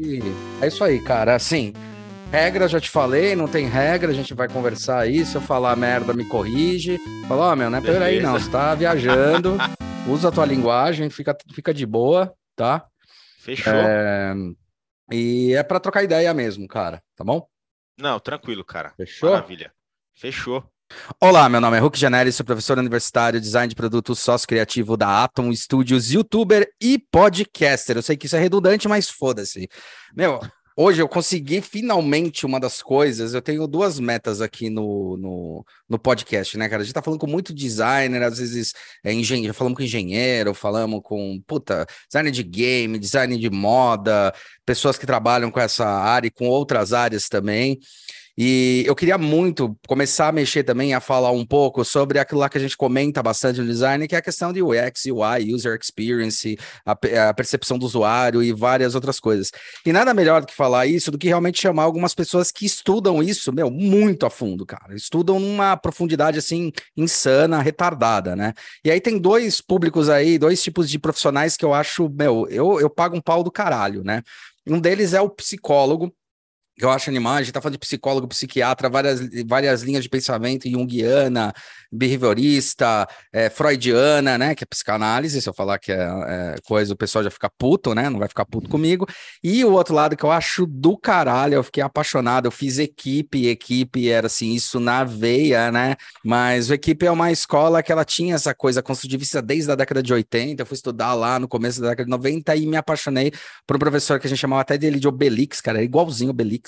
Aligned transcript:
E 0.00 0.20
é 0.62 0.66
isso 0.66 0.82
aí, 0.82 1.00
cara. 1.02 1.34
Assim, 1.34 1.72
regra 2.30 2.68
já 2.68 2.80
te 2.80 2.90
falei, 2.90 3.36
não 3.36 3.46
tem 3.46 3.66
regra, 3.66 4.10
a 4.10 4.14
gente 4.14 4.34
vai 4.34 4.48
conversar 4.48 5.00
aí. 5.00 5.24
Se 5.24 5.36
eu 5.36 5.40
falar 5.40 5.76
merda, 5.76 6.12
me 6.12 6.24
corrige. 6.24 6.98
Fala, 7.28 7.48
ó, 7.48 7.52
oh, 7.52 7.56
meu, 7.56 7.70
não 7.70 7.78
é 7.78 7.80
por 7.80 8.02
aí 8.02 8.20
não, 8.20 8.32
você 8.32 8.50
tá 8.50 8.74
viajando, 8.74 9.56
usa 10.08 10.28
a 10.28 10.32
tua 10.32 10.46
linguagem, 10.46 11.10
fica, 11.10 11.36
fica 11.52 11.74
de 11.74 11.84
boa, 11.84 12.34
tá? 12.54 12.86
Fechou. 13.38 13.72
É... 13.72 14.34
E 15.12 15.54
é 15.54 15.62
para 15.62 15.80
trocar 15.80 16.02
ideia 16.02 16.32
mesmo, 16.34 16.66
cara, 16.66 17.02
tá 17.14 17.22
bom? 17.22 17.46
Não, 17.98 18.18
tranquilo, 18.18 18.64
cara. 18.64 18.92
Fechou? 18.96 19.30
Maravilha. 19.30 19.72
Fechou. 20.14 20.64
Olá, 21.20 21.48
meu 21.48 21.60
nome 21.60 21.76
é 21.76 21.80
Hulk 21.80 21.98
Janelli, 21.98 22.30
sou 22.30 22.46
professor 22.46 22.78
universitário, 22.78 23.40
design 23.40 23.68
de 23.68 23.74
produtos, 23.74 24.20
sócio 24.20 24.46
criativo 24.46 24.96
da 24.96 25.24
Atom 25.24 25.52
Studios, 25.52 26.12
youtuber 26.12 26.68
e 26.80 26.98
podcaster. 26.98 27.96
Eu 27.96 28.02
sei 28.02 28.16
que 28.16 28.26
isso 28.26 28.36
é 28.36 28.38
redundante, 28.38 28.86
mas 28.86 29.10
foda-se. 29.10 29.68
Meu, 30.14 30.40
hoje 30.76 31.02
eu 31.02 31.08
consegui 31.08 31.60
finalmente 31.60 32.46
uma 32.46 32.60
das 32.60 32.82
coisas. 32.82 33.34
Eu 33.34 33.42
tenho 33.42 33.66
duas 33.66 33.98
metas 33.98 34.40
aqui 34.40 34.70
no, 34.70 35.16
no, 35.16 35.66
no 35.88 35.98
podcast, 35.98 36.56
né, 36.56 36.68
cara? 36.68 36.82
A 36.82 36.84
gente 36.84 36.94
tá 36.94 37.02
falando 37.02 37.20
com 37.20 37.26
muito 37.26 37.52
designer, 37.52 38.22
às 38.22 38.38
vezes 38.38 38.72
é 39.04 39.12
engenheiro, 39.12 39.54
falamos 39.54 39.76
com 39.76 39.82
engenheiro, 39.82 40.54
falamos 40.54 41.00
com, 41.02 41.42
puta, 41.46 41.84
designer 42.08 42.30
de 42.30 42.44
game, 42.44 42.98
design 42.98 43.36
de 43.36 43.50
moda, 43.50 44.32
pessoas 44.64 44.96
que 44.96 45.06
trabalham 45.06 45.50
com 45.50 45.58
essa 45.58 45.86
área 45.86 46.28
e 46.28 46.30
com 46.30 46.46
outras 46.46 46.92
áreas 46.92 47.28
também. 47.28 47.80
E 48.38 48.84
eu 48.86 48.94
queria 48.94 49.16
muito 49.16 49.74
começar 49.88 50.28
a 50.28 50.32
mexer 50.32 50.62
também, 50.62 50.92
a 50.92 51.00
falar 51.00 51.30
um 51.30 51.44
pouco 51.44 51.82
sobre 51.84 52.18
aquilo 52.18 52.40
lá 52.40 52.50
que 52.50 52.58
a 52.58 52.60
gente 52.60 52.76
comenta 52.76 53.22
bastante 53.22 53.60
no 53.60 53.66
design, 53.66 54.06
que 54.06 54.14
é 54.14 54.18
a 54.18 54.22
questão 54.22 54.52
de 54.52 54.62
UX, 54.62 55.06
UI, 55.06 55.54
User 55.54 55.78
Experience, 55.80 56.58
a, 56.84 56.92
a 57.30 57.34
percepção 57.34 57.78
do 57.78 57.86
usuário 57.86 58.42
e 58.42 58.52
várias 58.52 58.94
outras 58.94 59.18
coisas. 59.18 59.50
E 59.86 59.92
nada 59.92 60.12
melhor 60.12 60.42
do 60.42 60.46
que 60.46 60.54
falar 60.54 60.86
isso 60.86 61.10
do 61.10 61.16
que 61.16 61.28
realmente 61.28 61.60
chamar 61.60 61.84
algumas 61.84 62.14
pessoas 62.14 62.52
que 62.52 62.66
estudam 62.66 63.22
isso, 63.22 63.50
meu, 63.52 63.70
muito 63.70 64.26
a 64.26 64.30
fundo, 64.30 64.66
cara. 64.66 64.94
Estudam 64.94 65.40
numa 65.40 65.74
profundidade, 65.74 66.38
assim, 66.38 66.70
insana, 66.94 67.62
retardada, 67.62 68.36
né? 68.36 68.52
E 68.84 68.90
aí 68.90 69.00
tem 69.00 69.18
dois 69.18 69.62
públicos 69.62 70.10
aí, 70.10 70.38
dois 70.38 70.62
tipos 70.62 70.90
de 70.90 70.98
profissionais 70.98 71.56
que 71.56 71.64
eu 71.64 71.72
acho, 71.72 72.10
meu, 72.10 72.46
eu, 72.50 72.80
eu 72.80 72.90
pago 72.90 73.16
um 73.16 73.20
pau 73.20 73.42
do 73.42 73.50
caralho, 73.50 74.04
né? 74.04 74.22
Um 74.66 74.78
deles 74.78 75.14
é 75.14 75.20
o 75.20 75.30
psicólogo, 75.30 76.12
que 76.76 76.84
eu 76.84 76.90
acho 76.90 77.08
animal, 77.08 77.34
a 77.34 77.42
gente 77.42 77.52
tá 77.52 77.60
falando 77.60 77.74
de 77.74 77.78
psicólogo, 77.78 78.28
psiquiatra, 78.28 78.88
várias, 78.88 79.20
várias 79.46 79.82
linhas 79.82 80.02
de 80.02 80.10
pensamento, 80.10 80.68
junguiana, 80.68 81.54
behaviorista, 81.90 83.08
é, 83.32 83.48
freudiana, 83.48 84.36
né, 84.36 84.54
que 84.54 84.64
é 84.64 84.66
psicanálise, 84.66 85.40
se 85.40 85.48
eu 85.48 85.54
falar 85.54 85.78
que 85.78 85.90
é, 85.90 85.96
é, 85.96 86.54
coisa, 86.66 86.92
o 86.92 86.96
pessoal 86.96 87.24
já 87.24 87.30
fica 87.30 87.50
puto, 87.58 87.94
né, 87.94 88.10
não 88.10 88.18
vai 88.18 88.28
ficar 88.28 88.44
puto 88.44 88.68
comigo, 88.68 89.06
e 89.42 89.64
o 89.64 89.72
outro 89.72 89.94
lado 89.94 90.16
que 90.16 90.24
eu 90.24 90.30
acho 90.30 90.66
do 90.66 90.98
caralho, 90.98 91.54
eu 91.54 91.62
fiquei 91.62 91.82
apaixonado, 91.82 92.46
eu 92.46 92.50
fiz 92.50 92.78
equipe, 92.78 93.48
equipe 93.48 94.10
era 94.10 94.26
assim, 94.26 94.52
isso 94.52 94.78
na 94.78 95.04
veia, 95.04 95.72
né, 95.72 95.96
mas 96.24 96.68
o 96.68 96.74
equipe 96.74 97.06
é 97.06 97.10
uma 97.10 97.32
escola 97.32 97.82
que 97.82 97.90
ela 97.90 98.04
tinha 98.04 98.34
essa 98.34 98.54
coisa 98.54 98.82
construtivista 98.82 99.40
desde 99.40 99.70
a 99.70 99.74
década 99.74 100.02
de 100.02 100.12
80, 100.12 100.62
eu 100.62 100.66
fui 100.66 100.74
estudar 100.74 101.14
lá 101.14 101.38
no 101.38 101.48
começo 101.48 101.80
da 101.80 101.90
década 101.90 102.04
de 102.04 102.10
90 102.10 102.54
e 102.56 102.66
me 102.66 102.76
apaixonei 102.76 103.32
por 103.66 103.76
um 103.76 103.78
professor 103.78 104.20
que 104.20 104.26
a 104.26 104.30
gente 104.30 104.38
chamava 104.38 104.62
até 104.62 104.76
dele 104.76 104.98
de 104.98 105.08
Obelix, 105.08 105.60
cara, 105.60 105.82
igualzinho 105.82 106.30
Obelix, 106.30 106.65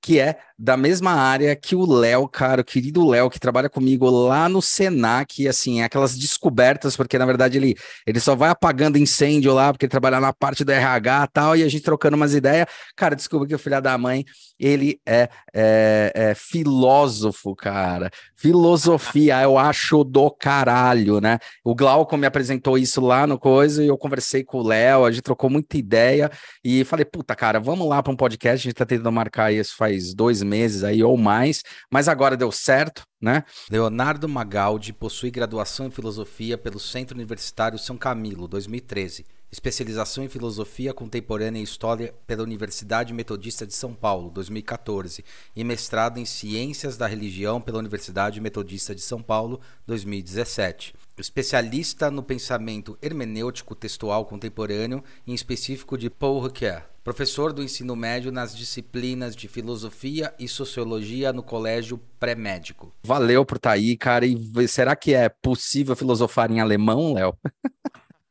que 0.00 0.18
é 0.18 0.38
da 0.58 0.76
mesma 0.76 1.12
área 1.12 1.54
que 1.56 1.74
o 1.74 1.84
Léo, 1.84 2.28
cara, 2.28 2.60
o 2.60 2.64
querido 2.64 3.06
Léo, 3.08 3.28
que 3.28 3.40
trabalha 3.40 3.68
comigo 3.68 4.08
lá 4.08 4.48
no 4.48 4.62
Senac, 4.62 5.46
assim, 5.48 5.82
aquelas 5.82 6.16
descobertas, 6.16 6.96
porque 6.96 7.18
na 7.18 7.26
verdade 7.26 7.58
ele, 7.58 7.74
ele 8.06 8.20
só 8.20 8.36
vai 8.36 8.50
apagando 8.50 8.98
incêndio 8.98 9.52
lá, 9.52 9.72
porque 9.72 9.86
ele 9.86 9.90
trabalha 9.90 10.20
na 10.20 10.32
parte 10.32 10.64
do 10.64 10.70
RH 10.70 11.24
e 11.24 11.32
tal, 11.32 11.56
e 11.56 11.62
a 11.62 11.68
gente 11.68 11.82
trocando 11.82 12.16
umas 12.16 12.34
ideias. 12.34 12.66
Cara, 12.96 13.16
desculpa 13.16 13.46
que 13.46 13.54
o 13.54 13.58
filho 13.58 13.80
da 13.80 13.98
mãe, 13.98 14.24
ele 14.58 15.00
é, 15.06 15.28
é, 15.52 16.12
é 16.14 16.34
filósofo, 16.34 17.54
cara. 17.54 18.10
Filosofia, 18.36 19.42
eu 19.42 19.58
acho 19.58 20.04
do 20.04 20.30
caralho, 20.30 21.20
né? 21.20 21.38
O 21.64 21.74
Glauco 21.74 22.16
me 22.16 22.26
apresentou 22.26 22.78
isso 22.78 23.00
lá 23.00 23.26
no 23.26 23.38
coisa, 23.38 23.82
e 23.82 23.88
eu 23.88 23.98
conversei 23.98 24.44
com 24.44 24.58
o 24.58 24.66
Léo, 24.66 25.04
a 25.04 25.10
gente 25.10 25.22
trocou 25.22 25.50
muita 25.50 25.76
ideia, 25.76 26.30
e 26.62 26.84
falei, 26.84 27.04
puta, 27.04 27.34
cara, 27.34 27.58
vamos 27.58 27.88
lá 27.88 28.02
para 28.02 28.12
um 28.12 28.16
podcast, 28.16 28.66
a 28.66 28.70
gente 28.70 28.76
tá 28.78 28.86
tentando 28.86 29.12
marcar 29.12 29.52
isso 29.52 29.76
faz 29.76 30.14
dois 30.14 30.42
meses 30.42 30.84
aí 30.84 31.02
ou 31.02 31.16
mais, 31.16 31.62
mas 31.90 32.08
agora 32.08 32.36
deu 32.36 32.50
certo, 32.52 33.02
né? 33.20 33.44
Leonardo 33.70 34.28
Magaldi 34.28 34.92
possui 34.92 35.30
graduação 35.30 35.86
em 35.86 35.90
filosofia 35.90 36.56
pelo 36.56 36.78
Centro 36.78 37.16
Universitário 37.16 37.78
São 37.78 37.96
Camilo, 37.96 38.46
2013. 38.46 39.24
Especialização 39.54 40.24
em 40.24 40.28
Filosofia 40.28 40.92
Contemporânea 40.92 41.60
e 41.60 41.62
História 41.62 42.12
pela 42.26 42.42
Universidade 42.42 43.14
Metodista 43.14 43.64
de 43.64 43.72
São 43.72 43.94
Paulo, 43.94 44.28
2014, 44.30 45.24
e 45.54 45.62
mestrado 45.62 46.18
em 46.18 46.24
Ciências 46.24 46.96
da 46.96 47.06
Religião 47.06 47.60
pela 47.60 47.78
Universidade 47.78 48.40
Metodista 48.40 48.96
de 48.96 49.00
São 49.00 49.22
Paulo, 49.22 49.60
2017. 49.86 50.92
Especialista 51.16 52.10
no 52.10 52.20
pensamento 52.20 52.98
hermenêutico 53.00 53.76
textual 53.76 54.24
contemporâneo, 54.24 55.04
em 55.24 55.34
específico 55.34 55.96
de 55.96 56.10
Paul 56.10 56.40
Ricoeur. 56.42 56.82
Professor 57.04 57.52
do 57.52 57.62
ensino 57.62 57.94
médio 57.94 58.32
nas 58.32 58.56
disciplinas 58.56 59.36
de 59.36 59.46
Filosofia 59.46 60.34
e 60.36 60.48
Sociologia 60.48 61.32
no 61.32 61.44
Colégio 61.44 62.00
Pré-Médico. 62.18 62.92
Valeu 63.04 63.46
por 63.46 63.58
estar 63.58 63.70
tá 63.70 63.74
aí, 63.76 63.96
cara. 63.96 64.26
E 64.26 64.66
será 64.66 64.96
que 64.96 65.14
é 65.14 65.28
possível 65.28 65.94
filosofar 65.94 66.50
em 66.50 66.58
alemão, 66.58 67.14
Léo? 67.14 67.38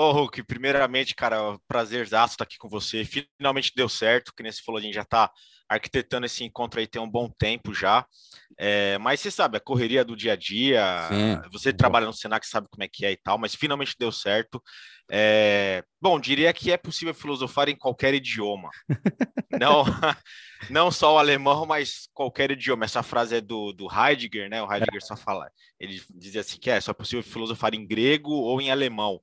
Ô, 0.00 0.12
Hulk, 0.12 0.44
primeiramente, 0.44 1.12
cara, 1.12 1.58
prazerzaço 1.66 2.34
estar 2.34 2.44
aqui 2.44 2.56
com 2.56 2.68
você. 2.68 3.04
Finalmente 3.04 3.72
deu 3.74 3.88
certo, 3.88 4.32
que 4.32 4.44
nem 4.44 4.52
você 4.52 4.62
falou, 4.64 4.78
a 4.78 4.80
gente 4.80 4.94
já 4.94 5.02
está 5.02 5.28
arquitetando 5.68 6.24
esse 6.24 6.44
encontro 6.44 6.78
aí 6.78 6.86
tem 6.86 7.02
um 7.02 7.10
bom 7.10 7.28
tempo 7.28 7.74
já. 7.74 8.06
É, 8.56 8.96
mas 8.98 9.18
você 9.18 9.28
sabe, 9.28 9.56
a 9.56 9.60
correria 9.60 10.04
do 10.04 10.14
dia 10.14 10.34
a 10.34 10.36
dia, 10.36 11.08
Sim. 11.08 11.50
você 11.50 11.72
trabalha 11.72 12.06
no 12.06 12.12
Senac, 12.12 12.46
sabe 12.46 12.68
como 12.70 12.84
é 12.84 12.88
que 12.88 13.04
é 13.04 13.10
e 13.10 13.16
tal, 13.16 13.38
mas 13.38 13.56
finalmente 13.56 13.96
deu 13.98 14.12
certo. 14.12 14.62
É, 15.10 15.82
bom, 16.00 16.20
diria 16.20 16.52
que 16.52 16.70
é 16.70 16.76
possível 16.76 17.12
filosofar 17.12 17.68
em 17.68 17.76
qualquer 17.76 18.14
idioma. 18.14 18.70
não, 19.60 19.82
não 20.70 20.92
só 20.92 21.16
o 21.16 21.18
alemão, 21.18 21.66
mas 21.66 22.08
qualquer 22.14 22.52
idioma. 22.52 22.84
Essa 22.84 23.02
frase 23.02 23.34
é 23.34 23.40
do, 23.40 23.72
do 23.72 23.88
Heidegger, 23.92 24.48
né? 24.48 24.62
O 24.62 24.72
Heidegger 24.72 25.04
só 25.04 25.16
fala, 25.16 25.50
ele 25.80 26.00
dizia 26.14 26.42
assim 26.42 26.56
que 26.56 26.70
é 26.70 26.80
só 26.80 26.94
possível 26.94 27.24
filosofar 27.24 27.74
em 27.74 27.84
grego 27.84 28.30
ou 28.30 28.60
em 28.60 28.70
alemão 28.70 29.20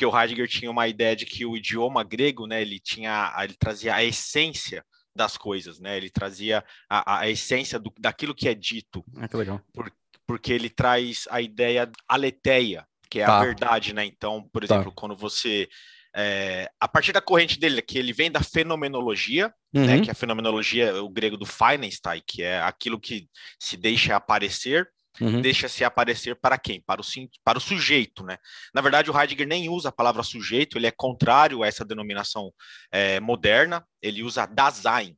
porque 0.00 0.06
o 0.06 0.18
Heidegger 0.18 0.48
tinha 0.48 0.70
uma 0.70 0.88
ideia 0.88 1.14
de 1.14 1.26
que 1.26 1.44
o 1.44 1.54
idioma 1.54 2.02
grego, 2.02 2.46
né, 2.46 2.62
ele 2.62 2.80
tinha, 2.80 3.34
ele 3.42 3.54
trazia 3.58 3.94
a 3.94 4.02
essência 4.02 4.82
das 5.14 5.36
coisas, 5.36 5.78
né? 5.78 5.96
Ele 5.96 6.08
trazia 6.08 6.64
a, 6.88 7.18
a 7.20 7.28
essência 7.28 7.78
do, 7.78 7.92
daquilo 7.98 8.34
que 8.34 8.48
é 8.48 8.54
dito. 8.54 9.04
Ah, 9.18 9.28
que 9.28 9.36
legal. 9.36 9.60
Por, 9.74 9.92
porque 10.26 10.54
ele 10.54 10.70
traz 10.70 11.26
a 11.30 11.42
ideia 11.42 11.90
aletheia, 12.08 12.86
que 13.10 13.20
é 13.20 13.26
tá. 13.26 13.38
a 13.38 13.44
verdade, 13.44 13.92
né? 13.92 14.06
Então, 14.06 14.48
por 14.50 14.66
tá. 14.66 14.74
exemplo, 14.74 14.90
tá. 14.90 14.96
quando 14.96 15.14
você 15.14 15.68
é, 16.16 16.70
a 16.80 16.88
partir 16.88 17.12
da 17.12 17.20
corrente 17.20 17.60
dele, 17.60 17.82
que 17.82 17.98
ele 17.98 18.14
vem 18.14 18.30
da 18.30 18.42
fenomenologia, 18.42 19.52
né, 19.72 19.80
uhum. 19.80 19.86
né, 19.86 20.00
que 20.00 20.10
a 20.10 20.14
fenomenologia, 20.14 21.02
o 21.02 21.10
grego 21.10 21.36
do 21.36 21.44
Feynstein, 21.44 22.22
que 22.26 22.42
é 22.42 22.60
aquilo 22.62 22.98
que 22.98 23.28
se 23.58 23.76
deixa 23.76 24.16
aparecer, 24.16 24.88
uhum. 25.20 25.40
deixa-se 25.40 25.84
aparecer 25.84 26.36
para 26.36 26.58
quem? 26.58 26.80
Para 26.82 27.00
o, 27.00 27.04
para 27.44 27.58
o 27.58 27.60
sujeito, 27.60 28.24
né? 28.24 28.36
Na 28.74 28.80
verdade, 28.80 29.10
o 29.10 29.18
Heidegger 29.18 29.46
nem 29.46 29.68
usa 29.68 29.88
a 29.88 29.92
palavra 29.92 30.22
sujeito, 30.22 30.76
ele 30.76 30.86
é 30.86 30.90
contrário 30.90 31.62
a 31.62 31.66
essa 31.66 31.84
denominação 31.84 32.52
é, 32.90 33.18
moderna, 33.20 33.86
ele 34.02 34.22
usa 34.22 34.46
Dasein, 34.46 35.16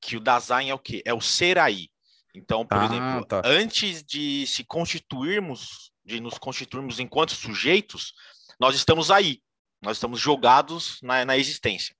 que 0.00 0.16
o 0.16 0.20
Dasein 0.20 0.70
é 0.70 0.74
o 0.74 0.78
quê? 0.78 1.02
É 1.04 1.12
o 1.12 1.20
ser 1.20 1.58
aí. 1.58 1.88
Então, 2.34 2.64
por 2.64 2.78
ah, 2.78 2.84
exemplo, 2.84 3.24
tá. 3.24 3.42
antes 3.44 4.02
de 4.04 4.46
se 4.46 4.62
constituirmos, 4.64 5.90
de 6.04 6.20
nos 6.20 6.38
constituirmos 6.38 7.00
enquanto 7.00 7.34
sujeitos, 7.34 8.12
nós 8.60 8.76
estamos 8.76 9.10
aí, 9.10 9.40
nós 9.82 9.96
estamos 9.96 10.20
jogados 10.20 10.98
na, 11.02 11.24
na 11.24 11.36
existência. 11.36 11.94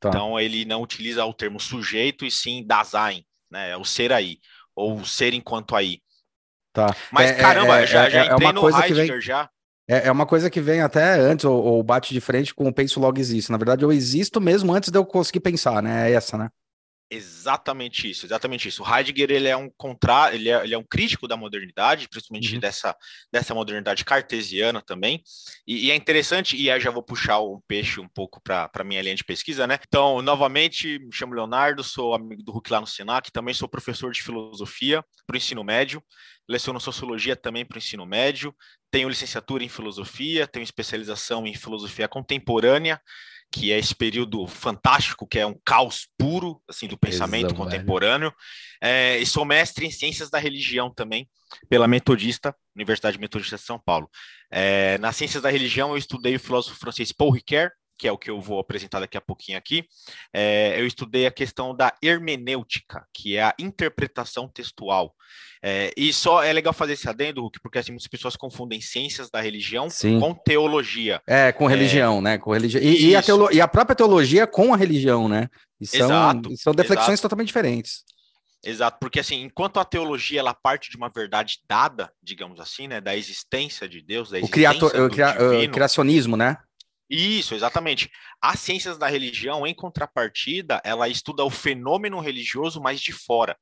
Tá. 0.00 0.08
Então, 0.08 0.38
ele 0.38 0.64
não 0.64 0.82
utiliza 0.82 1.24
o 1.24 1.32
termo 1.32 1.60
sujeito 1.60 2.24
e 2.24 2.30
sim 2.30 2.64
Dasein, 2.66 3.24
né? 3.50 3.70
É 3.70 3.76
o 3.76 3.84
ser 3.84 4.12
aí, 4.12 4.38
ou 4.74 5.04
ser 5.04 5.32
enquanto 5.32 5.76
aí. 5.76 6.00
Tá. 6.74 6.94
Mas 7.12 7.30
é, 7.30 7.34
caramba, 7.34 7.80
é, 7.80 7.86
já, 7.86 8.06
é, 8.06 8.10
já 8.10 8.24
é 8.24 8.26
entrei 8.26 8.52
no 8.52 8.68
Heidegger 8.68 9.12
vem... 9.12 9.20
já. 9.20 9.48
É, 9.88 10.08
é 10.08 10.12
uma 10.12 10.26
coisa 10.26 10.50
que 10.50 10.60
vem 10.60 10.80
até 10.80 11.14
antes, 11.14 11.44
ou, 11.44 11.62
ou, 11.62 11.82
bate 11.84 12.12
de 12.12 12.20
frente 12.20 12.52
com 12.52 12.66
o 12.66 12.72
penso 12.72 12.98
logo 12.98 13.20
existe. 13.20 13.52
Na 13.52 13.58
verdade, 13.58 13.84
eu 13.84 13.92
existo 13.92 14.40
mesmo 14.40 14.74
antes 14.74 14.90
de 14.90 14.98
eu 14.98 15.06
conseguir 15.06 15.40
pensar, 15.40 15.80
né? 15.80 16.10
É 16.10 16.14
essa, 16.14 16.36
né? 16.36 16.48
Exatamente 17.10 18.10
isso, 18.10 18.26
exatamente 18.26 18.66
isso. 18.66 18.82
O 18.82 18.86
Heidegger 18.86 19.30
ele 19.30 19.46
é 19.46 19.56
um 19.56 19.70
contra, 19.76 20.34
ele 20.34 20.48
é, 20.48 20.64
ele 20.64 20.74
é 20.74 20.78
um 20.78 20.82
crítico 20.82 21.28
da 21.28 21.36
modernidade, 21.36 22.08
principalmente 22.08 22.54
uhum. 22.54 22.60
dessa, 22.60 22.96
dessa 23.30 23.54
modernidade 23.54 24.04
cartesiana 24.04 24.82
também. 24.84 25.22
E, 25.66 25.86
e, 25.86 25.90
é 25.90 25.94
interessante, 25.94 26.56
e 26.56 26.70
aí 26.70 26.80
já 26.80 26.90
vou 26.90 27.02
puxar 27.02 27.38
o 27.38 27.62
peixe 27.68 28.00
um 28.00 28.08
pouco 28.08 28.40
para 28.42 28.70
a 28.74 28.84
minha 28.84 29.02
linha 29.02 29.14
de 29.14 29.22
pesquisa, 29.22 29.66
né? 29.66 29.78
Então, 29.86 30.22
novamente, 30.22 30.98
me 30.98 31.12
chamo 31.12 31.34
Leonardo, 31.34 31.84
sou 31.84 32.14
amigo 32.14 32.42
do 32.42 32.52
Hulk 32.52 32.72
lá 32.72 32.80
no 32.80 32.86
Senac, 32.86 33.30
também 33.30 33.54
sou 33.54 33.68
professor 33.68 34.10
de 34.10 34.22
filosofia 34.22 35.04
para 35.26 35.34
o 35.34 35.36
ensino 35.36 35.62
médio, 35.62 36.02
leciono 36.48 36.80
sociologia 36.80 37.34
também 37.34 37.64
para 37.64 37.76
o 37.76 37.78
ensino 37.78 38.04
médio, 38.04 38.54
tenho 38.90 39.08
licenciatura 39.08 39.64
em 39.64 39.68
filosofia, 39.68 40.46
tenho 40.46 40.62
especialização 40.62 41.46
em 41.46 41.54
filosofia 41.54 42.08
contemporânea 42.08 43.00
que 43.54 43.72
é 43.72 43.78
esse 43.78 43.94
período 43.94 44.44
fantástico, 44.48 45.28
que 45.28 45.38
é 45.38 45.46
um 45.46 45.56
caos 45.64 46.08
puro 46.18 46.60
assim 46.68 46.88
do 46.88 46.98
pensamento 46.98 47.46
Exato, 47.46 47.54
contemporâneo. 47.54 48.34
É, 48.82 49.16
e 49.18 49.24
sou 49.24 49.44
mestre 49.44 49.86
em 49.86 49.92
ciências 49.92 50.28
da 50.28 50.40
religião 50.40 50.92
também, 50.92 51.30
pela 51.68 51.86
Metodista, 51.86 52.52
Universidade 52.74 53.16
Metodista 53.16 53.56
de 53.56 53.62
São 53.62 53.78
Paulo. 53.78 54.10
É, 54.50 54.98
nas 54.98 55.14
ciências 55.14 55.40
da 55.40 55.50
religião, 55.50 55.90
eu 55.90 55.96
estudei 55.96 56.34
o 56.34 56.40
filósofo 56.40 56.80
francês 56.80 57.12
Paul 57.12 57.30
Ricoeur, 57.30 57.70
que 57.98 58.08
é 58.08 58.12
o 58.12 58.18
que 58.18 58.30
eu 58.30 58.40
vou 58.40 58.58
apresentar 58.58 59.00
daqui 59.00 59.16
a 59.16 59.20
pouquinho 59.20 59.58
aqui, 59.58 59.84
é, 60.32 60.78
eu 60.78 60.86
estudei 60.86 61.26
a 61.26 61.30
questão 61.30 61.74
da 61.74 61.92
hermenêutica, 62.02 63.06
que 63.12 63.36
é 63.36 63.42
a 63.42 63.54
interpretação 63.58 64.48
textual. 64.48 65.14
É, 65.62 65.92
e 65.96 66.12
só 66.12 66.42
é 66.42 66.52
legal 66.52 66.74
fazer 66.74 66.92
esse 66.92 67.08
adendo, 67.08 67.40
Hulk, 67.40 67.58
porque 67.60 67.78
assim, 67.78 67.92
muitas 67.92 68.06
pessoas 68.06 68.36
confundem 68.36 68.80
ciências 68.80 69.30
da 69.30 69.40
religião 69.40 69.88
Sim. 69.88 70.20
com 70.20 70.34
teologia. 70.34 71.22
É, 71.26 71.52
com 71.52 71.66
religião, 71.66 72.18
é... 72.18 72.20
né? 72.20 72.38
Com 72.38 72.52
religião. 72.52 72.82
E, 72.82 73.06
e, 73.06 73.16
a 73.16 73.22
teolo... 73.22 73.48
e 73.50 73.60
a 73.60 73.68
própria 73.68 73.96
teologia 73.96 74.46
com 74.46 74.74
a 74.74 74.76
religião, 74.76 75.28
né? 75.28 75.48
E 75.80 75.86
são, 75.86 76.06
exato, 76.06 76.52
e 76.52 76.56
são 76.58 76.74
deflexões 76.74 77.14
exato. 77.14 77.22
totalmente 77.22 77.46
diferentes. 77.46 78.04
Exato, 78.62 78.98
porque 78.98 79.20
assim, 79.20 79.42
enquanto 79.42 79.78
a 79.78 79.84
teologia 79.84 80.40
ela 80.40 80.54
parte 80.54 80.90
de 80.90 80.96
uma 80.96 81.10
verdade 81.10 81.58
dada, 81.68 82.10
digamos 82.22 82.58
assim, 82.58 82.88
né, 82.88 82.98
da 82.98 83.14
existência 83.14 83.86
de 83.86 84.00
Deus, 84.00 84.30
da 84.30 84.38
existência 84.38 84.70
o, 84.70 84.80
criator, 84.80 85.06
o, 85.06 85.10
cria, 85.10 85.68
o 85.68 85.70
criacionismo, 85.70 86.36
né? 86.36 86.56
Isso, 87.14 87.54
exatamente. 87.54 88.10
As 88.40 88.58
ciências 88.58 88.98
da 88.98 89.06
religião, 89.06 89.66
em 89.66 89.74
contrapartida, 89.74 90.80
ela 90.84 91.08
estuda 91.08 91.44
o 91.44 91.50
fenômeno 91.50 92.18
religioso 92.18 92.80
mais 92.80 93.00
de 93.00 93.12
fora. 93.12 93.56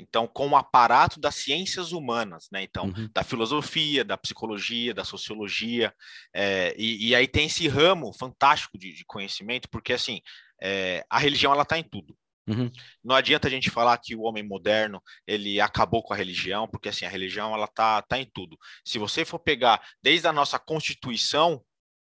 Então, 0.00 0.28
com 0.28 0.48
o 0.48 0.56
aparato 0.56 1.20
das 1.20 1.34
ciências 1.34 1.92
humanas, 1.92 2.48
né? 2.52 2.62
Então, 2.62 2.86
uhum. 2.86 3.10
da 3.12 3.24
filosofia, 3.24 4.04
da 4.04 4.16
psicologia, 4.16 4.94
da 4.94 5.04
sociologia, 5.04 5.92
é, 6.32 6.74
e, 6.78 7.08
e, 7.08 7.14
aí 7.14 7.26
tem 7.26 7.46
esse 7.46 7.66
ramo 7.66 8.12
fantástico 8.16 8.78
de, 8.78 8.92
de 8.92 9.04
conhecimento, 9.04 9.68
porque 9.68 9.92
assim, 9.92 10.20
é, 10.62 11.04
a 11.10 11.18
religião 11.18 11.52
ela 11.52 11.64
está 11.64 11.78
em 11.78 11.82
tudo. 11.82 12.16
Uhum. 12.46 12.70
Não 13.04 13.14
adianta 13.14 13.48
a 13.48 13.50
gente 13.50 13.70
falar 13.70 13.98
que 13.98 14.16
o 14.16 14.22
homem 14.22 14.42
moderno 14.42 15.02
ele 15.26 15.60
acabou 15.60 16.02
com 16.02 16.14
a 16.14 16.16
religião, 16.16 16.66
porque 16.66 16.88
assim 16.88 17.04
a 17.04 17.10
religião 17.10 17.52
ela 17.52 17.66
tá, 17.66 18.00
tá 18.00 18.18
em 18.18 18.30
tudo. 18.32 18.56
Se 18.84 18.98
você 18.98 19.24
for 19.24 19.38
pegar 19.38 19.82
desde 20.02 20.26
a 20.28 20.32
nossa 20.32 20.58
constituição, 20.58 21.62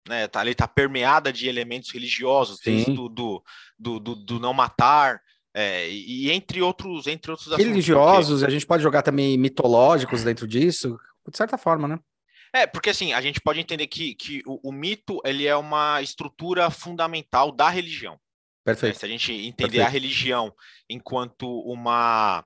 né, 0.08 0.28
tá, 0.28 0.40
ali 0.40 0.54
tá 0.54 0.68
permeada 0.68 1.32
de 1.32 1.48
elementos 1.48 1.92
religiosos, 1.92 2.60
desde 2.60 2.94
do, 2.94 3.10
do, 3.10 3.44
do, 3.80 4.16
do, 4.16 4.40
não 4.40 4.54
matar, 4.54 5.22
é, 5.54 5.90
e, 5.90 6.32
entre 6.32 6.62
outros, 6.62 7.08
entre 7.08 7.32
outros 7.32 7.56
religiosos, 7.56 8.26
assuntos, 8.26 8.44
a 8.44 8.50
gente 8.50 8.66
pode 8.66 8.82
jogar 8.82 9.04
também 9.04 9.38
mitológicos 9.38 10.24
dentro 10.24 10.48
disso, 10.48 11.00
de 11.30 11.38
certa 11.38 11.58
forma, 11.58 11.88
né? 11.88 12.00
É, 12.56 12.68
porque 12.68 12.92
assim, 12.92 13.14
a 13.14 13.22
gente 13.22 13.42
pode 13.42 13.60
entender 13.60 13.88
que, 13.88 14.14
que 14.14 14.44
o, 14.46 14.70
o 14.70 14.72
mito 14.72 15.20
ele 15.26 15.48
é 15.48 15.56
uma 15.56 16.02
estrutura 16.02 16.70
fundamental 16.70 17.52
da 17.52 17.70
religião. 17.70 18.14
Né? 18.14 18.20
Perfeito. 18.64 19.00
Se 19.00 19.06
a 19.06 19.10
gente 19.10 19.32
entender 19.32 19.56
Perfeito. 19.56 19.86
a 19.86 19.90
religião 19.90 20.54
enquanto 20.90 21.48
uma 21.62 22.46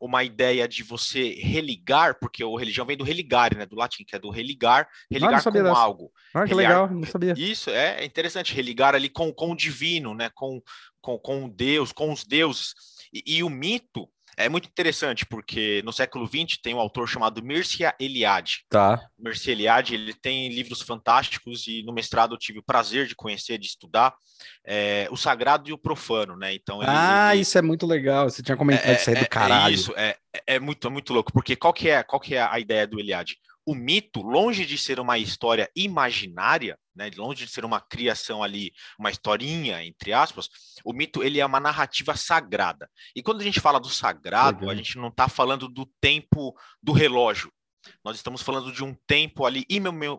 uma 0.00 0.22
ideia 0.22 0.68
de 0.68 0.82
você 0.82 1.34
religar, 1.34 2.18
porque 2.18 2.42
o 2.44 2.56
religião 2.56 2.86
vem 2.86 2.96
do 2.96 3.04
religare, 3.04 3.56
né, 3.56 3.66
do 3.66 3.76
latim, 3.76 4.04
que 4.04 4.14
é 4.14 4.18
do 4.18 4.30
religar, 4.30 4.88
religar 5.10 5.42
com 5.42 5.50
dessa. 5.50 5.70
algo. 5.70 6.12
Ah, 6.32 6.44
que 6.44 6.50
religar, 6.50 6.82
legal, 6.82 6.90
não 6.90 7.04
sabia. 7.04 7.34
Isso, 7.36 7.70
é, 7.70 8.00
é 8.00 8.04
interessante, 8.04 8.54
religar 8.54 8.94
ali 8.94 9.08
com, 9.08 9.32
com 9.32 9.50
o 9.52 9.56
divino, 9.56 10.14
né, 10.14 10.30
com, 10.34 10.62
com, 11.00 11.18
com 11.18 11.48
Deus, 11.48 11.92
com 11.92 12.12
os 12.12 12.24
deuses. 12.24 12.74
E, 13.12 13.38
e 13.38 13.42
o 13.42 13.50
mito, 13.50 14.08
é 14.38 14.48
muito 14.48 14.68
interessante, 14.68 15.26
porque 15.26 15.82
no 15.84 15.92
século 15.92 16.26
XX 16.26 16.58
tem 16.62 16.74
um 16.74 16.78
autor 16.78 17.08
chamado 17.08 17.42
Mircea 17.42 17.92
Eliade. 17.98 18.64
Tá. 18.68 19.00
Mircea 19.18 19.52
Eliade, 19.52 19.94
ele 19.94 20.14
tem 20.14 20.48
livros 20.48 20.80
fantásticos 20.80 21.66
e 21.66 21.82
no 21.82 21.92
mestrado 21.92 22.34
eu 22.34 22.38
tive 22.38 22.60
o 22.60 22.62
prazer 22.62 23.06
de 23.06 23.16
conhecer, 23.16 23.58
de 23.58 23.66
estudar 23.66 24.14
é, 24.64 25.08
o 25.10 25.16
sagrado 25.16 25.68
e 25.68 25.72
o 25.72 25.78
profano, 25.78 26.36
né? 26.36 26.54
Então 26.54 26.80
ele, 26.80 26.90
Ah, 26.90 27.32
ele... 27.32 27.42
isso 27.42 27.58
é 27.58 27.62
muito 27.62 27.84
legal. 27.84 28.30
Você 28.30 28.42
tinha 28.42 28.56
comentado 28.56 28.88
é, 28.88 28.94
isso 28.94 29.10
aí 29.10 29.16
do 29.16 29.22
é, 29.22 29.24
é 29.24 29.26
caralho. 29.26 29.72
É 29.72 29.74
isso, 29.74 29.92
é, 29.96 30.16
é 30.46 30.60
muito, 30.60 30.86
é 30.86 30.90
muito 30.90 31.12
louco, 31.12 31.32
porque 31.32 31.56
qual 31.56 31.72
que 31.72 31.88
é, 31.88 32.02
qual 32.04 32.20
que 32.20 32.36
é 32.36 32.42
a 32.42 32.60
ideia 32.60 32.86
do 32.86 33.00
Eliade? 33.00 33.36
o 33.68 33.74
mito, 33.74 34.22
longe 34.22 34.64
de 34.64 34.78
ser 34.78 34.98
uma 34.98 35.18
história 35.18 35.68
imaginária, 35.76 36.78
né, 36.98 37.08
longe 37.16 37.46
de 37.46 37.50
ser 37.50 37.64
uma 37.64 37.80
criação 37.80 38.42
ali, 38.42 38.72
uma 38.98 39.08
historinha, 39.08 39.84
entre 39.84 40.12
aspas, 40.12 40.50
o 40.84 40.92
mito 40.92 41.22
ele 41.22 41.38
é 41.38 41.46
uma 41.46 41.60
narrativa 41.60 42.16
sagrada. 42.16 42.90
E 43.14 43.22
quando 43.22 43.40
a 43.40 43.44
gente 43.44 43.60
fala 43.60 43.78
do 43.78 43.88
sagrado, 43.88 44.68
a 44.68 44.74
gente 44.74 44.98
não 44.98 45.06
está 45.06 45.28
falando 45.28 45.68
do 45.68 45.86
tempo 46.00 46.58
do 46.82 46.90
relógio. 46.90 47.52
Nós 48.04 48.16
estamos 48.16 48.42
falando 48.42 48.72
de 48.72 48.82
um 48.82 48.92
tempo 49.06 49.46
ali 49.46 49.64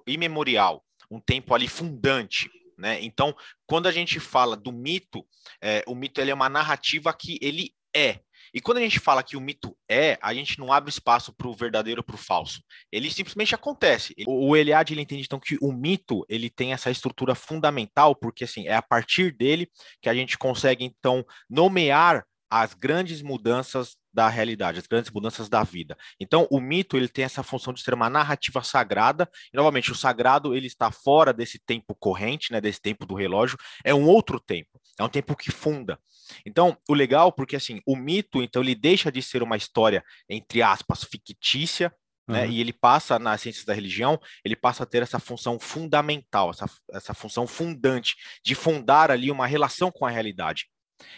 imemorial, 0.07 0.81
um 1.11 1.19
tempo 1.19 1.53
ali 1.53 1.67
fundante. 1.67 2.49
Né? 2.77 3.03
Então, 3.03 3.35
quando 3.67 3.87
a 3.87 3.91
gente 3.91 4.17
fala 4.17 4.55
do 4.55 4.71
mito, 4.71 5.27
é, 5.61 5.83
o 5.85 5.93
mito 5.93 6.21
ele 6.21 6.31
é 6.31 6.33
uma 6.33 6.47
narrativa 6.47 7.13
que 7.13 7.37
ele 7.41 7.75
é, 7.93 8.21
e 8.53 8.61
quando 8.61 8.77
a 8.77 8.81
gente 8.81 8.99
fala 8.99 9.23
que 9.23 9.37
o 9.37 9.41
mito 9.41 9.75
é, 9.89 10.17
a 10.21 10.33
gente 10.33 10.59
não 10.59 10.71
abre 10.71 10.89
espaço 10.89 11.33
para 11.33 11.47
o 11.47 11.53
verdadeiro 11.53 12.03
para 12.03 12.15
o 12.15 12.17
falso. 12.17 12.61
Ele 12.91 13.09
simplesmente 13.11 13.55
acontece. 13.55 14.13
O 14.27 14.55
Eliade 14.55 14.93
ele 14.93 15.01
entende 15.01 15.23
então 15.23 15.39
que 15.39 15.57
o 15.61 15.71
mito 15.71 16.25
ele 16.29 16.49
tem 16.49 16.73
essa 16.73 16.91
estrutura 16.91 17.35
fundamental, 17.35 18.15
porque 18.15 18.43
assim 18.43 18.67
é 18.67 18.75
a 18.75 18.81
partir 18.81 19.31
dele 19.35 19.69
que 20.01 20.09
a 20.09 20.13
gente 20.13 20.37
consegue 20.37 20.83
então 20.83 21.25
nomear 21.49 22.25
as 22.49 22.73
grandes 22.73 23.21
mudanças 23.21 23.95
da 24.13 24.27
realidade, 24.27 24.79
as 24.79 24.87
grandes 24.87 25.11
mudanças 25.11 25.47
da 25.49 25.63
vida. 25.63 25.97
Então, 26.19 26.47
o 26.49 26.59
mito 26.59 26.97
ele 26.97 27.07
tem 27.07 27.25
essa 27.25 27.43
função 27.43 27.73
de 27.73 27.81
ser 27.81 27.93
uma 27.93 28.09
narrativa 28.09 28.61
sagrada. 28.63 29.29
E, 29.53 29.57
novamente, 29.57 29.91
o 29.91 29.95
sagrado 29.95 30.55
ele 30.55 30.67
está 30.67 30.91
fora 30.91 31.33
desse 31.33 31.59
tempo 31.59 31.95
corrente, 31.95 32.51
né, 32.51 32.59
desse 32.59 32.81
tempo 32.81 33.05
do 33.05 33.15
relógio. 33.15 33.57
É 33.83 33.93
um 33.93 34.07
outro 34.07 34.39
tempo. 34.39 34.79
É 34.99 35.03
um 35.03 35.09
tempo 35.09 35.35
que 35.35 35.51
funda. 35.51 35.99
Então, 36.45 36.77
o 36.87 36.93
legal, 36.93 37.31
porque 37.31 37.55
assim, 37.55 37.81
o 37.85 37.95
mito, 37.95 38.41
então, 38.41 38.61
ele 38.61 38.75
deixa 38.75 39.11
de 39.11 39.21
ser 39.21 39.41
uma 39.41 39.57
história, 39.57 40.03
entre 40.29 40.61
aspas, 40.61 41.03
fictícia, 41.03 41.93
né? 42.29 42.45
Uhum. 42.45 42.51
E 42.51 42.61
ele 42.61 42.71
passa, 42.71 43.17
nas 43.17 43.41
ciências 43.41 43.65
da 43.65 43.73
religião, 43.73 44.19
ele 44.45 44.55
passa 44.55 44.83
a 44.83 44.85
ter 44.85 45.01
essa 45.01 45.19
função 45.19 45.59
fundamental, 45.59 46.51
essa, 46.51 46.69
essa 46.93 47.13
função 47.15 47.47
fundante, 47.47 48.15
de 48.45 48.53
fundar 48.53 49.09
ali 49.09 49.31
uma 49.31 49.47
relação 49.47 49.91
com 49.91 50.05
a 50.05 50.11
realidade. 50.11 50.69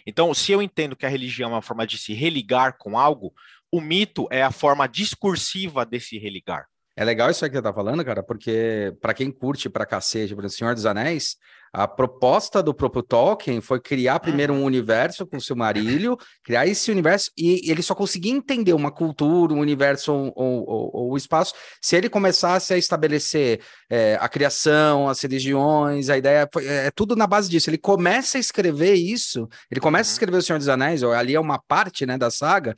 Então, 0.05 0.33
se 0.33 0.51
eu 0.51 0.61
entendo 0.61 0.95
que 0.95 1.05
a 1.05 1.09
religião 1.09 1.51
é 1.51 1.53
uma 1.53 1.61
forma 1.61 1.85
de 1.85 1.97
se 1.97 2.13
religar 2.13 2.77
com 2.77 2.97
algo, 2.97 3.33
o 3.71 3.79
mito 3.79 4.27
é 4.31 4.43
a 4.43 4.51
forma 4.51 4.87
discursiva 4.87 5.85
desse 5.85 6.17
religar. 6.17 6.67
É 6.95 7.05
legal 7.05 7.29
isso 7.31 7.43
aí 7.43 7.49
que 7.49 7.55
você 7.55 7.61
tá 7.61 7.73
falando, 7.73 8.03
cara, 8.03 8.21
porque 8.21 8.95
para 9.01 9.13
quem 9.13 9.31
curte 9.31 9.69
pra 9.69 9.85
cacete, 9.85 10.35
por 10.35 10.47
Senhor 10.49 10.75
dos 10.75 10.85
Anéis, 10.85 11.37
a 11.73 11.87
proposta 11.87 12.61
do 12.61 12.73
próprio 12.73 13.01
Tolkien 13.01 13.61
foi 13.61 13.79
criar 13.79 14.19
primeiro 14.19 14.53
um 14.53 14.63
universo 14.63 15.25
com 15.25 15.37
o 15.37 15.41
Silmarillion, 15.41 16.15
criar 16.43 16.67
esse 16.67 16.91
universo, 16.91 17.31
e 17.37 17.69
ele 17.71 17.81
só 17.81 17.95
conseguia 17.95 18.33
entender 18.33 18.73
uma 18.73 18.91
cultura, 18.91 19.53
um 19.53 19.59
universo 19.59 20.11
ou, 20.11 20.33
ou, 20.35 20.91
ou 20.93 21.11
o 21.13 21.17
espaço, 21.17 21.53
se 21.81 21.95
ele 21.95 22.09
começasse 22.09 22.73
a 22.73 22.77
estabelecer 22.77 23.61
é, 23.89 24.17
a 24.19 24.27
criação, 24.27 25.07
as 25.07 25.21
religiões, 25.21 26.09
a 26.09 26.17
ideia, 26.17 26.49
é, 26.57 26.87
é, 26.87 26.91
tudo 26.91 27.15
na 27.15 27.25
base 27.25 27.49
disso. 27.49 27.69
Ele 27.69 27.77
começa 27.77 28.37
a 28.37 28.41
escrever 28.41 28.95
isso, 28.95 29.47
ele 29.69 29.79
começa 29.79 30.09
a 30.09 30.11
uhum. 30.11 30.15
escrever 30.15 30.37
o 30.37 30.41
Senhor 30.41 30.59
dos 30.59 30.67
Anéis, 30.67 31.03
ou 31.03 31.13
ali 31.13 31.35
é 31.35 31.39
uma 31.39 31.57
parte 31.57 32.05
né, 32.05 32.17
da 32.17 32.29
saga, 32.29 32.75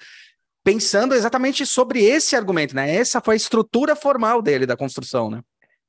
pensando 0.63 1.15
exatamente 1.15 1.65
sobre 1.65 2.03
esse 2.03 2.35
argumento, 2.35 2.75
né? 2.75 2.95
Essa 2.95 3.19
foi 3.19 3.35
a 3.35 3.37
estrutura 3.37 3.95
formal 3.95 4.41
dele, 4.41 4.65
da 4.65 4.77
construção, 4.77 5.29
né? 5.29 5.41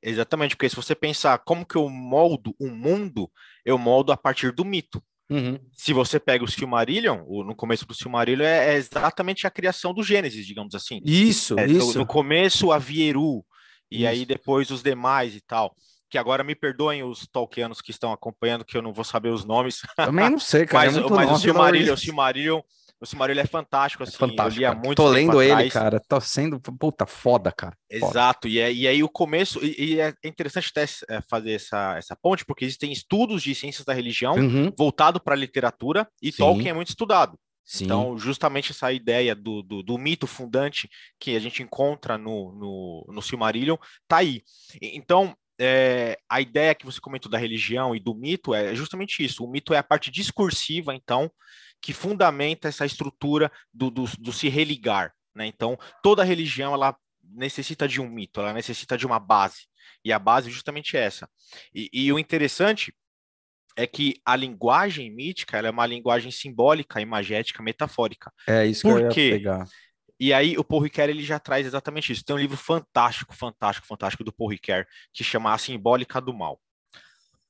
Exatamente, 0.05 0.55
porque 0.55 0.69
se 0.69 0.75
você 0.75 0.93
pensar 0.93 1.39
como 1.39 1.65
que 1.65 1.75
eu 1.75 1.89
moldo 1.89 2.55
o 2.59 2.67
mundo, 2.69 3.29
eu 3.65 3.77
moldo 3.77 4.11
a 4.11 4.17
partir 4.17 4.51
do 4.51 4.63
mito. 4.63 5.03
Uhum. 5.27 5.59
Se 5.73 5.91
você 5.91 6.19
pega 6.19 6.43
o 6.43 6.47
Silmarillion, 6.47 7.23
no 7.43 7.55
começo 7.55 7.87
do 7.87 7.95
Silmarillion 7.95 8.45
é, 8.45 8.73
é, 8.73 8.75
exatamente 8.75 9.47
a 9.47 9.49
criação 9.49 9.91
do 9.91 10.03
Gênesis, 10.03 10.45
digamos 10.45 10.75
assim. 10.75 11.01
Isso, 11.03 11.59
é, 11.59 11.65
isso. 11.65 11.93
No, 11.93 11.99
no, 12.01 12.05
começo 12.05 12.71
a 12.71 12.77
Vieru, 12.77 13.43
e 13.89 14.01
isso. 14.01 14.07
aí 14.07 14.25
depois 14.25 14.69
os 14.69 14.83
demais 14.83 15.35
e 15.35 15.41
tal. 15.41 15.75
Que 16.07 16.19
agora 16.19 16.43
me 16.43 16.53
perdoem 16.53 17.03
os 17.03 17.25
tolkianos 17.25 17.81
que 17.81 17.89
estão 17.89 18.13
acompanhando, 18.13 18.63
que 18.63 18.77
eu 18.77 18.83
não 18.83 18.93
vou 18.93 19.03
saber 19.03 19.29
os 19.29 19.43
nomes. 19.43 19.81
Também 19.95 20.29
não 20.29 20.39
sei, 20.39 20.65
cara. 20.67 20.85
mas, 20.85 20.97
é 20.97 21.09
mas 21.09 21.31
o 21.31 21.37
Silmarillion, 21.39 21.93
o 21.95 21.97
Silmarillion 21.97 22.61
o 23.05 23.07
Silmarillion 23.07 23.43
é 23.43 23.47
fantástico, 23.47 24.03
é 24.03 24.07
assim. 24.07 24.15
É 24.15 24.19
fantástico, 24.19 24.65
eu 24.65 24.75
muito 24.75 24.95
Tô 24.95 25.07
lendo 25.07 25.41
ele, 25.41 25.69
cara. 25.69 25.99
Tô 25.99 26.19
sendo, 26.19 26.59
puta, 26.59 27.05
foda, 27.05 27.51
cara. 27.51 27.77
Exato. 27.89 28.47
E, 28.47 28.59
é, 28.59 28.71
e 28.71 28.87
aí 28.87 29.03
o 29.03 29.09
começo, 29.09 29.63
e, 29.63 29.93
e 29.93 29.99
é 29.99 30.13
interessante 30.23 30.71
até 30.75 30.85
é, 31.09 31.21
fazer 31.29 31.53
essa, 31.53 31.97
essa 31.97 32.15
ponte, 32.15 32.45
porque 32.45 32.65
existem 32.65 32.91
estudos 32.91 33.41
de 33.41 33.55
ciências 33.55 33.85
da 33.85 33.93
religião 33.93 34.35
uhum. 34.35 34.71
voltado 34.77 35.19
para 35.19 35.33
a 35.33 35.37
literatura, 35.37 36.07
e 36.21 36.31
Sim. 36.31 36.37
Tolkien 36.37 36.69
é 36.69 36.73
muito 36.73 36.89
estudado. 36.89 37.37
Sim. 37.65 37.85
Então, 37.85 38.17
justamente 38.17 38.71
essa 38.71 38.91
ideia 38.91 39.33
do, 39.33 39.63
do, 39.63 39.81
do, 39.81 39.97
mito 39.97 40.27
fundante 40.27 40.87
que 41.19 41.35
a 41.35 41.39
gente 41.39 41.63
encontra 41.63 42.15
no, 42.15 42.51
no, 42.53 43.05
no 43.11 43.21
Silmarillion 43.23 43.75
tá 44.07 44.17
aí. 44.17 44.43
Então, 44.79 45.35
é, 45.59 46.17
a 46.29 46.41
ideia 46.41 46.75
que 46.75 46.85
você 46.85 46.99
comentou 46.99 47.31
da 47.31 47.37
religião 47.37 47.95
e 47.95 47.99
do 47.99 48.13
mito 48.13 48.53
é 48.53 48.75
justamente 48.75 49.23
isso. 49.23 49.43
O 49.43 49.49
mito 49.49 49.73
é 49.73 49.77
a 49.77 49.83
parte 49.83 50.11
discursiva, 50.11 50.93
então, 50.93 51.31
que 51.81 51.93
fundamenta 51.93 52.67
essa 52.67 52.85
estrutura 52.85 53.51
do, 53.73 53.89
do, 53.89 54.05
do 54.19 54.33
se 54.33 54.49
religar. 54.49 55.13
Né? 55.35 55.45
Então, 55.47 55.77
toda 56.01 56.23
religião 56.23 56.73
ela 56.73 56.95
necessita 57.23 57.87
de 57.87 58.01
um 58.01 58.09
mito, 58.09 58.39
ela 58.39 58.53
necessita 58.53 58.97
de 58.97 59.05
uma 59.05 59.19
base. 59.19 59.67
E 60.03 60.11
a 60.11 60.19
base 60.19 60.49
é 60.49 60.51
justamente 60.51 60.95
essa. 60.95 61.29
E, 61.73 61.89
e 61.91 62.11
o 62.11 62.19
interessante 62.19 62.93
é 63.75 63.85
que 63.85 64.21
a 64.23 64.35
linguagem 64.35 65.13
mítica 65.13 65.57
é 65.57 65.69
uma 65.69 65.85
linguagem 65.85 66.31
simbólica, 66.31 67.01
imagética, 67.01 67.61
metafórica. 67.61 68.31
É 68.47 68.65
isso 68.65 68.83
Por 68.83 68.95
que 68.95 69.01
eu 69.01 69.07
ia 69.07 69.13
quê? 69.13 69.29
pegar. 69.31 69.67
E 70.17 70.31
aí 70.31 70.57
o 70.57 70.63
Paul 70.63 70.81
Ricoeur 70.81 71.09
ele 71.09 71.23
já 71.23 71.39
traz 71.39 71.65
exatamente 71.65 72.11
isso. 72.11 72.23
Tem 72.23 72.35
um 72.35 72.39
livro 72.39 72.55
fantástico, 72.55 73.35
fantástico, 73.35 73.85
fantástico 73.85 74.23
do 74.23 74.31
Paul 74.31 74.49
Ricoeur 74.49 74.85
que 75.13 75.23
chama 75.23 75.53
A 75.53 75.57
Simbólica 75.57 76.21
do 76.21 76.33
Mal. 76.33 76.59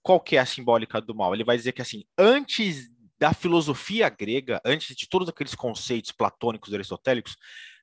Qual 0.01 0.19
que 0.19 0.35
é 0.35 0.39
a 0.39 0.45
simbólica 0.45 1.01
do 1.01 1.15
mal? 1.15 1.33
Ele 1.33 1.43
vai 1.43 1.57
dizer 1.57 1.71
que 1.71 1.81
assim, 1.81 2.03
antes 2.15 2.91
da 3.19 3.33
filosofia 3.33 4.09
grega, 4.09 4.61
antes 4.65 4.95
de 4.95 5.07
todos 5.07 5.29
aqueles 5.29 5.55
conceitos 5.55 6.11
platônicos 6.11 6.73
aristotélicos, 6.73 7.35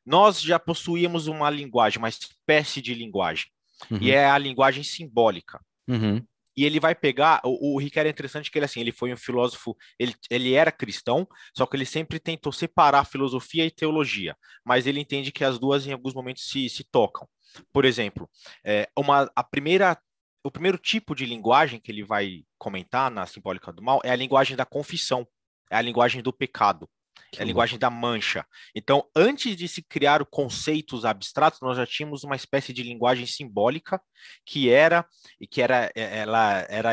nós 0.05 0.41
já 0.41 0.59
possuíamos 0.59 1.27
uma 1.27 1.49
linguagem, 1.49 1.99
uma 1.99 2.09
espécie 2.09 2.81
de 2.83 2.95
linguagem. 2.95 3.47
Uhum. 3.91 3.99
E 4.01 4.11
é 4.11 4.27
a 4.27 4.39
linguagem 4.39 4.83
simbólica. 4.83 5.61
Uhum. 5.89 6.25
E 6.57 6.65
ele 6.65 6.79
vai 6.79 6.95
pegar. 6.95 7.41
O, 7.45 7.75
o 7.75 7.79
Ricardo 7.79 8.09
é 8.09 8.11
interessante 8.11 8.51
que 8.51 8.59
ele 8.59 8.67
assim, 8.67 8.81
ele 8.81 8.93
foi 8.93 9.13
um 9.13 9.17
filósofo, 9.17 9.77
ele, 9.99 10.15
ele 10.31 10.53
era 10.53 10.71
cristão, 10.71 11.27
só 11.57 11.65
que 11.67 11.77
ele 11.77 11.87
sempre 11.87 12.19
tentou 12.19 12.53
separar 12.53 13.07
filosofia 13.07 13.65
e 13.65 13.71
teologia. 13.71 14.37
Mas 14.65 14.87
ele 14.87 15.01
entende 15.01 15.33
que 15.33 15.45
as 15.45 15.59
duas 15.59 15.87
em 15.87 15.93
alguns 15.93 16.15
momentos 16.15 16.49
se, 16.49 16.69
se 16.69 16.85
tocam. 16.85 17.27
Por 17.73 17.85
exemplo, 17.85 18.29
é, 18.65 18.89
uma, 18.97 19.31
a 19.35 19.45
primeira, 19.45 19.99
o 20.45 20.51
primeiro 20.51 20.79
tipo 20.79 21.15
de 21.15 21.25
linguagem 21.25 21.81
que 21.81 21.91
ele 21.91 22.03
vai 22.03 22.45
comentar 22.59 23.11
na 23.11 23.27
simbólica 23.27 23.73
do 23.73 23.83
mal 23.83 24.01
é 24.05 24.11
a 24.11 24.17
linguagem 24.17 24.57
da 24.57 24.65
confissão, 24.67 25.27
é 25.71 25.77
a 25.77 25.83
linguagem 25.83 26.23
do 26.23 26.33
pecado. 26.33 26.89
Que 27.31 27.41
é 27.41 27.43
a 27.43 27.47
linguagem 27.47 27.79
da 27.79 27.89
mancha. 27.89 28.45
Então, 28.75 29.09
antes 29.17 29.57
de 29.57 29.67
se 29.67 29.83
criar 29.83 30.25
conceitos 30.27 31.05
abstratos, 31.05 31.61
nós 31.61 31.77
já 31.77 31.87
tínhamos 31.87 32.25
uma 32.25 32.37
espécie 32.37 32.73
de 32.73 32.83
linguagem 32.83 33.27
simbólica 33.27 34.01
que 34.45 34.71
era 34.71 35.07
e 35.41 35.47
que 35.47 35.63
era 35.63 35.91
é, 35.95 36.19
ela 36.19 36.67
era 36.69 36.91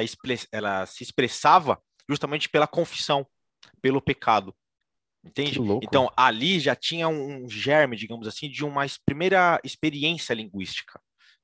ela 0.52 0.86
se 0.86 1.04
expressava 1.04 1.82
justamente 2.08 2.48
pela 2.48 2.68
confissão, 2.68 3.28
pelo 3.82 4.02
pecado. 4.02 4.56
Entende? 5.24 5.60
Então, 5.84 6.10
ali 6.16 6.60
já 6.60 6.76
tinha 6.76 7.08
um 7.10 7.50
germe, 7.50 7.98
digamos 7.98 8.28
assim, 8.28 8.50
de 8.50 8.64
uma 8.64 8.86
primeira 9.06 9.60
experiência 9.64 10.34
linguística, 10.34 11.02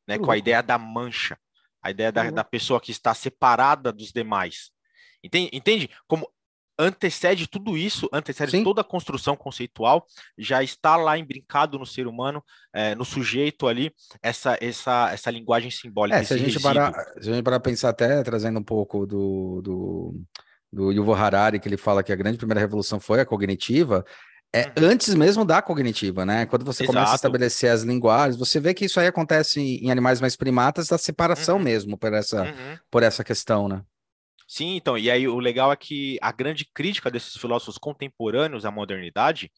né, 0.08 0.18
com 0.18 0.32
a 0.32 0.38
ideia 0.38 0.64
da 0.64 0.78
mancha, 0.78 1.38
a 1.86 1.92
ideia 1.92 2.12
da, 2.12 2.32
da 2.32 2.44
pessoa 2.44 2.82
que 2.82 2.90
está 2.90 3.14
separada 3.14 3.94
dos 3.94 4.12
demais. 4.12 4.72
Entende? 5.24 5.52
Entende? 5.54 5.90
Como 6.08 6.28
antecede 6.80 7.48
tudo 7.48 7.78
isso, 7.78 8.10
antecede 8.12 8.52
Sim. 8.52 8.64
toda 8.64 8.82
a 8.82 8.84
construção 8.84 9.36
conceitual, 9.36 10.06
já 10.36 10.64
está 10.64 10.98
lá 10.98 11.16
embrincado 11.16 11.78
no 11.78 11.86
ser 11.86 12.08
humano, 12.08 12.44
é, 12.74 12.96
no 12.96 13.06
sujeito 13.06 13.68
ali, 13.68 13.94
essa, 14.22 14.58
essa, 14.60 15.12
essa 15.14 15.30
linguagem 15.30 15.70
simbólica. 15.70 16.18
É, 16.18 16.24
se, 16.24 16.34
a 16.34 16.38
gente 16.38 16.60
parar, 16.60 16.92
se 17.22 17.30
a 17.30 17.34
gente 17.34 17.44
parar 17.44 17.60
pensar 17.60 17.90
até, 17.90 18.24
trazendo 18.24 18.60
um 18.60 18.64
pouco 18.64 19.06
do, 19.06 19.62
do, 19.62 20.22
do 20.74 20.92
Yuval 20.92 21.16
Harari, 21.16 21.60
que 21.60 21.70
ele 21.70 21.78
fala 21.78 22.04
que 22.04 22.12
a 22.12 22.16
grande 22.16 22.40
primeira 22.40 22.60
revolução 22.60 23.00
foi 23.00 23.22
a 23.22 23.26
cognitiva, 23.26 24.04
é 24.54 24.68
uhum. 24.80 24.90
antes 24.90 25.14
mesmo 25.14 25.44
da 25.44 25.62
cognitiva, 25.62 26.26
né? 26.26 26.46
Quando 26.46 26.64
você 26.64 26.84
Exato. 26.84 26.96
começa 26.96 27.12
a 27.14 27.16
estabelecer 27.16 27.72
as 27.72 27.84
linguagens, 27.84 28.38
você 28.38 28.60
vê 28.60 28.74
que 28.74 28.86
isso 28.86 29.00
aí 29.00 29.08
acontece 29.08 29.60
em, 29.60 29.92
animais 29.92 30.22
mais 30.22 30.36
primatas, 30.36 30.88
da 30.88 30.98
separação 30.98 31.58
uhum. 31.58 31.64
mesmo 31.64 31.98
por 31.98 32.14
essa, 32.14 32.44
uhum. 32.44 32.78
por 32.90 33.04
essa 33.04 33.24
questão, 33.24 33.68
né? 33.68 33.84
Sim, 34.48 34.76
então, 34.76 34.98
e 34.98 35.10
aí 35.10 35.28
o 35.28 35.40
legal 35.40 35.72
é 35.72 35.76
que 35.76 36.18
a 36.22 36.32
grande 36.32 36.66
crítica 36.74 37.10
desses 37.10 37.36
filósofos 37.36 37.78
contemporâneos 37.78 38.64
à 38.64 38.72
modernidade, 38.72 39.52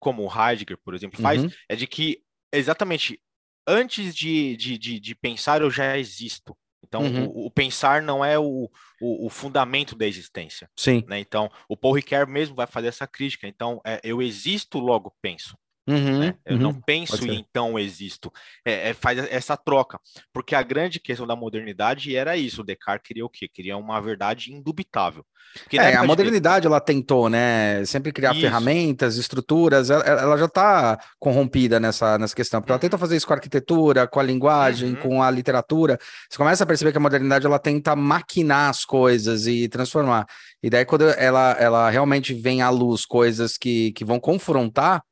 como 0.00 0.22
o 0.22 0.28
Heidegger, 0.28 0.78
por 0.82 0.94
exemplo, 0.94 1.20
faz, 1.20 1.42
uhum. 1.42 1.50
é 1.68 1.76
de 1.76 1.86
que, 1.86 2.22
exatamente, 2.50 3.20
antes 3.66 4.14
de, 4.14 4.56
de, 4.56 4.78
de, 4.78 4.98
de 4.98 5.14
pensar, 5.14 5.60
eu 5.60 5.70
já 5.70 5.98
existo. 5.98 6.56
Então, 6.82 7.02
uhum. 7.02 7.26
o, 7.26 7.46
o, 7.46 7.50
pensar 7.50 8.02
não 8.02 8.24
é 8.24 8.38
o, 8.38 8.68
o, 9.00 9.26
o, 9.26 9.30
fundamento 9.30 9.94
da 9.94 10.06
existência. 10.06 10.68
Sim. 10.76 11.04
Né? 11.06 11.20
Então, 11.20 11.50
o 11.68 11.76
Paul 11.76 11.94
Ricoeur 11.94 12.26
mesmo 12.26 12.54
vai 12.54 12.66
fazer 12.66 12.88
essa 12.88 13.06
crítica. 13.06 13.46
Então, 13.46 13.80
é, 13.84 14.00
eu 14.02 14.20
existo, 14.20 14.78
logo 14.78 15.14
penso. 15.22 15.56
Uhum, 15.86 16.20
né? 16.20 16.34
Eu 16.46 16.56
uhum, 16.56 16.62
não 16.62 16.74
penso 16.74 17.26
e 17.26 17.34
então 17.34 17.76
existo. 17.76 18.32
É, 18.64 18.90
é, 18.90 18.94
faz 18.94 19.18
essa 19.30 19.56
troca. 19.56 19.98
Porque 20.32 20.54
a 20.54 20.62
grande 20.62 21.00
questão 21.00 21.26
da 21.26 21.34
modernidade 21.34 22.14
era 22.14 22.36
isso. 22.36 22.60
O 22.60 22.64
Descartes 22.64 23.06
queria 23.06 23.24
o 23.24 23.28
quê? 23.28 23.48
Queria 23.48 23.76
uma 23.76 24.00
verdade 24.00 24.52
indubitável. 24.52 25.24
é, 25.72 25.96
a 25.96 26.04
modernidade 26.04 26.62
de... 26.62 26.66
ela 26.68 26.80
tentou, 26.80 27.28
né? 27.28 27.84
Sempre 27.84 28.12
criar 28.12 28.30
isso. 28.30 28.42
ferramentas, 28.42 29.16
estruturas. 29.16 29.90
Ela, 29.90 30.04
ela 30.04 30.36
já 30.36 30.44
está 30.44 31.00
corrompida 31.18 31.80
nessa, 31.80 32.16
nessa 32.16 32.34
questão. 32.34 32.60
Porque 32.60 32.70
uhum. 32.70 32.74
ela 32.74 32.80
tenta 32.80 32.96
fazer 32.98 33.16
isso 33.16 33.26
com 33.26 33.32
a 33.32 33.36
arquitetura, 33.36 34.06
com 34.06 34.20
a 34.20 34.22
linguagem, 34.22 34.90
uhum. 34.90 35.00
com 35.00 35.22
a 35.22 35.30
literatura. 35.32 35.98
Você 36.30 36.38
começa 36.38 36.62
a 36.62 36.66
perceber 36.66 36.92
que 36.92 36.98
a 36.98 37.00
modernidade 37.00 37.44
ela 37.44 37.58
tenta 37.58 37.96
maquinar 37.96 38.70
as 38.70 38.84
coisas 38.84 39.48
e 39.48 39.68
transformar. 39.68 40.26
E 40.62 40.70
daí, 40.70 40.84
quando 40.84 41.08
ela, 41.08 41.56
ela 41.58 41.90
realmente 41.90 42.32
vem 42.32 42.62
à 42.62 42.70
luz 42.70 43.04
coisas 43.04 43.58
que, 43.58 43.90
que 43.92 44.04
vão 44.04 44.20
confrontar 44.20 45.02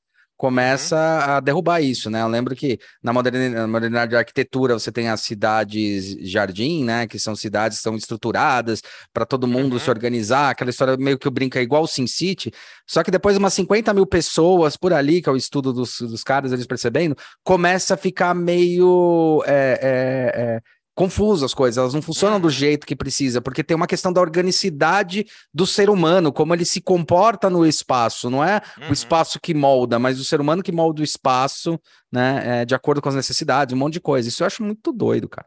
começa 0.40 0.96
uhum. 0.96 1.32
a 1.34 1.40
derrubar 1.40 1.82
isso, 1.82 2.08
né? 2.08 2.22
Eu 2.22 2.26
lembro 2.26 2.56
que 2.56 2.78
na 3.02 3.12
modernidade, 3.12 3.54
na 3.54 3.66
modernidade 3.66 4.12
da 4.12 4.20
arquitetura 4.20 4.72
você 4.72 4.90
tem 4.90 5.10
as 5.10 5.20
cidades 5.20 6.16
jardim, 6.26 6.82
né? 6.82 7.06
Que 7.06 7.18
são 7.18 7.36
cidades 7.36 7.76
que 7.76 7.82
são 7.82 7.94
estruturadas 7.94 8.80
para 9.12 9.26
todo 9.26 9.46
mundo 9.46 9.74
uhum. 9.74 9.78
se 9.78 9.90
organizar, 9.90 10.48
aquela 10.48 10.70
história 10.70 10.96
meio 10.96 11.18
que 11.18 11.28
brinca 11.28 11.60
igual 11.60 11.82
o 11.82 11.86
Sin 11.86 12.06
City, 12.06 12.50
só 12.86 13.02
que 13.02 13.10
depois 13.10 13.36
umas 13.36 13.52
50 13.52 13.92
mil 13.92 14.06
pessoas 14.06 14.78
por 14.78 14.94
ali, 14.94 15.20
que 15.20 15.28
é 15.28 15.32
o 15.32 15.36
estudo 15.36 15.74
dos, 15.74 16.00
dos 16.00 16.24
caras, 16.24 16.52
eles 16.52 16.66
percebendo, 16.66 17.14
começa 17.44 17.92
a 17.92 17.98
ficar 17.98 18.34
meio 18.34 19.44
é, 19.46 19.78
é, 19.82 20.40
é, 20.40 20.60
confuso 20.94 21.44
as 21.44 21.54
coisas, 21.54 21.78
elas 21.78 21.94
não 21.94 22.02
funcionam 22.02 22.40
do 22.40 22.50
jeito 22.50 22.86
que 22.86 22.96
precisa, 22.96 23.40
porque 23.40 23.64
tem 23.64 23.76
uma 23.76 23.86
questão 23.86 24.12
da 24.12 24.20
organicidade 24.20 25.24
do 25.52 25.66
ser 25.66 25.88
humano, 25.88 26.32
como 26.32 26.54
ele 26.54 26.64
se 26.64 26.80
comporta 26.80 27.48
no 27.48 27.66
espaço, 27.66 28.28
não 28.28 28.44
é 28.44 28.60
uhum. 28.78 28.90
o 28.90 28.92
espaço 28.92 29.40
que 29.40 29.54
molda, 29.54 29.98
mas 29.98 30.20
o 30.20 30.24
ser 30.24 30.40
humano 30.40 30.62
que 30.62 30.72
molda 30.72 31.00
o 31.00 31.04
espaço, 31.04 31.80
né, 32.12 32.60
é, 32.62 32.64
de 32.64 32.74
acordo 32.74 33.00
com 33.00 33.08
as 33.08 33.14
necessidades, 33.14 33.74
um 33.74 33.78
monte 33.78 33.94
de 33.94 34.00
coisa. 34.00 34.28
Isso 34.28 34.42
eu 34.42 34.46
acho 34.46 34.62
muito 34.62 34.92
doido, 34.92 35.28
cara. 35.28 35.46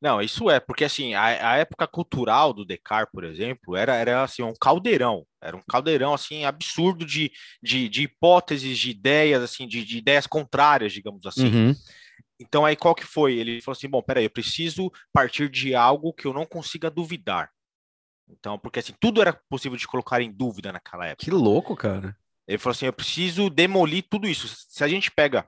Não, 0.00 0.22
isso 0.22 0.48
é, 0.48 0.58
porque 0.58 0.84
assim, 0.84 1.12
a, 1.12 1.52
a 1.52 1.56
época 1.58 1.86
cultural 1.86 2.54
do 2.54 2.64
Descartes, 2.64 3.12
por 3.12 3.22
exemplo, 3.22 3.76
era, 3.76 3.94
era 3.94 4.22
assim, 4.22 4.42
um 4.42 4.54
caldeirão, 4.58 5.26
era 5.42 5.54
um 5.54 5.62
caldeirão 5.68 6.14
assim 6.14 6.46
absurdo 6.46 7.04
de, 7.04 7.30
de, 7.62 7.86
de 7.86 8.04
hipóteses, 8.04 8.78
de 8.78 8.90
ideias, 8.90 9.42
assim, 9.42 9.68
de, 9.68 9.84
de 9.84 9.98
ideias 9.98 10.26
contrárias, 10.26 10.94
digamos 10.94 11.26
assim. 11.26 11.54
Uhum. 11.54 11.74
Então 12.40 12.64
aí 12.64 12.74
qual 12.74 12.94
que 12.94 13.04
foi? 13.04 13.34
Ele 13.34 13.60
falou 13.60 13.76
assim, 13.76 13.88
bom, 13.88 14.02
peraí, 14.02 14.24
eu 14.24 14.30
preciso 14.30 14.90
partir 15.12 15.48
de 15.50 15.74
algo 15.74 16.12
que 16.12 16.26
eu 16.26 16.32
não 16.32 16.46
consiga 16.46 16.90
duvidar. 16.90 17.50
Então, 18.28 18.58
porque 18.58 18.78
assim, 18.78 18.94
tudo 18.98 19.20
era 19.20 19.38
possível 19.48 19.76
de 19.76 19.86
colocar 19.86 20.22
em 20.22 20.32
dúvida 20.32 20.72
naquela 20.72 21.06
época. 21.06 21.24
Que 21.24 21.30
louco, 21.30 21.76
cara. 21.76 22.16
Ele 22.48 22.58
falou 22.58 22.72
assim, 22.72 22.86
eu 22.86 22.92
preciso 22.92 23.50
demolir 23.50 24.04
tudo 24.08 24.26
isso. 24.26 24.48
Se 24.68 24.82
a 24.82 24.88
gente 24.88 25.10
pega 25.10 25.46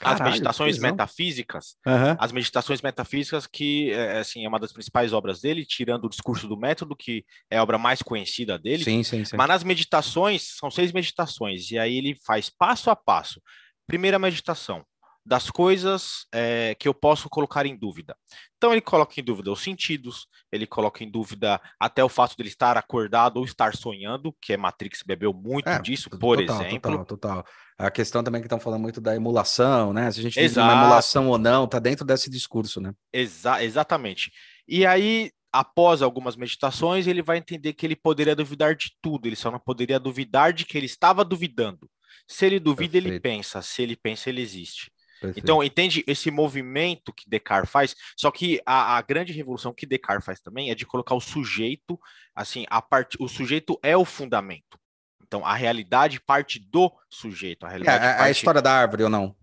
as 0.00 0.18
Caralho, 0.18 0.32
meditações 0.32 0.78
metafísicas, 0.78 1.76
uhum. 1.86 2.16
as 2.18 2.32
meditações 2.32 2.82
metafísicas 2.82 3.46
que 3.46 3.92
é, 3.92 4.18
assim 4.18 4.44
é 4.44 4.48
uma 4.48 4.58
das 4.58 4.72
principais 4.72 5.12
obras 5.12 5.40
dele, 5.40 5.64
tirando 5.64 6.06
o 6.06 6.08
discurso 6.08 6.48
do 6.48 6.56
método 6.56 6.96
que 6.96 7.24
é 7.50 7.58
a 7.58 7.62
obra 7.62 7.78
mais 7.78 8.02
conhecida 8.02 8.58
dele. 8.58 8.82
Sim, 8.82 9.02
sim, 9.02 9.24
sim. 9.24 9.36
Mas 9.36 9.48
nas 9.48 9.62
meditações 9.62 10.56
são 10.58 10.70
seis 10.70 10.92
meditações 10.92 11.70
e 11.70 11.78
aí 11.78 11.98
ele 11.98 12.16
faz 12.26 12.50
passo 12.50 12.90
a 12.90 12.96
passo. 12.96 13.40
Primeira 13.86 14.18
meditação, 14.18 14.84
das 15.24 15.50
coisas 15.50 16.26
é, 16.32 16.74
que 16.78 16.88
eu 16.88 16.94
posso 16.94 17.28
colocar 17.28 17.64
em 17.64 17.76
dúvida. 17.76 18.16
Então 18.56 18.72
ele 18.72 18.80
coloca 18.80 19.20
em 19.20 19.24
dúvida 19.24 19.52
os 19.52 19.62
sentidos, 19.62 20.26
ele 20.50 20.66
coloca 20.66 21.04
em 21.04 21.10
dúvida 21.10 21.60
até 21.78 22.02
o 22.02 22.08
fato 22.08 22.36
de 22.36 22.42
ele 22.42 22.48
estar 22.48 22.76
acordado 22.76 23.36
ou 23.36 23.44
estar 23.44 23.74
sonhando, 23.76 24.34
que 24.40 24.52
é 24.52 24.56
Matrix 24.56 25.02
bebeu 25.06 25.32
muito 25.32 25.68
é, 25.68 25.80
disso, 25.80 26.10
por 26.10 26.38
total, 26.38 26.62
exemplo. 26.62 26.90
Total, 26.90 27.04
total. 27.04 27.46
A 27.78 27.90
questão 27.90 28.22
também 28.22 28.40
que 28.40 28.46
estão 28.46 28.60
falando 28.60 28.82
muito 28.82 29.00
da 29.00 29.14
emulação, 29.14 29.92
né? 29.92 30.10
Se 30.10 30.20
a 30.20 30.22
gente 30.22 30.34
tem 30.34 30.62
uma 30.62 30.72
emulação 30.72 31.28
ou 31.28 31.38
não, 31.38 31.66
tá 31.66 31.78
dentro 31.78 32.04
desse 32.04 32.28
discurso, 32.28 32.80
né? 32.80 32.92
Exa 33.12 33.62
exatamente. 33.62 34.32
E 34.66 34.84
aí, 34.84 35.30
após 35.52 36.02
algumas 36.02 36.36
meditações, 36.36 37.06
ele 37.06 37.22
vai 37.22 37.38
entender 37.38 37.72
que 37.74 37.86
ele 37.86 37.96
poderia 37.96 38.34
duvidar 38.34 38.74
de 38.74 38.92
tudo, 39.00 39.26
ele 39.26 39.36
só 39.36 39.50
não 39.50 39.58
poderia 39.58 39.98
duvidar 40.00 40.52
de 40.52 40.64
que 40.64 40.76
ele 40.76 40.86
estava 40.86 41.24
duvidando. 41.24 41.88
Se 42.26 42.46
ele 42.46 42.60
duvida, 42.60 42.92
Perfeito. 42.92 43.12
ele 43.12 43.20
pensa. 43.20 43.62
Se 43.62 43.82
ele 43.82 43.96
pensa, 43.96 44.28
ele 44.28 44.40
existe. 44.40 44.90
Perfeito. 45.22 45.44
Então, 45.44 45.62
entende 45.62 46.02
esse 46.04 46.32
movimento 46.32 47.12
que 47.12 47.30
Descartes 47.30 47.70
faz? 47.70 47.94
Só 48.16 48.28
que 48.32 48.60
a, 48.66 48.96
a, 48.96 49.02
grande 49.02 49.32
revolução 49.32 49.72
que 49.72 49.86
Descartes 49.86 50.26
faz 50.26 50.40
também 50.40 50.70
é 50.70 50.74
de 50.74 50.84
colocar 50.84 51.14
o 51.14 51.20
sujeito, 51.20 51.98
assim, 52.34 52.66
a 52.68 52.82
parte, 52.82 53.16
o 53.20 53.28
sujeito 53.28 53.78
é 53.84 53.96
o 53.96 54.04
fundamento. 54.04 54.76
Então, 55.22 55.46
a 55.46 55.54
realidade 55.54 56.20
parte 56.20 56.58
do 56.58 56.92
sujeito. 57.08 57.64
A, 57.64 57.68
realidade 57.68 58.04
é, 58.04 58.08
é, 58.08 58.12
parte... 58.14 58.26
a 58.26 58.30
história 58.32 58.60
da 58.60 58.72
árvore 58.72 59.04
ou 59.04 59.08
não? 59.08 59.36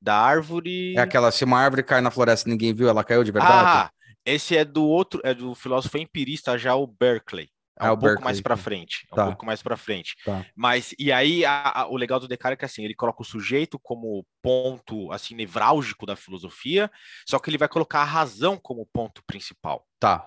Da 0.00 0.16
árvore. 0.16 0.96
É 0.96 1.00
aquela, 1.00 1.32
se 1.32 1.44
uma 1.44 1.58
árvore 1.58 1.82
cai 1.82 2.00
na 2.00 2.10
floresta 2.12 2.48
e 2.48 2.52
ninguém 2.52 2.72
viu, 2.72 2.88
ela 2.88 3.02
caiu 3.02 3.24
de 3.24 3.32
verdade? 3.32 3.66
Ah, 3.66 3.90
esse 4.24 4.56
é 4.56 4.64
do 4.64 4.84
outro, 4.84 5.20
é 5.24 5.34
do 5.34 5.56
filósofo 5.56 5.98
empirista 5.98 6.56
já 6.56 6.76
o 6.76 6.86
Berkeley. 6.86 7.50
É, 7.80 7.86
é 7.86 7.90
um 7.90 7.94
pouco 7.94 8.04
Berkeley. 8.04 8.24
mais 8.24 8.40
para 8.40 8.56
frente. 8.56 9.06
É 9.10 9.14
tá. 9.14 9.24
um 9.24 9.26
pouco 9.28 9.46
mais 9.46 9.62
para 9.62 9.76
frente. 9.76 10.16
Tá. 10.24 10.44
Mas, 10.54 10.94
e 10.98 11.10
aí, 11.10 11.44
a, 11.44 11.80
a, 11.80 11.86
o 11.86 11.96
legal 11.96 12.20
do 12.20 12.28
Descartes 12.28 12.54
é 12.54 12.56
que 12.56 12.64
assim, 12.64 12.84
ele 12.84 12.94
coloca 12.94 13.22
o 13.22 13.24
sujeito 13.24 13.78
como 13.78 14.26
ponto 14.42 15.10
assim 15.12 15.34
nevrálgico 15.34 16.04
da 16.04 16.16
filosofia, 16.16 16.90
só 17.26 17.38
que 17.38 17.48
ele 17.48 17.58
vai 17.58 17.68
colocar 17.68 18.00
a 18.00 18.04
razão 18.04 18.56
como 18.56 18.86
ponto 18.92 19.22
principal. 19.26 19.86
Tá. 19.98 20.26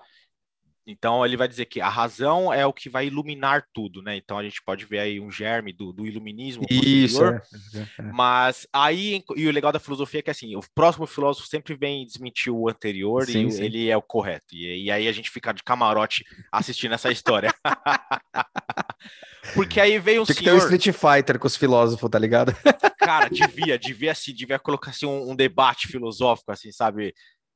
Então 0.86 1.26
ele 1.26 1.36
vai 1.36 1.48
dizer 1.48 1.64
que 1.64 1.80
a 1.80 1.88
razão 1.88 2.52
é 2.52 2.64
o 2.64 2.72
que 2.72 2.88
vai 2.88 3.08
iluminar 3.08 3.66
tudo, 3.74 4.00
né? 4.00 4.16
Então 4.16 4.38
a 4.38 4.42
gente 4.44 4.62
pode 4.62 4.84
ver 4.84 5.00
aí 5.00 5.18
um 5.18 5.32
germe 5.32 5.72
do, 5.72 5.92
do 5.92 6.06
iluminismo. 6.06 6.64
Isso. 6.70 7.24
É, 7.24 7.42
é, 7.74 7.78
é. 7.80 8.02
Mas 8.12 8.68
aí, 8.72 9.24
e 9.34 9.48
o 9.48 9.50
legal 9.50 9.72
da 9.72 9.80
filosofia 9.80 10.20
é 10.20 10.22
que 10.22 10.30
assim, 10.30 10.54
o 10.54 10.60
próximo 10.74 11.04
filósofo 11.06 11.48
sempre 11.48 11.74
vem 11.74 12.06
desmentir 12.06 12.52
o 12.52 12.68
anterior 12.68 13.26
sim, 13.26 13.46
e 13.46 13.52
sim. 13.52 13.64
ele 13.64 13.90
é 13.90 13.96
o 13.96 14.02
correto. 14.02 14.54
E, 14.54 14.84
e, 14.84 14.90
aí 14.90 15.08
a 15.08 15.12
gente 15.12 15.28
fica 15.28 15.52
de 15.52 15.64
camarote 15.64 16.24
assistindo 16.52 16.94
essa 16.94 17.10
história. 17.10 17.52
Porque 19.54 19.80
aí 19.80 19.98
veio 19.98 20.22
um 20.22 20.24
Tinha 20.24 20.34
senhor... 20.36 20.54
que 20.54 20.58
ter 20.60 20.64
um 20.64 20.76
Street 20.76 20.96
Fighter 20.96 21.38
com 21.38 21.46
os 21.46 21.56
filósofos, 21.56 22.10
tá 22.10 22.18
ligado? 22.18 22.54
Cara, 22.98 23.28
devia, 23.28 23.78
devia 23.78 24.12
assim, 24.12 24.32
devia 24.32 24.58
colocar 24.58 24.90
assim, 24.90 25.06
um, 25.06 25.30
um 25.30 25.36
debate 25.36 25.88
filosófico, 25.88 26.52
assim, 26.52 26.70
sabe? 26.70 27.12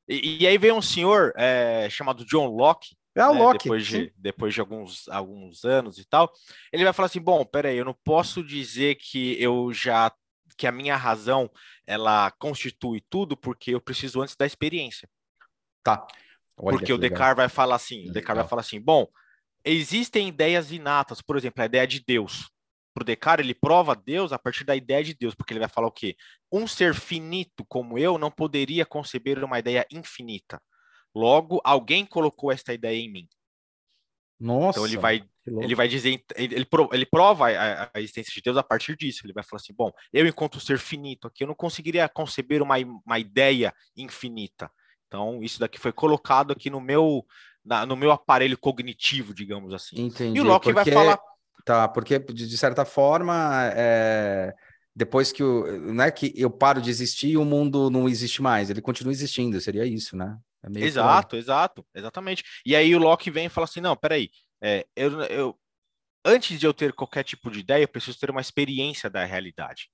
E, 0.07 0.43
e 0.43 0.47
aí 0.47 0.57
veio 0.57 0.75
um 0.75 0.81
senhor 0.81 1.33
é, 1.37 1.87
chamado 1.89 2.25
John 2.25 2.47
Locke, 2.47 2.95
é 3.15 3.25
o 3.25 3.33
né, 3.33 3.39
Loki. 3.39 3.63
Depois 3.63 3.87
de, 3.87 4.13
depois 4.17 4.53
de 4.53 4.61
alguns, 4.61 5.07
alguns 5.09 5.65
anos 5.65 5.97
e 5.97 6.05
tal, 6.05 6.31
ele 6.71 6.83
vai 6.83 6.93
falar 6.93 7.07
assim: 7.07 7.21
bom, 7.21 7.45
peraí, 7.45 7.77
eu 7.77 7.85
não 7.85 7.95
posso 8.03 8.43
dizer 8.43 8.95
que 8.95 9.41
eu 9.41 9.71
já 9.73 10.11
que 10.57 10.67
a 10.67 10.71
minha 10.71 10.95
razão 10.95 11.49
ela 11.87 12.29
constitui 12.31 13.01
tudo, 13.09 13.35
porque 13.35 13.71
eu 13.71 13.81
preciso 13.81 14.21
antes 14.21 14.35
da 14.35 14.45
experiência. 14.45 15.09
Tá. 15.83 16.05
Olha 16.57 16.77
porque 16.77 16.93
o 16.93 16.97
Descartes 16.97 17.37
vai 17.37 17.49
falar 17.49 17.75
assim: 17.75 18.09
o 18.09 18.13
Descartes 18.13 18.43
vai 18.43 18.49
falar 18.49 18.61
assim, 18.61 18.79
bom, 18.79 19.07
existem 19.65 20.27
ideias 20.27 20.71
inatas, 20.71 21.21
por 21.21 21.37
exemplo, 21.37 21.61
a 21.61 21.65
ideia 21.65 21.87
de 21.87 22.03
Deus. 22.05 22.49
Para 22.93 23.01
o 23.01 23.05
Descartes, 23.05 23.45
ele 23.45 23.55
prova 23.55 23.95
Deus 23.95 24.31
a 24.31 24.39
partir 24.39 24.63
da 24.63 24.75
ideia 24.75 25.03
de 25.03 25.13
Deus, 25.13 25.33
porque 25.33 25.53
ele 25.53 25.59
vai 25.61 25.69
falar 25.69 25.87
o 25.87 25.91
quê? 25.91 26.15
Um 26.51 26.67
ser 26.67 26.93
finito 26.93 27.65
como 27.67 27.97
eu 27.97 28.17
não 28.17 28.29
poderia 28.29 28.85
conceber 28.85 29.43
uma 29.43 29.59
ideia 29.59 29.85
infinita. 29.89 30.61
Logo, 31.13 31.61
alguém 31.63 32.05
colocou 32.05 32.51
esta 32.51 32.73
ideia 32.73 32.97
em 32.97 33.11
mim. 33.11 33.27
Nossa. 34.39 34.79
Então 34.79 34.87
ele 34.87 34.97
vai, 34.97 35.23
ele 35.45 35.75
vai 35.75 35.87
dizer, 35.87 36.23
ele, 36.35 36.67
ele 36.91 37.05
prova 37.05 37.49
a, 37.49 37.91
a, 37.93 37.99
existência 37.99 38.33
de 38.33 38.41
Deus 38.41 38.57
a 38.57 38.63
partir 38.63 38.95
disso. 38.95 39.21
Ele 39.23 39.33
vai 39.33 39.43
falar 39.43 39.61
assim: 39.61 39.73
bom, 39.73 39.91
eu, 40.11 40.25
enquanto 40.25 40.59
ser 40.59 40.79
finito 40.79 41.27
aqui, 41.27 41.43
eu 41.43 41.47
não 41.47 41.55
conseguiria 41.55 42.09
conceber 42.09 42.61
uma, 42.61 42.75
uma 43.05 43.19
ideia 43.19 43.73
infinita. 43.95 44.71
Então, 45.07 45.43
isso 45.43 45.59
daqui 45.59 45.79
foi 45.79 45.91
colocado 45.91 46.51
aqui 46.51 46.69
no 46.69 46.79
meu, 46.79 47.25
na, 47.63 47.85
no 47.85 47.95
meu 47.95 48.11
aparelho 48.11 48.57
cognitivo, 48.57 49.33
digamos 49.33 49.73
assim. 49.73 50.01
Entendi. 50.01 50.37
E 50.37 50.41
o 50.41 50.45
Locke 50.45 50.71
porque... 50.71 50.89
vai 50.89 50.93
falar. 50.93 51.19
Tá, 51.63 51.87
porque 51.87 52.17
de 52.17 52.57
certa 52.57 52.85
forma. 52.85 53.71
É 53.75 54.53
depois 54.95 55.31
que 55.31 55.41
o, 55.41 55.93
não 55.93 56.03
é 56.03 56.11
que 56.11 56.33
eu 56.35 56.49
paro 56.49 56.81
de 56.81 56.89
existir 56.89 57.37
o 57.37 57.45
mundo 57.45 57.89
não 57.89 58.09
existe 58.09 58.41
mais, 58.41 58.69
ele 58.69 58.81
continua 58.81 59.13
existindo, 59.13 59.59
seria 59.61 59.85
isso, 59.85 60.15
né? 60.17 60.37
É 60.63 60.79
exato, 60.79 61.35
exato, 61.35 61.85
exatamente. 61.93 62.43
E 62.65 62.75
aí 62.75 62.95
o 62.95 62.99
Locke 62.99 63.31
vem 63.31 63.45
e 63.45 63.49
fala 63.49 63.65
assim: 63.65 63.81
não, 63.81 63.95
peraí, 63.95 64.29
é, 64.61 64.85
eu, 64.95 65.21
eu, 65.23 65.59
antes 66.23 66.59
de 66.59 66.65
eu 66.65 66.73
ter 66.73 66.93
qualquer 66.93 67.23
tipo 67.23 67.49
de 67.49 67.59
ideia, 67.59 67.83
eu 67.83 67.87
preciso 67.87 68.19
ter 68.19 68.29
uma 68.29 68.41
experiência 68.41 69.09
da 69.09 69.25
realidade, 69.25 69.89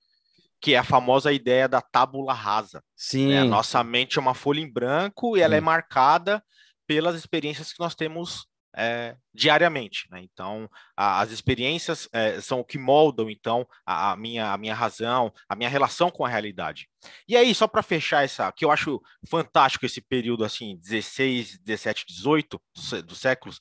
que 0.59 0.73
é 0.73 0.77
a 0.77 0.83
famosa 0.83 1.31
ideia 1.31 1.67
da 1.67 1.81
tábula 1.81 2.33
rasa. 2.33 2.83
Sim. 2.95 3.29
Né? 3.29 3.39
A 3.39 3.45
nossa 3.45 3.83
mente 3.83 4.17
é 4.17 4.21
uma 4.21 4.33
folha 4.33 4.59
em 4.59 4.71
branco 4.71 5.37
e 5.37 5.41
ela 5.41 5.55
é 5.55 5.61
marcada 5.61 6.43
pelas 6.85 7.15
experiências 7.15 7.71
que 7.71 7.79
nós 7.79 7.95
temos 7.95 8.47
é, 8.77 9.15
diariamente. 9.33 10.07
Né? 10.11 10.21
Então, 10.21 10.69
a, 10.95 11.19
as 11.19 11.31
experiências 11.31 12.07
é, 12.13 12.39
são 12.39 12.59
o 12.59 12.63
que 12.63 12.77
moldam, 12.77 13.29
então, 13.29 13.67
a, 13.83 14.11
a, 14.11 14.15
minha, 14.15 14.53
a 14.53 14.57
minha 14.57 14.75
razão, 14.75 15.33
a 15.49 15.55
minha 15.55 15.69
relação 15.69 16.11
com 16.11 16.23
a 16.23 16.29
realidade. 16.29 16.87
E 17.27 17.35
aí, 17.35 17.53
só 17.55 17.67
para 17.67 17.81
fechar 17.81 18.23
essa, 18.23 18.51
que 18.51 18.63
eu 18.63 18.71
acho 18.71 19.01
fantástico 19.27 19.85
esse 19.85 19.99
período, 19.99 20.45
assim, 20.45 20.77
16, 20.77 21.57
17, 21.59 22.05
18 22.07 22.61
dos, 22.75 23.03
dos 23.03 23.19
séculos, 23.19 23.59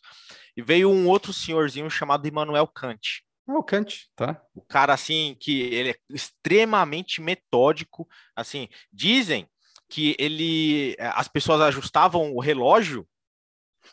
e 0.55 0.63
veio 0.63 0.91
um 0.91 1.09
outro 1.09 1.33
senhorzinho 1.33 1.89
chamado 1.91 2.29
Immanuel 2.29 2.67
Kant. 2.67 3.23
Ah, 3.49 3.59
o 3.59 3.63
Kant, 3.63 4.09
tá. 4.15 4.43
O 4.55 4.61
cara, 4.61 4.93
assim, 4.93 5.37
que 5.41 5.63
ele 5.63 5.91
é 5.91 5.97
extremamente 6.11 7.23
metódico, 7.23 8.07
assim, 8.35 8.69
dizem 8.93 9.49
que 9.89 10.17
ele, 10.19 10.97
as 10.99 11.29
pessoas 11.29 11.61
ajustavam 11.61 12.35
o 12.35 12.41
relógio 12.41 13.07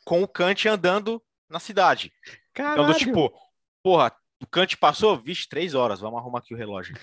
com 0.05 0.21
o 0.21 0.27
Kant 0.27 0.67
andando 0.67 1.21
na 1.49 1.59
cidade. 1.59 2.11
Caralho. 2.53 2.83
Então, 2.83 2.93
do 2.93 2.97
tipo, 2.97 3.33
porra, 3.81 4.15
o 4.41 4.47
Kant 4.47 4.77
passou, 4.77 5.17
vixe, 5.17 5.47
três 5.47 5.73
horas, 5.73 5.99
vamos 5.99 6.19
arrumar 6.19 6.39
aqui 6.39 6.53
o 6.53 6.57
relógio. 6.57 6.95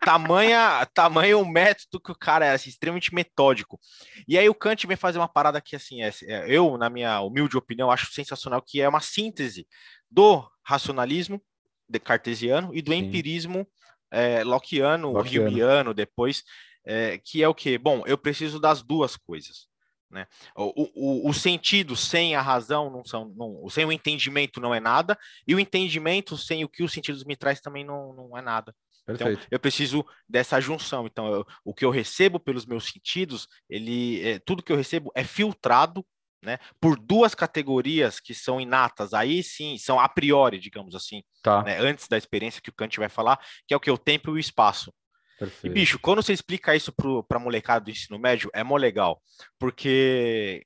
tamanha, 0.00 0.86
tamanho 0.92 1.40
o 1.40 1.48
método 1.48 2.00
que 2.00 2.12
o 2.12 2.18
cara 2.18 2.44
era, 2.46 2.54
assim, 2.54 2.68
extremamente 2.68 3.14
metódico. 3.14 3.80
E 4.28 4.38
aí 4.38 4.48
o 4.48 4.54
Kant 4.54 4.86
vem 4.86 4.96
fazer 4.96 5.18
uma 5.18 5.28
parada 5.28 5.60
que, 5.60 5.74
assim, 5.74 6.02
é, 6.02 6.10
é, 6.24 6.44
eu, 6.46 6.76
na 6.76 6.90
minha 6.90 7.20
humilde 7.20 7.56
opinião, 7.56 7.90
acho 7.90 8.12
sensacional, 8.12 8.62
que 8.62 8.80
é 8.80 8.88
uma 8.88 9.00
síntese 9.00 9.66
do 10.10 10.46
racionalismo 10.62 11.42
de 11.88 11.98
cartesiano 11.98 12.74
e 12.74 12.80
do 12.80 12.92
Sim. 12.92 12.98
empirismo 12.98 13.66
é, 14.10 14.44
lockeano, 14.44 15.12
lockeano. 15.12 15.94
Depois, 15.94 16.44
é, 16.84 17.18
que 17.18 17.42
é 17.42 17.48
o 17.48 17.54
que? 17.54 17.76
Bom, 17.78 18.02
eu 18.06 18.18
preciso 18.18 18.60
das 18.60 18.82
duas 18.82 19.16
coisas. 19.16 19.68
Né? 20.14 20.28
O, 20.54 20.90
o, 20.94 21.28
o, 21.28 21.34
sentido 21.34 21.96
sem 21.96 22.36
a 22.36 22.40
razão 22.40 22.88
não 22.88 23.04
são, 23.04 23.32
não, 23.36 23.68
sem 23.68 23.84
o 23.84 23.90
entendimento 23.90 24.60
não 24.60 24.72
é 24.72 24.78
nada, 24.78 25.18
e 25.46 25.56
o 25.56 25.58
entendimento 25.58 26.38
sem 26.38 26.62
o 26.62 26.68
que 26.68 26.84
os 26.84 26.92
sentidos 26.92 27.24
me 27.24 27.34
traz 27.34 27.60
também 27.60 27.84
não, 27.84 28.12
não 28.12 28.38
é 28.38 28.40
nada. 28.40 28.72
Então, 29.02 29.16
Perfeito. 29.16 29.40
Então, 29.40 29.48
eu 29.50 29.58
preciso 29.58 30.06
dessa 30.28 30.60
junção. 30.60 31.04
Então, 31.04 31.26
eu, 31.26 31.46
o 31.64 31.74
que 31.74 31.84
eu 31.84 31.90
recebo 31.90 32.38
pelos 32.38 32.64
meus 32.64 32.84
sentidos, 32.84 33.48
ele, 33.68 34.24
é, 34.24 34.38
tudo 34.38 34.62
que 34.62 34.72
eu 34.72 34.76
recebo 34.76 35.10
é 35.16 35.24
filtrado 35.24 36.06
né, 36.40 36.58
por 36.80 36.96
duas 36.96 37.34
categorias 37.34 38.20
que 38.20 38.34
são 38.34 38.60
inatas, 38.60 39.14
aí 39.14 39.42
sim, 39.42 39.76
são 39.78 39.98
a 39.98 40.08
priori, 40.08 40.60
digamos 40.60 40.94
assim, 40.94 41.24
tá. 41.42 41.62
né, 41.64 41.78
antes 41.80 42.06
da 42.06 42.16
experiência 42.16 42.62
que 42.62 42.70
o 42.70 42.74
Kant 42.74 42.96
vai 42.98 43.08
falar, 43.08 43.40
que 43.66 43.74
é 43.74 43.76
o 43.76 43.80
que? 43.80 43.90
O 43.90 43.98
tempo 43.98 44.30
e 44.30 44.32
o 44.34 44.38
espaço. 44.38 44.92
Perfeito. 45.38 45.66
E, 45.66 45.74
bicho, 45.74 45.98
quando 45.98 46.22
você 46.22 46.32
explica 46.32 46.76
isso 46.76 46.92
para 46.92 47.36
a 47.36 47.40
molecada 47.40 47.84
do 47.84 47.90
ensino 47.90 48.18
médio, 48.18 48.50
é 48.54 48.62
mó 48.62 48.76
legal. 48.76 49.20
Porque 49.58 50.64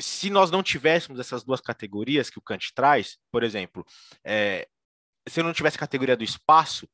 se 0.00 0.30
nós 0.30 0.50
não 0.50 0.62
tivéssemos 0.62 1.20
essas 1.20 1.44
duas 1.44 1.60
categorias 1.60 2.30
que 2.30 2.38
o 2.38 2.42
Kant 2.42 2.72
traz, 2.74 3.18
por 3.30 3.42
exemplo, 3.42 3.84
é, 4.24 4.66
se 5.28 5.40
eu 5.40 5.44
não 5.44 5.52
tivesse 5.52 5.76
a 5.76 5.80
categoria 5.80 6.16
do 6.16 6.24
espaço, 6.24 6.88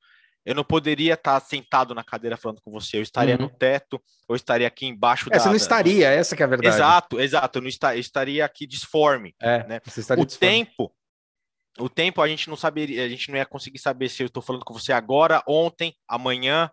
eu 0.45 0.55
não 0.55 0.63
poderia 0.63 1.15
estar 1.15 1.41
sentado 1.41 1.95
na 1.95 2.05
cadeira 2.05 2.37
falando 2.37 2.61
com 2.61 2.71
você, 2.71 2.99
eu 2.99 3.03
estaria 3.03 3.35
uhum. 3.35 3.43
no 3.43 3.51
teto, 3.51 4.01
ou 4.29 4.37
estaria 4.37 4.67
aqui 4.67 4.87
embaixo 4.87 5.29
é, 5.29 5.33
da... 5.33 5.41
Você 5.41 5.49
não 5.49 5.57
estaria, 5.57 6.09
essa 6.09 6.37
que 6.37 6.43
é 6.43 6.47
a 6.47 6.49
verdade. 6.49 6.77
Exato, 6.77 7.21
exato, 7.21 7.59
eu 7.59 7.63
não 7.63 7.69
está, 7.69 7.97
eu 7.97 8.01
estaria 8.01 8.45
aqui 8.45 8.67
disforme. 8.67 9.35
É, 9.41 9.67
né? 9.67 9.81
o 9.85 9.91
disforme. 9.91 10.27
tempo, 10.39 10.95
o 11.79 11.89
tempo 11.89 12.23
a 12.23 12.29
gente 12.29 12.49
não 12.49 12.57
saberia, 12.57 13.05
a 13.05 13.09
gente 13.09 13.29
não 13.29 13.37
ia 13.37 13.45
conseguir 13.45 13.79
saber 13.79 14.09
se 14.09 14.23
eu 14.23 14.29
estou 14.29 14.43
falando 14.43 14.65
com 14.65 14.73
você 14.73 14.93
agora, 14.93 15.43
ontem, 15.49 15.95
amanhã, 16.07 16.71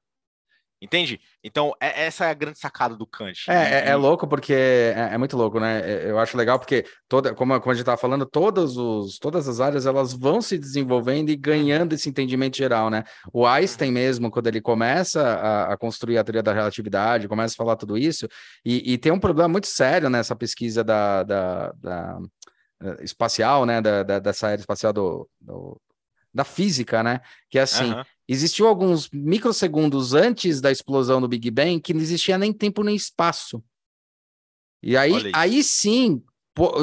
Entende? 0.83 1.17
Então, 1.41 1.73
é, 1.79 2.07
essa 2.07 2.25
é 2.25 2.29
a 2.29 2.33
grande 2.33 2.59
sacada 2.59 2.93
do 2.93 3.07
Kant. 3.07 3.49
É, 3.49 3.53
é, 3.53 3.89
é 3.91 3.95
louco 3.95 4.27
porque 4.27 4.51
é, 4.51 5.11
é, 5.13 5.17
muito 5.17 5.37
louco, 5.37 5.57
né? 5.57 5.79
É, 5.79 6.09
eu 6.09 6.19
acho 6.19 6.35
legal 6.35 6.59
porque, 6.59 6.85
toda, 7.07 7.33
como, 7.33 7.57
como 7.61 7.71
a 7.71 7.73
gente 7.73 7.83
estava 7.83 7.95
falando, 7.95 8.25
todos 8.25 8.75
os, 8.75 9.17
todas 9.17 9.47
as 9.47 9.61
áreas 9.61 9.85
elas 9.85 10.11
vão 10.11 10.41
se 10.41 10.57
desenvolvendo 10.57 11.29
e 11.29 11.37
ganhando 11.37 11.93
esse 11.93 12.09
entendimento 12.09 12.57
geral, 12.57 12.89
né? 12.89 13.05
O 13.31 13.47
Einstein 13.47 13.87
uhum. 13.87 13.93
mesmo, 13.93 14.29
quando 14.29 14.47
ele 14.47 14.59
começa 14.59 15.21
a, 15.21 15.73
a 15.73 15.77
construir 15.77 16.17
a 16.17 16.23
teoria 16.23 16.43
da 16.43 16.51
relatividade, 16.51 17.29
começa 17.29 17.53
a 17.53 17.57
falar 17.57 17.77
tudo 17.77 17.97
isso, 17.97 18.27
e, 18.65 18.93
e 18.93 18.97
tem 18.97 19.13
um 19.13 19.19
problema 19.19 19.47
muito 19.47 19.67
sério 19.67 20.09
nessa 20.09 20.35
pesquisa 20.35 20.83
da, 20.83 21.23
da, 21.23 21.71
da 21.77 22.19
eh, 22.81 23.03
espacial, 23.05 23.65
né? 23.65 23.79
Da, 23.79 24.03
da, 24.03 24.19
dessa 24.19 24.47
área 24.47 24.59
espacial 24.59 24.91
do, 24.91 25.29
do 25.39 25.79
da 26.33 26.43
física, 26.43 27.03
né? 27.03 27.21
Que 27.49 27.59
é 27.59 27.61
assim, 27.61 27.93
uhum. 27.93 28.03
Existiu 28.27 28.67
alguns 28.67 29.09
microsegundos 29.11 30.13
antes 30.13 30.61
da 30.61 30.71
explosão 30.71 31.19
do 31.19 31.27
Big 31.27 31.49
Bang 31.51 31.79
que 31.79 31.93
não 31.93 32.01
existia 32.01 32.37
nem 32.37 32.53
tempo 32.53 32.83
nem 32.83 32.95
espaço. 32.95 33.63
E 34.81 34.97
aí, 34.97 35.31
aí 35.33 35.63
sim 35.63 36.21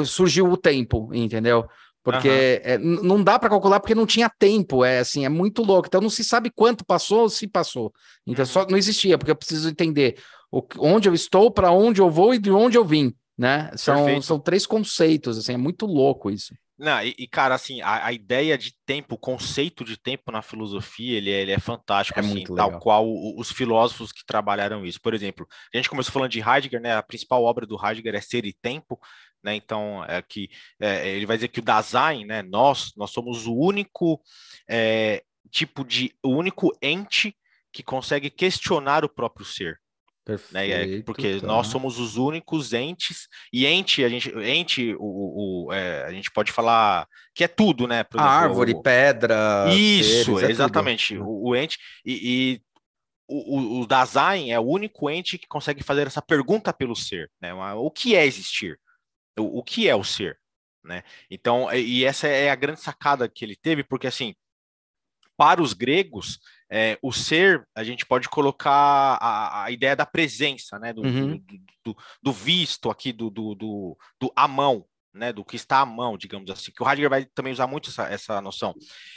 surgiu 0.05 0.51
o 0.51 0.57
tempo, 0.57 1.09
entendeu? 1.13 1.67
Porque 2.03 2.27
uhum. 2.27 2.71
é, 2.71 2.77
não 2.79 3.23
dá 3.23 3.37
para 3.37 3.49
calcular 3.49 3.79
porque 3.79 3.93
não 3.93 4.07
tinha 4.07 4.27
tempo, 4.27 4.83
é 4.83 4.99
assim, 4.99 5.23
é 5.23 5.29
muito 5.29 5.61
louco. 5.61 5.87
Então 5.87 6.01
não 6.01 6.09
se 6.09 6.23
sabe 6.23 6.49
quanto 6.49 6.83
passou 6.83 7.21
ou 7.21 7.29
se 7.29 7.47
passou. 7.47 7.93
Então 8.25 8.43
uhum. 8.43 8.51
só 8.51 8.65
não 8.67 8.77
existia, 8.77 9.17
porque 9.17 9.31
eu 9.31 9.35
preciso 9.35 9.69
entender 9.69 10.17
o, 10.51 10.63
onde 10.79 11.07
eu 11.07 11.13
estou, 11.13 11.51
para 11.51 11.71
onde 11.71 12.01
eu 12.01 12.09
vou 12.09 12.33
e 12.33 12.39
de 12.39 12.51
onde 12.51 12.77
eu 12.77 12.83
vim, 12.83 13.13
né? 13.37 13.71
São, 13.75 14.21
são 14.21 14.39
três 14.39 14.65
conceitos, 14.65 15.37
assim, 15.37 15.53
é 15.53 15.57
muito 15.57 15.85
louco 15.85 16.31
isso. 16.31 16.55
Não, 16.81 16.99
e, 17.03 17.13
e, 17.15 17.27
cara, 17.27 17.53
assim, 17.53 17.79
a, 17.81 18.07
a, 18.07 18.11
ideia 18.11 18.57
de 18.57 18.73
tempo, 18.87 19.13
o 19.13 19.17
conceito 19.17 19.85
de 19.85 19.95
tempo 19.95 20.31
na 20.31 20.41
filosofia, 20.41 21.15
ele, 21.15 21.29
é, 21.29 21.41
ele 21.43 21.51
é 21.51 21.59
fantástico, 21.59 22.17
é 22.19 22.23
assim, 22.23 22.43
tal 22.43 22.79
qual 22.79 23.07
o, 23.07 23.39
os 23.39 23.51
filósofos 23.51 24.11
que 24.11 24.25
trabalharam 24.25 24.83
isso. 24.83 24.99
Por 24.99 25.13
exemplo, 25.13 25.47
a 25.71 25.77
gente 25.77 25.87
começou 25.87 26.11
falando 26.11 26.31
de 26.31 26.39
Heidegger, 26.39 26.81
né? 26.81 26.95
A 26.95 27.03
principal 27.03 27.43
obra 27.43 27.67
do 27.67 27.77
Heidegger 27.79 28.15
é 28.15 28.19
Ser 28.19 28.45
e 28.45 28.53
Tempo, 28.53 28.99
né? 29.43 29.53
Então, 29.53 30.03
é 30.05 30.23
que 30.23 30.49
é, 30.79 31.07
ele 31.07 31.27
vai 31.27 31.37
dizer 31.37 31.49
que 31.49 31.59
o 31.59 31.63
Dasein, 31.63 32.25
né? 32.25 32.41
Nós, 32.41 32.93
nós 32.97 33.11
somos 33.11 33.45
o 33.45 33.53
único 33.53 34.19
é, 34.67 35.23
tipo 35.51 35.85
de, 35.85 36.15
o 36.23 36.29
único 36.29 36.75
ente 36.81 37.37
que 37.71 37.83
consegue 37.83 38.31
questionar 38.31 39.05
o 39.05 39.09
próprio 39.09 39.45
ser. 39.45 39.79
Perfeito, 40.23 40.53
né? 40.53 41.01
Porque 41.03 41.39
tá. 41.39 41.47
nós 41.47 41.67
somos 41.67 41.99
os 41.99 42.15
únicos 42.15 42.73
entes, 42.73 43.27
e 43.51 43.65
ente, 43.65 44.03
a 44.03 44.09
gente, 44.09 44.29
ente, 44.37 44.95
o, 44.99 45.67
o 45.67 45.73
é, 45.73 46.05
a 46.05 46.11
gente 46.11 46.29
pode 46.31 46.51
falar 46.51 47.07
que 47.33 47.43
é 47.43 47.47
tudo, 47.47 47.87
né? 47.87 48.01
Exemplo, 48.01 48.19
árvore, 48.19 48.73
o, 48.73 48.81
pedra. 48.81 49.65
Isso, 49.73 50.35
seres, 50.35 50.43
é 50.43 50.51
exatamente. 50.51 51.17
O, 51.17 51.49
o, 51.49 51.55
ente, 51.55 51.79
e, 52.05 52.13
e 52.13 52.61
o, 53.27 53.81
o, 53.81 53.87
Dasein 53.87 54.51
é 54.51 54.59
o 54.59 54.63
único 54.63 55.09
ente 55.09 55.37
que 55.39 55.47
consegue 55.47 55.81
fazer 55.81 56.05
essa 56.05 56.21
pergunta 56.21 56.71
pelo 56.71 56.95
ser, 56.95 57.31
né? 57.41 57.51
O 57.53 57.89
que 57.89 58.15
é 58.15 58.25
existir? 58.25 58.79
O, 59.39 59.59
o 59.59 59.63
que 59.63 59.89
é 59.89 59.95
o 59.95 60.03
ser? 60.03 60.39
Né? 60.83 61.03
Então, 61.29 61.71
e 61.73 62.03
essa 62.03 62.27
é 62.27 62.49
a 62.49 62.55
grande 62.55 62.81
sacada 62.81 63.29
que 63.29 63.45
ele 63.45 63.55
teve, 63.55 63.83
porque 63.83 64.07
assim, 64.07 64.35
para 65.37 65.61
os 65.61 65.73
gregos, 65.73 66.39
é, 66.71 66.97
o 67.01 67.11
ser, 67.11 67.67
a 67.75 67.83
gente 67.83 68.05
pode 68.05 68.29
colocar 68.29 69.17
a, 69.19 69.65
a 69.65 69.71
ideia 69.71 69.93
da 69.93 70.05
presença, 70.05 70.79
né? 70.79 70.93
Do, 70.93 71.01
uhum. 71.01 71.37
do, 71.37 71.59
do, 71.83 71.97
do, 72.23 72.31
visto 72.31 72.89
aqui, 72.89 73.11
do, 73.11 73.29
do, 73.29 73.53
do, 73.53 73.97
do 74.17 74.31
a 74.33 74.47
mão, 74.47 74.85
né? 75.13 75.33
Do 75.33 75.43
que 75.43 75.57
está 75.57 75.79
à 75.79 75.85
mão, 75.85 76.17
digamos 76.17 76.49
assim. 76.49 76.71
Que 76.71 76.81
o 76.81 76.87
Heidegger 76.87 77.09
vai 77.09 77.25
também 77.25 77.51
usar 77.51 77.67
muito 77.67 77.89
essa, 77.89 78.03
essa 78.03 78.39
noção. 78.39 78.73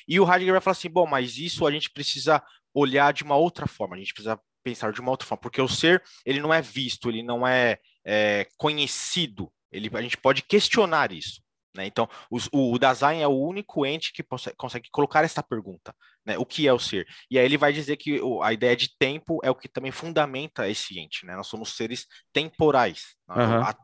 E 0.08 0.18
o 0.18 0.24
Heidegger 0.24 0.54
vai 0.54 0.60
falar 0.60 0.72
assim: 0.72 0.90
bom, 0.90 1.06
mas 1.06 1.38
isso 1.38 1.64
a 1.64 1.70
gente 1.70 1.90
precisa 1.90 2.42
olhar 2.74 3.12
de 3.12 3.22
uma 3.22 3.36
outra 3.36 3.68
forma, 3.68 3.94
a 3.94 3.98
gente 4.00 4.12
precisa 4.12 4.36
pensar 4.64 4.92
de 4.92 5.00
uma 5.00 5.12
outra 5.12 5.28
forma, 5.28 5.40
porque 5.40 5.62
o 5.62 5.68
ser, 5.68 6.02
ele 6.26 6.40
não 6.40 6.52
é 6.52 6.60
visto, 6.60 7.08
ele 7.08 7.22
não 7.22 7.46
é, 7.46 7.78
é 8.04 8.48
conhecido, 8.56 9.52
ele, 9.70 9.88
a 9.92 10.02
gente 10.02 10.16
pode 10.16 10.42
questionar 10.42 11.12
isso. 11.12 11.43
Né? 11.74 11.86
Então, 11.86 12.08
os, 12.30 12.48
o, 12.52 12.72
o 12.72 12.78
Dasein 12.78 13.20
é 13.20 13.26
o 13.26 13.36
único 13.36 13.84
ente 13.84 14.12
que 14.12 14.22
consegue, 14.22 14.56
consegue 14.56 14.88
colocar 14.90 15.24
essa 15.24 15.42
pergunta, 15.42 15.94
né? 16.24 16.38
o 16.38 16.46
que 16.46 16.68
é 16.68 16.72
o 16.72 16.78
ser? 16.78 17.06
E 17.30 17.38
aí 17.38 17.44
ele 17.44 17.58
vai 17.58 17.72
dizer 17.72 17.96
que 17.96 18.20
o, 18.20 18.42
a 18.42 18.52
ideia 18.52 18.76
de 18.76 18.96
tempo 18.96 19.40
é 19.42 19.50
o 19.50 19.54
que 19.54 19.68
também 19.68 19.90
fundamenta 19.90 20.68
esse 20.68 20.98
ente, 20.98 21.26
né? 21.26 21.34
nós 21.34 21.48
somos 21.48 21.76
seres 21.76 22.06
temporais. 22.32 23.16
Uhum. 23.28 23.62
A, 23.62 23.74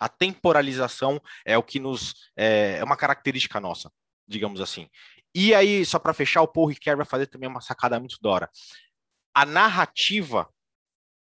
a, 0.00 0.08
temporalização 0.08 1.20
é 1.44 1.56
o 1.56 1.62
que 1.62 1.80
nos... 1.80 2.14
É, 2.36 2.78
é 2.78 2.84
uma 2.84 2.96
característica 2.96 3.58
nossa, 3.58 3.90
digamos 4.26 4.60
assim. 4.60 4.88
E 5.34 5.54
aí, 5.54 5.84
só 5.84 5.98
para 5.98 6.14
fechar, 6.14 6.42
o 6.42 6.48
Paul 6.48 6.66
Ricoeur 6.66 6.96
vai 6.96 7.06
fazer 7.06 7.26
também 7.26 7.48
uma 7.48 7.60
sacada 7.60 7.98
muito 7.98 8.18
da 8.20 8.30
hora. 8.30 8.50
A 9.34 9.46
narrativa 9.46 10.48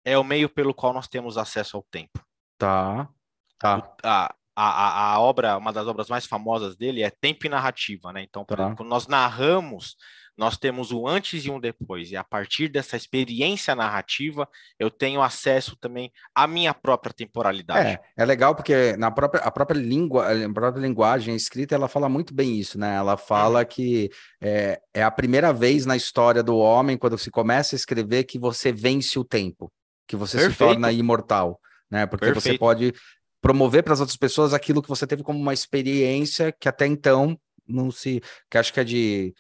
é 0.05 0.17
o 0.17 0.23
meio 0.23 0.49
pelo 0.49 0.73
qual 0.73 0.93
nós 0.93 1.07
temos 1.07 1.37
acesso 1.37 1.77
ao 1.77 1.83
tempo. 1.83 2.23
Tá. 2.57 3.09
Tá. 3.57 3.95
A, 4.03 4.35
a, 4.55 5.13
a, 5.13 5.19
obra, 5.19 5.57
uma 5.57 5.73
das 5.73 5.87
obras 5.87 6.09
mais 6.09 6.25
famosas 6.25 6.75
dele 6.75 7.01
é 7.01 7.09
Tempo 7.09 7.45
e 7.45 7.49
Narrativa, 7.49 8.13
né? 8.13 8.21
Então, 8.21 8.45
por 8.45 8.57
tá. 8.57 8.63
exemplo, 8.63 8.77
quando 8.77 8.89
nós 8.89 9.07
narramos, 9.07 9.95
nós 10.37 10.57
temos 10.57 10.91
o 10.91 11.07
antes 11.07 11.45
e 11.45 11.51
um 11.51 11.59
depois, 11.59 12.11
e 12.11 12.15
a 12.15 12.23
partir 12.23 12.67
dessa 12.67 12.97
experiência 12.97 13.75
narrativa, 13.75 14.47
eu 14.79 14.89
tenho 14.89 15.21
acesso 15.21 15.75
também 15.75 16.11
à 16.33 16.47
minha 16.47 16.73
própria 16.73 17.13
temporalidade. 17.13 17.89
É, 17.89 17.99
é 18.17 18.25
legal 18.25 18.55
porque 18.55 18.97
na 18.97 19.11
própria, 19.11 19.43
a 19.43 19.51
própria 19.51 19.79
língua, 19.79 20.27
a 20.31 20.53
própria 20.53 20.81
linguagem 20.81 21.35
escrita, 21.35 21.75
ela 21.75 21.87
fala 21.87 22.09
muito 22.09 22.33
bem 22.33 22.57
isso, 22.59 22.79
né? 22.79 22.95
Ela 22.95 23.15
fala 23.15 23.59
uhum. 23.59 23.65
que 23.65 24.09
é, 24.41 24.79
é 24.93 25.03
a 25.03 25.11
primeira 25.11 25.53
vez 25.53 25.85
na 25.85 25.95
história 25.95 26.41
do 26.41 26.57
homem, 26.57 26.97
quando 26.97 27.17
se 27.17 27.29
começa 27.29 27.75
a 27.75 27.77
escrever, 27.77 28.23
que 28.23 28.39
você 28.39 28.71
vence 28.71 29.17
o 29.19 29.23
tempo, 29.23 29.71
que 30.07 30.15
você 30.15 30.37
Perfeito. 30.37 30.53
se 30.53 30.57
torna 30.57 30.91
imortal. 30.91 31.59
Né? 31.91 32.07
Porque 32.07 32.25
Perfeito. 32.25 32.53
você 32.53 32.57
pode 32.57 32.93
promover 33.43 33.83
para 33.83 33.93
as 33.93 33.99
outras 33.99 34.15
pessoas 34.15 34.53
aquilo 34.53 34.81
que 34.81 34.87
você 34.87 35.05
teve 35.05 35.21
como 35.21 35.37
uma 35.37 35.53
experiência 35.53 36.51
que 36.57 36.69
até 36.69 36.87
então 36.87 37.37
não 37.67 37.91
se. 37.91 38.23
que 38.49 38.57
acho 38.57 38.73
que 38.73 38.79
é 38.79 38.83
de 38.85 39.33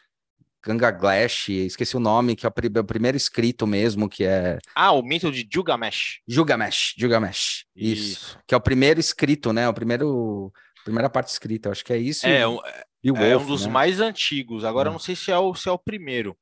Gangaglash, 0.61 1.49
esqueci 1.49 1.95
o 1.95 2.01
nome, 2.01 2.35
que 2.35 2.45
é 2.45 2.49
o, 2.49 2.83
primeiro 2.83 3.15
escrito 3.15 3.65
mesmo, 3.65 4.09
que 4.09 4.25
é. 4.25 4.59
Ah, 4.75 4.91
o 4.91 5.01
mito 5.01 5.31
de 5.31 5.47
Gilgamesh. 5.51 6.19
Gilgamesh, 6.27 6.93
Gilgamesh. 6.97 7.65
Isso. 7.75 8.11
isso. 8.11 8.39
Que 8.45 8.53
é 8.53 8.57
o 8.57 8.61
primeiro 8.61 8.99
escrito, 8.99 9.53
né? 9.53 9.67
O 9.67 9.73
primeiro. 9.73 10.51
Primeira 10.83 11.09
parte 11.09 11.29
escrita, 11.29 11.71
acho 11.71 11.83
que 11.83 11.93
é 11.93 11.97
isso. 11.97 12.27
É, 12.27 12.45
um, 12.45 12.59
e 13.01 13.09
o 13.09 13.15
Wolf, 13.15 13.25
é 13.25 13.37
um 13.37 13.45
dos 13.45 13.65
né? 13.65 13.71
mais 13.71 14.01
antigos. 14.01 14.65
Agora, 14.65 14.89
hum. 14.89 14.93
não 14.93 14.99
sei 14.99 15.15
se 15.15 15.31
é, 15.31 15.37
o, 15.37 15.55
se 15.55 15.69
é 15.69 15.71
o 15.71 15.79
primeiro 15.79 16.37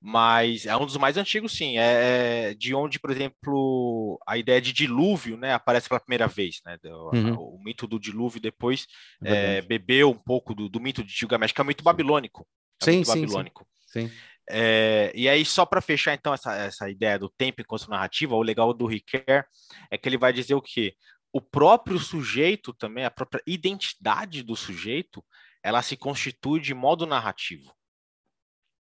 mas 0.00 0.64
é 0.64 0.74
um 0.76 0.86
dos 0.86 0.96
mais 0.96 1.18
antigos, 1.18 1.52
sim. 1.52 1.76
É, 1.76 2.50
é 2.50 2.54
de 2.54 2.74
onde, 2.74 2.98
por 2.98 3.10
exemplo, 3.10 4.18
a 4.26 4.38
ideia 4.38 4.60
de 4.60 4.72
dilúvio, 4.72 5.36
né, 5.36 5.52
aparece 5.52 5.88
pela 5.88 6.00
primeira 6.00 6.26
vez, 6.26 6.60
né? 6.64 6.78
Do, 6.82 7.10
uhum. 7.12 7.34
o, 7.34 7.56
o, 7.56 7.62
mito 7.62 7.86
do 7.86 8.00
dilúvio 8.00 8.40
depois 8.40 8.86
é, 9.22 9.56
é 9.56 9.62
bebeu 9.62 10.10
um 10.10 10.18
pouco 10.18 10.54
do, 10.54 10.68
do, 10.68 10.80
mito 10.80 11.04
de 11.04 11.12
Gilgamesh, 11.12 11.52
que 11.52 11.60
é 11.60 11.64
o 11.64 11.66
mito 11.66 11.84
babilônico. 11.84 12.46
É 12.80 12.84
sim, 12.86 12.98
mito 12.98 13.12
sim, 13.12 13.20
babilônico. 13.20 13.66
sim, 13.86 14.08
sim. 14.08 14.14
É, 14.48 15.12
e 15.14 15.28
aí, 15.28 15.44
só 15.44 15.64
para 15.64 15.80
fechar 15.80 16.14
então 16.14 16.34
essa, 16.34 16.52
essa 16.54 16.90
ideia 16.90 17.18
do 17.18 17.28
tempo 17.28 17.60
enquanto 17.60 17.88
narrativa, 17.88 18.34
o 18.34 18.42
legal 18.42 18.72
do 18.74 18.86
Riquet 18.86 19.44
é 19.90 19.98
que 19.98 20.08
ele 20.08 20.18
vai 20.18 20.32
dizer 20.32 20.54
o 20.54 20.62
que 20.62 20.94
o 21.32 21.40
próprio 21.40 21.98
sujeito 21.98 22.72
também, 22.72 23.04
a 23.04 23.10
própria 23.10 23.42
identidade 23.46 24.42
do 24.42 24.56
sujeito, 24.56 25.24
ela 25.62 25.82
se 25.82 25.96
constitui 25.96 26.60
de 26.60 26.74
modo 26.74 27.06
narrativo. 27.06 27.72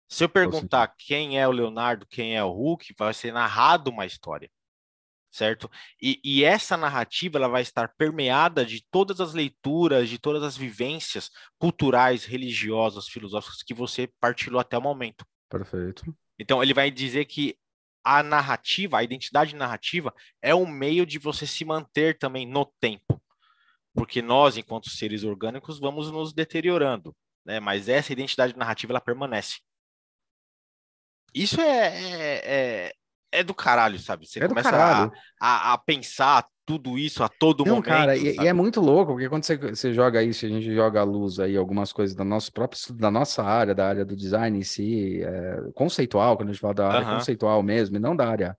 Se 0.08 0.24
eu 0.24 0.28
perguntar 0.28 0.94
quem 0.96 1.38
é 1.38 1.46
o 1.46 1.52
Leonardo, 1.52 2.06
quem 2.06 2.36
é 2.36 2.44
o 2.44 2.50
Hulk, 2.50 2.94
vai 2.96 3.12
ser 3.12 3.32
narrado 3.32 3.90
uma 3.90 4.06
história, 4.06 4.48
certo? 5.30 5.70
E, 6.00 6.20
e, 6.24 6.44
essa 6.44 6.76
narrativa 6.76 7.38
ela 7.38 7.48
vai 7.48 7.62
estar 7.62 7.92
permeada 7.96 8.64
de 8.64 8.84
todas 8.90 9.20
as 9.20 9.34
leituras, 9.34 10.08
de 10.08 10.18
todas 10.18 10.42
as 10.42 10.56
vivências 10.56 11.30
culturais, 11.58 12.24
religiosas, 12.24 13.08
filosóficas 13.08 13.62
que 13.62 13.74
você 13.74 14.08
partilhou 14.20 14.60
até 14.60 14.78
o 14.78 14.82
momento. 14.82 15.26
Perfeito. 15.50 16.04
Então 16.38 16.62
ele 16.62 16.74
vai 16.74 16.90
dizer 16.90 17.24
que 17.24 17.58
a 18.04 18.22
narrativa, 18.22 18.98
a 18.98 19.02
identidade 19.02 19.56
narrativa, 19.56 20.14
é 20.40 20.54
um 20.54 20.66
meio 20.66 21.04
de 21.04 21.18
você 21.18 21.44
se 21.44 21.64
manter 21.64 22.16
também 22.16 22.46
no 22.46 22.64
tempo, 22.78 23.20
porque 23.92 24.22
nós, 24.22 24.56
enquanto 24.56 24.88
seres 24.88 25.24
orgânicos, 25.24 25.80
vamos 25.80 26.12
nos 26.12 26.32
deteriorando, 26.32 27.12
né? 27.44 27.58
Mas 27.58 27.88
essa 27.88 28.12
identidade 28.12 28.56
narrativa 28.56 28.92
ela 28.92 29.00
permanece. 29.00 29.58
Isso 31.34 31.60
é, 31.60 31.88
é, 31.88 32.42
é, 32.44 32.92
é, 33.32 33.44
do 33.44 33.54
caralho, 33.54 33.98
sabe? 33.98 34.26
Você 34.26 34.42
é 34.42 34.48
começa 34.48 34.70
a, 34.70 35.10
a, 35.40 35.72
a, 35.74 35.78
pensar 35.78 36.46
tudo 36.64 36.98
isso 36.98 37.22
a 37.22 37.28
todo 37.28 37.64
Não, 37.64 37.76
momento. 37.76 37.86
Cara, 37.86 38.16
e, 38.16 38.36
e, 38.36 38.46
é 38.46 38.52
muito 38.52 38.80
louco, 38.80 39.12
porque 39.12 39.28
quando 39.28 39.44
você, 39.44 39.56
você 39.56 39.92
joga 39.92 40.22
isso, 40.22 40.44
a 40.46 40.48
gente 40.48 40.74
joga 40.74 41.00
a 41.00 41.04
luz 41.04 41.38
aí, 41.38 41.56
algumas 41.56 41.92
coisas 41.92 42.16
da 42.16 42.24
nossa 42.24 42.50
própria, 42.50 42.80
da 42.94 43.10
nossa 43.10 43.42
área, 43.42 43.74
da 43.74 43.88
área 43.88 44.04
do 44.04 44.16
design 44.16 44.58
em 44.58 44.62
si, 44.62 45.22
é, 45.22 45.70
conceitual, 45.74 46.36
quando 46.36 46.48
a 46.48 46.52
gente 46.52 46.60
fala 46.60 46.74
da 46.74 46.88
área 46.88 47.14
conceitual 47.14 47.62
mesmo, 47.62 47.96
e 47.96 48.00
não 48.00 48.16
da 48.16 48.28
área 48.28 48.58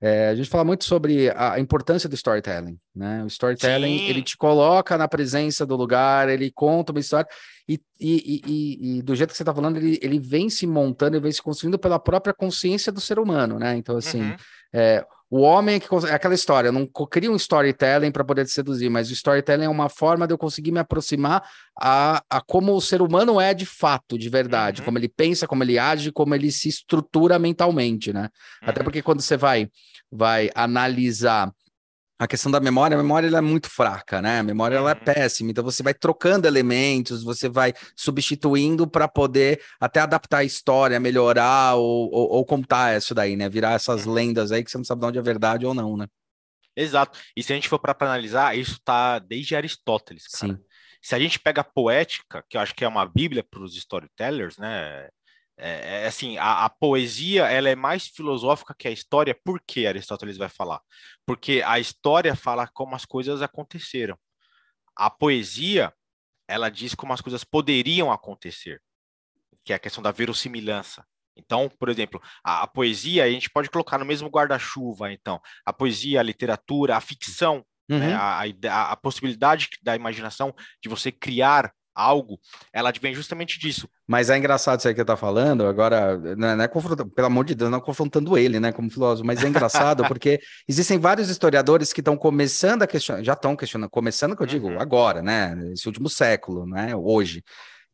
é, 0.00 0.28
a 0.28 0.34
gente 0.34 0.48
fala 0.48 0.64
muito 0.64 0.84
sobre 0.84 1.30
a 1.34 1.58
importância 1.58 2.08
do 2.08 2.14
storytelling, 2.14 2.78
né? 2.94 3.24
O 3.24 3.26
storytelling, 3.26 3.98
Sim. 3.98 4.04
ele 4.04 4.22
te 4.22 4.36
coloca 4.36 4.96
na 4.96 5.08
presença 5.08 5.66
do 5.66 5.74
lugar, 5.74 6.28
ele 6.28 6.52
conta 6.52 6.92
uma 6.92 7.00
história, 7.00 7.28
e, 7.68 7.80
e, 8.00 8.42
e, 8.46 8.98
e 8.98 9.02
do 9.02 9.16
jeito 9.16 9.30
que 9.30 9.36
você 9.36 9.42
está 9.42 9.52
falando, 9.54 9.76
ele, 9.76 9.98
ele 10.00 10.20
vem 10.20 10.48
se 10.48 10.66
montando 10.66 11.16
e 11.16 11.20
vem 11.20 11.32
se 11.32 11.42
construindo 11.42 11.78
pela 11.78 11.98
própria 11.98 12.32
consciência 12.32 12.92
do 12.92 13.00
ser 13.00 13.18
humano, 13.18 13.58
né? 13.58 13.76
Então, 13.76 13.96
assim, 13.96 14.22
uhum. 14.22 14.36
é, 14.72 15.04
o 15.30 15.40
homem 15.40 15.76
é 15.76 15.80
que 15.80 15.88
é 16.06 16.14
aquela 16.14 16.34
história, 16.34 16.68
eu 16.68 16.72
não 16.72 16.86
crio 16.86 17.32
um 17.32 17.36
storytelling 17.36 18.10
para 18.10 18.24
poder 18.24 18.46
te 18.46 18.50
seduzir, 18.50 18.88
mas 18.88 19.10
o 19.10 19.12
storytelling 19.12 19.64
é 19.64 19.68
uma 19.68 19.88
forma 19.88 20.26
de 20.26 20.32
eu 20.32 20.38
conseguir 20.38 20.72
me 20.72 20.78
aproximar 20.78 21.42
a, 21.78 22.22
a 22.30 22.40
como 22.40 22.74
o 22.74 22.80
ser 22.80 23.02
humano 23.02 23.38
é 23.40 23.52
de 23.52 23.66
fato, 23.66 24.18
de 24.18 24.28
verdade, 24.30 24.80
uhum. 24.80 24.86
como 24.86 24.98
ele 24.98 25.08
pensa, 25.08 25.46
como 25.46 25.62
ele 25.62 25.78
age, 25.78 26.10
como 26.12 26.34
ele 26.34 26.50
se 26.50 26.68
estrutura 26.68 27.38
mentalmente, 27.38 28.12
né? 28.12 28.30
Uhum. 28.62 28.68
Até 28.70 28.82
porque 28.82 29.02
quando 29.02 29.20
você 29.20 29.36
vai, 29.36 29.68
vai 30.10 30.50
analisar 30.54 31.52
a 32.18 32.26
questão 32.26 32.50
da 32.50 32.58
memória, 32.58 32.96
a 32.96 33.02
memória 33.02 33.28
ela 33.28 33.38
é 33.38 33.42
muito 33.42 33.70
fraca, 33.70 34.20
né? 34.20 34.40
A 34.40 34.42
memória 34.42 34.76
ela 34.76 34.90
é 34.90 34.94
uhum. 34.94 35.04
péssima, 35.04 35.50
então 35.50 35.62
você 35.62 35.82
vai 35.82 35.94
trocando 35.94 36.48
elementos, 36.48 37.22
você 37.22 37.48
vai 37.48 37.72
substituindo 37.94 38.88
para 38.88 39.06
poder 39.06 39.62
até 39.78 40.00
adaptar 40.00 40.38
a 40.38 40.44
história, 40.44 40.98
melhorar 40.98 41.76
ou, 41.76 42.10
ou, 42.12 42.30
ou, 42.32 42.44
contar 42.44 42.96
isso 42.96 43.14
daí, 43.14 43.36
né? 43.36 43.48
Virar 43.48 43.74
essas 43.74 44.04
uhum. 44.04 44.12
lendas 44.12 44.50
aí 44.50 44.64
que 44.64 44.70
você 44.70 44.78
não 44.78 44.84
sabe 44.84 45.02
de 45.02 45.06
onde 45.06 45.18
é 45.18 45.22
verdade 45.22 45.64
ou 45.64 45.72
não, 45.72 45.96
né? 45.96 46.06
Exato. 46.76 47.18
E 47.36 47.42
se 47.42 47.52
a 47.52 47.56
gente 47.56 47.68
for 47.68 47.78
para 47.78 47.94
analisar, 48.00 48.56
isso 48.56 48.80
tá 48.84 49.18
desde 49.20 49.54
Aristóteles, 49.54 50.26
cara. 50.26 50.54
Sim. 50.54 50.60
Se 51.00 51.14
a 51.14 51.18
gente 51.18 51.38
pega 51.38 51.60
a 51.60 51.64
poética, 51.64 52.44
que 52.48 52.56
eu 52.56 52.60
acho 52.60 52.74
que 52.74 52.84
é 52.84 52.88
uma 52.88 53.06
bíblia 53.06 53.44
para 53.44 53.62
os 53.62 53.76
storytellers, 53.76 54.58
né? 54.58 55.08
É, 55.60 56.02
é, 56.02 56.06
assim, 56.06 56.38
a, 56.38 56.64
a, 56.64 56.70
poesia 56.70 57.46
ela 57.46 57.68
é 57.68 57.74
mais 57.74 58.06
filosófica 58.06 58.74
que 58.78 58.86
a 58.86 58.92
história, 58.92 59.36
por 59.44 59.60
que 59.60 59.88
Aristóteles 59.88 60.36
vai 60.36 60.48
falar? 60.48 60.80
Porque 61.26 61.62
a 61.66 61.80
história 61.80 62.36
fala 62.36 62.68
como 62.68 62.94
as 62.94 63.04
coisas 63.04 63.42
aconteceram. 63.42 64.16
A 64.94 65.10
poesia, 65.10 65.92
ela 66.46 66.68
diz 66.68 66.94
como 66.94 67.12
as 67.12 67.20
coisas 67.20 67.42
poderiam 67.42 68.12
acontecer, 68.12 68.80
que 69.64 69.72
é 69.72 69.76
a 69.76 69.80
questão 69.80 70.02
da 70.02 70.12
verossimilhança. 70.12 71.04
Então, 71.36 71.68
por 71.68 71.88
exemplo, 71.88 72.22
a, 72.44 72.62
a 72.62 72.66
poesia 72.68 73.24
a 73.24 73.30
gente 73.30 73.50
pode 73.50 73.68
colocar 73.68 73.98
no 73.98 74.04
mesmo 74.04 74.28
guarda-chuva, 74.28 75.12
então, 75.12 75.40
a 75.66 75.72
poesia, 75.72 76.20
a 76.20 76.22
literatura, 76.22 76.96
a 76.96 77.00
ficção, 77.00 77.64
né? 77.88 77.96
uhum. 77.96 77.98
né? 77.98 78.14
a, 78.14 78.42
a, 78.70 78.92
a 78.92 78.96
possibilidade 78.96 79.68
da 79.82 79.96
imaginação 79.96 80.54
de 80.80 80.88
você 80.88 81.10
criar 81.10 81.72
algo, 81.98 82.38
ela 82.72 82.92
vem 83.00 83.12
justamente 83.12 83.58
disso. 83.58 83.88
Mas 84.06 84.30
é 84.30 84.38
engraçado 84.38 84.78
isso 84.78 84.86
aí 84.86 84.94
que 84.94 85.04
tá 85.04 85.16
falando, 85.16 85.66
agora, 85.66 86.16
não 86.36 86.48
é, 86.48 86.56
não 86.56 86.64
é 86.64 86.68
confrontando, 86.68 87.10
pelo 87.10 87.26
amor 87.26 87.44
de 87.44 87.56
Deus, 87.56 87.70
não 87.70 87.78
é 87.78 87.80
confrontando 87.80 88.38
ele, 88.38 88.60
né, 88.60 88.70
como 88.70 88.88
filósofo, 88.88 89.26
mas 89.26 89.42
é 89.42 89.48
engraçado 89.48 90.04
porque 90.06 90.40
existem 90.68 90.98
vários 90.98 91.28
historiadores 91.28 91.92
que 91.92 92.00
estão 92.00 92.16
começando 92.16 92.82
a 92.82 92.86
questionar, 92.86 93.24
já 93.24 93.32
estão 93.32 93.56
questionando, 93.56 93.90
começando 93.90 94.36
que 94.36 94.42
eu 94.42 94.46
digo 94.46 94.68
uhum. 94.68 94.80
agora, 94.80 95.20
né, 95.20 95.58
esse 95.72 95.88
último 95.88 96.08
século, 96.08 96.64
né, 96.64 96.94
hoje, 96.94 97.42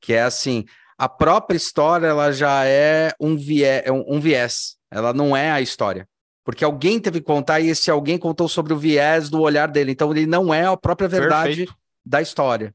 que 0.01 0.13
é 0.13 0.23
assim, 0.23 0.65
a 0.99 1.09
própria 1.09 1.57
história, 1.57 2.07
ela 2.07 2.31
já 2.31 2.67
é 2.67 3.13
um, 3.19 3.37
viés, 3.37 3.83
é 3.87 3.91
um, 3.91 4.05
um 4.07 4.21
viés, 4.21 4.77
ela 4.91 5.15
não 5.15 5.35
é 5.35 5.51
a 5.51 5.61
história. 5.61 6.07
Porque 6.45 6.63
alguém 6.63 7.01
teve 7.01 7.21
que 7.21 7.27
contar 7.27 7.61
e 7.61 7.69
esse 7.69 7.91
alguém 7.91 8.19
contou 8.19 8.49
sobre 8.51 8.75
o 8.75 8.79
viés 8.79 9.31
do 9.31 9.41
olhar 9.41 9.67
dele. 9.67 9.93
Então 9.93 10.11
ele 10.11 10.27
não 10.27 10.53
é 10.53 10.67
a 10.67 10.77
própria 10.77 11.09
verdade 11.09 11.57
Perfeito. 11.57 11.75
da 12.05 12.21
história. 12.21 12.75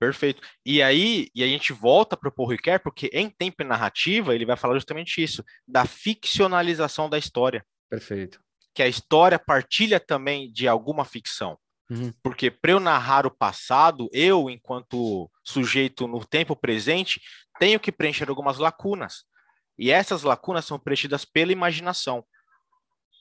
Perfeito. 0.00 0.40
E 0.64 0.82
aí, 0.82 1.28
e 1.34 1.44
a 1.44 1.46
gente 1.46 1.74
volta 1.74 2.16
para 2.16 2.30
o 2.30 2.32
Paul 2.32 2.48
porque 2.82 3.10
em 3.12 3.28
tempo 3.28 3.62
e 3.62 3.66
narrativa 3.66 4.34
ele 4.34 4.46
vai 4.46 4.56
falar 4.56 4.74
justamente 4.74 5.22
isso, 5.22 5.44
da 5.68 5.84
ficcionalização 5.84 7.10
da 7.10 7.18
história. 7.18 7.62
Perfeito. 7.90 8.40
Que 8.74 8.82
a 8.82 8.88
história 8.88 9.38
partilha 9.38 10.00
também 10.00 10.50
de 10.50 10.66
alguma 10.66 11.04
ficção. 11.04 11.58
Uhum. 11.90 12.14
Porque 12.22 12.50
para 12.50 12.72
eu 12.72 12.80
narrar 12.80 13.26
o 13.26 13.30
passado, 13.30 14.08
eu, 14.10 14.48
enquanto 14.48 15.30
sujeito 15.44 16.08
no 16.08 16.24
tempo 16.24 16.56
presente, 16.56 17.20
tenho 17.58 17.78
que 17.78 17.92
preencher 17.92 18.30
algumas 18.30 18.56
lacunas. 18.56 19.24
E 19.78 19.90
essas 19.90 20.22
lacunas 20.22 20.64
são 20.64 20.78
preenchidas 20.78 21.26
pela 21.26 21.52
imaginação. 21.52 22.24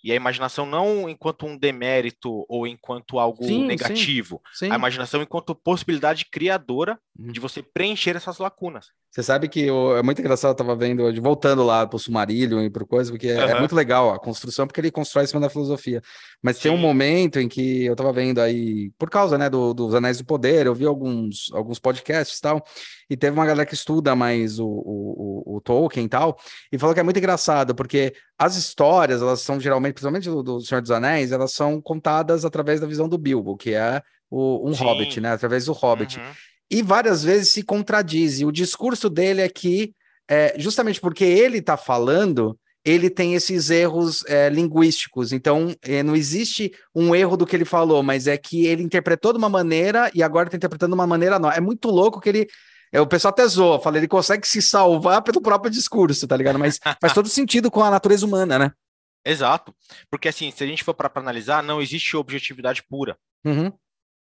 E 0.03 0.11
a 0.11 0.15
imaginação 0.15 0.65
não 0.65 1.09
enquanto 1.09 1.45
um 1.45 1.57
demérito 1.57 2.45
ou 2.47 2.65
enquanto 2.65 3.19
algo 3.19 3.43
sim, 3.43 3.65
negativo. 3.65 4.41
Sim, 4.53 4.67
sim. 4.67 4.71
A 4.71 4.75
imaginação 4.75 5.21
enquanto 5.21 5.55
possibilidade 5.55 6.25
criadora 6.25 6.99
uhum. 7.17 7.31
de 7.31 7.39
você 7.39 7.61
preencher 7.61 8.15
essas 8.15 8.37
lacunas. 8.37 8.87
Você 9.11 9.23
sabe 9.23 9.49
que 9.49 9.61
eu, 9.61 9.97
é 9.97 10.03
muito 10.03 10.21
engraçado, 10.21 10.51
eu 10.51 10.55
tava 10.55 10.75
vendo 10.75 11.01
hoje, 11.01 11.19
voltando 11.19 11.63
lá 11.63 11.87
para 11.87 11.95
o 11.95 11.99
Sumarilho 11.99 12.61
e 12.61 12.69
para 12.69 12.85
coisa, 12.85 13.11
porque 13.11 13.27
é, 13.27 13.43
uhum. 13.43 13.49
é, 13.49 13.59
muito 13.59 13.75
legal 13.75 14.13
a 14.13 14.19
construção, 14.19 14.67
porque 14.67 14.79
ele 14.79 14.91
constrói 14.91 15.23
em 15.23 15.27
cima 15.27 15.41
da 15.41 15.49
filosofia. 15.49 15.99
Mas 16.43 16.57
Sim. 16.57 16.63
tem 16.63 16.71
um 16.71 16.77
momento 16.77 17.39
em 17.39 17.49
que 17.49 17.85
eu 17.85 17.95
tava 17.95 18.13
vendo 18.13 18.39
aí, 18.39 18.91
por 18.99 19.09
causa 19.09 19.35
né, 19.35 19.49
do, 19.49 19.73
dos 19.73 19.95
Anéis 19.95 20.19
do 20.19 20.25
Poder, 20.25 20.67
eu 20.67 20.75
vi 20.75 20.85
alguns, 20.85 21.51
alguns 21.53 21.79
podcasts 21.79 22.37
e 22.37 22.41
tal, 22.41 22.63
e 23.09 23.17
teve 23.17 23.35
uma 23.35 23.47
galera 23.47 23.65
que 23.65 23.73
estuda 23.73 24.15
mais 24.15 24.59
o, 24.59 24.67
o, 24.67 25.55
o, 25.55 25.61
Tolkien 25.61 26.05
e 26.05 26.09
tal, 26.09 26.37
e 26.71 26.77
falou 26.77 26.93
que 26.93 26.99
é 26.99 27.03
muito 27.03 27.17
engraçado, 27.17 27.73
porque 27.73 28.13
as 28.39 28.55
histórias, 28.55 29.21
elas 29.21 29.41
são 29.41 29.59
geralmente, 29.59 29.93
principalmente 29.93 30.29
do, 30.29 30.41
do 30.41 30.61
Senhor 30.61 30.81
dos 30.81 30.91
Anéis, 30.91 31.31
elas 31.31 31.51
são 31.51 31.81
contadas 31.81 32.45
através 32.45 32.79
da 32.79 32.87
visão 32.87 33.07
do 33.07 33.17
Bilbo, 33.17 33.57
que 33.57 33.73
é 33.73 34.01
o, 34.31 34.67
um 34.67 34.73
Sim. 34.73 34.85
hobbit, 34.85 35.19
né? 35.19 35.33
Através 35.33 35.65
do 35.65 35.73
hobbit. 35.73 36.17
Uhum 36.17 36.25
e 36.69 36.81
várias 36.81 37.23
vezes 37.23 37.51
se 37.51 37.63
contradiz. 37.63 38.39
E 38.39 38.45
o 38.45 38.51
discurso 38.51 39.09
dele 39.09 39.41
é 39.41 39.49
que, 39.49 39.93
é, 40.29 40.53
justamente 40.57 41.01
porque 41.01 41.23
ele 41.23 41.57
está 41.57 41.75
falando, 41.75 42.57
ele 42.85 43.09
tem 43.09 43.33
esses 43.33 43.69
erros 43.69 44.23
é, 44.27 44.49
linguísticos. 44.49 45.33
Então, 45.33 45.73
é, 45.81 46.03
não 46.03 46.15
existe 46.15 46.71
um 46.93 47.15
erro 47.15 47.35
do 47.35 47.45
que 47.45 47.55
ele 47.55 47.65
falou, 47.65 48.03
mas 48.03 48.27
é 48.27 48.37
que 48.37 48.67
ele 48.67 48.83
interpretou 48.83 49.33
de 49.33 49.39
uma 49.39 49.49
maneira 49.49 50.11
e 50.13 50.21
agora 50.21 50.47
está 50.47 50.57
interpretando 50.57 50.91
de 50.91 50.95
uma 50.95 51.07
maneira 51.07 51.39
nova. 51.39 51.55
É 51.55 51.61
muito 51.61 51.89
louco 51.89 52.21
que 52.21 52.29
ele. 52.29 52.47
É, 52.91 52.99
o 52.99 53.07
pessoal 53.07 53.31
até 53.31 53.45
zoa, 53.47 53.79
fala, 53.79 53.97
ele 53.97 54.07
consegue 54.07 54.47
se 54.47 54.61
salvar 54.61 55.21
pelo 55.21 55.41
próprio 55.41 55.71
discurso, 55.71 56.27
tá 56.27 56.35
ligado? 56.35 56.57
Mas 56.57 56.79
faz 57.01 57.13
todo 57.13 57.29
sentido 57.29 57.69
com 57.69 57.83
a 57.83 57.91
natureza 57.91 58.25
humana, 58.25 58.57
né? 58.57 58.71
Exato. 59.23 59.75
Porque, 60.09 60.27
assim, 60.27 60.49
se 60.51 60.63
a 60.63 60.67
gente 60.67 60.83
for 60.83 60.93
para 60.93 61.11
analisar, 61.15 61.61
não 61.61 61.81
existe 61.81 62.15
objetividade 62.15 62.83
pura. 62.83 63.17
Uhum. 63.45 63.71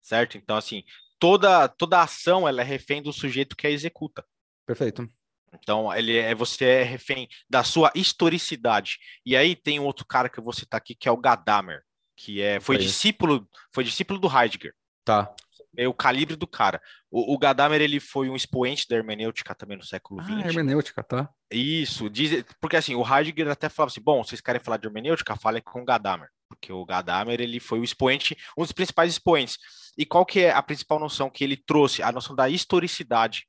Certo? 0.02 0.38
Então, 0.38 0.56
assim, 0.56 0.84
toda 1.20 1.68
toda 1.68 2.02
ação 2.02 2.48
ela 2.48 2.62
é 2.62 2.64
refém 2.64 3.02
do 3.02 3.12
sujeito 3.12 3.56
que 3.56 3.68
a 3.68 3.72
executa. 3.72 4.26
Perfeito. 4.66 5.08
Então, 5.54 5.94
ele 5.94 6.18
é 6.18 6.36
você 6.36 6.66
é 6.66 6.84
refém 6.84 7.28
da 7.50 7.64
sua 7.64 7.92
historicidade. 7.96 8.98
E 9.26 9.36
aí 9.36 9.56
tem 9.56 9.80
um 9.80 9.86
outro 9.86 10.06
cara 10.06 10.30
que 10.30 10.40
eu 10.40 10.44
vou 10.44 10.54
citar 10.54 10.78
aqui 10.78 10.96
que 10.96 11.08
é 11.08 11.12
o 11.12 11.18
Gadamer, 11.18 11.82
que 12.16 12.42
é 12.42 12.60
foi 12.60 12.78
discípulo 12.78 13.48
foi 13.74 13.84
discípulo 13.84 14.20
do 14.20 14.28
Heidegger. 14.28 14.74
Tá. 15.06 15.34
É 15.76 15.88
o 15.88 15.94
calibre 15.94 16.36
do 16.36 16.48
cara. 16.48 16.82
O, 17.10 17.34
o 17.34 17.38
Gadamer 17.38 17.82
ele 17.82 18.00
foi 18.00 18.30
um 18.30 18.36
expoente 18.36 18.88
da 18.90 18.96
hermenêutica 18.96 19.56
também 19.56 19.78
no 19.78 19.84
século 19.84 20.22
XX. 20.22 20.34
Ah, 20.44 20.48
hermenêutica, 20.48 21.04
tá? 21.04 21.30
Isso, 21.52 22.10
diz, 22.10 22.44
porque 22.60 22.76
assim, 22.76 22.96
o 22.96 23.04
Heidegger 23.04 23.50
até 23.50 23.70
falava 23.70 23.92
assim, 23.92 24.02
bom, 24.02 24.24
vocês 24.24 24.42
querem 24.42 24.62
falar 24.62 24.78
de 24.78 24.88
hermenêutica? 24.88 25.36
Falem 25.38 25.62
com 25.62 25.82
o 25.82 25.86
Gadamer, 25.86 26.30
porque 26.50 26.72
o 26.74 26.86
Gadamer 26.86 27.40
ele 27.40 27.60
foi 27.60 27.80
o 27.80 27.84
expoente, 27.84 28.38
um 28.58 28.64
dos 28.64 28.72
principais 28.74 29.12
expoentes. 29.12 29.58
E 29.98 30.06
qual 30.06 30.26
que 30.26 30.42
é 30.42 30.52
a 30.52 30.62
principal 30.62 31.00
noção 31.00 31.30
que 31.30 31.44
ele 31.44 31.56
trouxe? 31.56 32.04
A 32.04 32.12
noção 32.12 32.36
da 32.36 32.50
historicidade. 32.50 33.48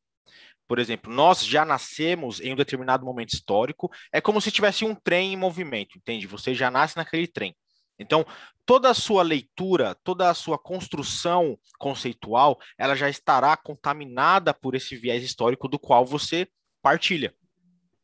Por 0.68 0.78
exemplo, 0.78 1.12
nós 1.12 1.44
já 1.44 1.64
nascemos 1.64 2.40
em 2.40 2.52
um 2.52 2.56
determinado 2.56 3.04
momento 3.04 3.32
histórico, 3.32 3.90
é 4.12 4.20
como 4.20 4.40
se 4.40 4.50
tivesse 4.50 4.84
um 4.84 4.94
trem 4.94 5.32
em 5.32 5.36
movimento, 5.36 5.96
entende? 5.96 6.26
Você 6.26 6.54
já 6.54 6.70
nasce 6.70 6.96
naquele 6.96 7.26
trem. 7.26 7.56
Então, 7.98 8.24
toda 8.64 8.90
a 8.90 8.94
sua 8.94 9.22
leitura, 9.22 9.96
toda 10.04 10.30
a 10.30 10.34
sua 10.34 10.58
construção 10.58 11.58
conceitual, 11.78 12.58
ela 12.76 12.94
já 12.94 13.08
estará 13.08 13.56
contaminada 13.56 14.54
por 14.54 14.74
esse 14.74 14.96
viés 14.96 15.22
histórico 15.22 15.68
do 15.68 15.78
qual 15.78 16.04
você 16.04 16.48
partilha. 16.82 17.34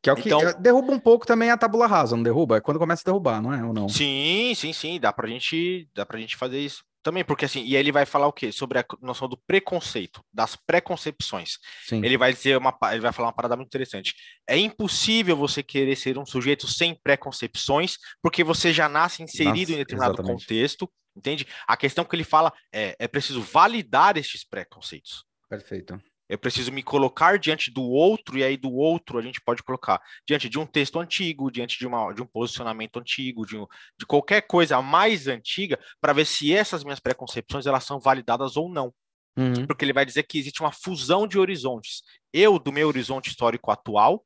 Que 0.03 0.11
é 0.11 0.13
o 0.13 0.17
que 0.17 0.29
então, 0.29 0.41
derruba 0.61 0.93
um 0.93 0.99
pouco 0.99 1.27
também 1.27 1.51
a 1.51 1.57
tabula 1.57 1.87
rasa, 1.87 2.15
não 2.15 2.23
derruba? 2.23 2.59
É 2.59 2.61
quando 2.61 2.79
começa 2.79 3.03
a 3.03 3.07
derrubar, 3.07 3.41
não 3.41 3.55
é 3.55 3.65
ou 3.65 3.73
não? 3.73 3.89
Sim, 3.89 4.53
sim, 4.55 4.73
sim, 4.73 5.01
dá 5.01 5.13
pra 5.13 5.27
gente, 5.27 5.89
dá 5.95 6.05
pra 6.05 6.19
gente 6.19 6.37
fazer 6.37 6.61
isso. 6.61 6.85
Também, 7.05 7.23
porque 7.23 7.45
assim, 7.45 7.63
e 7.63 7.77
aí 7.77 7.83
ele 7.83 7.93
vai 7.93 8.07
falar 8.07 8.27
o 8.27 8.33
quê? 8.33 8.51
Sobre 8.51 8.79
a 8.79 8.85
noção 9.03 9.29
do 9.29 9.37
preconceito, 9.47 10.25
das 10.33 10.57
preconcepções. 10.57 11.59
Sim. 11.87 12.03
Ele 12.03 12.17
vai 12.17 12.33
dizer 12.33 12.57
uma, 12.57 12.75
ele 12.91 13.01
vai 13.01 13.13
falar 13.13 13.29
uma 13.29 13.35
parada 13.35 13.55
muito 13.57 13.69
interessante. 13.69 14.15
É 14.49 14.57
impossível 14.57 15.37
você 15.37 15.63
querer 15.63 15.97
ser 15.97 16.17
um 16.17 16.25
sujeito 16.25 16.67
sem 16.67 16.99
preconcepções, 17.05 17.99
porque 18.23 18.43
você 18.43 18.73
já 18.73 18.89
nasce 18.89 19.23
inserido 19.23 19.59
Nossa, 19.59 19.73
em 19.73 19.77
determinado 19.77 20.15
exatamente. 20.15 20.41
contexto, 20.41 20.91
entende? 21.15 21.47
A 21.69 21.77
questão 21.77 22.07
que 22.07 22.17
ele 22.17 22.25
fala 22.25 22.51
é, 22.73 22.97
é 22.99 23.07
preciso 23.07 23.43
validar 23.43 24.17
estes 24.17 24.43
preconceitos. 24.43 25.27
Perfeito. 25.47 26.01
Eu 26.29 26.39
preciso 26.39 26.73
me 26.73 26.83
colocar 26.83 27.39
diante 27.39 27.71
do 27.71 27.83
outro, 27.83 28.39
e 28.39 28.45
aí 28.45 28.57
do 28.57 28.73
outro 28.73 29.19
a 29.19 29.23
gente 29.23 29.41
pode 29.41 29.63
colocar 29.63 30.01
diante 30.27 30.49
de 30.49 30.59
um 30.59 30.67
texto 30.67 30.99
antigo, 30.99 31.51
diante 31.51 31.79
de, 31.79 31.87
uma, 31.87 32.13
de 32.13 32.23
um 32.23 32.27
posicionamento 32.27 32.99
antigo, 32.99 33.47
de, 33.47 33.57
um, 33.57 33.67
de 33.99 34.07
qualquer 34.07 34.43
coisa 34.43 34.81
mais 34.81 35.29
antiga, 35.29 35.79
para 36.01 36.13
ver 36.13 36.25
se 36.25 36.53
essas 36.53 36.83
minhas 36.83 37.01
preconcepções 37.01 37.67
elas 37.67 37.85
são 37.85 38.01
validadas 38.01 38.57
ou 38.57 38.69
não. 38.69 38.93
Uhum. 39.37 39.67
Porque 39.67 39.85
ele 39.85 39.93
vai 39.93 40.07
dizer 40.07 40.23
que 40.23 40.39
existe 40.39 40.61
uma 40.61 40.73
fusão 40.73 41.27
de 41.27 41.39
horizontes. 41.39 42.03
Eu, 42.33 42.59
do 42.59 42.73
meu 42.73 42.89
horizonte 42.89 43.29
histórico 43.29 43.71
atual, 43.71 44.25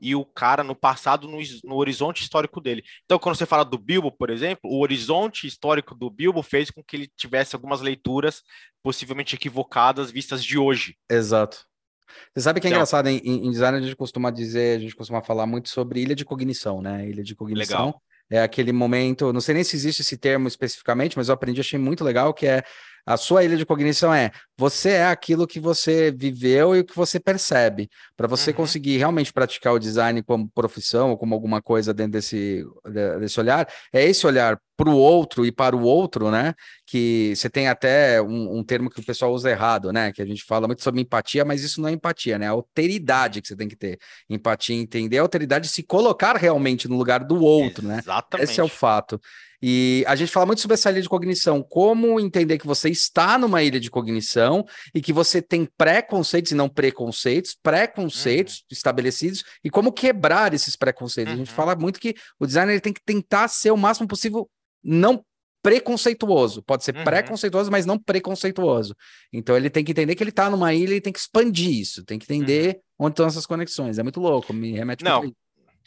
e 0.00 0.14
o 0.14 0.24
cara 0.24 0.64
no 0.64 0.74
passado, 0.74 1.28
no, 1.28 1.38
no, 1.64 1.76
horizonte 1.76 2.22
histórico 2.22 2.60
dele. 2.60 2.82
Então, 3.04 3.18
quando 3.18 3.36
você 3.36 3.44
fala 3.44 3.64
do 3.64 3.76
Bilbo, 3.76 4.10
por 4.10 4.30
exemplo, 4.30 4.70
o 4.70 4.80
horizonte 4.80 5.46
histórico 5.46 5.94
do 5.94 6.08
Bilbo 6.08 6.42
fez 6.42 6.70
com 6.70 6.82
que 6.82 6.96
ele 6.96 7.10
tivesse 7.16 7.54
algumas 7.54 7.80
leituras 7.80 8.42
possivelmente 8.82 9.34
equivocadas 9.34 10.10
vistas 10.10 10.42
de 10.42 10.56
hoje. 10.56 10.96
Exato. 11.10 11.66
Você 12.34 12.42
sabe 12.42 12.60
que 12.60 12.66
é 12.66 12.70
então, 12.70 12.78
engraçado, 12.78 13.08
em, 13.08 13.18
em, 13.18 13.50
design 13.50 13.78
a 13.78 13.80
gente 13.80 13.94
costuma 13.94 14.30
dizer, 14.30 14.78
a 14.78 14.80
gente 14.80 14.96
costuma 14.96 15.22
falar 15.22 15.46
muito 15.46 15.68
sobre 15.68 16.00
ilha 16.00 16.14
de 16.14 16.24
cognição, 16.24 16.80
né? 16.80 17.08
Ilha 17.08 17.22
de 17.22 17.34
cognição. 17.34 17.86
Legal. 17.86 18.02
É 18.32 18.42
aquele 18.42 18.72
momento, 18.72 19.32
não 19.32 19.40
sei 19.40 19.54
nem 19.54 19.64
se 19.64 19.74
existe 19.74 20.02
esse 20.02 20.16
termo 20.16 20.46
especificamente, 20.46 21.16
mas 21.16 21.28
eu 21.28 21.34
aprendi, 21.34 21.60
achei 21.60 21.78
muito 21.78 22.04
legal, 22.04 22.32
que 22.32 22.46
é 22.46 22.62
a 23.10 23.16
sua 23.16 23.42
ilha 23.42 23.56
de 23.56 23.66
cognição 23.66 24.14
é 24.14 24.30
você 24.56 24.90
é 24.90 25.06
aquilo 25.06 25.46
que 25.46 25.58
você 25.58 26.12
viveu 26.12 26.76
e 26.76 26.80
o 26.80 26.84
que 26.84 26.94
você 26.94 27.18
percebe. 27.18 27.90
Para 28.16 28.28
você 28.28 28.50
uhum. 28.50 28.56
conseguir 28.56 28.98
realmente 28.98 29.32
praticar 29.32 29.72
o 29.72 29.80
design 29.80 30.22
como 30.22 30.48
profissão 30.54 31.10
ou 31.10 31.18
como 31.18 31.34
alguma 31.34 31.60
coisa 31.60 31.92
dentro 31.92 32.12
desse, 32.12 32.64
desse 33.18 33.40
olhar, 33.40 33.66
é 33.92 34.04
esse 34.04 34.24
olhar 34.24 34.60
para 34.76 34.88
o 34.88 34.96
outro 34.96 35.44
e 35.44 35.50
para 35.50 35.74
o 35.74 35.82
outro, 35.82 36.30
né? 36.30 36.54
Que 36.86 37.34
você 37.34 37.50
tem 37.50 37.66
até 37.66 38.22
um, 38.22 38.58
um, 38.58 38.64
termo 38.64 38.88
que 38.88 39.00
o 39.00 39.04
pessoal 39.04 39.32
usa 39.32 39.50
errado, 39.50 39.92
né? 39.92 40.12
Que 40.12 40.22
a 40.22 40.26
gente 40.26 40.44
fala 40.44 40.68
muito 40.68 40.82
sobre 40.82 41.00
empatia, 41.00 41.44
mas 41.44 41.64
isso 41.64 41.80
não 41.80 41.88
é 41.88 41.92
empatia, 41.92 42.38
né? 42.38 42.46
É 42.46 42.48
alteridade 42.50 43.42
que 43.42 43.48
você 43.48 43.56
tem 43.56 43.66
que 43.66 43.76
ter. 43.76 43.98
Empatia, 44.28 44.76
entender 44.76 45.18
a 45.18 45.22
alteridade 45.22 45.66
de 45.66 45.72
se 45.72 45.82
colocar 45.82 46.36
realmente 46.36 46.86
no 46.86 46.96
lugar 46.96 47.24
do 47.24 47.42
outro, 47.42 47.84
Exatamente. 47.84 47.86
né? 47.88 47.98
Exatamente. 47.98 48.50
Esse 48.50 48.60
é 48.60 48.64
o 48.64 48.68
fato. 48.68 49.20
E 49.62 50.04
a 50.06 50.16
gente 50.16 50.32
fala 50.32 50.46
muito 50.46 50.60
sobre 50.60 50.74
essa 50.74 50.90
ilha 50.90 51.02
de 51.02 51.08
cognição, 51.08 51.62
como 51.62 52.18
entender 52.18 52.58
que 52.58 52.66
você 52.66 52.88
está 52.88 53.36
numa 53.36 53.62
ilha 53.62 53.78
de 53.78 53.90
cognição 53.90 54.64
e 54.94 55.00
que 55.02 55.12
você 55.12 55.42
tem 55.42 55.66
preconceitos 55.76 56.52
e 56.52 56.54
não 56.54 56.68
preconceitos, 56.68 57.56
preconceitos 57.62 58.58
uhum. 58.58 58.66
estabelecidos 58.70 59.44
e 59.62 59.70
como 59.70 59.92
quebrar 59.92 60.54
esses 60.54 60.76
preconceitos. 60.76 61.32
Uhum. 61.32 61.40
A 61.40 61.44
gente 61.44 61.50
uhum. 61.50 61.56
fala 61.56 61.76
muito 61.76 62.00
que 62.00 62.14
o 62.38 62.46
designer 62.46 62.80
tem 62.80 62.92
que 62.92 63.02
tentar 63.04 63.48
ser 63.48 63.70
o 63.70 63.76
máximo 63.76 64.08
possível 64.08 64.48
não 64.82 65.22
preconceituoso. 65.62 66.62
Pode 66.62 66.84
ser 66.84 66.96
uhum. 66.96 67.04
preconceituoso, 67.04 67.70
mas 67.70 67.84
não 67.84 67.98
preconceituoso. 67.98 68.96
Então 69.32 69.56
ele 69.56 69.68
tem 69.68 69.84
que 69.84 69.92
entender 69.92 70.14
que 70.14 70.22
ele 70.22 70.30
está 70.30 70.48
numa 70.48 70.72
ilha 70.72 70.94
e 70.94 71.00
tem 71.00 71.12
que 71.12 71.18
expandir 71.18 71.70
isso, 71.70 72.04
tem 72.04 72.18
que 72.18 72.24
entender 72.24 72.80
uhum. 72.98 73.06
onde 73.06 73.12
estão 73.12 73.26
essas 73.26 73.46
conexões. 73.46 73.98
É 73.98 74.02
muito 74.02 74.20
louco, 74.20 74.52
me 74.52 74.72
remete 74.72 75.04
Não, 75.04 75.30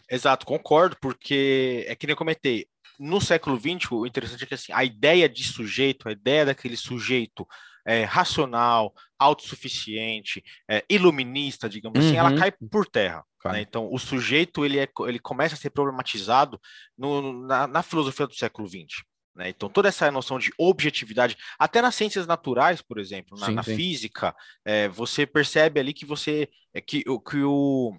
exato, 0.09 0.45
concordo, 0.45 0.95
porque 1.01 1.85
é 1.87 1.95
que 1.95 2.05
nem 2.05 2.13
eu 2.13 2.17
comentei, 2.17 2.67
no 3.03 3.19
século 3.19 3.59
XX, 3.59 3.91
o 3.91 4.05
interessante 4.05 4.43
é 4.43 4.47
que 4.47 4.53
assim, 4.53 4.71
a 4.71 4.83
ideia 4.83 5.27
de 5.27 5.43
sujeito, 5.43 6.07
a 6.07 6.11
ideia 6.11 6.45
daquele 6.45 6.77
sujeito 6.77 7.45
é, 7.85 8.03
racional, 8.03 8.93
autossuficiente, 9.19 10.43
é, 10.69 10.83
iluminista, 10.89 11.67
digamos 11.67 11.99
uhum. 11.99 12.05
assim, 12.05 12.17
ela 12.17 12.31
uhum. 12.31 12.37
cai 12.37 12.51
por 12.51 12.85
terra. 12.87 13.23
Né? 13.45 13.61
Então, 13.61 13.89
o 13.91 13.99
sujeito 13.99 14.63
ele, 14.63 14.79
é, 14.79 14.87
ele 15.07 15.19
começa 15.19 15.55
a 15.55 15.57
ser 15.57 15.69
problematizado 15.69 16.59
no, 16.97 17.45
na, 17.45 17.67
na 17.67 17.83
filosofia 17.83 18.25
do 18.25 18.33
século 18.33 18.67
XX. 18.67 19.03
Né? 19.35 19.49
Então, 19.49 19.67
toda 19.67 19.89
essa 19.89 20.09
noção 20.09 20.39
de 20.39 20.51
objetividade, 20.57 21.35
até 21.59 21.81
nas 21.81 21.95
ciências 21.95 22.25
naturais, 22.25 22.81
por 22.81 22.99
exemplo, 22.99 23.37
na, 23.37 23.47
sim, 23.47 23.53
na 23.53 23.63
sim. 23.63 23.75
física, 23.75 24.33
é, 24.63 24.87
você 24.87 25.25
percebe 25.25 25.79
ali 25.79 25.93
que 25.93 26.05
você 26.05 26.47
é, 26.73 26.79
que, 26.79 27.03
que 27.03 27.43
o, 27.43 27.97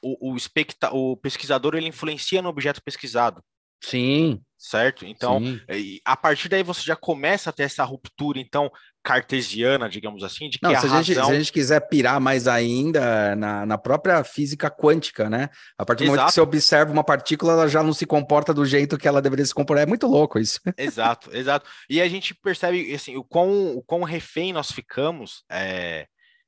o, 0.00 0.32
o, 0.32 0.36
especta, 0.36 0.90
o 0.92 1.16
pesquisador 1.16 1.74
ele 1.74 1.88
influencia 1.88 2.40
no 2.40 2.48
objeto 2.48 2.82
pesquisado. 2.82 3.42
Sim. 3.82 4.40
Certo? 4.56 5.04
Então, 5.04 5.40
Sim. 5.40 5.98
a 6.04 6.16
partir 6.16 6.48
daí 6.48 6.62
você 6.62 6.82
já 6.82 6.94
começa 6.94 7.50
a 7.50 7.52
ter 7.52 7.64
essa 7.64 7.82
ruptura, 7.82 8.38
então, 8.38 8.70
cartesiana, 9.02 9.88
digamos 9.88 10.22
assim, 10.22 10.48
de 10.48 10.60
que 10.60 10.64
Não, 10.64 10.70
a 10.70 10.78
se, 10.78 10.86
a 10.86 10.88
gente, 10.88 11.14
razão... 11.14 11.24
se 11.24 11.32
a 11.32 11.38
gente 11.38 11.52
quiser 11.52 11.80
pirar 11.88 12.20
mais 12.20 12.46
ainda 12.46 13.34
na, 13.34 13.66
na 13.66 13.76
própria 13.76 14.22
física 14.22 14.70
quântica, 14.70 15.28
né? 15.28 15.48
A 15.76 15.84
partir 15.84 16.04
do 16.04 16.10
Exato. 16.10 16.16
momento 16.16 16.28
que 16.28 16.34
você 16.34 16.40
observa 16.40 16.92
uma 16.92 17.02
partícula, 17.02 17.54
ela 17.54 17.68
já 17.68 17.82
não 17.82 17.92
se 17.92 18.06
comporta 18.06 18.54
do 18.54 18.64
jeito 18.64 18.96
que 18.96 19.08
ela 19.08 19.20
deveria 19.20 19.44
se 19.44 19.52
comportar. 19.52 19.82
É 19.82 19.88
muito 19.88 20.06
louco 20.06 20.38
isso. 20.38 20.60
Exato, 20.78 21.34
exato. 21.34 21.68
E 21.90 22.00
a 22.00 22.08
gente 22.08 22.32
percebe, 22.32 22.94
assim, 22.94 23.16
o 23.16 23.24
quão, 23.24 23.76
o 23.76 23.82
quão 23.82 24.04
refém 24.04 24.52
nós 24.52 24.70
ficamos 24.70 25.42
é, 25.50 26.06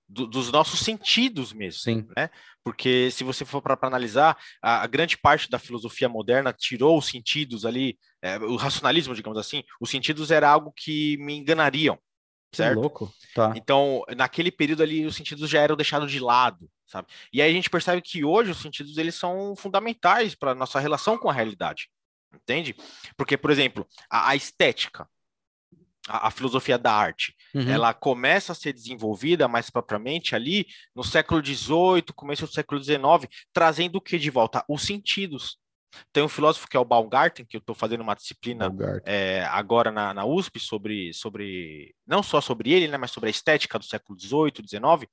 do, 0.09 0.27
dos 0.27 0.51
nossos 0.53 0.81
sentidos 0.81 1.53
mesmo, 1.53 1.81
Sim. 1.81 2.07
né? 2.17 2.31
Porque 2.63 3.11
se 3.11 3.25
você 3.25 3.45
for 3.45 3.61
para 3.61 3.79
analisar, 3.83 4.39
a, 4.63 4.83
a, 4.83 4.87
grande 4.87 5.19
parte 5.19 5.51
da 5.51 5.59
filosofia 5.59 6.09
moderna 6.09 6.53
tirou 6.53 6.97
os 6.97 7.07
sentidos 7.07 7.67
ali, 7.67 7.99
é, 8.23 8.39
o 8.39 8.57
racionalismo, 8.57 9.15
digamos 9.15 9.39
assim, 9.39 9.63
os 9.81 9.91
sentidos 9.91 10.31
era 10.31 10.49
algo 10.49 10.73
que 10.75 11.17
me 11.19 11.35
enganariam, 11.35 11.99
certo? 12.53 12.77
Que 12.77 12.81
louco. 12.81 13.15
Tá. 13.35 13.53
Então, 13.57 14.03
naquele 14.17 14.51
período 14.51 14.83
ali, 14.83 15.05
os 15.05 15.17
sentidos 15.17 15.51
já 15.51 15.61
eram 15.61 15.77
deixados 15.77 16.11
de 16.11 16.21
lado, 16.21 16.71
sabe? 16.87 17.09
E 17.33 17.43
aí 17.43 17.51
a 17.51 17.55
gente 17.55 17.69
percebe 17.69 18.01
que 18.01 18.25
hoje 18.25 18.51
os 18.51 18.59
sentidos 18.59 18.97
eles 18.97 19.15
são 19.15 19.55
fundamentais 19.57 20.35
para 20.35 20.55
nossa 20.55 20.79
relação 20.81 21.19
com 21.19 21.29
a 21.29 21.33
realidade, 21.33 21.91
entende? 22.33 22.75
Porque, 23.17 23.37
por 23.37 23.51
exemplo, 23.51 23.87
a, 24.09 24.31
a 24.31 24.37
estética, 24.37 25.09
a, 26.09 26.29
a, 26.29 26.31
filosofia 26.31 26.79
da 26.79 26.93
arte. 26.93 27.35
Uhum. 27.55 27.69
Ela 27.69 27.95
começa 27.95 28.53
a 28.53 28.55
ser 28.55 28.73
desenvolvida 28.73 29.47
mais 29.47 29.71
propriamente 29.71 30.35
ali 30.35 30.67
no 30.95 31.05
século 31.05 31.45
XVIII, 31.45 32.03
começo 32.15 32.47
do 32.47 32.53
século 32.53 32.83
XIX, 32.83 33.01
trazendo 33.53 33.97
o 33.97 34.01
que 34.01 34.19
de 34.19 34.31
volta? 34.31 34.65
Os 34.69 34.83
sentidos. 34.83 35.59
Tem 36.13 36.25
um 36.25 36.29
filósofo 36.29 36.69
que 36.69 36.77
é 36.77 36.81
o 36.81 36.85
Baumgarten, 36.85 37.47
que 37.47 37.57
eu 37.57 37.61
estou 37.61 37.75
fazendo 37.75 38.01
uma 38.01 38.17
disciplina 38.17 38.69
é, 39.05 39.45
agora 39.45 39.93
na, 39.93 40.13
na, 40.13 40.25
USP 40.25 40.59
sobre, 40.59 41.13
sobre, 41.13 41.95
não 42.05 42.21
só 42.21 42.41
sobre 42.41 42.73
ele, 42.73 42.89
né, 42.89 42.97
mas 42.97 43.13
sobre 43.13 43.29
a 43.29 43.31
estética 43.31 43.79
do 43.79 43.85
século 43.85 44.19
XVIII, 44.19 44.67
XIX. 44.69 45.09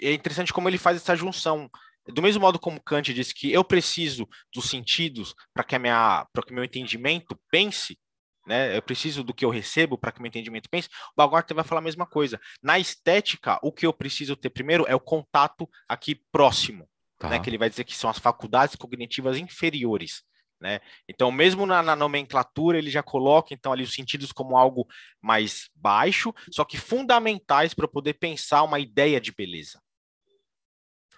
É 0.00 0.12
interessante 0.12 0.52
como 0.52 0.68
ele 0.68 0.78
faz 0.78 0.98
essa 0.98 1.16
junção 1.16 1.68
do 2.12 2.20
mesmo 2.20 2.40
modo 2.42 2.58
como 2.58 2.82
Kant 2.82 3.14
disse 3.14 3.34
que 3.34 3.50
eu 3.50 3.64
preciso 3.64 4.28
dos 4.52 4.68
sentidos 4.68 5.34
para 5.54 5.64
que, 5.64 5.74
a 5.74 6.26
que 6.46 6.52
o 6.52 6.54
meu 6.54 6.64
entendimento 6.64 7.38
pense, 7.50 7.98
né? 8.46 8.76
Eu 8.76 8.82
preciso 8.82 9.24
do 9.24 9.32
que 9.32 9.44
eu 9.44 9.50
recebo 9.50 9.96
para 9.96 10.12
que 10.12 10.20
meu 10.20 10.28
entendimento 10.28 10.68
pense. 10.68 10.88
O 10.88 11.16
Baumgarten 11.16 11.54
vai 11.54 11.64
falar 11.64 11.80
a 11.80 11.84
mesma 11.84 12.06
coisa. 12.06 12.40
Na 12.62 12.78
estética, 12.78 13.58
o 13.62 13.72
que 13.72 13.86
eu 13.86 13.92
preciso 13.92 14.36
ter 14.36 14.50
primeiro 14.50 14.84
é 14.86 14.94
o 14.94 15.00
contato 15.00 15.68
aqui 15.88 16.14
próximo, 16.30 16.88
tá. 17.18 17.28
né? 17.28 17.40
Que 17.40 17.48
ele 17.48 17.58
vai 17.58 17.70
dizer 17.70 17.84
que 17.84 17.96
são 17.96 18.10
as 18.10 18.18
faculdades 18.18 18.76
cognitivas 18.76 19.38
inferiores. 19.38 20.22
Né? 20.60 20.80
Então, 21.08 21.30
mesmo 21.30 21.66
na, 21.66 21.82
na, 21.82 21.96
nomenclatura, 21.96 22.78
ele 22.78 22.90
já 22.90 23.02
coloca 23.02 23.52
então 23.52 23.72
ali 23.72 23.82
os 23.82 23.92
sentidos 23.92 24.32
como 24.32 24.56
algo 24.56 24.86
mais 25.20 25.68
baixo, 25.74 26.32
só 26.50 26.64
que 26.64 26.78
fundamentais 26.78 27.74
para 27.74 27.88
poder 27.88 28.14
pensar 28.14 28.62
uma 28.62 28.78
ideia 28.78 29.20
de 29.20 29.32
beleza 29.32 29.83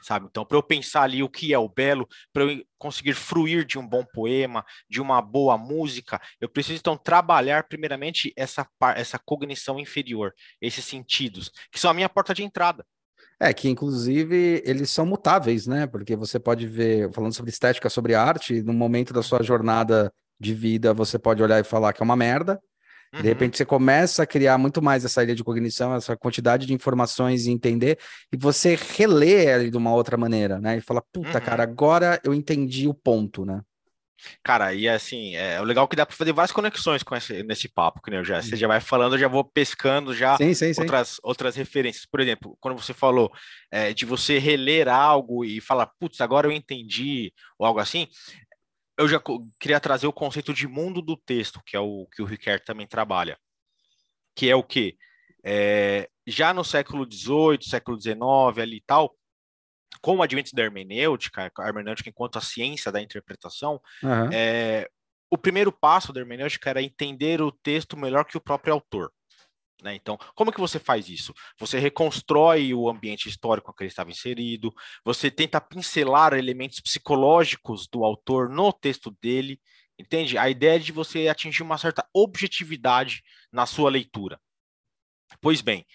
sabe? 0.07 0.27
Então, 0.31 0.45
para 0.45 0.57
eu 0.57 0.63
pensar 0.63 1.03
ali 1.03 1.23
o 1.23 1.29
que 1.29 1.53
é 1.53 1.59
o 1.59 1.69
belo, 1.69 2.09
para 2.33 2.45
eu 2.45 2.65
conseguir 2.79 3.15
fruir 3.15 3.65
de 3.65 3.79
um 3.79 3.87
bom 3.87 4.05
poema, 4.05 4.65
de 4.89 5.01
uma 5.01 5.21
boa 5.21 5.59
música, 5.59 6.21
eu 6.41 6.49
preciso 6.49 6.79
então 6.79 6.97
trabalhar 6.97 7.65
primeiramente 7.65 8.33
essa 8.37 8.67
essa 8.95 9.19
cognição 9.19 9.81
inferior, 9.81 10.33
esses 10.61 10.85
sentidos, 10.85 11.51
que 11.73 11.81
são 11.81 11.91
a 11.91 11.95
minha 11.95 12.09
porta 12.09 12.33
de 12.33 12.45
entrada. 12.45 12.85
É, 13.41 13.53
que 13.53 13.69
inclusive 13.69 14.63
eles 14.65 14.91
são 14.91 15.05
mutáveis, 15.05 15.67
né? 15.67 15.87
Porque 15.87 16.15
você 16.15 16.39
pode 16.39 16.67
ver, 16.67 17.13
falando 17.13 17.35
sobre 17.35 17.51
estética, 17.51 17.91
sobre 17.91 18.15
arte, 18.15 18.63
no 18.63 18.73
momento 18.73 19.13
da 19.13 19.23
sua 19.23 19.43
jornada 19.43 20.13
de 20.39 20.55
vida, 20.55 20.95
você 20.95 21.19
pode 21.19 21.43
olhar 21.43 21.61
e 21.61 21.65
falar 21.65 21.93
que 21.93 22.03
é 22.03 22.05
uma 22.05 22.17
merda, 22.17 22.61
Uhum. 23.15 23.23
De 23.23 23.29
repente 23.29 23.57
você 23.57 23.65
começa 23.65 24.23
a 24.23 24.27
criar 24.27 24.59
muito 24.59 24.83
mais 24.83 25.05
essa 25.05 25.23
ilha 25.23 25.35
de 25.35 25.45
cognição, 25.45 25.95
essa 25.95 26.17
quantidade 26.17 26.67
de 26.67 26.75
informações 26.75 27.47
e 27.47 27.51
entender, 27.51 27.99
e 28.33 28.37
você 28.37 28.79
relê 28.97 29.47
ele 29.47 29.71
de 29.71 29.77
uma 29.77 29.93
outra 29.93 30.17
maneira, 30.17 30.59
né? 30.59 30.79
E 30.79 30.81
fala, 30.81 31.03
puta, 31.13 31.39
uhum. 31.39 31.45
cara, 31.45 31.63
agora 31.63 32.21
eu 32.25 32.35
entendi 32.35 32.89
o 32.89 32.95
ponto, 32.95 33.45
né? 33.45 33.61
Cara, 34.43 34.73
e 34.73 34.89
assim, 34.89 35.35
é 35.37 35.61
o 35.61 35.65
legal 35.65 35.85
é 35.85 35.89
que 35.89 35.97
dá 35.97 36.07
para 36.07 36.17
fazer 36.17 36.33
várias 36.33 36.53
conexões 36.53 37.03
com 37.03 37.15
esse, 37.15 37.43
nesse 37.43 37.69
papo, 37.69 38.01
que 38.01 38.11
eu 38.11 38.25
já, 38.25 38.41
você 38.41 38.57
já 38.57 38.67
vai 38.67 38.81
falando, 38.81 39.15
eu 39.15 39.19
já 39.19 39.29
vou 39.29 39.45
pescando 39.45 40.15
já 40.15 40.37
sim, 40.37 40.55
sim, 40.55 40.73
outras, 40.79 41.09
sim. 41.09 41.19
outras 41.23 41.57
referências. 41.57 42.07
Por 42.07 42.21
exemplo, 42.21 42.57
quando 42.61 42.81
você 42.81 42.95
falou 42.95 43.31
é, 43.71 43.93
de 43.93 44.05
você 44.05 44.39
reler 44.39 44.89
algo 44.89 45.45
e 45.45 45.61
falar, 45.61 45.91
putz, 45.99 46.21
agora 46.21 46.47
eu 46.47 46.53
entendi, 46.53 47.33
ou 47.59 47.67
algo 47.67 47.79
assim, 47.79 48.09
eu 48.99 49.09
já 49.09 49.21
queria 49.61 49.81
trazer 49.81 50.07
o 50.07 50.13
conceito 50.13 50.55
de 50.55 50.67
mundo 50.67 51.03
do 51.03 51.17
texto, 51.17 51.61
que 51.65 51.77
é 51.77 51.81
o 51.81 52.07
que 52.13 52.23
o 52.23 52.25
Riquet 52.25 52.65
também 52.65 52.87
trabalha, 52.87 53.39
que 54.35 54.49
é 54.49 54.57
o 54.57 54.63
que 54.63 54.97
é, 55.45 56.09
já 56.27 56.53
no 56.53 56.65
século 56.65 57.07
XVIII, 57.11 57.63
século 57.63 58.01
XIX 58.01 58.19
ali 58.59 58.79
e 58.79 58.85
tal, 58.85 59.15
com 60.01 60.17
o 60.17 60.23
advento 60.23 60.51
da 60.55 60.63
hermenêutica, 60.63 61.53
a 61.59 61.69
hermenêutica 61.69 62.11
enquanto 62.11 62.37
a 62.37 62.41
ciência 62.41 62.91
da 62.91 63.01
interpretação, 63.01 63.81
uhum. 64.03 64.33
é, 64.33 64.89
o 65.31 65.39
primeiro 65.39 65.71
passo 65.71 66.13
da 66.13 66.21
hermenêutica 66.21 66.71
era 66.71 66.83
entender 66.83 67.41
o 67.41 67.53
texto 67.53 67.97
melhor 67.97 68.25
que 68.25 68.37
o 68.37 68.41
próprio 68.41 68.75
autor. 68.75 69.13
Né? 69.87 69.95
Então, 69.95 70.19
como 70.35 70.51
que 70.51 70.59
você 70.59 70.81
faz 70.81 71.09
isso? 71.09 71.33
Você 71.61 71.79
reconstrói 71.79 72.75
o 72.75 72.89
ambiente 72.89 73.29
histórico 73.29 73.71
em 73.71 73.75
que 73.75 73.85
ele 73.85 73.89
estava 73.89 74.11
inserido, 74.11 74.75
você 75.05 75.31
tenta 75.31 75.61
pincelar 75.61 76.35
elementos 76.35 76.81
psicológicos 76.81 77.87
do 77.87 78.05
autor 78.05 78.49
no 78.49 78.73
texto 78.73 79.17
dele, 79.23 79.61
entende? 79.97 80.37
A 80.37 80.51
ideia 80.51 80.75
é 80.75 80.81
de 80.81 80.91
você 80.91 81.29
atingir 81.29 81.63
uma 81.63 81.79
certa 81.79 82.05
objetividade 82.13 83.23
na 83.53 83.65
sua 83.65 83.89
leitura. 83.89 84.41
Pois 85.41 85.61
bem, 85.61 85.87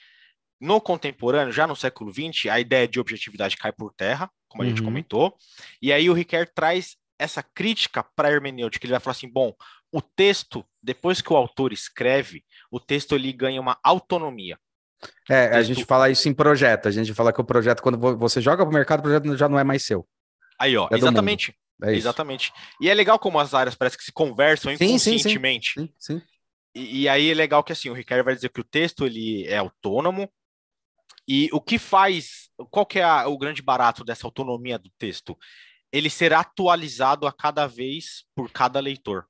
no 0.57 0.79
contemporâneo, 0.79 1.51
já 1.51 1.67
no 1.67 1.75
século 1.75 2.13
XX, 2.13 2.45
a 2.49 2.61
ideia 2.61 2.87
de 2.87 2.97
objetividade 2.97 3.57
cai 3.57 3.73
por 3.73 3.93
terra, 3.93 4.31
como 4.47 4.63
a 4.63 4.65
uhum. 4.65 4.69
gente 4.69 4.83
comentou, 4.83 5.35
e 5.81 5.91
aí 5.91 6.09
o 6.09 6.13
Riquet 6.13 6.45
traz 6.55 6.95
essa 7.19 7.43
crítica 7.43 8.03
para 8.15 8.29
a 8.29 8.31
hermenêutica, 8.31 8.85
ele 8.85 8.91
vai 8.91 8.99
falar 8.99 9.11
assim, 9.11 9.29
bom, 9.29 9.53
o 9.91 10.01
texto, 10.01 10.65
depois 10.81 11.21
que 11.21 11.33
o 11.33 11.35
autor 11.35 11.73
escreve, 11.73 12.43
o 12.71 12.79
texto 12.79 13.15
ele 13.15 13.31
ganha 13.33 13.59
uma 13.59 13.77
autonomia. 13.83 14.57
É, 15.29 15.47
texto... 15.47 15.55
a 15.57 15.63
gente 15.63 15.85
fala 15.85 16.09
isso 16.09 16.29
em 16.29 16.33
projeto. 16.33 16.87
A 16.87 16.91
gente 16.91 17.13
fala 17.13 17.33
que 17.33 17.41
o 17.41 17.45
projeto, 17.45 17.81
quando 17.81 17.97
você 18.17 18.41
joga 18.41 18.63
para 18.63 18.69
o 18.69 18.73
mercado, 18.73 18.99
o 18.99 19.03
projeto 19.03 19.37
já 19.37 19.49
não 19.49 19.59
é 19.59 19.63
mais 19.63 19.83
seu. 19.83 20.07
Aí, 20.59 20.77
ó, 20.77 20.87
é 20.91 20.97
exatamente. 20.97 21.55
É 21.83 21.93
exatamente. 21.95 22.53
E 22.79 22.89
é 22.89 22.93
legal 22.93 23.17
como 23.17 23.39
as 23.39 23.53
áreas 23.53 23.75
parece 23.75 23.97
que 23.97 24.03
se 24.03 24.11
conversam 24.11 24.71
inconscientemente. 24.71 25.73
Sim, 25.73 25.89
sim, 25.99 26.19
sim. 26.19 26.21
E, 26.75 27.01
e, 27.01 27.09
aí 27.09 27.31
é 27.31 27.33
legal 27.33 27.63
que 27.63 27.73
assim, 27.73 27.89
o 27.89 27.93
Ricardo 27.93 28.23
vai 28.23 28.35
dizer 28.35 28.49
que 28.49 28.61
o 28.61 28.63
texto 28.63 29.05
ele 29.05 29.45
é 29.47 29.57
autônomo. 29.57 30.31
E 31.27 31.49
o 31.51 31.59
que 31.59 31.77
faz, 31.77 32.49
qual 32.69 32.85
que 32.85 32.99
é 32.99 33.03
a, 33.03 33.27
o 33.27 33.37
grande 33.37 33.61
barato 33.61 34.03
dessa 34.03 34.27
autonomia 34.27 34.77
do 34.77 34.91
texto? 34.97 35.37
Ele 35.91 36.09
será 36.09 36.39
atualizado 36.41 37.27
a 37.27 37.33
cada 37.33 37.67
vez 37.67 38.25
por 38.35 38.49
cada 38.51 38.79
leitor. 38.79 39.25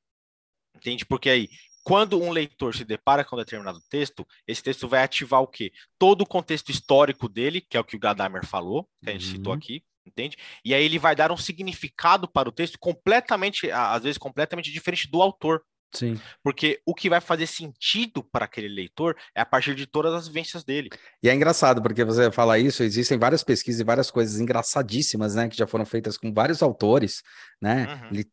Entende? 0.82 1.06
Porque 1.06 1.30
aí, 1.30 1.48
quando 1.84 2.20
um 2.20 2.32
leitor 2.32 2.76
se 2.76 2.84
depara 2.84 3.24
com 3.24 3.36
um 3.36 3.40
determinado 3.40 3.80
texto, 3.90 4.28
esse 4.48 4.64
texto 4.64 4.88
vai 4.88 5.04
ativar 5.04 5.42
o 5.42 5.48
quê? 5.48 5.72
Todo 5.98 6.22
o 6.22 6.28
contexto 6.28 6.70
histórico 6.70 7.30
dele, 7.30 7.62
que 7.62 7.78
é 7.78 7.80
o 7.80 7.84
que 7.84 7.96
o 7.96 8.00
Gadamer 8.00 8.46
falou, 8.46 8.88
que 9.04 9.10
a 9.10 9.14
gente 9.14 9.26
uhum. 9.28 9.32
citou 9.32 9.54
aqui, 9.54 9.84
entende? 10.06 10.38
E 10.66 10.74
aí 10.74 10.84
ele 10.84 10.98
vai 10.98 11.16
dar 11.16 11.32
um 11.32 11.38
significado 11.38 12.28
para 12.28 12.50
o 12.50 12.52
texto 12.52 12.80
completamente, 12.80 13.70
às 13.72 14.04
vezes 14.04 14.18
completamente 14.18 14.72
diferente 14.72 15.10
do 15.10 15.22
autor. 15.22 15.64
Sim. 15.94 16.20
Porque 16.44 16.80
o 16.86 16.96
que 16.96 17.10
vai 17.10 17.20
fazer 17.20 17.48
sentido 17.48 18.24
para 18.24 18.46
aquele 18.46 18.68
leitor 18.68 19.16
é 19.36 19.42
a 19.42 19.46
partir 19.46 19.76
de 19.76 19.86
todas 19.86 20.14
as 20.14 20.28
vivências 20.28 20.64
dele. 20.64 20.90
E 21.22 21.30
é 21.30 21.34
engraçado, 21.34 21.82
porque 21.82 22.04
você 22.04 22.32
fala 22.32 22.58
isso, 22.58 22.84
existem 22.84 23.18
várias 23.18 23.44
pesquisas 23.44 23.82
e 23.82 23.84
várias 23.84 24.10
coisas 24.10 24.40
engraçadíssimas, 24.40 25.36
né, 25.36 25.50
que 25.50 25.58
já 25.58 25.68
foram 25.68 25.86
feitas 25.86 26.18
com 26.18 26.34
vários 26.34 26.64
autores, 26.64 27.22
né, 27.62 28.00
uhum. 28.12 28.24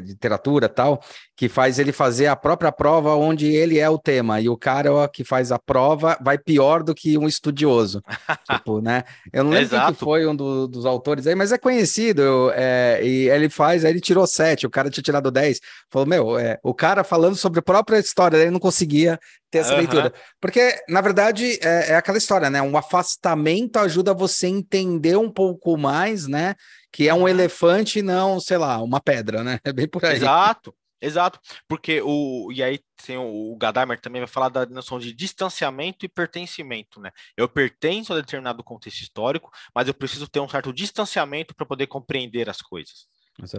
literatura 0.00 0.68
tal, 0.68 1.02
que 1.36 1.48
faz 1.48 1.78
ele 1.78 1.92
fazer 1.92 2.26
a 2.26 2.36
própria 2.36 2.72
prova 2.72 3.14
onde 3.14 3.46
ele 3.46 3.78
é 3.78 3.88
o 3.88 3.98
tema, 3.98 4.40
e 4.40 4.48
o 4.48 4.56
cara 4.56 4.92
ó, 4.92 5.08
que 5.08 5.24
faz 5.24 5.52
a 5.52 5.58
prova 5.58 6.18
vai 6.22 6.36
pior 6.36 6.82
do 6.82 6.94
que 6.94 7.16
um 7.16 7.26
estudioso. 7.26 8.02
tipo, 8.50 8.80
né? 8.80 9.04
Eu 9.32 9.44
não 9.44 9.50
lembro 9.52 9.70
quem 9.70 9.86
que 9.86 9.94
foi 9.94 10.26
um 10.26 10.34
do, 10.34 10.66
dos 10.66 10.84
autores 10.84 11.26
aí, 11.26 11.34
mas 11.34 11.52
é 11.52 11.58
conhecido, 11.58 12.50
é, 12.54 13.00
e 13.02 13.28
ele 13.28 13.48
faz, 13.48 13.84
aí 13.84 13.92
ele 13.92 14.00
tirou 14.00 14.26
sete, 14.26 14.66
o 14.66 14.70
cara 14.70 14.90
tinha 14.90 15.02
tirado 15.02 15.30
dez, 15.30 15.60
falou, 15.90 16.06
meu, 16.06 16.38
é, 16.38 16.58
o 16.62 16.74
cara 16.74 16.95
cara 16.96 17.04
falando 17.04 17.36
sobre 17.36 17.60
a 17.60 17.62
própria 17.62 17.98
história, 17.98 18.38
ele 18.38 18.50
não 18.50 18.58
conseguia 18.58 19.18
ter 19.50 19.58
essa 19.58 19.72
uhum. 19.72 19.78
leitura. 19.78 20.12
Porque, 20.40 20.82
na 20.88 21.00
verdade, 21.00 21.58
é, 21.62 21.92
é, 21.92 21.96
aquela 21.96 22.18
história, 22.18 22.48
né? 22.48 22.62
Um 22.62 22.76
afastamento 22.76 23.78
ajuda 23.78 24.14
você 24.14 24.46
a 24.46 24.50
entender 24.50 25.16
um 25.16 25.30
pouco 25.30 25.76
mais, 25.76 26.26
né? 26.26 26.54
Que 26.90 27.08
é 27.08 27.14
um 27.14 27.20
uhum. 27.20 27.28
elefante 27.28 27.98
e 27.98 28.02
não, 28.02 28.40
sei 28.40 28.56
lá, 28.56 28.82
uma 28.82 29.00
pedra, 29.00 29.44
né? 29.44 29.58
É 29.66 29.72
bem 29.72 29.88
por 29.88 30.04
aí. 30.04 30.16
Exato. 30.16 30.74
Exato, 30.98 31.38
porque 31.68 32.00
o 32.02 32.50
e 32.50 32.62
aí 32.62 32.80
tem 33.04 33.18
o, 33.18 33.52
o 33.52 33.56
Gadamer 33.58 34.00
também 34.00 34.22
vai 34.22 34.26
falar 34.26 34.48
da 34.48 34.64
noção 34.64 34.98
de 34.98 35.12
distanciamento 35.12 36.06
e 36.06 36.08
pertencimento, 36.08 36.98
né? 36.98 37.10
Eu 37.36 37.46
pertenço 37.46 38.14
a 38.14 38.16
determinado 38.16 38.64
contexto 38.64 39.02
histórico, 39.02 39.50
mas 39.74 39.86
eu 39.86 39.92
preciso 39.92 40.26
ter 40.26 40.40
um 40.40 40.48
certo 40.48 40.72
distanciamento 40.72 41.54
para 41.54 41.66
poder 41.66 41.86
compreender 41.86 42.48
as 42.48 42.62
coisas. 42.62 43.06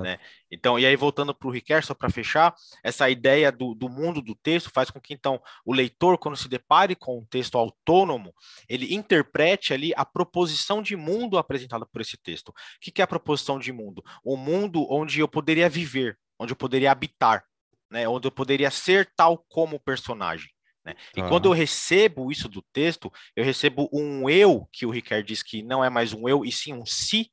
Né? 0.01 0.19
Então, 0.51 0.80
e 0.80 0.86
aí 0.86 0.95
voltando 0.95 1.34
para 1.34 1.47
o 1.47 1.51
Riquet, 1.51 1.82
só 1.82 1.93
para 1.93 2.09
fechar, 2.09 2.53
essa 2.84 3.09
ideia 3.09 3.51
do, 3.51 3.75
do 3.75 3.89
mundo 3.89 4.21
do 4.21 4.36
texto 4.36 4.71
faz 4.73 4.89
com 4.89 4.99
que 4.99 5.13
então 5.13 5.41
o 5.65 5.73
leitor, 5.73 6.17
quando 6.17 6.36
se 6.36 6.47
depare 6.47 6.95
com 6.95 7.19
um 7.19 7.25
texto 7.25 7.57
autônomo, 7.57 8.34
ele 8.67 8.93
interprete 8.93 9.73
ali 9.73 9.93
a 9.95 10.05
proposição 10.05 10.82
de 10.82 10.95
mundo 10.95 11.38
apresentada 11.38 11.86
por 11.86 12.01
esse 12.01 12.17
texto. 12.17 12.49
O 12.49 12.53
que, 12.82 12.91
que 12.91 13.01
é 13.01 13.03
a 13.03 13.07
proposição 13.07 13.59
de 13.59 13.71
mundo? 13.71 14.03
O 14.23 14.36
mundo 14.36 14.86
onde 14.89 15.19
eu 15.19 15.28
poderia 15.28 15.69
viver, 15.69 16.17
onde 16.39 16.53
eu 16.53 16.57
poderia 16.57 16.91
habitar, 16.91 17.43
né? 17.89 18.07
onde 18.07 18.28
eu 18.28 18.32
poderia 18.32 18.71
ser 18.71 19.11
tal 19.15 19.38
como 19.49 19.80
personagem. 19.80 20.49
Né? 20.88 20.95
E 21.17 21.21
quando 21.21 21.49
eu 21.49 21.51
recebo 21.51 22.32
isso 22.32 22.47
do 22.47 22.61
texto, 22.71 23.11
eu 23.36 23.43
recebo 23.43 23.89
um 23.91 24.30
eu, 24.30 24.67
que 24.71 24.86
o 24.86 24.89
Riquet 24.89 25.21
diz 25.21 25.43
que 25.43 25.61
não 25.61 25.84
é 25.84 25.89
mais 25.89 26.13
um 26.13 26.30
eu, 26.30 26.45
e 26.45 26.51
sim 26.51 26.73
um 26.73 26.86
si, 26.86 27.30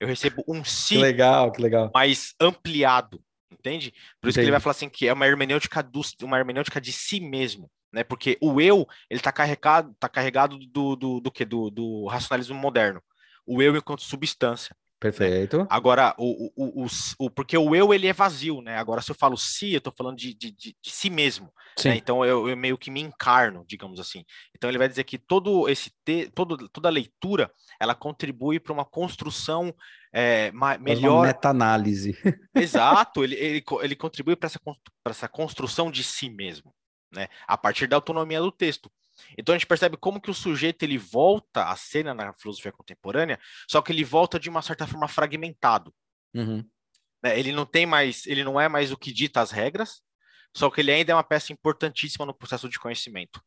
eu 0.00 0.06
recebo 0.06 0.44
um 0.48 0.64
si 0.64 0.96
que 0.96 1.00
legal, 1.00 1.52
que 1.52 1.62
legal. 1.62 1.90
mais 1.94 2.34
ampliado, 2.40 3.22
entende? 3.50 3.90
Por 4.20 4.28
isso 4.28 4.30
Entendi. 4.30 4.34
que 4.34 4.40
ele 4.40 4.50
vai 4.50 4.60
falar 4.60 4.72
assim 4.72 4.88
que 4.88 5.06
é 5.08 5.12
uma 5.12 5.26
hermenêutica 5.26 5.82
do, 5.82 6.02
uma 6.22 6.38
hermenêutica 6.38 6.80
de 6.80 6.92
si 6.92 7.20
mesmo, 7.20 7.70
né? 7.92 8.04
Porque 8.04 8.36
o 8.40 8.60
eu, 8.60 8.86
ele 9.08 9.20
tá 9.20 9.32
carregado, 9.32 9.94
tá 9.98 10.08
carregado 10.08 10.58
do 10.58 10.96
do, 10.96 11.20
do 11.20 11.30
que 11.30 11.44
do, 11.44 11.70
do 11.70 12.06
racionalismo 12.06 12.56
moderno. 12.56 13.02
O 13.46 13.62
eu 13.62 13.76
enquanto 13.76 14.02
substância. 14.02 14.74
Perfeito. 14.98 15.66
Agora, 15.68 16.14
o, 16.16 16.50
o, 16.56 16.84
o, 16.84 16.86
o, 17.18 17.30
porque 17.30 17.58
o 17.58 17.74
eu 17.74 17.92
ele 17.92 18.06
é 18.06 18.12
vazio, 18.12 18.62
né? 18.62 18.78
Agora, 18.78 19.02
se 19.02 19.10
eu 19.10 19.14
falo 19.14 19.36
si, 19.36 19.72
eu 19.72 19.78
estou 19.78 19.92
falando 19.96 20.16
de, 20.16 20.32
de, 20.32 20.50
de, 20.50 20.76
de, 20.80 20.90
si 20.90 21.10
mesmo. 21.10 21.52
Né? 21.84 21.96
Então 21.96 22.24
eu, 22.24 22.48
eu, 22.48 22.56
meio 22.56 22.78
que 22.78 22.90
me 22.90 23.00
encarno, 23.00 23.64
digamos 23.68 24.00
assim. 24.00 24.24
Então 24.56 24.70
ele 24.70 24.78
vai 24.78 24.88
dizer 24.88 25.04
que 25.04 25.18
todo 25.18 25.68
esse 25.68 25.90
te, 26.04 26.30
todo, 26.34 26.68
toda 26.68 26.88
leitura 26.88 27.50
ela 27.78 27.94
contribui 27.94 28.58
para 28.58 28.72
uma 28.72 28.84
construção 28.84 29.74
é, 30.12 30.50
melhor. 30.80 31.18
Uma 31.18 31.26
meta-análise. 31.26 32.16
Exato, 32.54 33.24
ele, 33.24 33.34
ele, 33.34 33.64
ele 33.82 33.96
contribui 33.96 34.36
para 34.36 34.46
essa, 34.46 34.60
essa 35.06 35.28
construção 35.28 35.90
de 35.90 36.02
si 36.02 36.30
mesmo, 36.30 36.72
né? 37.12 37.28
A 37.46 37.58
partir 37.58 37.86
da 37.86 37.96
autonomia 37.96 38.40
do 38.40 38.52
texto. 38.52 38.90
Então 39.38 39.54
a 39.54 39.58
gente 39.58 39.66
percebe 39.66 39.96
como 39.96 40.20
que 40.20 40.30
o 40.30 40.34
sujeito 40.34 40.82
ele 40.82 40.98
volta 40.98 41.68
à 41.68 41.76
cena 41.76 42.12
na 42.14 42.32
filosofia 42.34 42.72
contemporânea, 42.72 43.38
só 43.68 43.80
que 43.80 43.92
ele 43.92 44.04
volta 44.04 44.38
de 44.38 44.48
uma 44.48 44.62
certa 44.62 44.86
forma 44.86 45.08
fragmentado. 45.08 45.94
Uhum. 46.34 46.64
Né, 47.22 47.38
ele 47.38 47.52
não 47.52 47.64
tem 47.64 47.86
mais, 47.86 48.26
ele 48.26 48.44
não 48.44 48.60
é 48.60 48.68
mais 48.68 48.92
o 48.92 48.96
que 48.96 49.12
dita 49.12 49.40
as 49.40 49.50
regras, 49.50 50.02
só 50.54 50.70
que 50.70 50.80
ele 50.80 50.92
ainda 50.92 51.12
é 51.12 51.14
uma 51.14 51.24
peça 51.24 51.52
importantíssima 51.52 52.26
no 52.26 52.34
processo 52.34 52.68
de 52.68 52.78
conhecimento. 52.78 53.40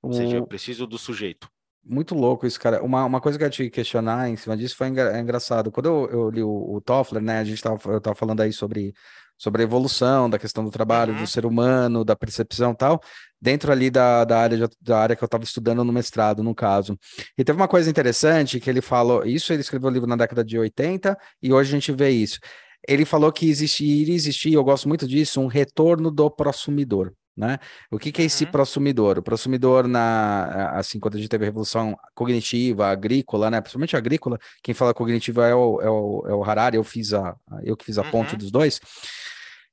Ou 0.00 0.12
seja, 0.12 0.36
eu 0.36 0.46
preciso 0.46 0.86
do 0.86 0.96
sujeito. 0.96 1.50
Muito 1.84 2.14
louco 2.14 2.46
isso, 2.46 2.60
cara. 2.60 2.82
Uma, 2.82 3.04
uma 3.04 3.20
coisa 3.20 3.38
que 3.38 3.44
eu 3.44 3.50
te 3.50 3.70
questionar 3.70 4.28
em 4.28 4.36
cima 4.36 4.56
disso 4.56 4.76
foi 4.76 4.88
engra 4.88 5.16
é 5.16 5.20
engraçado. 5.20 5.70
Quando 5.70 5.86
eu, 5.86 6.10
eu 6.10 6.30
li 6.30 6.42
o, 6.42 6.74
o 6.74 6.80
Toffler, 6.80 7.22
né, 7.22 7.38
a 7.38 7.44
gente 7.44 7.62
tava, 7.62 7.80
eu 7.90 8.00
tava 8.00 8.14
falando 8.14 8.40
aí 8.40 8.52
sobre 8.52 8.94
sobre 9.38 9.62
a 9.62 9.64
evolução 9.64 10.28
da 10.28 10.38
questão 10.38 10.64
do 10.64 10.70
trabalho, 10.70 11.14
uhum. 11.14 11.20
do 11.20 11.26
ser 11.26 11.46
humano, 11.46 12.04
da 12.04 12.16
percepção 12.16 12.74
tal, 12.74 13.00
dentro 13.40 13.70
ali 13.70 13.88
da, 13.90 14.24
da, 14.24 14.40
área, 14.40 14.58
de, 14.58 14.76
da 14.80 14.98
área 14.98 15.16
que 15.16 15.22
eu 15.22 15.26
estava 15.26 15.44
estudando 15.44 15.84
no 15.84 15.92
mestrado, 15.92 16.42
no 16.42 16.54
caso. 16.54 16.98
E 17.36 17.44
teve 17.44 17.56
uma 17.56 17.68
coisa 17.68 17.88
interessante 17.88 18.58
que 18.58 18.68
ele 18.68 18.80
falou, 18.80 19.24
isso 19.24 19.52
ele 19.52 19.60
escreveu 19.60 19.88
o 19.88 19.92
livro 19.92 20.08
na 20.08 20.16
década 20.16 20.44
de 20.44 20.58
80, 20.58 21.16
e 21.42 21.52
hoje 21.52 21.70
a 21.70 21.74
gente 21.78 21.92
vê 21.92 22.10
isso. 22.10 22.40
Ele 22.86 23.04
falou 23.04 23.32
que 23.32 23.48
existe, 23.48 23.84
iria 23.84 24.14
existir, 24.14 24.52
eu 24.52 24.64
gosto 24.64 24.88
muito 24.88 25.06
disso, 25.06 25.40
um 25.40 25.46
retorno 25.46 26.10
do 26.10 26.30
prosumidor. 26.30 27.12
Né? 27.36 27.56
O 27.88 28.00
que, 28.00 28.10
que 28.10 28.20
é 28.20 28.24
esse 28.24 28.44
uhum. 28.44 28.50
prosumidor? 28.50 29.16
O 29.16 29.22
prosumidor, 29.22 29.86
na, 29.86 30.72
assim, 30.72 30.98
quando 30.98 31.14
a 31.14 31.18
gente 31.18 31.28
teve 31.28 31.44
a 31.44 31.46
revolução 31.46 31.96
cognitiva, 32.12 32.88
agrícola, 32.88 33.48
né? 33.48 33.60
principalmente 33.60 33.96
agrícola, 33.96 34.40
quem 34.60 34.74
fala 34.74 34.92
cognitiva 34.92 35.46
é 35.46 35.54
o, 35.54 35.80
é 35.80 35.88
o, 35.88 36.24
é 36.26 36.34
o 36.34 36.42
Harari, 36.42 36.76
eu, 36.76 36.82
fiz 36.82 37.14
a, 37.14 37.36
eu 37.62 37.76
que 37.76 37.84
fiz 37.84 37.96
a 37.96 38.02
ponte 38.02 38.32
uhum. 38.32 38.38
dos 38.38 38.50
dois. 38.50 38.80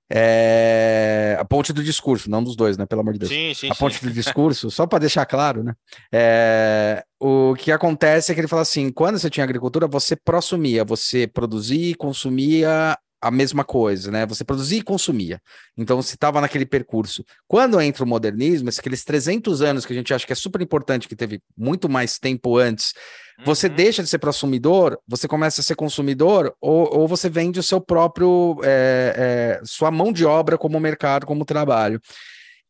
É... 0.10 1.36
A 1.40 1.46
ponte 1.46 1.74
do 1.74 1.84
discurso, 1.84 2.30
não 2.30 2.44
dos 2.44 2.56
dois, 2.56 2.78
né? 2.78 2.86
Pelo 2.86 3.02
amor 3.02 3.14
de 3.14 3.20
Deus. 3.20 3.32
Sim, 3.32 3.54
sim, 3.54 3.70
a 3.70 3.76
ponte 3.76 4.00
sim. 4.00 4.08
do 4.08 4.14
discurso, 4.14 4.70
só 4.70 4.86
para 4.86 5.00
deixar 5.00 5.26
claro, 5.26 5.64
né? 5.64 5.74
É... 6.12 7.04
O 7.20 7.56
que 7.56 7.72
acontece 7.72 8.32
é 8.32 8.36
que 8.36 8.42
ele 8.42 8.48
fala 8.48 8.62
assim: 8.62 8.92
quando 8.92 9.18
você 9.18 9.30
tinha 9.30 9.44
agricultura, 9.44 9.88
você 9.88 10.16
prosumia, 10.16 10.84
você 10.84 11.28
produzia 11.28 11.92
e 11.92 11.96
consumia 11.96 12.98
a 13.22 13.32
mesma 13.32 13.64
coisa, 13.64 14.12
né? 14.12 14.26
Você 14.26 14.44
produzia 14.44 14.80
e 14.80 14.84
consumia. 14.84 15.42
Então 15.78 16.02
você 16.02 16.16
estava 16.16 16.40
naquele 16.42 16.66
percurso. 16.66 17.24
Quando 17.48 17.80
entra 17.82 18.04
o 18.04 18.08
modernismo, 18.08 18.70
aqueles 18.70 19.04
300 19.04 19.62
anos 19.62 19.86
que 19.86 19.94
a 19.94 19.96
gente 19.96 20.14
acha 20.14 20.26
que 20.26 20.34
é 20.34 20.36
super 20.36 20.62
importante, 20.62 21.08
que 21.08 21.16
teve 21.16 21.42
muito 21.58 21.90
mais 21.90 22.20
tempo 22.20 22.58
antes, 22.58 22.94
uhum. 23.40 23.46
você 23.46 23.68
deixa 23.68 24.04
de 24.04 24.10
ser 24.10 24.20
consumidor, 24.20 25.00
você 25.08 25.28
começa 25.28 25.62
a 25.62 25.64
ser 25.64 25.76
consumidor, 25.76 26.56
ou, 26.62 27.00
ou 27.00 27.08
você 27.08 27.30
vende 27.30 27.60
o 27.60 27.64
seu 27.64 27.82
próprio, 27.82 28.60
é, 28.64 29.60
é, 29.60 29.66
sua 29.66 29.90
mão 29.90 30.12
de 30.12 30.26
obra 30.26 30.58
como 30.58 30.80
mercado, 30.80 31.26
como 31.26 31.46
trabalho. 31.46 32.00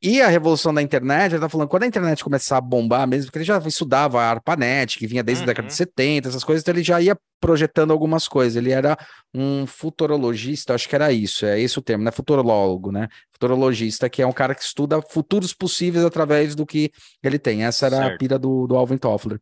E 0.01 0.21
a 0.21 0.27
revolução 0.27 0.73
da 0.73 0.81
internet, 0.81 1.31
ele 1.31 1.41
tá 1.41 1.49
falando, 1.49 1.67
quando 1.67 1.83
a 1.83 1.87
internet 1.87 2.23
começar 2.23 2.57
a 2.57 2.61
bombar 2.61 3.07
mesmo, 3.07 3.25
porque 3.25 3.39
ele 3.39 3.45
já 3.45 3.57
estudava 3.57 4.21
a 4.21 4.29
ARPANET, 4.29 4.99
que 4.99 5.07
vinha 5.07 5.23
desde 5.23 5.41
uhum. 5.41 5.45
a 5.45 5.47
década 5.47 5.67
de 5.67 5.73
70, 5.73 6.29
essas 6.29 6.43
coisas, 6.43 6.61
então 6.61 6.73
ele 6.73 6.83
já 6.83 7.01
ia 7.01 7.17
projetando 7.45 7.91
algumas 7.91 8.27
coisas. 8.27 8.55
Ele 8.55 8.71
era 8.71 8.97
um 9.31 9.67
futurologista, 9.67 10.73
acho 10.73 10.89
que 10.89 10.95
era 10.95 11.11
isso, 11.11 11.45
é 11.45 11.59
esse 11.59 11.77
o 11.77 11.81
termo, 11.81 12.03
né? 12.03 12.09
Futurologo, 12.09 12.91
né? 12.91 13.07
Futurologista, 13.31 14.09
que 14.09 14.23
é 14.23 14.25
um 14.25 14.31
cara 14.31 14.55
que 14.55 14.63
estuda 14.63 14.99
futuros 14.99 15.53
possíveis 15.53 16.03
através 16.03 16.55
do 16.55 16.65
que 16.65 16.91
ele 17.21 17.37
tem. 17.37 17.63
Essa 17.63 17.85
era 17.85 17.97
certo. 17.97 18.15
a 18.15 18.17
pira 18.17 18.39
do, 18.39 18.65
do 18.65 18.75
Alvin 18.75 18.97
Toffler. 18.97 19.39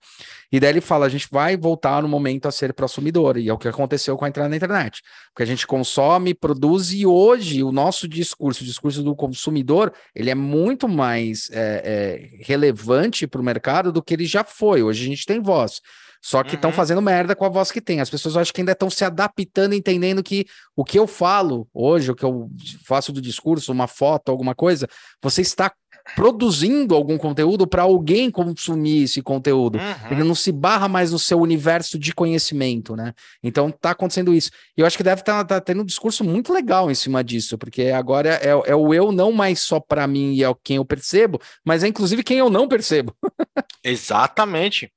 E 0.52 0.60
daí 0.60 0.72
ele 0.72 0.82
fala: 0.82 1.06
a 1.06 1.10
gente 1.10 1.30
vai 1.32 1.56
voltar 1.56 2.02
no 2.02 2.10
momento 2.10 2.46
a 2.46 2.52
ser 2.52 2.74
prosumidor, 2.74 3.38
e 3.38 3.48
é 3.48 3.54
o 3.54 3.58
que 3.58 3.70
aconteceu 3.70 4.18
com 4.18 4.26
a 4.26 4.28
entrada 4.28 4.50
na 4.50 4.58
internet. 4.58 5.02
Porque 5.32 5.44
a 5.44 5.48
gente 5.48 5.66
consome, 5.66 6.34
produz, 6.34 6.92
e 6.92 7.06
hoje 7.06 7.64
o 7.64 7.72
nosso 7.72 8.06
discurso, 8.06 8.64
o 8.64 8.68
discurso 8.68 9.02
do 9.02 9.16
consumidor, 9.16 9.94
ele 10.14 10.30
é 10.30 10.36
muito 10.36 10.90
mais 10.90 11.50
é, 11.54 11.82
é, 11.86 12.44
relevante 12.44 13.26
para 13.26 13.40
o 13.40 13.46
mercado 13.46 13.94
do 13.94 14.04
que 14.04 14.14
ele 14.14 14.26
já 14.26 14.44
foi. 14.44 14.84
Hoje 14.84 15.06
a 15.06 15.08
gente 15.08 15.26
tem 15.26 15.40
voz. 15.42 15.80
Só 16.24 16.42
que 16.42 16.56
estão 16.56 16.70
uhum. 16.70 16.76
fazendo 16.76 17.02
merda 17.02 17.36
com 17.36 17.44
a 17.44 17.50
voz 17.50 17.70
que 17.70 17.82
tem. 17.82 18.00
As 18.00 18.10
pessoas 18.10 18.38
acho 18.38 18.54
que 18.54 18.62
ainda 18.62 18.72
estão 18.72 18.90
se 18.90 19.04
adaptando, 19.04 19.76
entendendo 19.76 20.24
que 20.24 20.46
o 20.74 20.86
que 20.86 20.98
eu 20.98 21.06
falo 21.06 21.68
hoje, 21.74 22.12
o 22.12 22.16
que 22.16 22.24
eu 22.24 22.50
faço 22.86 23.12
do 23.12 23.22
discurso, 23.22 23.74
uma 23.74 23.88
foto, 23.88 24.30
alguma 24.30 24.56
coisa, 24.56 24.88
você 25.22 25.42
está 25.42 25.70
produzindo 26.16 26.94
algum 26.94 27.18
conteúdo 27.18 27.66
para 27.66 27.84
alguém 27.84 28.30
consumir 28.30 29.04
esse 29.04 29.22
conteúdo. 29.22 29.78
Uhum. 29.78 30.12
Ele 30.12 30.24
não 30.24 30.36
se 30.36 30.52
barra 30.52 30.88
mais 30.88 31.12
no 31.12 31.20
seu 31.20 31.40
universo 31.40 31.98
de 31.98 32.14
conhecimento, 32.14 32.96
né? 32.96 33.14
Então 33.42 33.72
tá 33.72 33.92
acontecendo 33.92 34.34
isso. 34.34 34.52
E 34.78 34.82
eu 34.82 34.86
acho 34.86 34.98
que 34.98 35.04
deve 35.04 35.22
estar 35.22 35.44
tá, 35.46 35.56
tá 35.56 35.62
tendo 35.62 35.82
um 35.82 35.86
discurso 35.86 36.24
muito 36.24 36.52
legal 36.52 36.92
em 36.92 36.96
cima 36.96 37.24
disso, 37.24 37.58
porque 37.58 37.84
agora 37.84 38.40
é, 38.42 38.50
é 38.50 38.76
o 38.76 38.94
eu 38.94 39.12
não 39.12 39.32
mais 39.32 39.62
só 39.62 39.80
para 39.80 40.06
mim 40.06 40.34
e 40.34 40.44
é 40.44 40.54
quem 40.64 40.78
eu 40.78 40.86
percebo, 40.86 41.42
mas 41.66 41.84
é 41.84 41.88
inclusive 41.88 42.24
quem 42.24 42.38
eu 42.38 42.50
não 42.50 42.68
percebo. 42.68 43.16
Exatamente. 43.84 44.92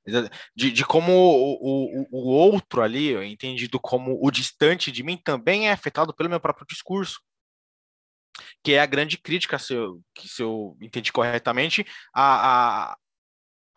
De, 0.55 0.71
de 0.71 0.85
como 0.85 1.11
o, 1.11 1.53
o, 1.61 2.07
o 2.11 2.29
outro 2.29 2.81
ali, 2.81 3.13
entendido 3.25 3.79
como 3.79 4.17
o 4.21 4.29
distante 4.31 4.91
de 4.91 5.03
mim, 5.03 5.19
também 5.21 5.67
é 5.69 5.71
afetado 5.71 6.13
pelo 6.13 6.29
meu 6.29 6.39
próprio 6.39 6.67
discurso 6.67 7.19
que 8.63 8.73
é 8.73 8.79
a 8.79 8.85
grande 8.85 9.17
crítica, 9.17 9.57
se 9.59 9.73
eu, 9.73 10.01
se 10.19 10.41
eu 10.41 10.77
entendi 10.81 11.11
corretamente, 11.11 11.85
a, 12.13 12.91
a, 12.91 12.97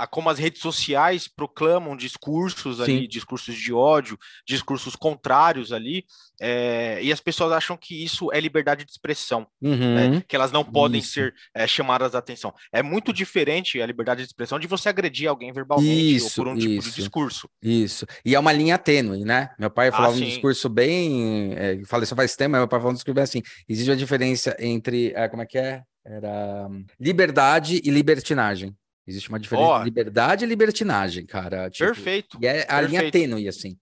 a 0.00 0.06
como 0.06 0.30
as 0.30 0.38
redes 0.38 0.62
sociais 0.62 1.28
proclamam 1.28 1.94
discursos 1.94 2.80
ali, 2.80 3.06
discursos 3.06 3.54
de 3.54 3.70
ódio, 3.70 4.18
discursos 4.46 4.96
contrários 4.96 5.72
ali, 5.72 6.06
é, 6.40 6.98
e 7.02 7.12
as 7.12 7.20
pessoas 7.20 7.52
acham 7.52 7.76
que 7.76 8.02
isso 8.02 8.32
é 8.32 8.40
liberdade 8.40 8.82
de 8.82 8.90
expressão, 8.90 9.46
uhum. 9.60 9.94
né, 9.94 10.24
que 10.26 10.34
elas 10.34 10.50
não 10.50 10.64
podem 10.64 11.00
isso. 11.00 11.12
ser 11.12 11.34
é, 11.54 11.66
chamadas 11.66 12.14
a 12.14 12.18
atenção. 12.18 12.54
É 12.72 12.82
muito 12.82 13.12
diferente 13.12 13.78
a 13.78 13.84
liberdade 13.84 14.22
de 14.22 14.28
expressão 14.28 14.58
de 14.58 14.66
você 14.66 14.88
agredir 14.88 15.28
alguém 15.28 15.52
verbalmente 15.52 16.16
isso, 16.16 16.40
ou 16.40 16.46
por 16.46 16.54
um 16.54 16.56
isso, 16.56 16.66
tipo 16.66 16.82
de 16.82 16.94
discurso. 16.94 17.50
Isso. 17.62 18.06
E 18.24 18.34
é 18.34 18.40
uma 18.40 18.54
linha 18.54 18.78
tênue, 18.78 19.22
né? 19.22 19.50
Meu 19.58 19.70
pai 19.70 19.90
falava 19.90 20.14
ah, 20.14 20.16
um 20.16 20.20
discurso 20.20 20.70
bem. 20.70 21.52
É, 21.52 21.78
falei 21.84 22.06
só 22.06 22.16
faz 22.16 22.34
tempo, 22.34 22.52
mas 22.52 22.60
meu 22.60 22.68
pai 22.68 22.80
falava 22.80 22.92
um 22.92 22.94
discurso 22.94 23.14
bem 23.14 23.24
assim. 23.24 23.42
Existe 23.68 23.90
uma 23.90 23.96
diferença 23.96 24.56
entre. 24.58 25.12
Como 25.28 25.42
é 25.42 25.46
que 25.46 25.58
é? 25.58 25.82
Era 26.04 26.66
hum, 26.70 26.86
liberdade 26.98 27.82
e 27.84 27.90
libertinagem. 27.90 28.74
Existe 29.10 29.28
uma 29.28 29.40
diferença 29.40 29.68
oh, 29.68 29.78
de 29.78 29.84
liberdade 29.84 30.44
e 30.44 30.48
libertinagem, 30.48 31.26
cara. 31.26 31.68
Tipo, 31.68 31.86
perfeito. 31.86 32.38
E 32.40 32.46
é 32.46 32.62
a 32.62 32.78
perfeito. 32.78 32.88
linha 32.88 33.10
tênue, 33.10 33.48
assim. 33.48 33.76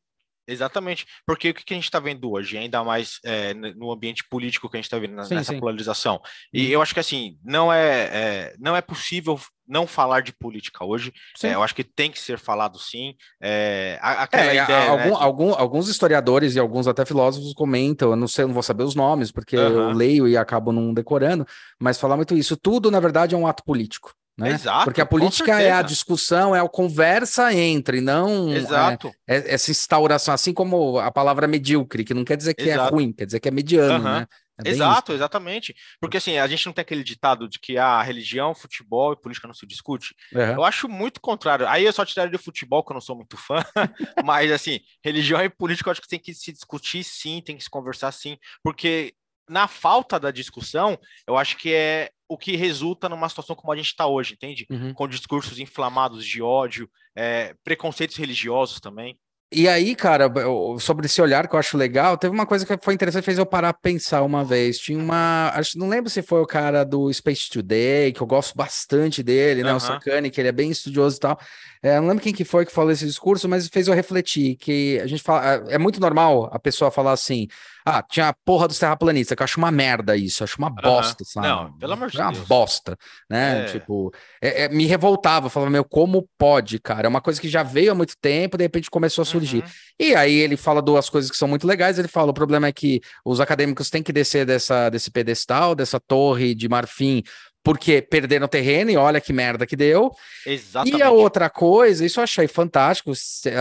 Exatamente, 0.49 1.05
porque 1.27 1.51
o 1.51 1.55
que 1.55 1.75
a 1.75 1.77
gente 1.77 1.85
está 1.85 2.01
vendo 2.01 2.31
hoje, 2.31 2.57
ainda 2.57 2.83
mais 2.83 3.19
é, 3.23 3.53
no 3.53 3.93
ambiente 3.93 4.25
político 4.31 4.67
que 4.67 4.79
a 4.79 4.79
gente 4.79 4.87
está 4.87 4.99
vendo 4.99 5.23
sim, 5.23 5.35
nessa 5.35 5.53
sim. 5.53 5.61
polarização, 5.61 6.19
e 6.51 6.65
uhum. 6.65 6.73
eu 6.73 6.83
acho 6.83 6.95
que 6.95 7.01
assim 7.01 7.37
não 7.45 7.71
é, 7.71 8.05
é, 8.11 8.55
não 8.59 8.75
é 8.75 8.81
possível 8.81 9.39
não 9.69 9.87
falar 9.87 10.23
de 10.23 10.33
política 10.33 10.83
hoje. 10.83 11.13
É, 11.43 11.55
eu 11.55 11.63
acho 11.63 11.75
que 11.75 11.85
tem 11.85 12.11
que 12.11 12.19
ser 12.19 12.39
falado 12.39 12.79
sim. 12.79 13.15
É, 13.39 13.99
aquela 14.01 14.45
é, 14.45 14.57
ideia, 14.57 14.89
algum, 14.89 15.11
né, 15.11 15.17
algum, 15.19 15.53
alguns 15.53 15.89
historiadores 15.89 16.55
e 16.55 16.59
alguns 16.59 16.89
até 16.89 17.05
filósofos 17.05 17.53
comentam, 17.53 18.09
eu 18.09 18.17
não 18.17 18.27
sei, 18.27 18.45
eu 18.45 18.49
não 18.49 18.55
vou 18.55 18.63
saber 18.63 18.85
os 18.85 18.95
nomes, 18.95 19.31
porque 19.31 19.59
uhum. 19.59 19.91
eu 19.91 19.91
leio 19.91 20.27
e 20.27 20.35
acabo 20.35 20.73
não 20.73 20.95
decorando, 20.95 21.47
mas 21.79 22.01
falar 22.01 22.17
muito 22.17 22.35
isso. 22.35 22.57
Tudo, 22.57 22.91
na 22.91 23.01
verdade, 23.01 23.35
é 23.35 23.39
um 23.39 23.47
ato 23.47 23.63
político. 23.63 24.15
Né? 24.39 24.51
Exato, 24.51 24.85
Porque 24.85 25.01
a 25.01 25.07
política 25.07 25.61
é 25.61 25.73
a 25.73 25.83
discussão, 25.83 26.55
é 26.55 26.61
a 26.61 26.69
conversa 26.69 27.53
entre, 27.53 28.01
não 28.01 28.55
Exato. 28.55 29.13
É, 29.27 29.39
é 29.39 29.55
essa 29.55 29.73
instauração, 29.73 30.33
assim 30.33 30.55
como 30.55 30.97
a 31.01 31.11
palavra 31.11 31.49
medíocre, 31.49 32.05
que 32.05 32.15
não 32.15 32.25
quer 32.25 32.37
dizer 32.37 32.55
que 32.55 32.63
é 32.63 32.75
Exato. 32.75 32.89
é 32.89 32.97
ruim, 32.97 33.13
quer 33.13 33.27
dizer 33.27 33.41
que 33.41 33.49
é 33.49 33.51
mediano, 33.51 33.95
uhum. 33.95 34.15
né? 34.21 34.27
É 34.65 34.71
Exato, 34.71 35.13
isso. 35.13 35.19
exatamente. 35.19 35.75
Porque 36.01 36.17
assim, 36.17 36.37
a 36.39 36.47
gente 36.47 36.67
não 36.67 36.73
tem 36.73 36.83
aquele 36.83 37.05
ditado 37.05 37.49
de 37.49 37.59
que 37.59 37.79
a 37.79 37.99
ah, 37.99 38.03
religião, 38.03 38.55
futebol 38.55 39.13
e 39.13 39.21
política 39.21 39.47
não 39.47 39.55
se 39.55 39.67
discute. 39.67 40.15
Uhum. 40.33 40.41
Eu 40.41 40.65
acho 40.65 40.89
muito 40.89 41.21
contrário. 41.21 41.67
Aí 41.69 41.85
eu 41.85 41.93
só 41.93 42.05
tiraria 42.05 42.33
do 42.33 42.43
futebol, 42.43 42.83
que 42.85 42.91
eu 42.91 42.95
não 42.95 43.01
sou 43.01 43.17
muito 43.17 43.37
fã, 43.37 43.65
mas 44.25 44.51
assim, 44.51 44.81
religião 45.05 45.43
e 45.43 45.49
política 45.49 45.89
eu 45.89 45.93
acho 45.93 46.03
que 46.03 46.09
tem 46.09 46.19
que 46.19 46.35
se 46.35 46.53
discutir 46.53 47.05
sim, 47.05 47.41
tem 47.45 47.57
que 47.57 47.63
se 47.63 47.71
conversar 47.71 48.11
sim, 48.13 48.37
porque 48.63 49.15
na 49.49 49.69
falta 49.69 50.19
da 50.19 50.31
discussão, 50.31 50.99
eu 51.27 51.37
acho 51.37 51.57
que 51.57 51.73
é 51.73 52.11
o 52.29 52.37
que 52.37 52.57
resulta 52.57 53.09
numa 53.09 53.29
situação 53.29 53.57
como 53.57 53.73
a 53.73 53.77
gente 53.77 53.87
está 53.87 54.07
hoje, 54.07 54.35
entende? 54.35 54.67
Uhum. 54.71 54.93
Com 54.93 55.09
discursos 55.09 55.59
inflamados 55.59 56.27
de 56.27 56.43
ódio, 56.43 56.89
é, 57.17 57.55
preconceitos 57.65 58.17
religiosos 58.17 58.81
também. 58.81 59.19
E 59.51 59.67
aí, 59.67 59.95
cara, 59.95 60.31
sobre 60.79 61.07
esse 61.07 61.23
olhar 61.23 61.49
que 61.49 61.55
eu 61.55 61.59
acho 61.59 61.79
legal, 61.79 62.19
teve 62.19 62.35
uma 62.35 62.45
coisa 62.45 62.67
que 62.67 62.85
foi 62.85 62.93
interessante, 62.93 63.25
fez 63.25 63.39
eu 63.39 63.47
parar 63.47 63.71
a 63.71 63.75
pensar 63.75 64.21
uma 64.21 64.45
vez. 64.45 64.79
Tinha 64.79 64.99
uma. 64.99 65.51
Acho, 65.55 65.79
não 65.79 65.89
lembro 65.89 66.11
se 66.11 66.21
foi 66.21 66.43
o 66.43 66.47
cara 66.47 66.85
do 66.85 67.11
Space 67.11 67.49
Today, 67.49 68.13
que 68.13 68.21
eu 68.21 68.27
gosto 68.27 68.55
bastante 68.55 69.23
dele, 69.23 69.63
né? 69.63 69.71
Uhum. 69.71 69.79
O 69.79 69.81
Sacani, 69.81 70.31
que 70.31 70.39
ele 70.39 70.49
é 70.49 70.53
bem 70.53 70.71
estudioso 70.71 71.17
e 71.17 71.21
tal. 71.21 71.41
É, 71.83 71.99
não 71.99 72.09
lembro 72.09 72.23
quem 72.23 72.35
que 72.35 72.45
foi 72.45 72.67
que 72.67 72.73
falou 72.73 72.91
esse 72.91 73.07
discurso, 73.07 73.49
mas 73.49 73.69
fez 73.69 73.89
eu 73.89 73.95
refletir 73.95 74.55
que 74.57 75.01
a 75.01 75.07
gente 75.07 75.23
fala. 75.23 75.65
É, 75.71 75.77
é 75.77 75.79
muito 75.79 75.99
normal 75.99 76.51
a 76.53 76.59
pessoa 76.59 76.91
falar 76.91 77.13
assim: 77.13 77.49
ah, 77.89 78.03
tinha 78.03 78.29
a 78.29 78.35
porra 78.35 78.69
dos 78.69 78.79
terraplanistas, 78.79 79.35
que 79.35 79.43
eu 79.43 79.45
acho 79.45 79.59
uma 79.59 79.71
merda 79.71 80.15
isso, 80.15 80.45
acho 80.45 80.59
uma 80.59 80.69
bosta, 80.69 81.23
uhum. 81.23 81.27
sabe? 81.27 81.47
Não, 81.49 81.73
pelo 81.79 81.93
amor 81.95 82.11
de 82.11 82.21
é 82.21 82.25
Deus. 82.25 82.39
uma 82.39 82.45
bosta, 82.45 82.99
né? 83.31 83.63
É. 83.63 83.65
Tipo, 83.65 84.13
é, 84.43 84.65
é, 84.65 84.69
me 84.69 84.85
revoltava, 84.85 85.49
falava, 85.49 85.71
meu, 85.71 85.85
como 85.85 86.29
pode, 86.37 86.79
cara? 86.79 87.07
É 87.07 87.09
uma 87.09 87.23
coisa 87.23 87.41
que 87.41 87.49
já 87.49 87.63
veio 87.63 87.93
há 87.93 87.95
muito 87.95 88.15
tempo, 88.21 88.59
de 88.59 88.65
repente 88.65 88.91
começou 88.91 89.23
a 89.23 89.25
surgir. 89.25 89.63
Uhum. 89.63 89.71
E 89.99 90.15
aí 90.15 90.35
ele 90.35 90.57
fala 90.57 90.83
duas 90.83 91.09
coisas 91.09 91.31
que 91.31 91.37
são 91.37 91.49
muito 91.49 91.67
legais, 91.67 91.99
ele 91.99 92.09
fala, 92.09 92.31
o 92.31 92.35
problema 92.35 92.67
é 92.67 92.73
que 92.73 93.01
os 93.25 93.41
acadêmicos 93.41 93.89
têm 93.89 94.03
que 94.03 94.13
descer 94.13 94.45
dessa, 94.45 94.91
desse 94.91 95.11
pedestal, 95.11 95.75
dessa 95.75 95.99
torre 95.99 96.55
de 96.55 96.69
marfim, 96.69 97.23
porque 97.63 98.01
perderam 98.03 98.49
terreno 98.49 98.91
e 98.91 98.97
olha 98.97 99.21
que 99.21 99.33
merda 99.33 99.67
que 99.67 99.77
deu. 99.77 100.11
Exatamente. 100.47 100.99
E 100.99 101.03
a 101.03 101.11
outra 101.11 101.51
coisa, 101.51 102.05
isso 102.05 102.21
eu 102.21 102.25
achei 102.25 102.47
fantástico, 102.47 103.13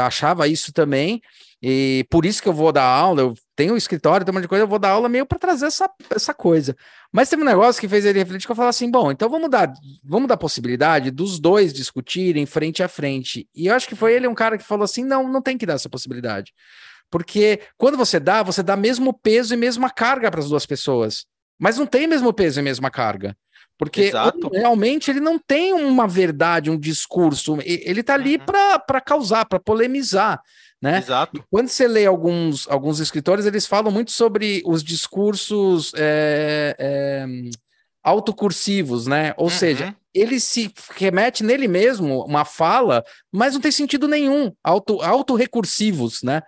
achava 0.05 0.47
isso 0.47 0.71
também, 0.71 1.21
e 1.61 2.05
por 2.09 2.25
isso 2.25 2.41
que 2.41 2.47
eu 2.47 2.53
vou 2.53 2.71
dar 2.71 2.83
aula, 2.83 3.21
eu 3.21 3.33
tenho 3.55 3.73
um 3.73 3.77
escritório, 3.77 4.23
tem 4.23 4.31
um 4.31 4.35
monte 4.35 4.43
de 4.43 4.47
coisa, 4.47 4.63
eu 4.63 4.67
vou 4.67 4.77
dar 4.77 4.91
aula 4.91 5.09
meio 5.09 5.25
para 5.25 5.39
trazer 5.39 5.65
essa, 5.65 5.89
essa 6.11 6.33
coisa. 6.33 6.75
Mas 7.11 7.29
teve 7.29 7.41
um 7.41 7.45
negócio 7.45 7.81
que 7.81 7.87
fez 7.87 8.05
ele 8.05 8.19
refletir 8.19 8.45
que 8.45 8.51
eu 8.51 8.55
falei 8.55 8.69
assim: 8.69 8.91
bom, 8.91 9.11
então 9.11 9.27
vamos 9.27 9.49
dar, 9.49 9.73
vamos 10.03 10.27
dar 10.27 10.37
possibilidade 10.37 11.09
dos 11.09 11.39
dois 11.39 11.73
discutirem 11.73 12.45
frente 12.45 12.83
a 12.83 12.87
frente. 12.87 13.47
E 13.55 13.67
eu 13.67 13.75
acho 13.75 13.87
que 13.87 13.95
foi 13.95 14.13
ele 14.13 14.27
um 14.27 14.35
cara 14.35 14.57
que 14.57 14.63
falou 14.63 14.83
assim: 14.83 15.03
não, 15.03 15.27
não 15.27 15.41
tem 15.41 15.57
que 15.57 15.65
dar 15.65 15.73
essa 15.73 15.89
possibilidade. 15.89 16.53
Porque 17.09 17.61
quando 17.77 17.97
você 17.97 18.19
dá, 18.19 18.43
você 18.43 18.61
dá 18.61 18.75
mesmo 18.75 19.11
peso 19.13 19.53
e 19.53 19.57
mesma 19.57 19.89
carga 19.89 20.29
para 20.29 20.41
as 20.41 20.49
duas 20.49 20.65
pessoas. 20.65 21.25
Mas 21.57 21.77
não 21.77 21.87
tem 21.87 22.05
mesmo 22.05 22.31
peso 22.33 22.59
e 22.59 22.63
mesma 22.63 22.91
carga. 22.91 23.35
Porque 23.77 24.11
realmente 24.51 25.11
ele 25.11 25.19
não 25.19 25.37
tem 25.37 25.71
uma 25.71 26.07
verdade, 26.07 26.69
um 26.69 26.79
discurso, 26.79 27.59
ele 27.63 28.01
está 28.01 28.15
ali 28.15 28.37
uhum. 28.37 28.45
para 28.85 29.01
causar, 29.01 29.45
para 29.45 29.59
polemizar. 29.59 30.41
Né? 30.81 30.99
Exato. 30.99 31.37
E 31.37 31.43
quando 31.49 31.69
você 31.69 31.87
lê 31.87 32.05
alguns, 32.05 32.67
alguns 32.69 32.99
escritores, 32.99 33.45
eles 33.45 33.65
falam 33.65 33.91
muito 33.91 34.11
sobre 34.11 34.61
os 34.65 34.83
discursos 34.83 35.91
é, 35.95 36.75
é, 36.77 37.25
autocursivos, 38.03 39.07
né? 39.07 39.33
Ou 39.37 39.45
uhum. 39.45 39.49
seja, 39.49 39.95
ele 40.13 40.39
se 40.39 40.71
remete 40.95 41.43
nele 41.43 41.67
mesmo, 41.67 42.23
uma 42.25 42.45
fala, 42.45 43.03
mas 43.31 43.55
não 43.55 43.61
tem 43.61 43.71
sentido 43.71 44.07
nenhum, 44.07 44.51
auto, 44.63 45.01
autorrecursivos, 45.01 46.21
né? 46.21 46.41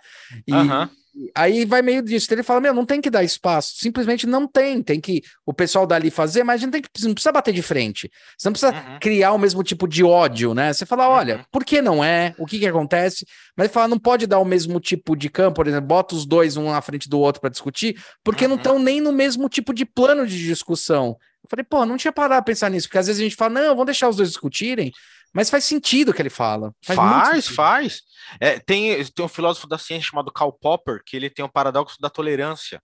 E, 0.47 0.53
uhum 0.53 0.87
aí 1.35 1.65
vai 1.65 1.81
meio 1.81 2.01
disso. 2.01 2.31
Ele 2.33 2.43
fala: 2.43 2.61
Meu, 2.61 2.73
não 2.73 2.85
tem 2.85 3.01
que 3.01 3.09
dar 3.09 3.23
espaço. 3.23 3.73
Simplesmente 3.77 4.27
não 4.27 4.47
tem. 4.47 4.81
Tem 4.81 4.99
que 4.99 5.21
o 5.45 5.53
pessoal 5.53 5.85
dali 5.85 6.09
fazer, 6.09 6.43
mas 6.43 6.55
a 6.55 6.65
gente 6.65 6.71
tem 6.71 6.81
que, 6.81 6.89
não 7.03 7.13
precisa 7.13 7.31
bater 7.31 7.53
de 7.53 7.61
frente. 7.61 8.09
Você 8.37 8.47
não 8.47 8.53
precisa 8.53 8.73
uhum. 8.73 8.99
criar 8.99 9.33
o 9.33 9.37
mesmo 9.37 9.63
tipo 9.63 9.87
de 9.87 10.03
ódio, 10.03 10.53
né? 10.53 10.73
Você 10.73 10.85
fala: 10.85 11.07
Olha, 11.09 11.37
uhum. 11.37 11.43
por 11.51 11.63
que 11.63 11.81
não 11.81 12.03
é? 12.03 12.33
O 12.37 12.45
que 12.45 12.59
que 12.59 12.67
acontece? 12.67 13.25
Mas 13.55 13.65
ele 13.65 13.73
fala: 13.73 13.87
Não 13.87 13.99
pode 13.99 14.27
dar 14.27 14.39
o 14.39 14.45
mesmo 14.45 14.79
tipo 14.79 15.15
de 15.15 15.29
campo, 15.29 15.55
por 15.55 15.67
exemplo, 15.67 15.87
bota 15.87 16.15
os 16.15 16.25
dois 16.25 16.57
um 16.57 16.71
na 16.71 16.81
frente 16.81 17.09
do 17.09 17.19
outro 17.19 17.41
para 17.41 17.49
discutir, 17.49 18.01
porque 18.23 18.45
uhum. 18.45 18.51
não 18.51 18.57
estão 18.57 18.79
nem 18.79 19.01
no 19.01 19.11
mesmo 19.11 19.49
tipo 19.49 19.73
de 19.73 19.85
plano 19.85 20.25
de 20.25 20.37
discussão. 20.37 21.17
Eu 21.43 21.49
falei: 21.49 21.63
Pô, 21.63 21.85
não 21.85 21.97
tinha 21.97 22.11
parado 22.11 22.35
a 22.35 22.41
pensar 22.41 22.69
nisso, 22.69 22.87
porque 22.87 22.97
às 22.97 23.07
vezes 23.07 23.19
a 23.19 23.23
gente 23.23 23.35
fala: 23.35 23.61
Não, 23.61 23.69
vamos 23.69 23.85
deixar 23.85 24.09
os 24.09 24.15
dois 24.15 24.29
discutirem. 24.29 24.91
Mas 25.33 25.49
faz 25.49 25.63
sentido 25.63 26.09
o 26.09 26.13
que 26.13 26.21
ele 26.21 26.29
fala. 26.29 26.73
Faz, 26.83 26.97
faz. 26.97 27.47
Faz. 27.47 28.01
É, 28.39 28.59
tem, 28.59 29.03
tem 29.05 29.25
um 29.25 29.29
filósofo 29.29 29.67
da 29.67 29.77
ciência 29.77 30.09
chamado 30.09 30.31
Karl 30.31 30.51
Popper, 30.51 31.03
que 31.05 31.15
ele 31.15 31.29
tem 31.29 31.45
o 31.45 31.49
paradoxo 31.49 31.97
da 31.99 32.09
tolerância. 32.09 32.81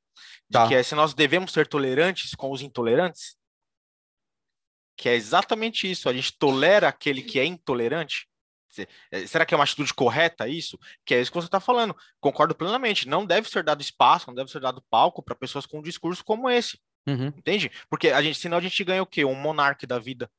Tá. 0.52 0.68
Que 0.68 0.76
é 0.76 0.84
se 0.84 0.96
nós 0.96 1.14
devemos 1.14 1.52
ser 1.52 1.68
tolerantes 1.68 2.36
com 2.36 2.52
os 2.52 2.62
intolerantes. 2.62 3.36
Que 4.98 5.10
é 5.10 5.16
exatamente 5.16 5.90
isso. 5.90 6.08
A 6.08 6.14
gente 6.14 6.38
tolera 6.38 6.88
aquele 6.88 7.22
que 7.22 7.40
é 7.40 7.46
intolerante. 7.46 8.28
É, 9.12 9.26
será 9.26 9.46
que 9.46 9.54
é 9.54 9.58
uma 9.58 9.64
atitude 9.64 9.94
correta 9.94 10.48
isso? 10.48 10.78
Que 11.06 11.16
é 11.16 11.22
isso 11.22 11.32
que 11.32 11.38
você 11.38 11.48
está 11.48 11.60
falando. 11.60 11.96
Concordo 12.20 12.54
plenamente. 12.54 13.08
Não 13.08 13.26
deve 13.26 13.50
ser 13.50 13.64
dado 13.64 13.82
espaço, 13.82 14.28
não 14.28 14.36
deve 14.36 14.52
ser 14.52 14.60
dado 14.60 14.84
palco 14.90 15.24
para 15.24 15.36
pessoas 15.36 15.66
com 15.66 15.80
um 15.80 15.82
discurso 15.82 16.24
como 16.24 16.50
esse. 16.50 16.80
Uhum. 17.08 17.28
Entende? 17.28 17.72
Porque 17.90 18.10
a 18.10 18.22
gente, 18.22 18.40
senão 18.40 18.58
a 18.58 18.62
gente 18.62 18.84
ganha 18.84 19.02
o 19.02 19.08
quê? 19.08 19.24
Um 19.26 19.36
monarca 19.36 19.86
da 19.86 20.00
vida 20.00 20.30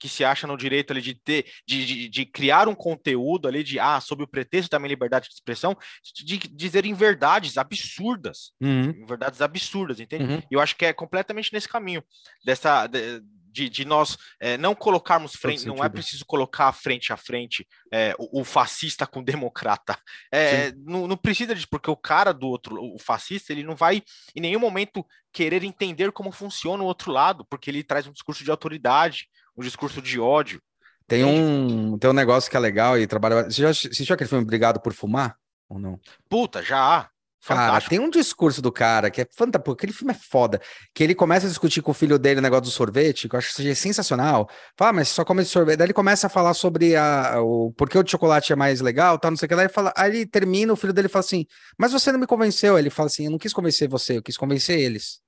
que 0.00 0.08
se 0.08 0.24
acha 0.24 0.46
no 0.46 0.56
direito 0.56 0.92
ali 0.92 1.02
de 1.02 1.14
ter, 1.14 1.44
de, 1.68 1.84
de, 1.84 2.08
de, 2.08 2.26
criar 2.26 2.66
um 2.66 2.74
conteúdo 2.74 3.46
ali 3.46 3.62
de, 3.62 3.78
ah, 3.78 4.00
sob 4.00 4.24
o 4.24 4.26
pretexto 4.26 4.70
da 4.70 4.78
minha 4.78 4.88
liberdade 4.88 5.28
de 5.28 5.34
expressão, 5.34 5.76
de, 6.02 6.24
de 6.24 6.48
dizerem 6.48 6.94
verdades 6.94 7.58
absurdas, 7.58 8.52
uhum. 8.60 9.06
verdades 9.06 9.42
absurdas, 9.42 10.00
entende? 10.00 10.24
Uhum. 10.24 10.42
E 10.50 10.54
eu 10.54 10.60
acho 10.60 10.74
que 10.74 10.86
é 10.86 10.92
completamente 10.92 11.52
nesse 11.52 11.68
caminho, 11.68 12.02
dessa, 12.42 12.86
de, 12.86 13.20
de, 13.50 13.84
nós 13.84 14.16
é, 14.38 14.56
não 14.56 14.74
colocarmos 14.74 15.34
frente, 15.34 15.66
não 15.66 15.82
é 15.84 15.88
preciso 15.88 16.24
colocar 16.24 16.72
frente 16.72 17.12
a 17.12 17.16
frente 17.16 17.66
é, 17.92 18.14
o, 18.18 18.40
o, 18.40 18.44
fascista 18.44 19.06
com 19.06 19.20
o 19.20 19.24
democrata. 19.24 19.98
É, 20.32 20.72
não, 20.76 21.06
não, 21.06 21.16
precisa 21.16 21.54
disso, 21.54 21.68
porque 21.70 21.90
o 21.90 21.96
cara 21.96 22.32
do 22.32 22.46
outro, 22.46 22.76
o 22.80 22.98
fascista, 22.98 23.52
ele 23.52 23.64
não 23.64 23.74
vai 23.74 24.02
em 24.34 24.40
nenhum 24.40 24.60
momento 24.60 25.04
querer 25.32 25.64
entender 25.64 26.12
como 26.12 26.32
funciona 26.32 26.82
o 26.82 26.86
outro 26.86 27.10
lado, 27.12 27.44
porque 27.48 27.70
ele 27.70 27.84
traz 27.84 28.06
um 28.06 28.12
discurso 28.12 28.44
de 28.44 28.50
autoridade, 28.50 29.28
um 29.56 29.62
discurso 29.62 30.00
de 30.00 30.18
ódio. 30.18 30.62
Tem 31.06 31.24
um, 31.24 31.98
tem 31.98 32.08
um 32.08 32.14
negócio 32.14 32.48
que 32.48 32.56
é 32.56 32.60
legal 32.60 32.96
e 32.96 33.06
trabalha. 33.06 33.44
Você 33.44 33.62
já 33.62 33.70
assistiu 33.70 34.14
aquele 34.14 34.28
filme 34.28 34.44
Obrigado 34.44 34.80
por 34.80 34.92
Fumar? 34.92 35.36
Ou 35.68 35.78
não? 35.78 36.00
Puta, 36.28 36.62
já. 36.62 37.08
Fantástico. 37.42 37.72
Cara, 37.72 37.88
tem 37.88 37.98
um 37.98 38.10
discurso 38.10 38.60
do 38.60 38.70
cara 38.70 39.10
que 39.10 39.22
é 39.22 39.26
fantástico, 39.34 39.72
aquele 39.72 39.92
filme 39.94 40.12
é 40.12 40.16
foda, 40.16 40.60
que 40.94 41.02
ele 41.02 41.14
começa 41.14 41.46
a 41.46 41.48
discutir 41.48 41.80
com 41.80 41.90
o 41.90 41.94
filho 41.94 42.18
dele 42.18 42.38
o 42.38 42.42
negócio 42.42 42.64
do 42.64 42.70
sorvete, 42.70 43.28
que 43.28 43.34
eu 43.34 43.38
acho 43.38 43.48
que 43.48 43.54
seja 43.54 43.74
sensacional. 43.74 44.48
Fala, 44.76 44.90
ah, 44.90 44.92
mas 44.92 45.08
só 45.08 45.24
come 45.24 45.42
sorvete. 45.44 45.78
Daí 45.78 45.86
ele 45.86 45.94
começa 45.94 46.26
a 46.26 46.30
falar 46.30 46.52
sobre 46.52 46.94
a, 46.96 47.40
o 47.40 47.72
porquê 47.72 47.96
o 47.96 48.02
de 48.02 48.10
chocolate 48.10 48.52
é 48.52 48.56
mais 48.56 48.82
legal, 48.82 49.18
tal, 49.18 49.30
não 49.30 49.38
sei 49.38 49.46
o 49.46 49.48
que 49.48 49.54
lá. 49.54 49.62
Ele 49.62 49.72
fala, 49.72 49.92
aí 49.96 50.10
ele 50.10 50.26
termina, 50.26 50.72
o 50.72 50.76
filho 50.76 50.92
dele 50.92 51.08
fala 51.08 51.24
assim, 51.24 51.46
mas 51.78 51.92
você 51.92 52.12
não 52.12 52.20
me 52.20 52.26
convenceu. 52.26 52.78
Ele 52.78 52.90
fala 52.90 53.06
assim, 53.06 53.24
eu 53.24 53.30
não 53.30 53.38
quis 53.38 53.54
convencer 53.54 53.88
você, 53.88 54.18
eu 54.18 54.22
quis 54.22 54.36
convencer 54.36 54.78
eles. 54.78 55.20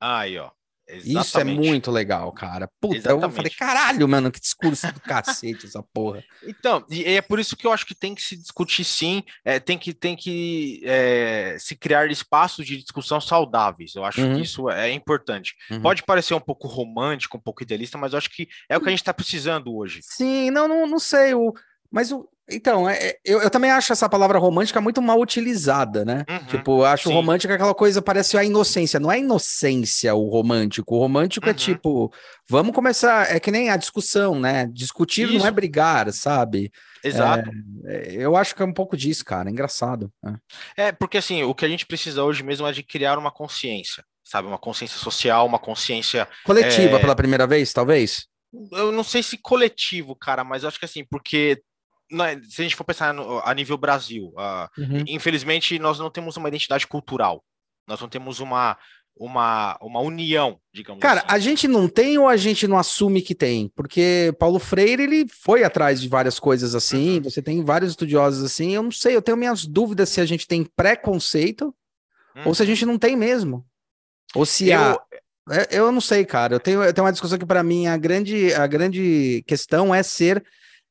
Aí, 0.00 0.38
ó. 0.38 0.50
Exatamente. 0.88 1.26
Isso 1.26 1.38
é 1.38 1.44
muito 1.44 1.90
legal, 1.90 2.32
cara. 2.32 2.68
Puta, 2.80 2.96
Exatamente. 2.96 3.24
eu 3.24 3.30
falei, 3.30 3.50
caralho, 3.50 4.08
mano, 4.08 4.30
que 4.30 4.40
discurso 4.40 4.90
do 4.92 5.00
cacete 5.00 5.66
essa 5.66 5.82
porra. 5.82 6.24
Então, 6.48 6.84
e 6.88 7.04
é 7.04 7.20
por 7.20 7.38
isso 7.38 7.56
que 7.56 7.66
eu 7.66 7.72
acho 7.72 7.84
que 7.84 7.94
tem 7.94 8.14
que 8.14 8.22
se 8.22 8.36
discutir 8.36 8.84
sim, 8.84 9.22
é, 9.44 9.60
tem 9.60 9.76
que, 9.76 9.92
tem 9.92 10.16
que 10.16 10.80
é, 10.84 11.56
se 11.58 11.76
criar 11.76 12.10
espaços 12.10 12.66
de 12.66 12.78
discussão 12.78 13.20
saudáveis. 13.20 13.94
Eu 13.94 14.04
acho 14.04 14.22
uhum. 14.22 14.36
que 14.36 14.42
isso 14.42 14.70
é 14.70 14.90
importante. 14.92 15.54
Uhum. 15.70 15.82
Pode 15.82 16.02
parecer 16.04 16.34
um 16.34 16.40
pouco 16.40 16.66
romântico, 16.66 17.36
um 17.36 17.40
pouco 17.40 17.62
idealista, 17.62 17.98
mas 17.98 18.12
eu 18.12 18.18
acho 18.18 18.30
que 18.30 18.48
é 18.68 18.76
o 18.76 18.80
que 18.80 18.88
a 18.88 18.90
gente 18.90 19.00
está 19.00 19.12
precisando 19.12 19.74
hoje. 19.74 20.00
Sim, 20.02 20.50
não, 20.50 20.66
não, 20.66 20.86
não 20.86 20.98
sei. 20.98 21.34
O, 21.34 21.52
mas 21.90 22.12
o, 22.12 22.28
Então, 22.50 22.88
é, 22.88 23.08
é, 23.08 23.18
eu, 23.24 23.42
eu, 23.42 23.50
também 23.50 23.70
acho 23.70 23.92
essa 23.92 24.08
palavra 24.08 24.38
romântica 24.38 24.80
muito 24.80 25.02
mal 25.02 25.20
utilizada, 25.20 26.04
né? 26.04 26.24
Uhum, 26.28 26.46
tipo, 26.46 26.80
eu 26.80 26.84
acho 26.86 27.08
sim. 27.08 27.14
romântica 27.14 27.54
aquela 27.54 27.74
coisa, 27.74 28.00
parece 28.00 28.38
a 28.38 28.44
inocência. 28.44 28.98
Não 28.98 29.12
é 29.12 29.18
inocência 29.18 30.14
o 30.14 30.28
romântico. 30.28 30.94
O 30.94 30.98
romântico 30.98 31.46
é 31.46 31.50
uhum. 31.50 31.54
é 31.54 31.58
tipo, 31.58 32.12
vamos 32.48 32.74
começar. 32.74 33.34
É 33.34 33.38
que 33.38 33.50
nem 33.50 33.68
a 33.68 33.76
discussão, 33.76 34.38
né? 34.38 34.66
Discutir 34.72 35.28
Isso. 35.28 35.38
não 35.38 35.46
é 35.46 35.50
brigar, 35.50 36.10
sabe? 36.12 36.72
Exato. 37.04 37.50
É, 37.84 38.14
eu 38.14 38.34
acho 38.34 38.54
que 38.54 38.62
é 38.62 38.66
um 38.66 38.72
pouco 38.72 38.96
disso, 38.96 39.24
cara. 39.24 39.50
É 39.50 39.52
engraçado. 39.52 40.10
Né? 40.22 40.36
É, 40.76 40.92
porque 40.92 41.18
assim, 41.18 41.42
o 41.42 41.54
que 41.54 41.66
a 41.66 41.68
gente 41.68 41.84
precisa 41.84 42.24
hoje 42.24 42.42
mesmo 42.42 42.66
é 42.66 42.72
de 42.72 42.82
criar 42.82 43.18
uma 43.18 43.30
consciência, 43.30 44.02
sabe? 44.24 44.48
Uma 44.48 44.58
consciência 44.58 44.98
social, 44.98 45.46
uma 45.46 45.58
consciência. 45.58 46.26
Coletiva 46.44 46.96
é... 46.96 47.00
pela 47.00 47.14
primeira 47.14 47.46
vez, 47.46 47.74
talvez? 47.74 48.26
Eu 48.72 48.90
não 48.90 49.04
sei 49.04 49.22
se 49.22 49.36
coletivo, 49.36 50.16
cara, 50.16 50.42
mas 50.42 50.62
eu 50.62 50.68
acho 50.68 50.78
que 50.78 50.86
assim, 50.86 51.04
porque 51.04 51.60
é, 51.60 51.62
se 52.10 52.60
a 52.60 52.62
gente 52.62 52.76
for 52.76 52.84
pensar 52.84 53.12
no, 53.12 53.40
a 53.40 53.54
nível 53.54 53.76
Brasil, 53.76 54.32
uh, 54.36 54.80
uhum. 54.80 55.04
infelizmente 55.06 55.78
nós 55.78 55.98
não 55.98 56.10
temos 56.10 56.36
uma 56.36 56.48
identidade 56.48 56.86
cultural, 56.86 57.44
nós 57.86 58.00
não 58.00 58.08
temos 58.08 58.40
uma, 58.40 58.76
uma, 59.16 59.76
uma 59.80 60.00
união, 60.00 60.58
digamos 60.72 61.02
Cara, 61.02 61.20
assim. 61.20 61.28
a 61.28 61.38
gente 61.38 61.68
não 61.68 61.88
tem 61.88 62.16
ou 62.18 62.28
a 62.28 62.36
gente 62.36 62.66
não 62.66 62.78
assume 62.78 63.20
que 63.20 63.34
tem? 63.34 63.70
Porque 63.74 64.34
Paulo 64.38 64.58
Freire, 64.58 65.02
ele 65.02 65.26
foi 65.28 65.64
atrás 65.64 66.00
de 66.00 66.08
várias 66.08 66.38
coisas 66.38 66.74
assim, 66.74 67.16
uhum. 67.16 67.22
você 67.22 67.42
tem 67.42 67.62
vários 67.64 67.90
estudiosos 67.90 68.44
assim, 68.44 68.74
eu 68.74 68.82
não 68.82 68.92
sei, 68.92 69.14
eu 69.14 69.22
tenho 69.22 69.36
minhas 69.36 69.66
dúvidas 69.66 70.08
se 70.08 70.20
a 70.20 70.26
gente 70.26 70.46
tem 70.46 70.64
preconceito 70.64 71.74
uhum. 72.36 72.42
ou 72.46 72.54
se 72.54 72.62
a 72.62 72.64
uhum. 72.64 72.68
gente 72.68 72.86
não 72.86 72.98
tem 72.98 73.16
mesmo. 73.16 73.66
Ou 74.34 74.46
se 74.46 74.70
eu... 74.70 74.80
a... 74.80 75.02
É, 75.50 75.78
eu 75.78 75.90
não 75.90 76.00
sei, 76.00 76.26
cara, 76.26 76.54
eu 76.54 76.60
tenho, 76.60 76.82
eu 76.82 76.92
tenho 76.92 77.06
uma 77.06 77.12
discussão 77.12 77.38
que 77.38 77.46
para 77.46 77.62
mim 77.62 77.86
a 77.86 77.96
grande, 77.96 78.52
a 78.52 78.66
grande 78.66 79.42
questão 79.46 79.94
é 79.94 80.02
ser 80.02 80.44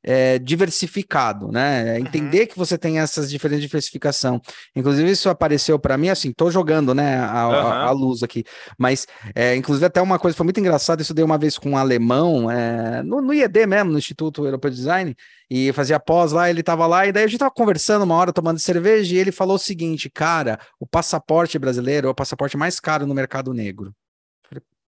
é, 0.07 0.39
diversificado, 0.39 1.51
né? 1.51 1.97
É 1.97 1.99
entender 1.99 2.41
uhum. 2.41 2.47
que 2.47 2.57
você 2.57 2.77
tem 2.77 2.99
essas 2.99 3.29
diferentes 3.29 3.61
diversificação. 3.61 4.41
Inclusive, 4.73 5.11
isso 5.11 5.29
apareceu 5.29 5.77
para 5.77 5.97
mim, 5.97 6.07
assim, 6.07 6.31
tô 6.31 6.49
jogando, 6.49 6.95
né, 6.95 7.19
a, 7.19 7.47
uhum. 7.47 7.55
a, 7.55 7.83
a 7.87 7.91
luz 7.91 8.23
aqui. 8.23 8.45
Mas, 8.77 9.05
é, 9.35 9.53
inclusive, 9.55 9.85
até 9.85 10.01
uma 10.01 10.17
coisa 10.17 10.37
foi 10.37 10.45
muito 10.45 10.61
engraçada, 10.61 11.01
isso 11.01 11.13
dei 11.13 11.25
uma 11.25 11.37
vez 11.37 11.57
com 11.57 11.71
um 11.71 11.77
alemão, 11.77 12.49
é, 12.49 13.03
no, 13.03 13.21
no 13.21 13.33
IED 13.33 13.67
mesmo, 13.67 13.91
no 13.91 13.97
Instituto 13.97 14.45
Europeu 14.45 14.71
de 14.71 14.77
Design, 14.77 15.15
e 15.49 15.73
fazia 15.73 15.99
pós 15.99 16.31
lá, 16.31 16.49
ele 16.49 16.63
tava 16.63 16.87
lá, 16.87 17.05
e 17.05 17.11
daí 17.11 17.25
a 17.25 17.27
gente 17.27 17.39
tava 17.39 17.51
conversando 17.51 18.03
uma 18.03 18.15
hora, 18.15 18.31
tomando 18.31 18.59
cerveja, 18.59 19.13
e 19.13 19.17
ele 19.17 19.33
falou 19.33 19.57
o 19.57 19.59
seguinte, 19.59 20.09
cara, 20.09 20.57
o 20.79 20.87
passaporte 20.87 21.59
brasileiro 21.59 22.07
é 22.07 22.11
o 22.11 22.15
passaporte 22.15 22.55
mais 22.55 22.79
caro 22.79 23.05
no 23.05 23.13
mercado 23.13 23.53
negro. 23.53 23.93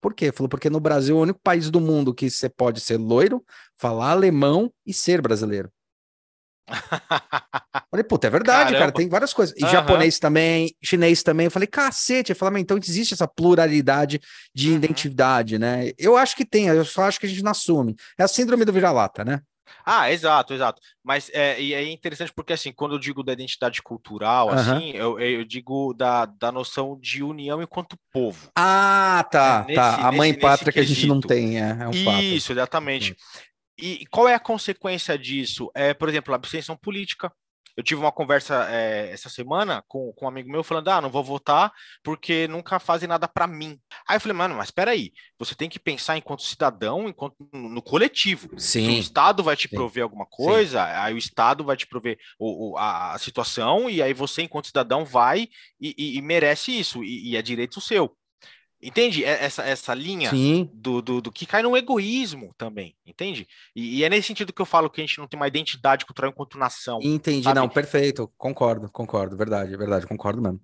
Por 0.01 0.13
quê? 0.13 0.31
Falou, 0.31 0.49
porque 0.49 0.69
no 0.69 0.79
Brasil 0.79 1.15
é 1.15 1.19
o 1.19 1.23
único 1.23 1.39
país 1.43 1.69
do 1.69 1.79
mundo 1.79 2.13
que 2.13 2.29
você 2.29 2.49
pode 2.49 2.79
ser 2.79 2.97
loiro, 2.97 3.43
falar 3.77 4.11
alemão 4.11 4.71
e 4.85 4.93
ser 4.93 5.21
brasileiro. 5.21 5.71
falei, 7.89 8.03
puta, 8.03 8.27
é 8.27 8.29
verdade, 8.29 8.71
Caramba. 8.71 8.79
cara, 8.79 8.91
tem 8.91 9.07
várias 9.07 9.33
coisas. 9.33 9.55
E 9.57 9.63
uhum. 9.63 9.69
japonês 9.69 10.19
também, 10.19 10.75
chinês 10.83 11.23
também. 11.23 11.45
Eu 11.45 11.51
falei, 11.51 11.67
cacete. 11.67 12.31
Eu 12.31 12.35
falei, 12.35 12.61
então 12.61 12.77
existe 12.77 13.13
essa 13.13 13.27
pluralidade 13.27 14.19
de 14.53 14.69
uhum. 14.69 14.75
identidade, 14.75 15.57
né? 15.57 15.91
Eu 15.97 16.17
acho 16.17 16.35
que 16.35 16.45
tem, 16.45 16.67
eu 16.67 16.85
só 16.85 17.03
acho 17.03 17.19
que 17.19 17.25
a 17.25 17.29
gente 17.29 17.43
não 17.43 17.51
assume. 17.51 17.95
É 18.17 18.23
a 18.23 18.27
síndrome 18.27 18.65
do 18.65 18.73
vira-lata, 18.73 19.23
né? 19.23 19.41
Ah, 19.86 20.11
exato, 20.11 20.53
exato. 20.53 20.82
Mas 21.03 21.30
é, 21.34 21.59
e 21.61 21.74
é 21.74 21.89
interessante 21.91 22.34
porque, 22.34 22.53
assim, 22.53 22.72
quando 22.72 22.95
eu 22.95 22.99
digo 22.99 23.24
da 23.24 23.34
identidade 23.34 23.82
cultural, 23.82 24.47
uhum. 24.47 24.53
assim, 24.53 24.91
eu, 24.91 25.20
eu 25.20 25.45
digo 25.45 25.93
da, 25.93 26.26
da 26.26 26.51
noção 26.51 26.97
de 26.99 27.24
união 27.24 27.61
enquanto 27.61 27.97
povo. 28.11 28.49
Ah, 28.55 29.26
tá, 29.32 29.63
é, 29.63 29.68
nesse, 29.68 29.76
tá. 29.76 30.07
A 30.07 30.11
mãe 30.11 30.32
nesse, 30.32 30.41
pátria 30.41 30.74
que 30.74 30.80
a 30.80 30.84
gente 30.84 31.07
não 31.07 31.22
tem, 31.22 31.61
é, 31.61 31.78
é 31.82 31.88
um 31.88 31.91
Isso, 31.91 32.47
fato. 32.47 32.51
exatamente. 32.53 33.15
E 33.80 34.05
qual 34.09 34.28
é 34.28 34.34
a 34.34 34.39
consequência 34.39 35.18
disso? 35.18 35.70
É, 35.76 35.93
por 35.93 36.09
exemplo, 36.09 36.34
a 36.34 36.36
abstenção 36.36 36.76
política. 36.76 37.32
Eu 37.78 37.84
tive 37.84 38.01
uma 38.01 38.11
conversa 38.11 38.67
é, 38.71 39.11
essa 39.11 39.30
semana 39.30 39.84
com, 39.88 40.11
com 40.13 40.25
um 40.25 40.28
amigo 40.28 40.51
meu 40.51 40.63
falando: 40.63 40.88
ah, 40.88 40.99
não 40.99 41.11
vou 41.11 41.23
votar 41.23 41.71
porque 42.03 42.47
nunca 42.47 42.80
fazem 42.80 43.07
nada 43.07 43.28
para 43.28 43.45
mim. 43.45 43.80
Aí 44.09 44.15
eu 44.15 44.21
falei, 44.21 44.36
mano, 44.36 44.55
mas 44.55 44.69
espera 44.69 44.91
aí, 44.91 45.11
você 45.38 45.53
tem 45.53 45.69
que 45.69 45.78
pensar 45.78 46.17
enquanto 46.17 46.41
cidadão, 46.41 47.07
enquanto 47.07 47.36
no 47.53 47.82
coletivo. 47.82 48.49
Sim. 48.57 48.86
Se 48.86 48.89
o 48.89 48.99
Estado 48.99 49.43
vai 49.43 49.55
te 49.55 49.67
Sim. 49.69 49.75
prover 49.75 50.03
alguma 50.03 50.25
coisa, 50.25 50.84
Sim. 50.84 50.91
aí 50.95 51.13
o 51.13 51.19
Estado 51.19 51.63
vai 51.63 51.78
te 51.78 51.86
prover 51.86 52.17
o, 52.39 52.71
o, 52.71 52.78
a, 52.78 53.13
a, 53.13 53.17
situação, 53.19 53.88
e 53.88 54.01
aí 54.01 54.13
você, 54.13 54.41
enquanto 54.41 54.67
cidadão, 54.67 55.05
vai 55.05 55.47
e, 55.80 55.93
e, 55.95 56.17
e 56.17 56.21
merece 56.23 56.71
isso, 56.71 57.03
e, 57.03 57.30
e 57.32 57.38
é 57.38 57.41
direito 57.43 57.80
seu. 57.80 58.17
Entende 58.82 59.23
essa, 59.23 59.63
essa 59.63 59.93
linha 59.93 60.32
do, 60.71 61.01
do, 61.01 61.21
do, 61.21 61.32
que 61.32 61.47
cai 61.47 61.63
no 61.63 61.75
egoísmo 61.75 62.53
também, 62.55 62.95
entende? 63.03 63.47
E, 63.75 63.97
e, 63.97 64.03
é 64.03 64.09
nesse 64.09 64.28
sentido 64.28 64.53
que 64.53 64.61
eu 64.61 64.67
falo 64.67 64.89
que 64.89 65.01
a 65.01 65.03
gente 65.03 65.17
não 65.17 65.28
tem 65.28 65.39
uma 65.39 65.47
identidade 65.47 66.05
cultural 66.05 66.30
enquanto 66.30 66.59
nação. 66.59 66.99
Entendi, 67.01 67.45
sabe? 67.45 67.59
não, 67.59 67.67
perfeito, 67.67 68.32
concordo, 68.38 68.88
concordo, 68.91 69.36
verdade, 69.36 69.75
verdade, 69.75 70.05
concordo 70.05 70.41
mesmo. 70.41 70.61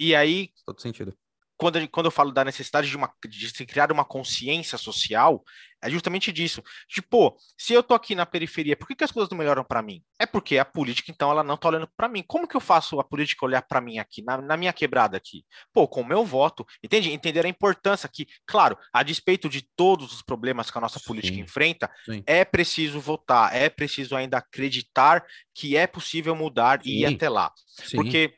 E 0.00 0.12
aí, 0.12 0.50
todo 0.66 0.80
sentido 0.80 1.14
quando, 1.62 1.88
quando 1.90 2.06
eu 2.06 2.10
falo 2.10 2.32
da 2.32 2.44
necessidade 2.44 2.88
de, 2.90 2.96
uma, 2.96 3.08
de 3.28 3.48
se 3.48 3.64
criar 3.64 3.92
uma 3.92 4.04
consciência 4.04 4.76
social, 4.76 5.44
é 5.82 5.90
justamente 5.90 6.32
disso. 6.32 6.62
Tipo, 6.88 7.36
se 7.58 7.72
eu 7.72 7.82
tô 7.82 7.94
aqui 7.94 8.14
na 8.14 8.24
periferia, 8.24 8.76
por 8.76 8.86
que, 8.86 8.94
que 8.94 9.04
as 9.04 9.10
coisas 9.10 9.28
não 9.30 9.36
melhoram 9.36 9.64
para 9.64 9.82
mim? 9.82 10.02
É 10.18 10.24
porque 10.24 10.58
a 10.58 10.64
política, 10.64 11.10
então, 11.10 11.30
ela 11.30 11.42
não 11.42 11.56
tá 11.56 11.68
olhando 11.68 11.88
para 11.96 12.08
mim. 12.08 12.22
Como 12.26 12.46
que 12.46 12.56
eu 12.56 12.60
faço 12.60 13.00
a 13.00 13.04
política 13.04 13.44
olhar 13.44 13.62
para 13.62 13.80
mim 13.80 13.98
aqui, 13.98 14.22
na, 14.22 14.40
na, 14.40 14.56
minha 14.56 14.72
quebrada 14.72 15.16
aqui? 15.16 15.44
Pô, 15.72 15.88
com 15.88 16.02
o 16.02 16.06
meu 16.06 16.24
voto, 16.24 16.64
entende? 16.82 17.10
Entender 17.10 17.44
a 17.44 17.48
importância 17.48 18.08
que, 18.08 18.26
claro, 18.46 18.78
a 18.92 19.02
despeito 19.02 19.48
de 19.48 19.62
todos 19.76 20.12
os 20.12 20.22
problemas 20.22 20.70
que 20.70 20.78
a 20.78 20.80
nossa 20.80 21.00
política 21.00 21.34
sim, 21.34 21.42
enfrenta, 21.42 21.90
sim. 22.04 22.22
é 22.26 22.44
preciso 22.44 23.00
votar, 23.00 23.54
é 23.54 23.68
preciso 23.68 24.14
ainda 24.14 24.38
acreditar 24.38 25.24
que 25.54 25.76
é 25.76 25.86
possível 25.86 26.34
mudar 26.36 26.80
sim. 26.82 26.90
e 26.90 27.00
ir 27.00 27.06
até 27.06 27.28
lá. 27.28 27.52
Porque 27.94 28.34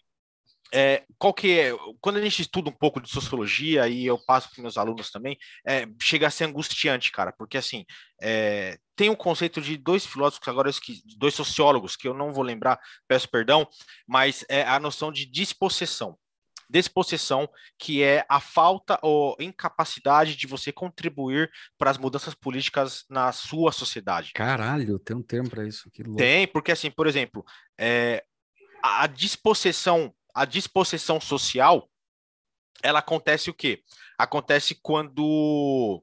é, 0.73 1.05
qual 1.19 1.33
que 1.33 1.59
é, 1.59 1.73
quando 2.01 2.17
a 2.17 2.23
gente 2.23 2.43
estuda 2.43 2.71
um 2.71 2.73
pouco 2.73 3.01
de 3.01 3.09
sociologia 3.09 3.87
e 3.89 4.07
eu 4.07 4.19
passo 4.19 4.51
para 4.51 4.63
meus 4.63 4.77
alunos 4.77 5.11
também, 5.11 5.37
é, 5.67 5.87
chega 6.01 6.27
a 6.27 6.31
ser 6.31 6.45
angustiante, 6.45 7.13
cara, 7.13 7.33
porque 7.33 7.57
assim 7.57 7.85
é, 8.21 8.79
tem 8.97 9.11
um 9.11 9.15
conceito 9.15 9.61
de 9.61 9.77
dois 9.77 10.07
filósofos 10.07 10.47
agora 10.49 10.71
dois 11.19 11.35
sociólogos 11.35 11.97
que 11.97 12.09
eu 12.09 12.15
não 12.15 12.33
vou 12.33 12.43
lembrar, 12.43 12.81
peço 13.07 13.29
perdão, 13.29 13.69
mas 14.07 14.45
é 14.49 14.63
a 14.63 14.79
noção 14.81 15.13
de 15.13 15.27
dispossessão. 15.27 16.17
Dispossessão, 16.69 17.49
que 17.79 18.03
é 18.03 18.25
a 18.27 18.41
falta 18.41 18.99
ou 19.03 19.37
incapacidade 19.39 20.35
de 20.35 20.47
você 20.47 20.73
contribuir 20.73 21.51
para 21.77 21.91
as 21.91 21.99
mudanças 21.99 22.35
políticas 22.35 23.05
na 23.09 23.31
sua 23.33 23.71
sociedade. 23.71 24.33
Caralho, 24.33 24.99
tem 24.99 25.15
um 25.15 25.23
termo 25.23 25.51
para 25.51 25.67
isso. 25.69 25.91
Tem, 26.17 26.49
porque 26.49 26.73
assim, 26.73 26.91
por 26.91 27.07
exemplo, 27.07 27.45
é, 27.79 28.25
a 28.83 29.07
dispossessão 29.07 30.13
a 30.35 30.45
disposição 30.45 31.21
social, 31.21 31.89
ela 32.83 32.99
acontece 32.99 33.51
o 33.51 33.55
quê? 33.55 33.83
Acontece 34.19 34.79
quando 34.83 36.03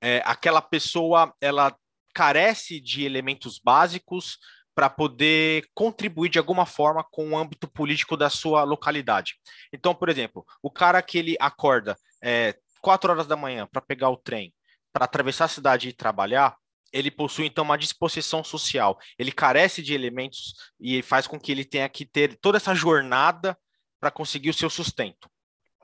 é, 0.00 0.22
aquela 0.24 0.60
pessoa 0.60 1.34
ela 1.40 1.76
carece 2.14 2.80
de 2.80 3.04
elementos 3.04 3.58
básicos 3.58 4.38
para 4.74 4.90
poder 4.90 5.68
contribuir 5.74 6.28
de 6.28 6.38
alguma 6.38 6.66
forma 6.66 7.02
com 7.02 7.30
o 7.30 7.38
âmbito 7.38 7.66
político 7.66 8.16
da 8.16 8.28
sua 8.28 8.62
localidade. 8.62 9.36
Então, 9.72 9.94
por 9.94 10.10
exemplo, 10.10 10.44
o 10.62 10.70
cara 10.70 11.00
que 11.00 11.16
ele 11.16 11.36
acorda 11.40 11.96
é, 12.22 12.54
quatro 12.80 13.10
horas 13.10 13.26
da 13.26 13.36
manhã 13.36 13.66
para 13.66 13.80
pegar 13.80 14.10
o 14.10 14.18
trem, 14.18 14.54
para 14.92 15.06
atravessar 15.06 15.46
a 15.46 15.48
cidade 15.48 15.88
e 15.88 15.94
trabalhar, 15.94 16.56
ele 16.92 17.10
possui 17.10 17.46
então 17.46 17.64
uma 17.64 17.78
disposição 17.78 18.42
social. 18.42 18.98
Ele 19.18 19.32
carece 19.32 19.82
de 19.82 19.94
elementos 19.94 20.54
e 20.80 21.02
faz 21.02 21.26
com 21.26 21.38
que 21.38 21.52
ele 21.52 21.64
tenha 21.64 21.88
que 21.88 22.04
ter 22.04 22.36
toda 22.36 22.56
essa 22.56 22.74
jornada 22.74 23.58
para 24.00 24.10
conseguir 24.10 24.50
o 24.50 24.54
seu 24.54 24.70
sustento. 24.70 25.28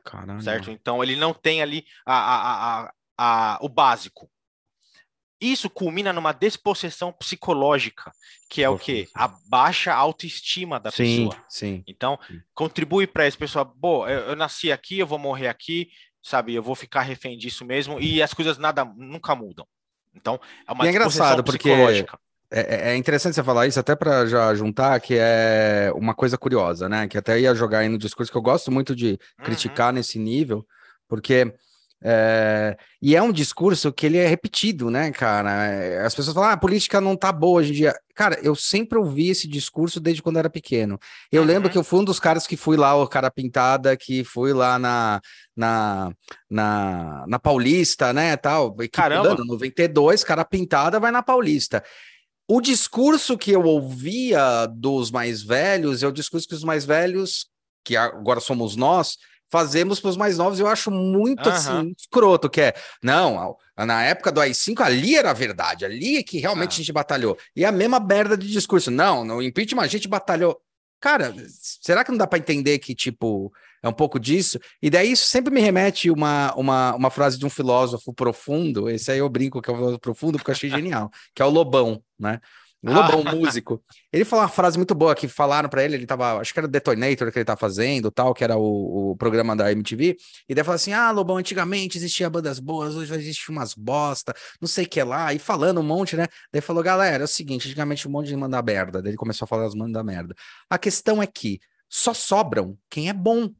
Caramba. 0.04 0.42
Certo? 0.42 0.70
Então 0.70 1.02
ele 1.02 1.16
não 1.16 1.32
tem 1.32 1.62
ali 1.62 1.84
a, 2.06 2.84
a, 2.84 2.92
a, 3.18 3.58
o 3.60 3.68
básico. 3.68 4.30
Isso 5.40 5.68
culmina 5.68 6.12
numa 6.12 6.32
disposição 6.32 7.12
psicológica, 7.12 8.12
que 8.48 8.62
é 8.62 8.68
o 8.68 8.78
que? 8.78 9.08
A 9.12 9.26
baixa 9.48 9.92
autoestima 9.92 10.78
da 10.78 10.88
sim, 10.92 11.26
pessoa. 11.26 11.44
Sim. 11.48 11.82
Então, 11.84 12.16
contribui 12.54 13.08
para 13.08 13.24
essa 13.24 13.36
pessoa, 13.36 13.66
pô, 13.66 14.06
eu, 14.06 14.20
eu 14.20 14.36
nasci 14.36 14.70
aqui, 14.70 15.00
eu 15.00 15.06
vou 15.06 15.18
morrer 15.18 15.48
aqui, 15.48 15.90
sabe? 16.22 16.54
Eu 16.54 16.62
vou 16.62 16.76
ficar 16.76 17.02
refém 17.02 17.36
disso 17.36 17.64
mesmo, 17.64 17.98
e 17.98 18.22
as 18.22 18.32
coisas 18.32 18.56
nada 18.56 18.84
nunca 18.96 19.34
mudam. 19.34 19.66
Então, 20.14 20.38
é 20.66 20.72
uma 20.72 20.84
e 20.84 20.88
é 20.88 20.90
engraçado 20.90 21.42
porque 21.42 21.70
é, 21.70 22.04
é, 22.50 22.90
é 22.92 22.96
interessante 22.96 23.34
você 23.34 23.42
falar 23.42 23.66
isso, 23.66 23.80
até 23.80 23.96
para 23.96 24.26
já 24.26 24.54
juntar, 24.54 25.00
que 25.00 25.16
é 25.18 25.90
uma 25.94 26.14
coisa 26.14 26.36
curiosa, 26.36 26.88
né? 26.88 27.08
Que 27.08 27.16
até 27.16 27.40
ia 27.40 27.54
jogar 27.54 27.78
aí 27.78 27.88
no 27.88 27.98
discurso, 27.98 28.30
que 28.30 28.36
eu 28.36 28.42
gosto 28.42 28.70
muito 28.70 28.94
de 28.94 29.12
uhum. 29.38 29.44
criticar 29.44 29.92
nesse 29.92 30.18
nível, 30.18 30.66
porque. 31.08 31.52
É, 32.04 32.76
e 33.00 33.14
é 33.14 33.22
um 33.22 33.30
discurso 33.30 33.92
que 33.92 34.06
ele 34.06 34.18
é 34.18 34.26
repetido, 34.26 34.90
né, 34.90 35.12
cara? 35.12 35.66
É, 35.66 36.04
as 36.04 36.14
pessoas 36.14 36.34
falam, 36.34 36.50
ah, 36.50 36.54
a 36.54 36.56
política 36.56 37.00
não 37.00 37.16
tá 37.16 37.30
boa 37.30 37.60
hoje 37.60 37.70
em 37.70 37.76
dia. 37.76 37.94
Cara, 38.14 38.38
eu 38.42 38.56
sempre 38.56 38.98
ouvi 38.98 39.28
esse 39.28 39.46
discurso 39.46 40.00
desde 40.00 40.20
quando 40.20 40.36
eu 40.36 40.40
era 40.40 40.50
pequeno. 40.50 40.98
Eu 41.30 41.42
uhum. 41.42 41.48
lembro 41.48 41.70
que 41.70 41.78
eu 41.78 41.84
fui 41.84 42.00
um 42.00 42.04
dos 42.04 42.18
caras 42.18 42.46
que 42.46 42.56
fui 42.56 42.76
lá, 42.76 42.96
o 42.96 43.06
cara 43.06 43.30
pintada, 43.30 43.96
que 43.96 44.24
fui 44.24 44.52
lá 44.52 44.78
na, 44.78 45.20
na, 45.56 46.12
na, 46.50 47.24
na 47.28 47.38
Paulista, 47.38 48.12
né, 48.12 48.36
tal. 48.36 48.76
Caramba! 48.92 49.28
Dando, 49.28 49.44
92, 49.44 50.24
cara 50.24 50.44
pintada 50.44 50.98
vai 50.98 51.12
na 51.12 51.22
Paulista. 51.22 51.84
o 52.48 52.60
discurso 52.60 53.38
que 53.38 53.52
eu 53.52 53.62
ouvia 53.62 54.66
dos 54.66 55.10
mais 55.10 55.42
velhos 55.42 56.02
é 56.02 56.08
o 56.08 56.12
discurso 56.12 56.48
que 56.48 56.54
os 56.54 56.64
mais 56.64 56.84
velhos, 56.84 57.46
que 57.84 57.96
agora 57.96 58.40
somos 58.40 58.76
nós, 58.76 59.16
fazemos 59.52 60.00
para 60.00 60.08
os 60.08 60.16
mais 60.16 60.38
novos, 60.38 60.58
eu 60.58 60.66
acho 60.66 60.90
muito 60.90 61.46
uhum. 61.46 61.54
assim, 61.54 61.94
escroto, 61.96 62.48
que 62.48 62.62
é, 62.62 62.74
não, 63.02 63.54
na 63.76 64.02
época 64.02 64.32
do 64.32 64.40
AI-5, 64.40 64.80
ali 64.80 65.14
era 65.14 65.30
a 65.30 65.34
verdade, 65.34 65.84
ali 65.84 66.16
é 66.16 66.22
que 66.22 66.38
realmente 66.38 66.70
ah. 66.70 66.74
a 66.74 66.76
gente 66.78 66.92
batalhou. 66.92 67.36
E 67.54 67.62
a 67.62 67.70
mesma 67.70 68.00
merda 68.00 68.34
de 68.34 68.50
discurso, 68.50 68.90
não, 68.90 69.26
no 69.26 69.42
impeachment 69.42 69.82
a 69.82 69.86
gente 69.86 70.08
batalhou. 70.08 70.58
Cara, 70.98 71.34
será 71.82 72.02
que 72.02 72.10
não 72.10 72.16
dá 72.16 72.26
para 72.26 72.38
entender 72.38 72.78
que, 72.78 72.94
tipo, 72.94 73.52
é 73.82 73.88
um 73.88 73.92
pouco 73.92 74.18
disso? 74.18 74.58
E 74.80 74.88
daí 74.88 75.12
isso 75.12 75.26
sempre 75.26 75.52
me 75.52 75.60
remete 75.60 76.10
uma, 76.10 76.54
uma, 76.54 76.94
uma 76.94 77.10
frase 77.10 77.36
de 77.36 77.44
um 77.44 77.50
filósofo 77.50 78.14
profundo, 78.14 78.88
esse 78.88 79.12
aí 79.12 79.18
eu 79.18 79.28
brinco 79.28 79.60
que 79.60 79.68
é 79.68 79.72
um 79.74 79.76
filósofo 79.76 80.00
profundo, 80.00 80.38
porque 80.38 80.50
eu 80.50 80.54
achei 80.54 80.70
genial, 80.70 81.10
que 81.34 81.42
é 81.42 81.44
o 81.44 81.50
Lobão, 81.50 82.02
né? 82.18 82.40
Lobão, 82.82 83.22
ah. 83.26 83.34
músico. 83.34 83.82
Ele 84.12 84.24
falou 84.24 84.44
uma 84.44 84.50
frase 84.50 84.76
muito 84.76 84.94
boa 84.94 85.14
que 85.14 85.28
falaram 85.28 85.68
para 85.68 85.84
ele, 85.84 85.94
ele 85.94 86.06
tava, 86.06 86.40
acho 86.40 86.52
que 86.52 86.58
era 86.58 86.66
o 86.66 86.70
Detonator 86.70 87.30
que 87.30 87.38
ele 87.38 87.44
tava 87.44 87.58
fazendo, 87.58 88.10
tal, 88.10 88.34
que 88.34 88.42
era 88.42 88.56
o, 88.56 89.12
o 89.12 89.16
programa 89.16 89.54
da 89.54 89.70
MTV, 89.70 90.16
e 90.48 90.54
daí 90.54 90.64
falou 90.64 90.74
assim: 90.74 90.92
"Ah, 90.92 91.10
Lobão, 91.12 91.36
antigamente 91.36 91.96
existia 91.96 92.28
bandas 92.28 92.58
boas, 92.58 92.96
hoje 92.96 93.14
existe 93.14 93.50
umas 93.50 93.74
bosta, 93.74 94.34
não 94.60 94.66
sei 94.66 94.84
o 94.84 94.88
que 94.88 95.02
lá", 95.02 95.32
e 95.32 95.38
falando 95.38 95.80
um 95.80 95.84
monte, 95.84 96.16
né? 96.16 96.26
Daí 96.52 96.60
falou: 96.60 96.82
"Galera, 96.82 97.22
é 97.22 97.24
o 97.24 97.28
seguinte, 97.28 97.68
antigamente 97.68 98.08
um 98.08 98.10
monte 98.10 98.26
de 98.26 98.36
manda 98.36 98.60
merda". 98.60 99.00
Daí 99.00 99.10
ele 99.10 99.16
começou 99.16 99.44
a 99.44 99.48
falar 99.48 99.66
as 99.66 99.74
manda 99.74 100.02
merda. 100.02 100.34
A 100.68 100.76
questão 100.76 101.22
é 101.22 101.26
que 101.26 101.60
só 101.88 102.12
sobram 102.12 102.76
quem 102.90 103.08
é 103.08 103.12
bom. 103.12 103.50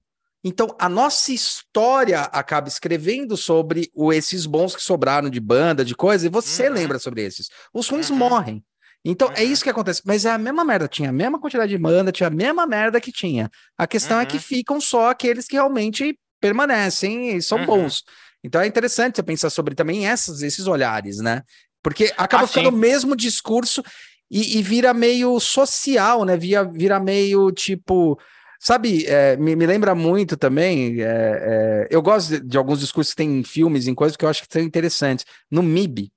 Então, 0.44 0.74
a 0.76 0.88
nossa 0.88 1.32
história 1.32 2.22
acaba 2.22 2.66
escrevendo 2.66 3.36
sobre 3.36 3.88
o, 3.94 4.12
esses 4.12 4.44
bons 4.44 4.74
que 4.74 4.82
sobraram 4.82 5.30
de 5.30 5.38
banda, 5.38 5.84
de 5.84 5.94
coisa, 5.94 6.26
e 6.26 6.30
você 6.30 6.66
uhum. 6.66 6.74
lembra 6.74 6.98
sobre 6.98 7.22
esses. 7.22 7.48
Os 7.72 7.88
ruins 7.88 8.10
uhum. 8.10 8.16
morrem. 8.16 8.64
Então 9.04 9.28
uhum. 9.28 9.34
é 9.36 9.44
isso 9.44 9.64
que 9.64 9.70
acontece. 9.70 10.02
Mas 10.04 10.24
é 10.24 10.30
a 10.30 10.38
mesma 10.38 10.64
merda, 10.64 10.88
tinha 10.88 11.10
a 11.10 11.12
mesma 11.12 11.40
quantidade 11.40 11.70
de 11.70 11.78
banda, 11.78 12.12
tinha 12.12 12.28
a 12.28 12.30
mesma 12.30 12.66
merda 12.66 13.00
que 13.00 13.10
tinha. 13.10 13.50
A 13.76 13.86
questão 13.86 14.16
uhum. 14.16 14.22
é 14.22 14.26
que 14.26 14.36
uhum. 14.36 14.42
ficam 14.42 14.80
só 14.80 15.10
aqueles 15.10 15.46
que 15.46 15.54
realmente 15.54 16.18
permanecem 16.40 17.36
e 17.36 17.42
são 17.42 17.58
uhum. 17.58 17.66
bons. 17.66 18.04
Então 18.44 18.60
é 18.60 18.66
interessante 18.66 19.16
você 19.16 19.22
pensar 19.22 19.50
sobre 19.50 19.74
também 19.74 20.06
essas, 20.06 20.42
esses 20.42 20.66
olhares, 20.66 21.18
né? 21.18 21.42
Porque 21.82 22.12
acaba 22.16 22.44
assim. 22.44 22.54
ficando 22.54 22.74
o 22.74 22.78
mesmo 22.78 23.16
discurso 23.16 23.82
e, 24.30 24.58
e, 24.58 24.62
vira 24.62 24.94
meio 24.94 25.38
social, 25.38 26.24
né? 26.24 26.36
Vira, 26.36 26.64
vira 26.64 26.98
meio 26.98 27.52
tipo. 27.52 28.18
Sabe, 28.58 29.04
é, 29.06 29.36
me, 29.36 29.56
me, 29.56 29.66
lembra 29.66 29.94
muito 29.94 30.36
também. 30.36 31.02
É, 31.02 31.04
é, 31.04 31.88
eu 31.90 32.00
gosto 32.00 32.28
de, 32.30 32.40
de, 32.40 32.56
alguns 32.56 32.78
discursos 32.80 33.12
que 33.12 33.16
tem 33.16 33.40
em 33.40 33.44
filmes, 33.44 33.88
em 33.88 33.94
coisas 33.94 34.16
que 34.16 34.24
eu 34.24 34.28
acho 34.28 34.42
que 34.42 34.52
são 34.52 34.62
interessantes. 34.62 35.26
No 35.50 35.62
MIB, 35.62 36.10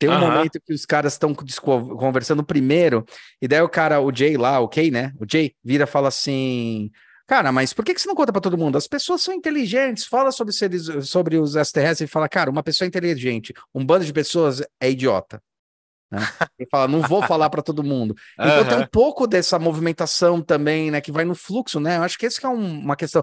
tem 0.00 0.08
um 0.08 0.14
uhum. 0.14 0.20
momento 0.20 0.58
que 0.64 0.72
os 0.72 0.86
caras 0.86 1.12
estão 1.12 1.34
conversando 1.34 2.42
primeiro, 2.42 3.04
e 3.40 3.46
daí 3.46 3.60
o 3.60 3.68
cara, 3.68 4.00
o 4.00 4.10
Jay 4.12 4.36
lá, 4.38 4.58
o 4.58 4.66
Kay, 4.66 4.90
né? 4.90 5.12
O 5.20 5.26
Jay 5.30 5.54
vira 5.62 5.84
e 5.84 5.86
fala 5.86 6.08
assim: 6.08 6.90
Cara, 7.28 7.52
mas 7.52 7.74
por 7.74 7.84
que, 7.84 7.92
que 7.92 8.00
você 8.00 8.08
não 8.08 8.14
conta 8.14 8.32
para 8.32 8.40
todo 8.40 8.56
mundo? 8.56 8.78
As 8.78 8.88
pessoas 8.88 9.20
são 9.20 9.34
inteligentes, 9.34 10.06
fala 10.06 10.32
sobre, 10.32 10.54
seres, 10.54 10.88
sobre 11.06 11.36
os 11.36 11.54
extraterrestres 11.54 12.08
e 12.08 12.12
fala, 12.12 12.28
cara, 12.28 12.50
uma 12.50 12.62
pessoa 12.62 12.88
inteligente, 12.88 13.54
um 13.74 13.84
bando 13.84 14.06
de 14.06 14.12
pessoas 14.12 14.62
é 14.80 14.90
idiota. 14.90 15.40
Né? 16.10 16.18
Ele 16.58 16.68
fala, 16.70 16.88
não 16.88 17.02
vou 17.02 17.22
falar 17.22 17.50
para 17.50 17.62
todo 17.62 17.84
mundo. 17.84 18.16
Então 18.34 18.58
uhum. 18.62 18.68
tem 18.68 18.78
um 18.78 18.86
pouco 18.86 19.26
dessa 19.26 19.58
movimentação 19.58 20.40
também, 20.40 20.90
né? 20.90 21.00
Que 21.00 21.12
vai 21.12 21.24
no 21.24 21.34
fluxo, 21.34 21.78
né? 21.78 21.98
Eu 21.98 22.02
acho 22.02 22.18
que 22.18 22.24
esse 22.24 22.40
que 22.40 22.46
é 22.46 22.48
um, 22.48 22.80
uma 22.80 22.96
questão. 22.96 23.22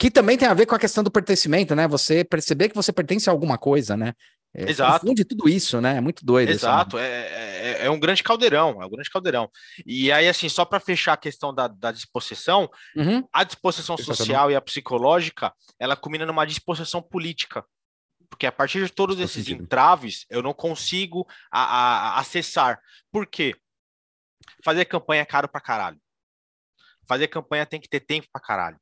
Que 0.00 0.10
também 0.10 0.36
tem 0.36 0.48
a 0.48 0.54
ver 0.54 0.66
com 0.66 0.74
a 0.74 0.78
questão 0.78 1.04
do 1.04 1.10
pertencimento, 1.10 1.76
né? 1.76 1.86
Você 1.86 2.24
perceber 2.24 2.70
que 2.70 2.74
você 2.74 2.92
pertence 2.92 3.28
a 3.28 3.32
alguma 3.32 3.58
coisa, 3.58 3.96
né? 3.96 4.14
É, 4.56 4.70
Exato. 4.70 5.12
de 5.12 5.24
tudo 5.24 5.48
isso, 5.48 5.80
né? 5.80 5.96
É 5.96 6.00
muito 6.00 6.24
doido. 6.24 6.50
Exato, 6.50 6.96
é, 6.96 7.08
é, 7.08 7.86
é, 7.86 7.90
um 7.90 7.98
grande 7.98 8.22
caldeirão, 8.22 8.80
é 8.80 8.86
um 8.86 8.90
grande 8.90 9.10
caldeirão. 9.10 9.50
E 9.84 10.12
aí, 10.12 10.28
assim, 10.28 10.48
só 10.48 10.64
para 10.64 10.78
fechar 10.78 11.14
a 11.14 11.16
questão 11.16 11.52
da, 11.52 11.66
da 11.66 11.90
disposição, 11.90 12.70
uhum. 12.96 13.26
a 13.32 13.42
disposição 13.42 13.96
social 13.96 14.52
e 14.52 14.54
a 14.54 14.60
psicológica, 14.60 15.52
ela 15.78 15.96
combina 15.96 16.24
numa 16.24 16.46
disposição 16.46 17.02
política. 17.02 17.64
Porque 18.30 18.46
a 18.46 18.52
partir 18.52 18.84
de 18.84 18.92
todos 18.92 19.18
esses 19.18 19.48
entraves, 19.48 20.24
eu 20.30 20.42
não 20.42 20.54
consigo 20.54 21.26
a, 21.50 21.62
a, 21.62 22.20
acessar. 22.20 22.80
Por 23.10 23.26
quê? 23.26 23.56
Fazer 24.64 24.84
campanha 24.84 25.22
é 25.22 25.26
caro 25.26 25.48
pra 25.48 25.60
caralho. 25.60 25.98
Fazer 27.08 27.28
campanha 27.28 27.66
tem 27.66 27.80
que 27.80 27.88
ter 27.88 28.00
tempo 28.00 28.28
pra 28.32 28.40
caralho. 28.40 28.78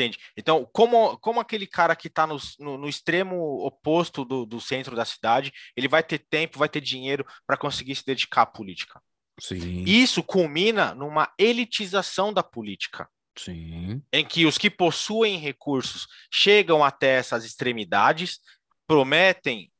Entende? 0.00 0.18
Então, 0.34 0.66
como, 0.72 1.18
como 1.18 1.40
aquele 1.40 1.66
cara 1.66 1.94
que 1.94 2.08
está 2.08 2.26
no, 2.26 2.38
no, 2.58 2.78
no, 2.78 2.88
extremo 2.88 3.36
oposto 3.66 4.24
do, 4.24 4.46
do 4.46 4.58
centro 4.58 4.96
da 4.96 5.04
cidade, 5.04 5.52
ele 5.76 5.88
vai 5.88 6.02
ter 6.02 6.18
tempo, 6.18 6.58
vai 6.58 6.70
ter 6.70 6.80
dinheiro 6.80 7.26
para 7.46 7.58
conseguir 7.58 7.94
se 7.94 8.06
dedicar 8.06 8.42
à 8.42 8.46
política. 8.46 9.02
Sim. 9.38 9.84
Isso 9.84 10.22
culmina 10.22 10.94
numa 10.94 11.30
elitização 11.38 12.32
da 12.32 12.42
política. 12.42 13.06
Sim. 13.36 14.02
Em 14.10 14.24
que 14.24 14.46
os 14.46 14.56
que 14.56 14.70
possuem 14.70 15.36
recursos 15.36 16.06
chegam 16.32 16.82
até 16.82 17.18
essas 17.18 17.44
extremidades, 17.44 18.40
prometem 18.86 19.70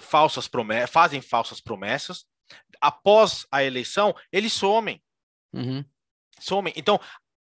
falsas 0.00 0.48
promessas, 0.48 0.90
fazem 0.90 1.20
falsas 1.20 1.60
promessas. 1.60 2.24
Após 2.80 3.46
a 3.52 3.62
eleição, 3.62 4.16
eles 4.32 4.52
somem. 4.52 5.00
Uhum. 5.52 5.84
Somem. 6.40 6.72
Então, 6.76 7.00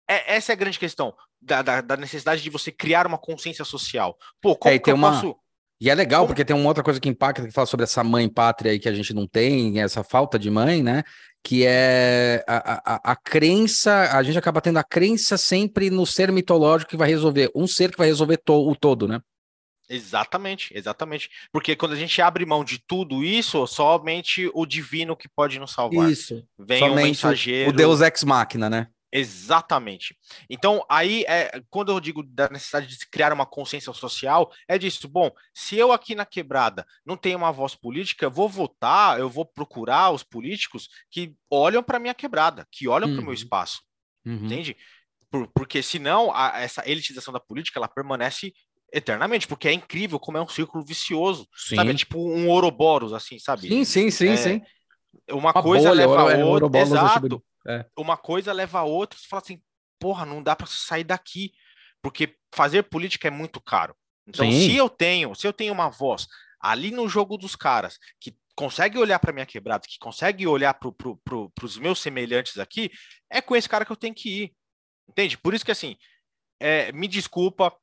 é, 0.09 0.35
essa 0.35 0.51
é 0.51 0.53
a 0.53 0.57
grande 0.57 0.79
questão 0.79 1.15
da, 1.41 1.61
da, 1.61 1.81
da, 1.81 1.97
necessidade 1.97 2.41
de 2.41 2.49
você 2.49 2.71
criar 2.71 3.07
uma 3.07 3.17
consciência 3.17 3.65
social. 3.65 4.17
Pô, 4.41 4.55
como 4.55 4.73
é, 4.73 4.79
que 4.79 4.91
eu 4.91 4.95
uma... 4.95 5.11
posso... 5.11 5.35
E 5.79 5.89
é 5.89 5.95
legal, 5.95 6.27
porque 6.27 6.45
tem 6.45 6.55
uma 6.55 6.67
outra 6.67 6.83
coisa 6.83 6.99
que 6.99 7.09
impacta, 7.09 7.43
que 7.43 7.51
fala 7.51 7.65
sobre 7.65 7.85
essa 7.85 8.03
mãe 8.03 8.29
pátria 8.29 8.71
aí 8.71 8.79
que 8.79 8.87
a 8.87 8.93
gente 8.93 9.15
não 9.15 9.25
tem, 9.25 9.81
essa 9.81 10.03
falta 10.03 10.37
de 10.37 10.47
mãe, 10.47 10.83
né? 10.83 11.01
Que 11.43 11.65
é 11.65 12.43
a, 12.47 12.81
a, 12.85 13.11
a 13.13 13.15
crença, 13.15 14.15
a 14.15 14.21
gente 14.21 14.37
acaba 14.37 14.61
tendo 14.61 14.77
a 14.77 14.83
crença 14.83 15.37
sempre 15.37 15.89
no 15.89 16.05
ser 16.05 16.31
mitológico 16.31 16.91
que 16.91 16.97
vai 16.97 17.09
resolver, 17.09 17.49
um 17.55 17.65
ser 17.65 17.89
que 17.91 17.97
vai 17.97 18.05
resolver 18.05 18.37
to, 18.37 18.69
o 18.69 18.75
todo, 18.75 19.07
né? 19.07 19.21
Exatamente, 19.89 20.71
exatamente. 20.77 21.29
Porque 21.51 21.75
quando 21.75 21.93
a 21.93 21.97
gente 21.97 22.21
abre 22.21 22.45
mão 22.45 22.63
de 22.63 22.77
tudo 22.77 23.23
isso, 23.23 23.65
somente 23.65 24.49
o 24.53 24.67
divino 24.67 25.17
que 25.17 25.27
pode 25.27 25.59
nos 25.59 25.73
salvar. 25.73 26.09
Isso. 26.11 26.45
Vem 26.59 26.79
somente 26.79 27.01
um 27.01 27.07
mensageiro. 27.07 27.71
O 27.71 27.73
Deus 27.73 28.01
ex 28.01 28.23
machina, 28.23 28.69
né? 28.69 28.87
Exatamente. 29.11 30.15
Então, 30.49 30.85
aí, 30.87 31.25
é, 31.27 31.61
quando 31.69 31.91
eu 31.91 31.99
digo 31.99 32.23
da 32.23 32.47
necessidade 32.49 32.87
de 32.87 33.09
criar 33.09 33.33
uma 33.33 33.45
consciência 33.45 33.91
social, 33.93 34.51
é 34.67 34.77
disso. 34.77 35.07
Bom, 35.07 35.31
se 35.53 35.75
eu 35.75 35.91
aqui 35.91 36.15
na 36.15 36.25
quebrada 36.25 36.85
não 37.05 37.17
tenho 37.17 37.37
uma 37.37 37.51
voz 37.51 37.75
política, 37.75 38.25
eu 38.25 38.31
vou 38.31 38.47
votar, 38.47 39.19
eu 39.19 39.29
vou 39.29 39.45
procurar 39.45 40.11
os 40.11 40.23
políticos 40.23 40.87
que 41.09 41.35
olham 41.49 41.83
para 41.83 41.99
minha 41.99 42.13
quebrada, 42.13 42.65
que 42.71 42.87
olham 42.87 43.09
uhum. 43.09 43.15
para 43.15 43.21
o 43.21 43.25
meu 43.25 43.33
espaço. 43.33 43.81
Uhum. 44.25 44.45
Entende? 44.45 44.77
Por, 45.29 45.47
porque 45.47 45.83
senão 45.83 46.33
a, 46.33 46.61
essa 46.61 46.89
elitização 46.89 47.33
da 47.33 47.39
política 47.39 47.79
ela 47.79 47.89
permanece 47.89 48.53
eternamente, 48.93 49.47
porque 49.47 49.67
é 49.67 49.73
incrível 49.73 50.19
como 50.19 50.37
é 50.37 50.41
um 50.41 50.47
círculo 50.47 50.85
vicioso. 50.85 51.47
Sim. 51.55 51.75
Sabe? 51.75 51.91
É 51.91 51.93
tipo 51.93 52.17
um 52.17 52.49
Ouroboros, 52.49 53.13
assim, 53.13 53.39
sabe? 53.39 53.67
Sim, 53.67 53.83
sim, 53.83 54.11
sim, 54.11 54.29
é, 54.29 54.37
sim. 54.37 54.61
Uma, 55.29 55.51
uma 55.51 55.63
coisa 55.63 55.89
bolha, 55.89 56.07
leva 56.07 56.33
a 56.33 56.45
outra. 56.45 56.79
Exato. 56.79 57.43
É. 57.67 57.85
Uma 57.97 58.17
coisa 58.17 58.51
leva 58.53 58.79
a 58.79 58.83
outra, 58.83 59.17
você 59.19 59.27
fala 59.27 59.41
assim, 59.41 59.61
porra, 59.99 60.25
não 60.25 60.41
dá 60.41 60.55
para 60.55 60.67
sair 60.67 61.03
daqui, 61.03 61.53
porque 62.01 62.35
fazer 62.53 62.83
política 62.83 63.27
é 63.27 63.31
muito 63.31 63.61
caro. 63.61 63.95
Então, 64.27 64.49
Sim. 64.49 64.69
se 64.69 64.75
eu 64.75 64.89
tenho, 64.89 65.35
se 65.35 65.47
eu 65.47 65.53
tenho 65.53 65.73
uma 65.73 65.89
voz 65.89 66.27
ali 66.59 66.91
no 66.91 67.07
jogo 67.07 67.37
dos 67.37 67.55
caras 67.55 67.97
que 68.19 68.35
consegue 68.55 68.97
olhar 68.97 69.19
para 69.19 69.33
minha 69.33 69.45
quebrada, 69.45 69.87
que 69.87 69.97
consegue 69.99 70.45
olhar 70.45 70.73
para 70.73 70.91
pro, 70.91 71.17
pro, 71.17 71.51
os 71.63 71.77
meus 71.77 71.99
semelhantes 71.99 72.57
aqui, 72.57 72.91
é 73.29 73.41
com 73.41 73.55
esse 73.55 73.69
cara 73.69 73.85
que 73.85 73.91
eu 73.91 73.95
tenho 73.95 74.13
que 74.13 74.43
ir. 74.43 74.55
Entende? 75.09 75.37
Por 75.37 75.53
isso 75.53 75.65
que 75.65 75.71
assim, 75.71 75.97
é, 76.59 76.91
me 76.91 77.07
desculpa 77.07 77.75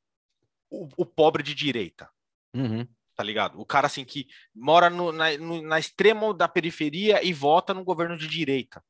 o, 0.69 0.87
o, 0.97 1.05
pobre 1.05 1.43
de 1.43 1.53
direita. 1.53 2.09
Uhum. 2.55 2.87
Tá 3.15 3.23
ligado? 3.23 3.59
O 3.59 3.65
cara 3.65 3.87
assim 3.87 4.05
que 4.05 4.27
mora 4.55 4.89
no, 4.89 5.11
na, 5.11 5.37
no, 5.37 5.61
na 5.61 5.77
extrema 5.77 6.33
da 6.33 6.47
periferia 6.47 7.23
e 7.23 7.33
vota 7.33 7.73
no 7.73 7.83
governo 7.83 8.17
de 8.17 8.27
direita 8.27 8.81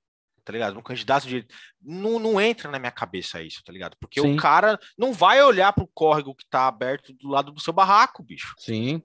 tá 0.49 0.53
ligado? 0.53 0.79
Um 0.79 0.81
candidato 0.81 1.27
de. 1.27 1.45
Não, 1.79 2.17
não 2.17 2.41
entra 2.41 2.71
na 2.71 2.79
minha 2.79 2.91
cabeça 2.91 3.39
isso, 3.39 3.63
tá 3.63 3.71
ligado? 3.71 3.95
Porque 3.99 4.19
Sim. 4.19 4.33
o 4.33 4.35
cara 4.35 4.79
não 4.97 5.13
vai 5.13 5.43
olhar 5.43 5.71
pro 5.73 5.87
córrego 5.93 6.33
que 6.33 6.43
tá 6.49 6.67
aberto 6.67 7.13
do 7.13 7.29
lado 7.29 7.51
do 7.51 7.59
seu 7.59 7.71
barraco, 7.71 8.23
bicho. 8.23 8.55
Sim. 8.57 8.99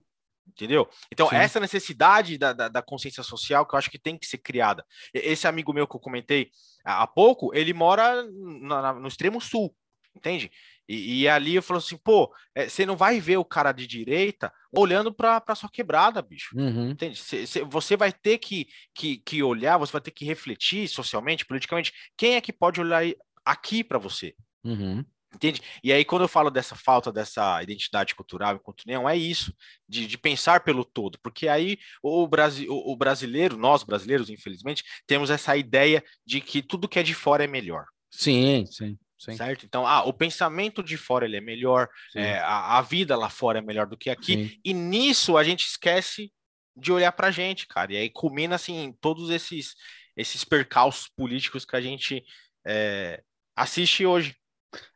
Entendeu? 0.49 0.89
Então, 1.13 1.29
Sim. 1.29 1.37
essa 1.37 1.61
necessidade 1.61 2.39
da, 2.39 2.55
da, 2.55 2.69
da, 2.69 2.81
consciência 2.81 3.23
social 3.23 3.67
que 3.67 3.75
eu 3.75 3.79
acho 3.79 3.91
que 3.91 3.99
tem 3.99 4.17
que 4.17 4.27
ser 4.27 4.39
criada. 4.39 4.87
Esse 5.13 5.47
amigo 5.47 5.71
meu 5.75 5.87
que 5.87 5.95
eu 5.95 6.01
comentei 6.01 6.51
há 6.83 7.07
pouco, 7.07 7.55
ele 7.55 7.75
mora 7.75 8.23
no, 8.23 9.01
no 9.01 9.09
extremo 9.09 9.39
sul, 9.39 9.75
entende? 10.17 10.51
E, 10.89 11.23
e, 11.23 11.29
ali 11.29 11.55
eu 11.55 11.63
falo 11.63 11.79
assim, 11.79 11.97
pô, 11.97 12.33
é, 12.55 12.69
você 12.69 12.85
não 12.85 12.97
vai 12.97 13.21
ver 13.21 13.39
o 13.39 13.45
cara 13.45 13.73
de 13.73 13.87
direita 13.87 14.53
olhando 14.77 15.13
para 15.13 15.55
sua 15.55 15.69
quebrada, 15.69 16.21
bicho. 16.21 16.57
Uhum. 16.57 16.91
Entende? 16.91 17.19
Cê, 17.19 17.47
cê, 17.47 17.65
você 17.65 17.97
vai 17.97 18.13
ter 18.13 18.39
que, 18.39 18.67
que, 18.95 19.19
que 19.19 19.43
olhar, 19.43 19.79
você 19.79 19.93
vai 19.93 20.01
ter 20.01 20.11
que 20.11 20.25
refletir 20.25 20.89
socialmente, 20.89 21.47
politicamente, 21.47 21.93
quem 22.17 22.35
é 22.35 22.41
que 22.41 22.53
pode 22.53 22.81
olhar 22.81 23.03
aqui 23.45 23.83
para 23.83 23.99
você. 23.99 24.35
Uhum. 24.63 25.05
Entende? 25.35 25.61
E 25.83 25.93
aí, 25.93 26.05
quando 26.05 26.23
eu 26.23 26.29
falo 26.29 26.51
dessa 26.51 26.77
falta 26.77 27.11
dessa 27.11 27.61
identidade 27.63 28.15
cultural 28.15 28.55
enquanto 28.55 28.85
não 28.87 29.09
é 29.09 29.17
isso, 29.17 29.53
de, 29.89 30.07
de 30.07 30.17
pensar 30.17 30.61
pelo 30.61 30.85
todo, 30.85 31.19
porque 31.21 31.49
aí 31.49 31.77
o, 32.03 32.27
Brasi 32.27 32.69
o, 32.69 32.93
o 32.93 32.97
brasileiro, 32.97 33.57
nós 33.57 33.83
brasileiros, 33.83 34.31
infelizmente, 34.31 34.85
temos 35.07 35.31
essa 35.31 35.57
ideia 35.57 36.05
de 36.25 36.41
que 36.41 36.63
tudo 36.63 36.89
que 36.89 36.99
é 36.99 37.03
de 37.03 37.15
fora 37.15 37.45
é 37.45 37.49
melhor. 37.49 37.87
Sim, 38.11 38.65
sim. 38.67 38.97
Sim. 39.25 39.37
Certo? 39.37 39.65
Então, 39.65 39.87
ah, 39.87 40.05
o 40.05 40.13
pensamento 40.13 40.83
de 40.83 40.97
fora 40.97 41.25
ele 41.25 41.37
é 41.37 41.41
melhor, 41.41 41.89
é, 42.15 42.39
a, 42.39 42.79
a, 42.79 42.83
vida 42.83 43.17
lá 43.17 43.31
fora 43.31 43.59
é 43.59 43.63
melhor 43.63 43.87
do 43.87 43.97
que 43.97 44.11
aqui, 44.11 44.35
Sim. 44.35 44.61
e 44.63 44.75
nisso 44.75 45.37
a 45.39 45.43
gente 45.43 45.67
esquece 45.67 46.31
de 46.77 46.93
olhar 46.93 47.13
para 47.13 47.29
a 47.29 47.31
gente, 47.31 47.67
cara. 47.67 47.93
E 47.93 47.97
aí 47.97 48.11
culmina 48.11 48.57
assim 48.57 48.95
todos 49.01 49.31
esses 49.31 49.75
esses 50.17 50.45
percalços 50.45 51.09
políticos 51.09 51.65
que 51.65 51.75
a 51.75 51.81
gente 51.81 52.25
é, 52.67 53.23
assiste 53.57 54.07
hoje. 54.07 54.37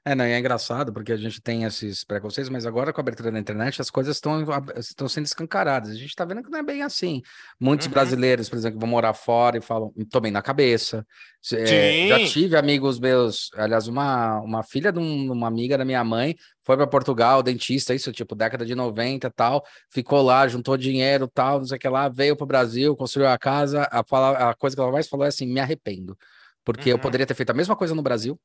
É, 0.04 0.14
não, 0.14 0.24
é 0.24 0.38
engraçado 0.38 0.92
porque 0.92 1.12
a 1.12 1.16
gente 1.16 1.40
tem 1.40 1.64
esses 1.64 2.04
preconceitos, 2.04 2.50
mas 2.50 2.66
agora 2.66 2.92
com 2.92 3.00
a 3.00 3.02
abertura 3.02 3.30
da 3.30 3.38
internet 3.38 3.80
as 3.80 3.90
coisas 3.90 4.16
estão, 4.16 4.44
estão 4.76 5.08
sendo 5.08 5.26
escancaradas. 5.26 5.90
A 5.90 5.94
gente 5.94 6.08
está 6.08 6.24
vendo 6.24 6.42
que 6.42 6.50
não 6.50 6.58
é 6.58 6.62
bem 6.62 6.82
assim. 6.82 7.22
Muitos 7.60 7.86
uhum. 7.86 7.92
brasileiros, 7.92 8.48
por 8.48 8.56
exemplo, 8.56 8.80
vão 8.80 8.88
morar 8.88 9.14
fora 9.14 9.58
e 9.58 9.60
falam, 9.60 9.92
tô 10.10 10.20
bem 10.20 10.32
na 10.32 10.42
cabeça. 10.42 11.06
É, 11.52 12.08
já 12.08 12.26
tive 12.26 12.56
amigos 12.56 12.98
meus, 12.98 13.50
aliás, 13.54 13.86
uma, 13.86 14.40
uma 14.40 14.62
filha 14.62 14.90
de 14.90 14.98
um, 14.98 15.32
uma 15.32 15.46
amiga 15.46 15.78
da 15.78 15.84
minha 15.84 16.02
mãe 16.02 16.36
foi 16.68 16.76
para 16.76 16.86
Portugal, 16.86 17.42
dentista, 17.42 17.94
isso, 17.94 18.12
tipo, 18.12 18.34
década 18.34 18.66
de 18.66 18.74
90 18.74 19.30
tal, 19.30 19.64
ficou 19.90 20.20
lá, 20.20 20.46
juntou 20.46 20.76
dinheiro 20.76 21.26
tal, 21.26 21.60
não 21.60 21.66
sei 21.66 21.78
o 21.78 21.80
que 21.80 21.88
lá, 21.88 22.10
veio 22.10 22.36
para 22.36 22.44
o 22.44 22.46
Brasil, 22.46 22.94
construiu 22.94 23.28
a 23.28 23.38
casa. 23.38 23.88
A, 23.90 24.00
a 24.50 24.54
coisa 24.54 24.76
que 24.76 24.82
ela 24.82 24.92
mais 24.92 25.08
falou 25.08 25.24
é 25.24 25.28
assim: 25.30 25.46
me 25.46 25.60
arrependo. 25.60 26.14
Porque 26.62 26.90
uhum. 26.90 26.96
eu 26.96 26.98
poderia 26.98 27.24
ter 27.24 27.32
feito 27.32 27.48
a 27.48 27.54
mesma 27.54 27.74
coisa 27.74 27.94
no 27.94 28.02
Brasil, 28.02 28.38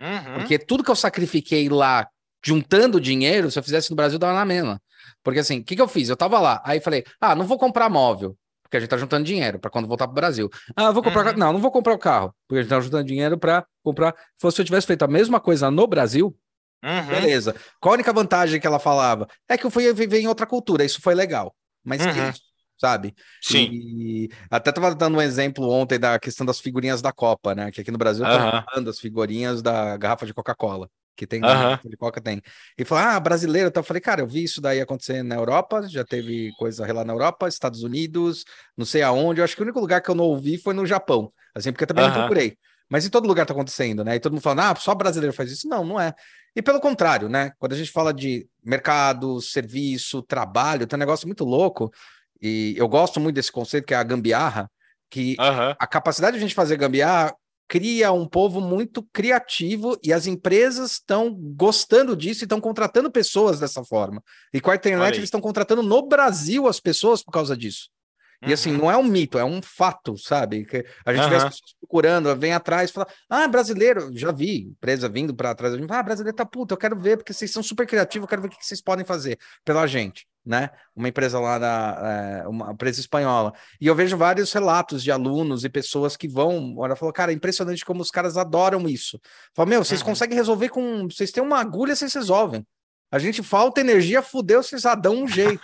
Uhum. 0.00 0.34
Porque 0.34 0.58
tudo 0.58 0.84
que 0.84 0.90
eu 0.90 0.96
sacrifiquei 0.96 1.68
lá, 1.68 2.08
juntando 2.44 3.00
dinheiro, 3.00 3.50
se 3.50 3.58
eu 3.58 3.62
fizesse 3.62 3.90
no 3.90 3.96
Brasil, 3.96 4.18
dava 4.18 4.34
na 4.34 4.44
mesma. 4.44 4.80
Porque 5.22 5.40
assim, 5.40 5.60
o 5.60 5.64
que, 5.64 5.76
que 5.76 5.82
eu 5.82 5.88
fiz? 5.88 6.08
Eu 6.08 6.16
tava 6.16 6.38
lá, 6.38 6.62
aí 6.64 6.80
falei, 6.80 7.04
ah, 7.20 7.34
não 7.34 7.46
vou 7.46 7.58
comprar 7.58 7.88
móvel, 7.88 8.36
porque 8.62 8.76
a 8.76 8.80
gente 8.80 8.88
tá 8.88 8.96
juntando 8.96 9.24
dinheiro 9.24 9.58
para 9.58 9.70
quando 9.70 9.88
voltar 9.88 10.06
pro 10.06 10.14
Brasil. 10.14 10.48
Ah, 10.76 10.90
vou 10.90 11.02
comprar. 11.02 11.32
Uhum. 11.32 11.38
Não, 11.38 11.52
não 11.54 11.60
vou 11.60 11.70
comprar 11.70 11.94
o 11.94 11.98
carro, 11.98 12.34
porque 12.46 12.60
a 12.60 12.62
gente 12.62 12.70
tá 12.70 12.80
juntando 12.80 13.04
dinheiro 13.04 13.38
para 13.38 13.66
comprar. 13.82 14.14
Se 14.38 14.46
eu 14.46 14.64
tivesse 14.64 14.86
feito 14.86 15.02
a 15.02 15.08
mesma 15.08 15.40
coisa 15.40 15.70
no 15.70 15.86
Brasil, 15.86 16.36
uhum. 16.84 17.06
beleza. 17.06 17.54
Qual 17.80 17.92
a 17.92 17.94
única 17.94 18.12
vantagem 18.12 18.60
que 18.60 18.66
ela 18.66 18.78
falava? 18.78 19.26
É 19.48 19.58
que 19.58 19.66
eu 19.66 19.70
fui 19.70 19.92
viver 19.92 20.20
em 20.20 20.28
outra 20.28 20.46
cultura, 20.46 20.84
isso 20.84 21.00
foi 21.00 21.14
legal. 21.14 21.54
Mas 21.84 22.02
que 22.02 22.08
uhum 22.08 22.32
sabe? 22.78 23.14
Sim. 23.42 23.68
E 23.72 24.30
até 24.50 24.72
tava 24.72 24.94
dando 24.94 25.18
um 25.18 25.22
exemplo 25.22 25.68
ontem 25.68 25.98
da 25.98 26.18
questão 26.18 26.46
das 26.46 26.60
figurinhas 26.60 27.02
da 27.02 27.12
Copa, 27.12 27.54
né? 27.54 27.70
Que 27.70 27.80
aqui 27.80 27.90
no 27.90 27.98
Brasil 27.98 28.24
tá 28.24 28.64
falando 28.70 28.88
as 28.88 28.98
figurinhas 28.98 29.60
da 29.60 29.96
garrafa 29.96 30.24
de 30.24 30.32
Coca-Cola. 30.32 30.88
Que 31.16 31.26
tem 31.26 31.40
de 31.40 31.96
Coca 31.96 32.20
tem. 32.20 32.40
E 32.78 32.84
falou, 32.84 33.04
ah, 33.04 33.18
brasileiro. 33.18 33.68
Então 33.68 33.80
eu 33.80 33.84
falei, 33.84 34.00
cara, 34.00 34.20
eu 34.20 34.26
vi 34.26 34.44
isso 34.44 34.60
daí 34.60 34.80
acontecer 34.80 35.24
na 35.24 35.34
Europa, 35.34 35.82
já 35.88 36.04
teve 36.04 36.52
coisa 36.56 36.90
lá 36.92 37.04
na 37.04 37.12
Europa, 37.12 37.48
Estados 37.48 37.82
Unidos, 37.82 38.44
não 38.76 38.86
sei 38.86 39.02
aonde. 39.02 39.40
Eu 39.40 39.44
acho 39.44 39.56
que 39.56 39.60
o 39.62 39.64
único 39.64 39.80
lugar 39.80 40.00
que 40.00 40.08
eu 40.08 40.14
não 40.14 40.24
ouvi 40.24 40.56
foi 40.58 40.74
no 40.74 40.86
Japão, 40.86 41.32
assim, 41.52 41.72
porque 41.72 41.82
eu 41.82 41.88
também 41.88 42.04
não 42.06 42.14
procurei. 42.14 42.56
Mas 42.88 43.04
em 43.04 43.10
todo 43.10 43.26
lugar 43.26 43.44
tá 43.44 43.52
acontecendo, 43.52 44.04
né? 44.04 44.14
E 44.14 44.20
todo 44.20 44.32
mundo 44.32 44.42
falando, 44.42 44.60
ah, 44.60 44.74
só 44.76 44.94
brasileiro 44.94 45.34
faz 45.34 45.50
isso. 45.50 45.68
Não, 45.68 45.84
não 45.84 46.00
é. 46.00 46.14
E 46.54 46.62
pelo 46.62 46.80
contrário, 46.80 47.28
né? 47.28 47.52
Quando 47.58 47.72
a 47.72 47.76
gente 47.76 47.90
fala 47.90 48.14
de 48.14 48.48
mercado, 48.64 49.40
serviço, 49.40 50.22
trabalho, 50.22 50.86
tem 50.86 50.96
um 50.96 51.00
negócio 51.00 51.26
muito 51.26 51.44
louco 51.44 51.90
e 52.40 52.74
eu 52.76 52.88
gosto 52.88 53.18
muito 53.20 53.34
desse 53.34 53.52
conceito 53.52 53.86
que 53.86 53.94
é 53.94 53.96
a 53.96 54.02
gambiarra, 54.02 54.70
que 55.10 55.36
uhum. 55.38 55.74
a 55.78 55.86
capacidade 55.86 56.32
de 56.32 56.38
a 56.38 56.46
gente 56.46 56.54
fazer 56.54 56.76
gambiarra 56.76 57.34
cria 57.68 58.10
um 58.10 58.26
povo 58.26 58.60
muito 58.60 59.02
criativo 59.12 59.98
e 60.02 60.12
as 60.12 60.26
empresas 60.26 60.92
estão 60.92 61.34
gostando 61.34 62.16
disso 62.16 62.42
e 62.42 62.46
estão 62.46 62.60
contratando 62.60 63.10
pessoas 63.10 63.60
dessa 63.60 63.84
forma. 63.84 64.22
E 64.52 64.60
com 64.60 64.70
a 64.70 64.74
internet 64.74 65.16
eles 65.16 65.24
estão 65.24 65.40
contratando 65.40 65.82
no 65.82 66.08
Brasil 66.08 66.66
as 66.66 66.80
pessoas 66.80 67.22
por 67.22 67.30
causa 67.30 67.54
disso. 67.54 67.90
E 68.46 68.52
assim, 68.52 68.72
uhum. 68.72 68.78
não 68.78 68.90
é 68.90 68.96
um 68.96 69.02
mito, 69.02 69.38
é 69.38 69.44
um 69.44 69.60
fato, 69.60 70.16
sabe? 70.16 70.64
Que 70.64 70.84
a 71.04 71.12
gente 71.12 71.24
uhum. 71.24 71.30
vê 71.30 71.36
as 71.36 71.44
pessoas 71.44 71.74
procurando, 71.80 72.36
vem 72.36 72.52
atrás, 72.52 72.90
fala, 72.90 73.06
ah, 73.28 73.48
brasileiro, 73.48 74.10
já 74.16 74.30
vi 74.30 74.68
empresa 74.68 75.08
vindo 75.08 75.34
para 75.34 75.54
trás, 75.54 75.74
ah, 75.74 76.02
brasileiro 76.02 76.36
tá 76.36 76.46
puta, 76.46 76.74
eu 76.74 76.78
quero 76.78 76.98
ver, 76.98 77.16
porque 77.16 77.32
vocês 77.32 77.50
são 77.50 77.62
super 77.62 77.86
criativos, 77.86 78.24
eu 78.24 78.28
quero 78.28 78.42
ver 78.42 78.48
o 78.48 78.50
que 78.50 78.64
vocês 78.64 78.80
podem 78.80 79.04
fazer 79.04 79.38
pela 79.64 79.86
gente 79.86 80.26
né? 80.48 80.70
Uma 80.96 81.08
empresa 81.08 81.38
lá 81.38 81.58
da 81.58 82.42
é, 82.42 82.48
uma 82.48 82.72
empresa 82.72 82.98
espanhola. 83.00 83.52
E 83.78 83.86
eu 83.86 83.94
vejo 83.94 84.16
vários 84.16 84.50
relatos 84.50 85.02
de 85.02 85.12
alunos 85.12 85.62
e 85.62 85.68
pessoas 85.68 86.16
que 86.16 86.26
vão. 86.26 86.74
Ela 86.82 86.96
falou, 86.96 87.12
cara, 87.12 87.30
é 87.30 87.34
impressionante 87.34 87.84
como 87.84 88.00
os 88.00 88.10
caras 88.10 88.38
adoram 88.38 88.88
isso. 88.88 89.20
Fala, 89.54 89.68
meu, 89.68 89.84
vocês 89.84 90.00
uhum. 90.00 90.06
conseguem 90.06 90.34
resolver 90.34 90.70
com. 90.70 91.06
Vocês 91.06 91.30
têm 91.30 91.42
uma 91.42 91.60
agulha, 91.60 91.94
vocês 91.94 92.14
resolvem. 92.14 92.66
A 93.10 93.18
gente 93.18 93.42
falta 93.42 93.80
energia, 93.80 94.22
fudeu, 94.22 94.62
vocês 94.62 94.82
já 94.82 94.94
dão 94.94 95.22
um 95.22 95.26
jeito. 95.28 95.60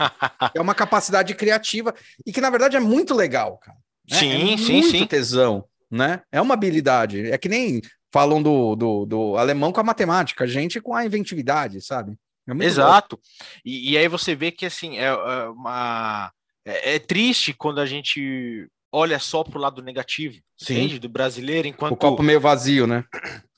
é 0.55 0.61
uma 0.61 0.75
capacidade 0.75 1.35
criativa 1.35 1.95
e 2.27 2.33
que, 2.33 2.41
na 2.41 2.51
verdade, 2.51 2.77
é 2.77 2.81
muito 2.81 3.15
legal, 3.15 3.59
cara. 3.59 3.79
Né? 4.11 4.19
Sim, 4.19 4.55
é 4.55 4.57
sim, 4.59 4.83
sim. 4.83 5.07
tesão, 5.07 5.65
né? 5.91 6.23
É 6.31 6.41
uma 6.41 6.55
habilidade. 6.55 7.31
É 7.31 7.39
que 7.39 7.49
nem 7.49 7.81
falam 8.13 8.43
do, 8.43 8.77
do, 8.77 9.07
do 9.07 9.37
alemão 9.37 9.73
com 9.73 9.81
a 9.81 9.85
matemática, 9.85 10.45
a 10.45 10.47
gente 10.47 10.81
com 10.81 10.95
a 10.95 11.05
inventividade, 11.05 11.81
sabe? 11.81 12.17
É 12.47 12.65
Exato. 12.65 13.19
E, 13.65 13.93
e, 13.93 13.99
aí 13.99 14.07
você 14.07 14.35
vê 14.35 14.53
que 14.53 14.67
assim 14.67 14.99
é, 14.99 15.07
é 15.07 15.49
uma 15.49 16.31
é, 16.65 16.95
é, 16.95 16.99
triste 16.99 17.55
quando 17.55 17.81
a 17.81 17.87
gente 17.87 18.69
olha 18.95 19.19
só 19.19 19.43
para 19.43 19.59
o 19.59 19.61
lado 19.61 19.83
negativo, 19.83 20.37
Sim. 20.57 20.75
Entende? 20.75 20.99
do 21.01 21.09
brasileiro, 21.09 21.67
enquanto 21.67 21.95
o 21.95 21.97
copo 21.97 22.23
meio 22.23 22.41
vazio, 22.41 22.87
né? 22.87 23.05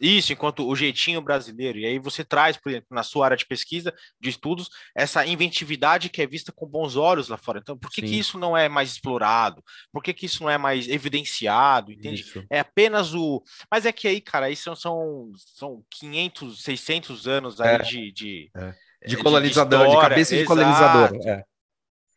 Isso, 0.01 0.32
enquanto 0.32 0.66
o 0.66 0.74
jeitinho 0.74 1.20
brasileiro. 1.20 1.78
E 1.78 1.84
aí 1.84 1.99
você 1.99 2.24
traz, 2.24 2.57
por 2.57 2.70
exemplo, 2.70 2.89
na 2.91 3.03
sua 3.03 3.26
área 3.26 3.37
de 3.37 3.45
pesquisa, 3.45 3.95
de 4.18 4.30
estudos, 4.30 4.70
essa 4.97 5.26
inventividade 5.26 6.09
que 6.09 6.22
é 6.22 6.26
vista 6.26 6.53
com 6.53 6.66
bons 6.66 6.97
olhos 6.97 7.28
lá 7.28 7.37
fora. 7.37 7.59
Então, 7.59 7.76
por 7.76 7.91
que, 7.91 8.01
que 8.01 8.18
isso 8.18 8.39
não 8.39 8.57
é 8.57 8.66
mais 8.66 8.93
explorado? 8.93 9.62
Por 9.93 10.03
que, 10.03 10.14
que 10.14 10.24
isso 10.24 10.43
não 10.43 10.49
é 10.49 10.57
mais 10.57 10.89
evidenciado? 10.89 11.93
Entende? 11.93 12.22
Isso. 12.22 12.43
É 12.51 12.61
apenas 12.61 13.12
o. 13.12 13.43
Mas 13.70 13.84
é 13.84 13.93
que 13.93 14.09
aí, 14.09 14.22
cara, 14.22 14.47
aí 14.47 14.57
são, 14.57 14.74
são, 14.74 15.30
são 15.55 15.84
500, 15.91 16.62
600 16.62 17.28
anos 17.28 17.61
aí 17.61 17.74
é. 17.74 17.78
de. 17.78 18.12
de... 18.12 18.51
É. 18.57 18.74
De 19.07 19.16
colonizador, 19.18 19.87
de, 19.87 19.95
de, 19.95 20.01
cabeça 20.01 20.37
de 20.37 20.45
colonizador. 20.45 21.20
É. 21.28 21.45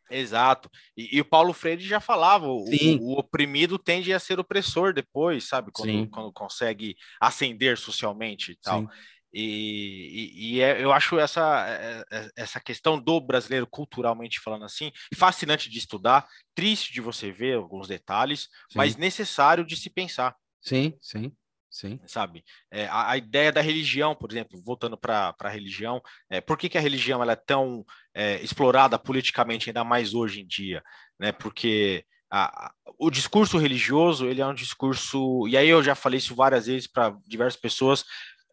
Exato. 0.10 0.70
E, 0.96 1.18
e, 1.18 1.22
o 1.22 1.26
Paulo 1.26 1.54
Freire 1.54 1.82
já 1.82 2.00
falava: 2.00 2.48
o, 2.48 2.66
o, 3.00 3.20
oprimido 3.20 3.78
tende 3.78 4.14
a 4.14 4.20
ser 4.20 4.40
opressor 4.40 4.94
depois, 4.94 5.48
sabe? 5.48 5.72
Quando, 5.72 6.10
quando 6.10 6.34
consegue 6.34 6.96
ascender 7.20 7.78
socialmente 7.78 8.52
e 8.52 8.56
tal. 8.56 8.90
E, 9.32 10.32
e, 10.34 10.56
e 10.56 10.62
é, 10.62 10.84
eu 10.84 10.92
acho 10.92 11.20
essa, 11.20 11.66
é, 11.68 12.04
é, 12.12 12.30
essa 12.36 12.60
questão 12.60 13.00
do 13.00 13.22
brasileiro, 13.22 13.68
culturalmente 13.68 14.40
falando 14.40 14.66
assim, 14.66 14.92
fascinante 15.16 15.70
de 15.70 15.78
estudar, 15.78 16.28
triste 16.56 16.92
de 16.92 17.00
você 17.00 17.32
ver 17.32 17.56
alguns 17.56 17.88
detalhes, 17.88 18.42
sim. 18.42 18.78
mas 18.78 18.96
necessário 18.96 19.64
de 19.64 19.78
se 19.78 19.90
pensar. 19.90 20.36
Sim, 20.62 20.94
sim. 21.00 21.32
Sim. 21.70 22.00
Sabe? 22.08 22.44
É, 22.72 22.88
a, 22.88 23.12
a, 23.12 23.18
ideia 23.18 23.52
da 23.52 23.62
religião, 23.62 24.16
por 24.16 24.32
exemplo, 24.32 24.60
voltando 24.64 24.98
para 24.98 25.36
a 25.40 25.50
religião, 25.50 26.02
é, 26.30 26.42
por 26.42 26.58
que, 26.58 26.68
que 26.68 26.78
a 26.78 26.82
religião 26.82 27.22
ela 27.22 27.34
é 27.34 27.36
tão 27.36 27.86
é, 28.14 28.42
explorada 28.42 28.98
politicamente, 28.98 29.70
ainda 29.70 29.84
mais 29.84 30.14
hoje 30.14 30.42
em 30.42 30.48
dia? 30.48 30.84
Né? 31.20 31.32
Porque 31.32 32.04
a, 32.32 32.68
a, 32.68 32.74
o 32.98 33.12
discurso 33.12 33.58
religioso 33.58 34.26
ele 34.26 34.42
é 34.42 34.48
um 34.48 34.54
discurso, 34.54 35.48
e 35.48 35.56
aí 35.56 35.70
eu 35.70 35.84
já 35.84 35.94
falei 35.94 36.18
isso 36.18 36.36
várias 36.36 36.66
vezes 36.66 36.88
para 36.88 37.16
diversas 37.28 37.60
pessoas. 37.60 38.04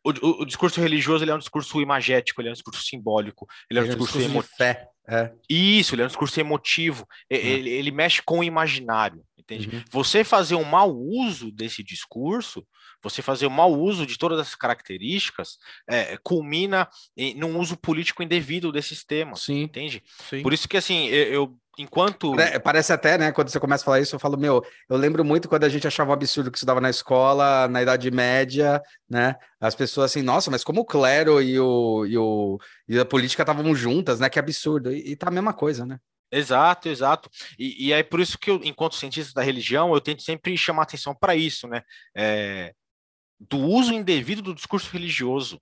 O, 0.04 0.10
o, 0.10 0.42
o, 0.42 0.44
discurso 0.44 0.80
religioso 0.80 1.24
ele 1.24 1.30
é 1.30 1.34
um 1.34 1.38
discurso 1.38 1.80
imagético, 1.80 2.40
ele 2.40 2.48
é 2.48 2.52
um 2.52 2.54
discurso 2.54 2.82
simbólico, 2.82 3.46
ele 3.70 3.78
é 3.78 3.82
um 3.82 3.86
ele 3.86 3.94
discurso, 3.94 4.18
é 4.18 4.20
um 4.20 4.24
discurso 4.24 4.50
de 4.50 4.56
fé. 4.56 4.88
É. 5.08 5.32
Isso, 5.48 5.94
ele 5.94 6.02
é 6.02 6.04
um 6.04 6.08
discurso 6.08 6.38
emotivo, 6.40 7.06
é. 7.30 7.36
ele, 7.36 7.70
ele 7.70 7.90
mexe 7.90 8.20
com 8.22 8.40
o 8.40 8.44
imaginário 8.44 9.22
entende? 9.46 9.68
Uhum. 9.74 9.84
Você 9.90 10.24
fazer 10.24 10.56
um 10.56 10.64
mau 10.64 10.92
uso 10.92 11.50
desse 11.52 11.82
discurso, 11.82 12.66
você 13.02 13.22
fazer 13.22 13.46
um 13.46 13.50
mau 13.50 13.72
uso 13.72 14.04
de 14.04 14.18
todas 14.18 14.40
essas 14.40 14.56
características, 14.56 15.58
é, 15.88 16.18
culmina 16.22 16.88
em, 17.16 17.34
num 17.34 17.58
uso 17.58 17.76
político 17.76 18.22
indevido 18.22 18.72
desses 18.72 19.04
temas, 19.04 19.42
Sim. 19.42 19.62
entende? 19.62 20.02
Sim. 20.28 20.42
Por 20.42 20.52
isso 20.52 20.68
que, 20.68 20.76
assim, 20.76 21.06
eu, 21.06 21.32
eu 21.32 21.58
enquanto. 21.78 22.34
Parece 22.62 22.92
até, 22.92 23.18
né? 23.18 23.32
Quando 23.32 23.48
você 23.48 23.60
começa 23.60 23.82
a 23.82 23.84
falar 23.84 24.00
isso, 24.00 24.14
eu 24.14 24.20
falo, 24.20 24.36
meu, 24.36 24.64
eu 24.88 24.96
lembro 24.96 25.24
muito 25.24 25.48
quando 25.48 25.64
a 25.64 25.68
gente 25.68 25.86
achava 25.86 26.10
um 26.10 26.14
absurdo 26.14 26.50
que 26.50 26.56
estudava 26.56 26.80
na 26.80 26.90
escola, 26.90 27.68
na 27.68 27.82
Idade 27.82 28.10
Média, 28.10 28.82
né? 29.08 29.36
As 29.60 29.74
pessoas 29.74 30.10
assim, 30.10 30.22
nossa, 30.22 30.50
mas 30.50 30.64
como 30.64 30.80
o 30.80 30.84
clero 30.84 31.40
e, 31.42 31.58
o, 31.58 32.06
e, 32.06 32.16
o, 32.16 32.58
e 32.88 32.98
a 32.98 33.04
política 33.04 33.42
estavam 33.42 33.74
juntas, 33.74 34.20
né? 34.20 34.28
Que 34.28 34.38
absurdo. 34.38 34.92
E, 34.92 35.12
e 35.12 35.16
tá 35.16 35.28
a 35.28 35.32
mesma 35.32 35.52
coisa, 35.52 35.84
né? 35.84 35.98
Exato, 36.30 36.88
exato. 36.88 37.30
E, 37.58 37.86
e 37.88 37.92
é 37.92 38.02
por 38.02 38.20
isso 38.20 38.38
que 38.38 38.50
eu, 38.50 38.60
enquanto 38.64 38.96
cientista 38.96 39.32
da 39.34 39.42
religião, 39.42 39.94
eu 39.94 40.00
tento 40.00 40.22
sempre 40.22 40.56
chamar 40.56 40.82
atenção 40.82 41.14
para 41.14 41.36
isso, 41.36 41.68
né? 41.68 41.82
É, 42.16 42.72
do 43.38 43.58
uso 43.58 43.92
indevido 43.92 44.42
do 44.42 44.54
discurso 44.54 44.90
religioso, 44.90 45.60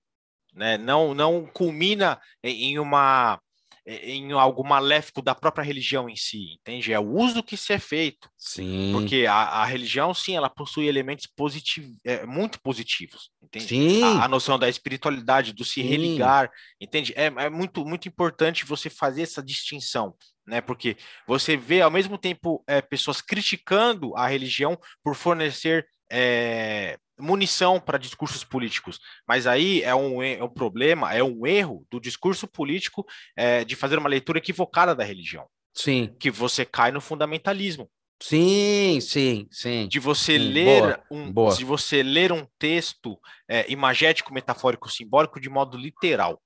né? 0.55 0.79
Não, 0.79 1.15
não 1.15 1.47
culmina 1.47 2.21
em 2.43 2.79
uma 2.79 3.41
em 3.87 4.33
algo 4.33 4.65
maléfico 4.65 5.21
da 5.21 5.35
própria 5.35 5.65
religião 5.65 6.09
em 6.09 6.17
si, 6.17 6.55
entende? 6.55 6.93
É 6.93 6.99
o 6.99 7.07
uso 7.07 7.43
que 7.43 7.57
se 7.57 7.73
é 7.73 7.79
feito. 7.79 8.31
Sim. 8.39 8.91
Porque 8.93 9.27
a, 9.29 9.35
a 9.35 9.65
religião, 9.67 10.15
sim, 10.15 10.37
ela 10.37 10.49
possui 10.49 10.87
elementos 10.87 11.27
positivos, 11.27 11.97
é, 12.03 12.25
muito 12.25 12.61
positivos, 12.63 13.31
entende? 13.43 13.67
Sim. 13.67 14.03
A, 14.03 14.25
a, 14.25 14.29
noção 14.29 14.59
da 14.59 14.69
espiritualidade, 14.69 15.53
do 15.53 15.65
se 15.65 15.75
sim. 15.75 15.83
religar, 15.83 16.51
entende? 16.81 17.13
É, 17.15 17.27
é 17.27 17.51
muito, 17.51 17.85
muito 17.85 18.09
importante 18.09 18.65
você 18.65 18.89
fazer 18.89 19.23
essa 19.23 19.43
distinção, 19.43 20.15
né? 20.47 20.63
Porque 20.63 20.97
você 21.27 21.57
vê 21.57 21.83
ao 21.83 21.91
mesmo 21.91 22.17
tempo 22.17 22.65
é, 22.67 22.81
pessoas 22.81 23.21
criticando 23.21 24.17
a 24.17 24.27
religião 24.27 24.79
por 25.03 25.15
fornecer 25.15 25.87
é, 26.11 26.97
munição 27.19 27.81
para 27.81 27.99
discursos 27.99 28.45
políticos. 28.45 29.01
Mas 29.27 29.47
aí 29.47 29.83
é 29.83 29.95
um, 29.95 30.23
é 30.23 30.43
um 30.43 30.49
problema, 30.49 31.13
é 31.15 31.23
um 31.23 31.47
erro 31.47 31.87
do 31.91 32.01
discurso 32.01 32.47
político 32.47 33.07
é, 33.37 33.65
de 33.65 33.77
fazer 33.77 33.99
uma 33.99 34.09
leitura 34.09 34.39
equivocada 34.39 34.95
da 34.95 35.05
religião. 35.05 35.47
Sim. 35.73 36.15
Que 36.19 36.31
você 36.31 36.65
cai 36.65 36.91
no 36.93 37.01
fundamentalismo. 37.01 37.91
Sim, 38.23 39.01
sim, 39.01 39.47
sim. 39.51 39.89
De 39.89 39.99
você 39.99 40.39
sim, 40.39 40.45
ler 40.45 40.81
boa, 40.81 41.05
um, 41.11 41.33
boa. 41.33 41.55
de 41.55 41.65
você 41.65 42.03
ler 42.03 42.33
um 42.33 42.47
texto 42.59 43.19
é, 43.49 43.71
imagético, 43.71 44.33
metafórico, 44.33 44.91
simbólico 44.91 45.41
de 45.41 45.51
modo 45.51 45.77
literal. 45.77 46.41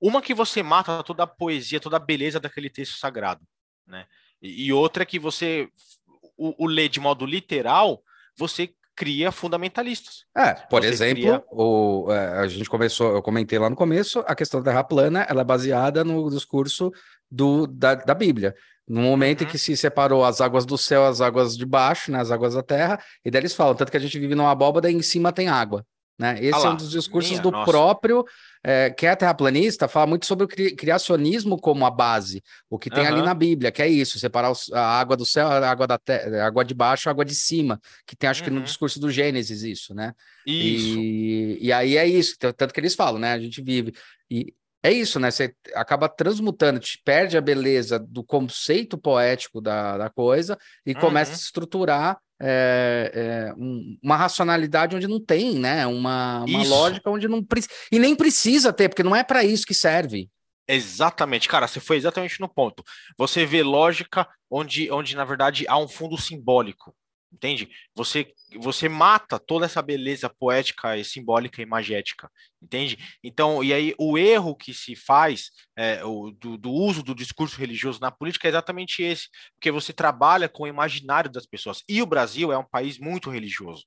Uma 0.00 0.22
que 0.22 0.32
você 0.32 0.62
mata 0.62 1.02
toda 1.02 1.24
a 1.24 1.26
poesia, 1.26 1.80
toda 1.80 1.96
a 1.96 2.00
beleza 2.00 2.40
daquele 2.40 2.70
texto 2.70 2.98
sagrado, 2.98 3.42
né? 3.86 4.06
E, 4.40 4.66
e 4.66 4.72
outra 4.72 5.04
que 5.04 5.18
você 5.18 5.68
o, 6.36 6.64
o 6.64 6.66
lê 6.66 6.88
de 6.88 7.00
modo 7.00 7.26
literal, 7.26 8.02
você 8.36 8.72
cria 8.98 9.30
fundamentalistas. 9.30 10.24
É, 10.36 10.54
por 10.54 10.82
Você 10.82 10.88
exemplo, 10.88 11.22
cria... 11.22 11.44
o, 11.52 12.08
é, 12.10 12.40
a 12.40 12.48
gente 12.48 12.68
começou, 12.68 13.14
eu 13.14 13.22
comentei 13.22 13.56
lá 13.56 13.70
no 13.70 13.76
começo, 13.76 14.24
a 14.26 14.34
questão 14.34 14.60
da 14.60 14.72
Terra 14.72 14.82
plana, 14.82 15.24
ela 15.28 15.42
é 15.42 15.44
baseada 15.44 16.02
no 16.02 16.28
discurso 16.28 16.90
do, 17.30 17.68
da, 17.68 17.94
da 17.94 18.12
Bíblia. 18.12 18.56
No 18.88 19.00
momento 19.02 19.42
uhum. 19.42 19.46
em 19.46 19.50
que 19.50 19.56
se 19.56 19.76
separou 19.76 20.24
as 20.24 20.40
águas 20.40 20.66
do 20.66 20.76
céu, 20.76 21.06
as 21.06 21.20
águas 21.20 21.56
de 21.56 21.64
baixo, 21.64 22.10
né, 22.10 22.18
as 22.20 22.32
águas 22.32 22.54
da 22.54 22.62
terra, 22.62 22.98
e 23.24 23.30
daí 23.30 23.42
eles 23.42 23.54
falam, 23.54 23.76
tanto 23.76 23.92
que 23.92 23.96
a 23.96 24.00
gente 24.00 24.18
vive 24.18 24.34
numa 24.34 24.50
abóbada 24.50 24.90
e 24.90 24.94
em 24.94 25.02
cima 25.02 25.32
tem 25.32 25.48
água. 25.48 25.86
Né? 26.18 26.36
Esse 26.40 26.66
ah 26.66 26.70
é 26.70 26.70
um 26.70 26.76
dos 26.76 26.90
discursos 26.90 27.30
minha, 27.30 27.42
do 27.42 27.52
nossa. 27.52 27.70
próprio 27.70 28.24
é, 28.64 28.90
que 28.90 29.06
é 29.06 29.14
terraplanista, 29.14 29.86
fala 29.86 30.08
muito 30.08 30.26
sobre 30.26 30.44
o 30.44 30.48
cri 30.48 30.74
criacionismo 30.74 31.56
como 31.60 31.86
a 31.86 31.90
base, 31.90 32.42
o 32.68 32.76
que 32.76 32.90
tem 32.90 33.04
uhum. 33.04 33.12
ali 33.14 33.22
na 33.22 33.34
Bíblia, 33.34 33.70
que 33.70 33.80
é 33.80 33.86
isso, 33.86 34.18
separar 34.18 34.50
os, 34.50 34.68
a 34.72 34.98
água 34.98 35.16
do 35.16 35.24
céu, 35.24 35.46
a 35.46 35.70
água 35.70 35.86
da 35.86 35.96
terra, 35.96 36.44
água 36.44 36.64
de 36.64 36.74
baixo, 36.74 37.08
a 37.08 37.12
água 37.12 37.24
de 37.24 37.36
cima, 37.36 37.80
que 38.04 38.16
tem 38.16 38.28
acho 38.28 38.40
uhum. 38.40 38.44
que 38.44 38.50
no 38.50 38.56
uhum. 38.58 38.64
discurso 38.64 38.98
do 38.98 39.12
Gênesis 39.12 39.62
isso, 39.62 39.94
né? 39.94 40.12
Isso. 40.44 40.98
E, 40.98 41.58
e 41.60 41.72
aí 41.72 41.96
é 41.96 42.06
isso, 42.06 42.36
tanto 42.38 42.74
que 42.74 42.80
eles 42.80 42.96
falam, 42.96 43.20
né? 43.20 43.32
A 43.32 43.38
gente 43.38 43.62
vive 43.62 43.94
e 44.28 44.52
é 44.82 44.92
isso, 44.92 45.20
né? 45.20 45.30
Você 45.30 45.54
acaba 45.74 46.08
transmutando, 46.08 46.80
te 46.80 47.00
perde 47.04 47.36
a 47.36 47.40
beleza 47.40 47.98
do 47.98 48.24
conceito 48.24 48.98
poético 48.98 49.60
da, 49.60 49.98
da 49.98 50.10
coisa 50.10 50.58
e 50.84 50.94
uhum. 50.94 51.00
começa 51.00 51.32
a 51.32 51.34
estruturar 51.36 52.18
é, 52.40 53.12
é, 53.14 53.54
um, 53.56 53.98
uma 54.02 54.16
racionalidade 54.16 54.94
onde 54.94 55.08
não 55.08 55.20
tem, 55.20 55.58
né? 55.58 55.86
Uma, 55.86 56.44
uma 56.44 56.64
lógica 56.64 57.10
onde 57.10 57.28
não 57.28 57.42
precisa. 57.42 57.74
E 57.90 57.98
nem 57.98 58.14
precisa 58.14 58.72
ter, 58.72 58.88
porque 58.88 59.02
não 59.02 59.16
é 59.16 59.24
para 59.24 59.44
isso 59.44 59.66
que 59.66 59.74
serve. 59.74 60.30
Exatamente, 60.66 61.48
cara, 61.48 61.66
você 61.66 61.80
foi 61.80 61.96
exatamente 61.96 62.40
no 62.40 62.48
ponto. 62.48 62.84
Você 63.16 63.46
vê 63.46 63.62
lógica 63.62 64.28
onde, 64.50 64.90
onde 64.90 65.16
na 65.16 65.24
verdade, 65.24 65.64
há 65.66 65.78
um 65.78 65.88
fundo 65.88 66.18
simbólico 66.18 66.94
entende? 67.32 67.68
Você 67.94 68.32
você 68.56 68.88
mata 68.88 69.38
toda 69.38 69.66
essa 69.66 69.82
beleza 69.82 70.28
poética 70.28 70.96
e 70.96 71.04
simbólica 71.04 71.60
e 71.60 71.66
magética, 71.66 72.30
entende? 72.62 72.98
Então, 73.22 73.62
e 73.62 73.72
aí 73.74 73.94
o 73.98 74.16
erro 74.16 74.56
que 74.56 74.72
se 74.72 74.96
faz 74.96 75.50
é, 75.76 76.02
o, 76.04 76.30
do, 76.30 76.56
do, 76.56 76.70
uso 76.70 77.02
do 77.02 77.14
discurso 77.14 77.58
religioso 77.58 78.00
na 78.00 78.10
política 78.10 78.48
é 78.48 78.50
exatamente 78.50 79.02
esse, 79.02 79.28
porque 79.54 79.70
você 79.70 79.92
trabalha 79.92 80.48
com 80.48 80.62
o 80.62 80.66
imaginário 80.66 81.30
das 81.30 81.46
pessoas. 81.46 81.82
E 81.88 82.00
o 82.00 82.06
Brasil 82.06 82.50
é 82.50 82.58
um 82.58 82.64
país 82.64 82.98
muito 82.98 83.30
religioso. 83.30 83.84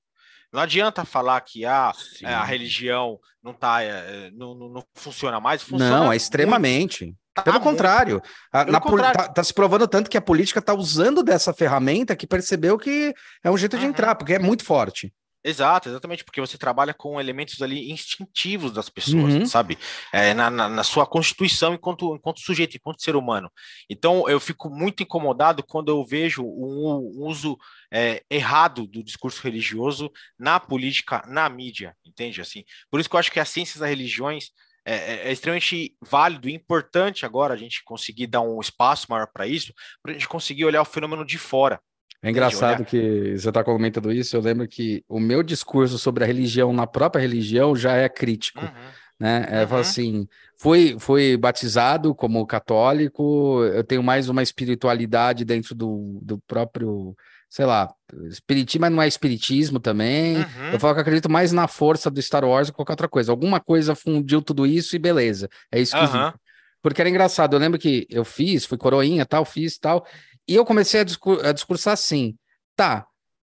Não 0.52 0.60
adianta 0.60 1.06
falar 1.06 1.40
que 1.42 1.66
ah, 1.66 1.94
é, 2.22 2.34
a 2.34 2.44
religião 2.44 3.18
não 3.42 3.54
tá, 3.54 3.82
é, 3.82 4.30
não, 4.32 4.54
não, 4.54 4.86
funciona 4.94 5.40
mais. 5.40 5.64
Funciona 5.64 6.00
não, 6.00 6.14
é 6.14 6.16
extremamente. 6.16 7.06
Muito. 7.06 7.21
Tá 7.34 7.44
Pelo 7.44 7.62
contrário, 7.62 8.22
a, 8.52 8.66
Pelo 8.66 8.72
na, 8.74 8.82
contrário. 8.82 9.18
Tá, 9.18 9.30
tá, 9.30 9.44
se 9.44 9.54
provando 9.54 9.88
tanto 9.88 10.10
que 10.10 10.18
a 10.18 10.22
política 10.22 10.60
está 10.60 10.74
usando 10.74 11.24
dessa 11.24 11.54
ferramenta 11.54 12.16
que 12.16 12.28
percebeu 12.28 12.78
que 12.78 13.14
é 13.44 13.50
um 13.50 13.58
jeito 13.58 13.78
de 13.78 13.86
uhum. 13.86 13.92
entrar, 13.92 14.16
porque 14.16 14.34
é 14.34 14.40
muito 14.40 14.66
forte. 14.66 15.14
Exato, 15.44 15.90
exatamente, 15.90 16.24
porque 16.24 16.40
você 16.40 16.56
trabalha 16.56 16.94
com 16.94 17.20
elementos 17.20 17.60
ali 17.64 17.92
instintivos 17.92 18.72
das 18.72 18.90
pessoas, 18.90 19.34
uhum. 19.34 19.46
sabe? 19.46 19.76
É, 20.14 20.36
na, 20.36 20.52
na, 20.52 20.70
na, 20.70 20.84
sua 20.84 21.08
constituição 21.08 21.74
enquanto, 21.74 22.16
enquanto 22.16 22.40
sujeito, 22.42 22.78
enquanto 22.78 23.02
ser 23.02 23.16
humano. 23.16 23.52
Então, 23.90 24.30
eu 24.30 24.40
fico 24.40 24.70
muito 24.70 25.02
incomodado 25.02 25.64
quando 25.64 25.90
eu 25.90 26.06
vejo 26.06 26.44
um, 26.44 27.12
um 27.18 27.26
uso 27.26 27.58
é, 27.92 28.24
errado 28.30 28.86
do 28.86 29.04
discurso 29.04 29.42
religioso 29.42 30.12
na 30.38 30.60
política, 30.60 31.24
na 31.28 31.50
mídia, 31.50 31.96
entende? 32.06 32.40
Assim, 32.40 32.64
por 32.92 33.00
isso 33.00 33.10
que 33.10 33.16
eu 33.16 33.20
acho 33.20 33.32
que 33.32 33.40
as 33.40 33.50
ciências 33.50 33.80
das 33.80 33.90
religiões 33.90 34.52
é, 34.86 34.96
é, 34.96 35.28
é, 35.28 35.32
extremamente 35.32 35.96
válido 36.02 36.50
e 36.50 36.54
importante 36.54 37.26
agora 37.26 37.54
a 37.54 37.58
gente 37.58 37.84
conseguir 37.84 38.28
dar 38.28 38.42
um 38.42 38.60
espaço 38.60 39.08
maior 39.10 39.28
para 39.28 39.46
isso, 39.46 39.74
para 40.02 40.12
a 40.12 40.14
gente 40.14 40.28
conseguir 40.28 40.66
olhar 40.66 40.82
o 40.82 40.86
fenômeno 40.86 41.26
de 41.26 41.38
fora. 41.38 41.80
É 42.24 42.30
engraçado 42.30 42.86
que 42.86 43.36
você 43.38 43.50
está 43.50 43.64
comentando 43.64 44.12
isso. 44.12 44.36
Eu 44.36 44.42
lembro 44.42 44.68
que 44.68 45.04
o 45.10 45.20
meu 45.20 45.42
discurso 45.42 45.98
sobre 45.98 46.24
a 46.24 46.28
religião 46.28 46.72
na 46.72 46.86
própria 46.86 47.22
religião 47.22 47.76
já 47.76 47.96
é 47.96 48.08
crítico. 48.08 48.62
Uhum. 48.62 48.92
Né? 49.20 49.46
É 49.50 49.66
uhum. 49.66 49.76
assim, 49.78 50.28
fui, 50.58 50.98
fui 51.00 51.38
batizado 51.38 52.14
como 52.14 52.46
católico, 52.46 53.64
eu 53.66 53.84
tenho 53.84 54.02
mais 54.02 54.30
uma 54.30 54.42
espiritualidade 54.42 55.46
dentro 55.46 55.76
do, 55.76 56.20
do 56.24 56.40
próprio 56.48 57.16
sei 57.52 57.66
lá, 57.66 57.94
espiritismo, 58.30 58.80
mas 58.80 58.92
não 58.94 59.02
é 59.04 59.08
espiritismo 59.10 59.78
também. 59.78 60.38
Uhum. 60.38 60.72
Eu 60.72 60.80
falo 60.80 60.96
que 60.96 61.02
acredito 61.02 61.30
mais 61.30 61.52
na 61.52 61.68
força 61.68 62.10
do 62.10 62.22
Star 62.22 62.46
Wars 62.46 62.68
do 62.68 62.72
que 62.72 62.78
qualquer 62.78 62.94
outra 62.94 63.10
coisa. 63.10 63.30
Alguma 63.30 63.60
coisa 63.60 63.94
fundiu 63.94 64.42
tudo 64.42 64.66
isso 64.66 64.96
e 64.96 65.00
beleza. 65.00 65.50
É 65.70 65.82
isso 65.82 65.94
que 65.94 66.02
uhum. 66.02 66.32
Porque 66.82 67.02
era 67.02 67.10
engraçado, 67.10 67.54
eu 67.54 67.60
lembro 67.60 67.78
que 67.78 68.08
eu 68.10 68.24
fiz, 68.24 68.66
fui 68.66 68.78
coroinha, 68.78 69.26
tal, 69.26 69.44
fiz 69.44 69.78
tal, 69.78 70.08
e 70.48 70.56
eu 70.56 70.66
comecei 70.66 71.02
a, 71.02 71.04
discur 71.04 71.46
a 71.46 71.52
discursar 71.52 71.94
assim, 71.94 72.36
tá, 72.76 73.06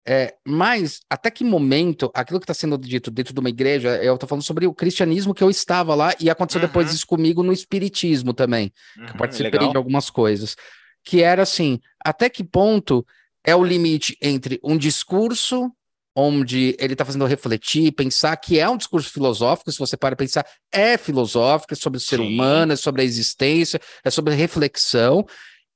é, 0.05 0.33
mas 0.45 0.99
até 1.09 1.31
que 1.31 1.45
momento 1.45 2.11
aquilo 2.13 2.39
que 2.39 2.43
está 2.43 2.53
sendo 2.53 2.77
dito 2.77 3.09
dentro 3.09 3.33
de 3.33 3.39
uma 3.39 3.47
igreja, 3.47 4.03
eu 4.03 4.15
estou 4.15 4.27
falando 4.27 4.43
sobre 4.43 4.67
o 4.67 4.73
cristianismo 4.73 5.33
que 5.33 5.43
eu 5.43 5.49
estava 5.49 5.95
lá 5.95 6.13
e 6.19 6.29
aconteceu 6.29 6.59
uhum. 6.59 6.67
depois 6.67 6.91
isso 6.91 7.07
comigo 7.07 7.41
no 7.41 7.53
espiritismo 7.53 8.33
também, 8.33 8.73
que 8.95 9.01
eu 9.01 9.05
uhum, 9.05 9.13
participei 9.13 9.51
legal. 9.51 9.71
de 9.71 9.77
algumas 9.77 10.09
coisas, 10.09 10.57
que 11.03 11.21
era 11.21 11.43
assim, 11.43 11.79
até 12.03 12.29
que 12.29 12.43
ponto 12.43 13.05
é 13.45 13.55
o 13.55 13.63
limite 13.63 14.17
entre 14.21 14.59
um 14.63 14.77
discurso 14.77 15.71
onde 16.15 16.75
ele 16.77 16.93
está 16.93 17.05
fazendo 17.05 17.25
refletir, 17.25 17.93
pensar 17.93 18.35
que 18.35 18.59
é 18.59 18.69
um 18.69 18.75
discurso 18.75 19.11
filosófico, 19.11 19.71
se 19.71 19.79
você 19.79 19.95
para 19.95 20.15
pensar, 20.15 20.45
é 20.71 20.97
filosófico, 20.97 21.73
é 21.73 21.75
sobre 21.75 21.97
o 21.97 22.01
ser 22.01 22.17
Sim. 22.17 22.27
humano, 22.27 22.73
é 22.73 22.75
sobre 22.75 23.01
a 23.01 23.05
existência, 23.05 23.79
é 24.03 24.09
sobre 24.09 24.33
a 24.33 24.35
reflexão, 24.35 25.25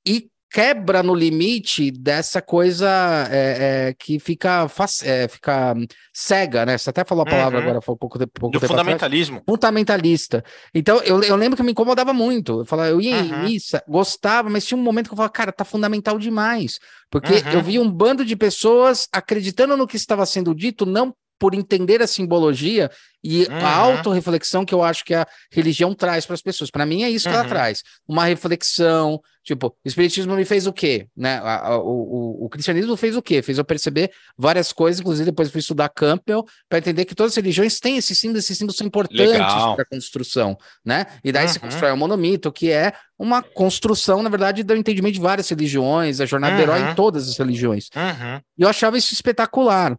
e 0.06 0.28
quebra 0.50 1.02
no 1.02 1.14
limite 1.14 1.90
dessa 1.90 2.40
coisa 2.40 2.88
é, 3.30 3.88
é, 3.88 3.94
que 3.94 4.18
fica, 4.18 4.66
é, 5.02 5.28
fica 5.28 5.74
cega, 6.12 6.64
né? 6.64 6.78
Você 6.78 6.90
até 6.90 7.04
falou 7.04 7.22
a 7.22 7.30
palavra 7.30 7.58
uhum. 7.58 7.62
agora, 7.64 7.78
um 7.78 7.82
pouco, 7.82 8.18
pouco 8.28 8.50
Do 8.50 8.60
tempo 8.60 8.72
fundamentalismo. 8.72 9.38
Atrás. 9.38 9.54
Fundamentalista. 9.54 10.44
Então, 10.74 10.98
eu, 11.02 11.22
eu 11.22 11.36
lembro 11.36 11.56
que 11.56 11.62
me 11.62 11.72
incomodava 11.72 12.12
muito. 12.12 12.60
Eu 12.60 12.64
falava, 12.64 12.90
eu 12.90 13.00
ia 13.00 13.16
uhum. 13.16 13.24
em 13.24 13.44
missa, 13.44 13.82
gostava, 13.88 14.48
mas 14.48 14.64
tinha 14.64 14.78
um 14.78 14.82
momento 14.82 15.08
que 15.08 15.14
eu 15.14 15.16
falava, 15.16 15.32
cara, 15.32 15.52
tá 15.52 15.64
fundamental 15.64 16.18
demais. 16.18 16.78
Porque 17.10 17.34
uhum. 17.34 17.52
eu 17.52 17.62
via 17.62 17.80
um 17.80 17.90
bando 17.90 18.24
de 18.24 18.36
pessoas 18.36 19.08
acreditando 19.12 19.76
no 19.76 19.86
que 19.86 19.96
estava 19.96 20.24
sendo 20.26 20.54
dito, 20.54 20.86
não 20.86 21.14
por 21.38 21.54
entender 21.54 22.02
a 22.02 22.06
simbologia 22.06 22.90
e 23.22 23.42
uhum. 23.42 23.56
a 23.56 23.74
autorreflexão 23.74 24.64
que 24.64 24.72
eu 24.72 24.84
acho 24.84 25.04
que 25.04 25.12
a 25.12 25.26
religião 25.50 25.92
traz 25.92 26.24
para 26.24 26.34
as 26.34 26.42
pessoas. 26.42 26.70
Para 26.70 26.86
mim 26.86 27.02
é 27.02 27.10
isso 27.10 27.28
que 27.28 27.34
uhum. 27.34 27.40
ela 27.40 27.48
traz. 27.48 27.82
Uma 28.06 28.24
reflexão, 28.24 29.20
tipo, 29.42 29.66
o 29.66 29.88
espiritismo 29.88 30.36
me 30.36 30.44
fez 30.44 30.66
o 30.68 30.72
quê? 30.72 31.08
Né? 31.16 31.40
A, 31.42 31.76
o, 31.76 32.44
o, 32.44 32.48
cristianismo 32.48 32.96
fez 32.96 33.16
o 33.16 33.22
quê? 33.22 33.42
Fez 33.42 33.58
eu 33.58 33.64
perceber 33.64 34.12
várias 34.38 34.72
coisas, 34.72 35.00
inclusive 35.00 35.30
depois 35.30 35.50
fui 35.50 35.58
estudar 35.58 35.88
Campbell 35.88 36.44
para 36.68 36.78
entender 36.78 37.04
que 37.04 37.16
todas 37.16 37.32
as 37.32 37.36
religiões 37.36 37.80
têm 37.80 37.96
esse 37.96 38.14
símbolo, 38.14 38.38
esses 38.38 38.56
símbolos 38.56 38.76
são 38.76 38.86
importantes 38.86 39.26
para 39.26 39.82
a 39.82 39.86
construção, 39.86 40.56
né? 40.84 41.06
E 41.24 41.32
daí 41.32 41.46
uhum. 41.46 41.52
se 41.52 41.58
constrói 41.58 41.90
um 41.90 41.96
monomito, 41.96 42.52
que 42.52 42.70
é 42.70 42.92
uma 43.18 43.42
construção, 43.42 44.22
na 44.22 44.28
verdade, 44.28 44.62
do 44.62 44.74
entendimento 44.76 45.14
de 45.14 45.20
várias 45.20 45.48
religiões, 45.48 46.20
a 46.20 46.26
jornada 46.26 46.54
do 46.54 46.62
herói 46.62 46.80
em 46.80 46.88
uhum. 46.88 46.94
todas 46.94 47.28
as 47.28 47.36
religiões. 47.36 47.88
Uhum. 47.96 48.40
E 48.58 48.62
eu 48.62 48.68
achava 48.68 48.96
isso 48.96 49.12
espetacular. 49.12 49.98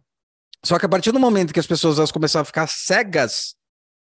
Só 0.64 0.78
que 0.78 0.86
a 0.86 0.88
partir 0.88 1.12
do 1.12 1.20
momento 1.20 1.52
que 1.52 1.60
as 1.60 1.66
pessoas 1.66 1.98
elas 1.98 2.12
começaram 2.12 2.42
a 2.42 2.46
ficar 2.46 2.66
cegas 2.66 3.54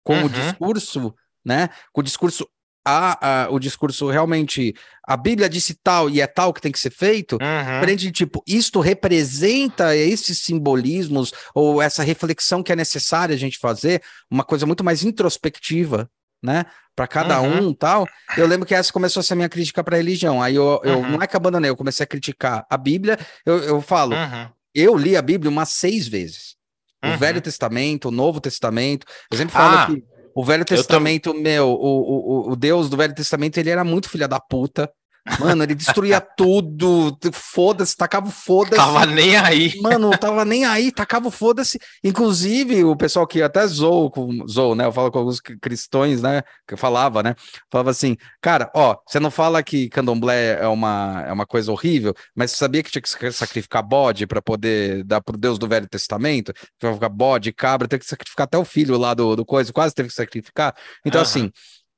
com 0.05 0.15
uhum. 0.15 0.27
o 0.27 0.29
discurso, 0.29 1.15
né? 1.45 1.71
Com 1.93 2.01
o 2.01 2.05
discurso 2.05 2.47
a, 2.85 3.45
a, 3.45 3.51
o 3.51 3.59
discurso 3.59 4.11
realmente 4.11 4.75
a 5.07 5.17
Bíblia 5.17 5.49
disse 5.49 5.75
tal 5.75 6.11
e 6.11 6.21
é 6.21 6.27
tal 6.27 6.53
que 6.53 6.61
tem 6.61 6.73
que 6.73 6.81
ser 6.81 6.91
feito, 6.91 7.35
uhum. 7.35 7.81
frente 7.81 8.11
tipo, 8.11 8.43
isto 8.47 8.81
representa 8.81 9.97
esses 9.97 10.41
simbolismos 10.41 11.33
ou 11.55 11.81
essa 11.81 12.03
reflexão 12.03 12.63
que 12.63 12.73
é 12.73 12.77
necessária 12.77 13.35
a 13.35 13.39
gente 13.39 13.59
fazer, 13.59 14.03
uma 14.31 14.45
coisa 14.45 14.67
muito 14.67 14.83
mais 14.83 15.05
introspectiva, 15.05 16.11
né? 16.43 16.65
Para 16.95 17.07
cada 17.07 17.41
uhum. 17.41 17.69
um 17.69 17.75
tal. 17.75 18.07
Eu 18.37 18.47
lembro 18.47 18.67
que 18.67 18.75
essa 18.75 18.93
começou 18.93 19.21
a 19.21 19.23
ser 19.23 19.33
a 19.33 19.37
minha 19.37 19.49
crítica 19.49 19.83
para 19.83 19.97
a 19.97 19.99
religião. 19.99 20.43
Aí 20.43 20.57
eu, 20.57 20.81
eu 20.85 20.99
uhum. 20.99 21.13
não 21.13 21.23
é 21.23 21.27
que 21.27 21.37
abandonei, 21.37 21.71
eu 21.71 21.77
comecei 21.77 22.05
a 22.05 22.07
criticar 22.07 22.67
a 22.69 22.77
Bíblia. 22.77 23.19
Eu, 23.47 23.59
eu 23.61 23.81
falo, 23.81 24.15
uhum. 24.15 24.49
Eu 24.75 24.97
li 24.97 25.17
a 25.17 25.23
Bíblia 25.23 25.51
umas 25.51 25.71
seis 25.71 26.09
vezes. 26.09 26.57
O 27.05 27.09
uhum. 27.09 27.17
Velho 27.17 27.41
Testamento, 27.41 28.09
o 28.09 28.13
Novo 28.13 28.41
Testamento. 28.41 29.07
Eu 29.31 29.37
sempre 29.37 29.53
falo 29.53 29.77
ah, 29.77 29.87
que 29.87 30.05
o 30.35 30.45
Velho 30.45 30.65
Testamento, 30.65 31.35
meu, 31.35 31.69
o, 31.69 32.49
o, 32.49 32.53
o 32.53 32.57
Deus 32.57 32.89
do 32.89 32.97
Velho 32.97 33.15
Testamento, 33.15 33.59
ele 33.59 33.71
era 33.71 33.85
muito 33.85 34.09
filha 34.09 34.29
da 34.29 34.39
puta. 34.41 34.91
Mano, 35.39 35.63
ele 35.63 35.75
destruía 35.75 36.21
tudo, 36.37 37.17
foda-se, 37.33 37.97
tacava 37.97 38.31
foda-se. 38.31 38.77
Tava 38.77 39.07
nem 39.07 39.37
aí. 39.37 39.81
Mano, 39.81 40.11
tava 40.19 40.45
nem 40.45 40.65
aí, 40.65 40.91
tacava 40.91 41.31
foda-se. 41.31 41.79
Inclusive, 42.03 42.85
o 42.85 42.97
pessoal 42.97 43.27
que 43.27 43.41
até 43.41 43.65
zoou, 43.67 44.11
com, 44.11 44.47
zoou, 44.49 44.75
né? 44.75 44.85
Eu 44.85 44.93
falo 44.93 45.11
com 45.13 45.19
alguns 45.21 45.41
cristãos, 45.41 46.21
né? 46.21 46.43
Que 46.67 46.75
eu 46.75 46.79
falava, 46.79 47.23
né? 47.23 47.37
Falava 47.71 47.91
assim, 47.91 48.17
cara, 48.41 48.71
ó, 48.75 48.97
você 49.07 49.21
não 49.21 49.31
fala 49.31 49.63
que 49.63 49.89
candomblé 49.89 50.59
é 50.61 50.67
uma, 50.67 51.25
é 51.27 51.33
uma 51.33 51.47
coisa 51.47 51.71
horrível, 51.71 52.15
mas 52.35 52.51
você 52.51 52.57
sabia 52.57 52.83
que 52.83 52.91
tinha 52.91 53.03
que 53.03 53.33
sacrificar 53.33 53.83
bode 53.83 54.27
para 54.27 54.43
poder 54.43 55.05
dar 55.05 55.21
pro 55.21 55.39
Deus 55.39 55.59
do 55.59 55.69
Velho 55.69 55.89
Testamento? 55.89 56.53
Que 56.79 56.93
ficar 56.93 57.09
bode, 57.09 57.53
cabra, 57.53 57.87
tem 57.87 57.99
que 57.99 58.07
sacrificar 58.07 58.45
até 58.45 58.59
o 58.59 58.65
filho 58.65 58.99
lá 58.99 59.15
do, 59.15 59.37
do 59.37 59.45
coisa, 59.45 59.73
quase 59.73 59.95
teve 59.95 60.09
que 60.09 60.15
sacrificar. 60.15 60.75
Então, 61.05 61.21
uhum. 61.21 61.27
assim 61.27 61.53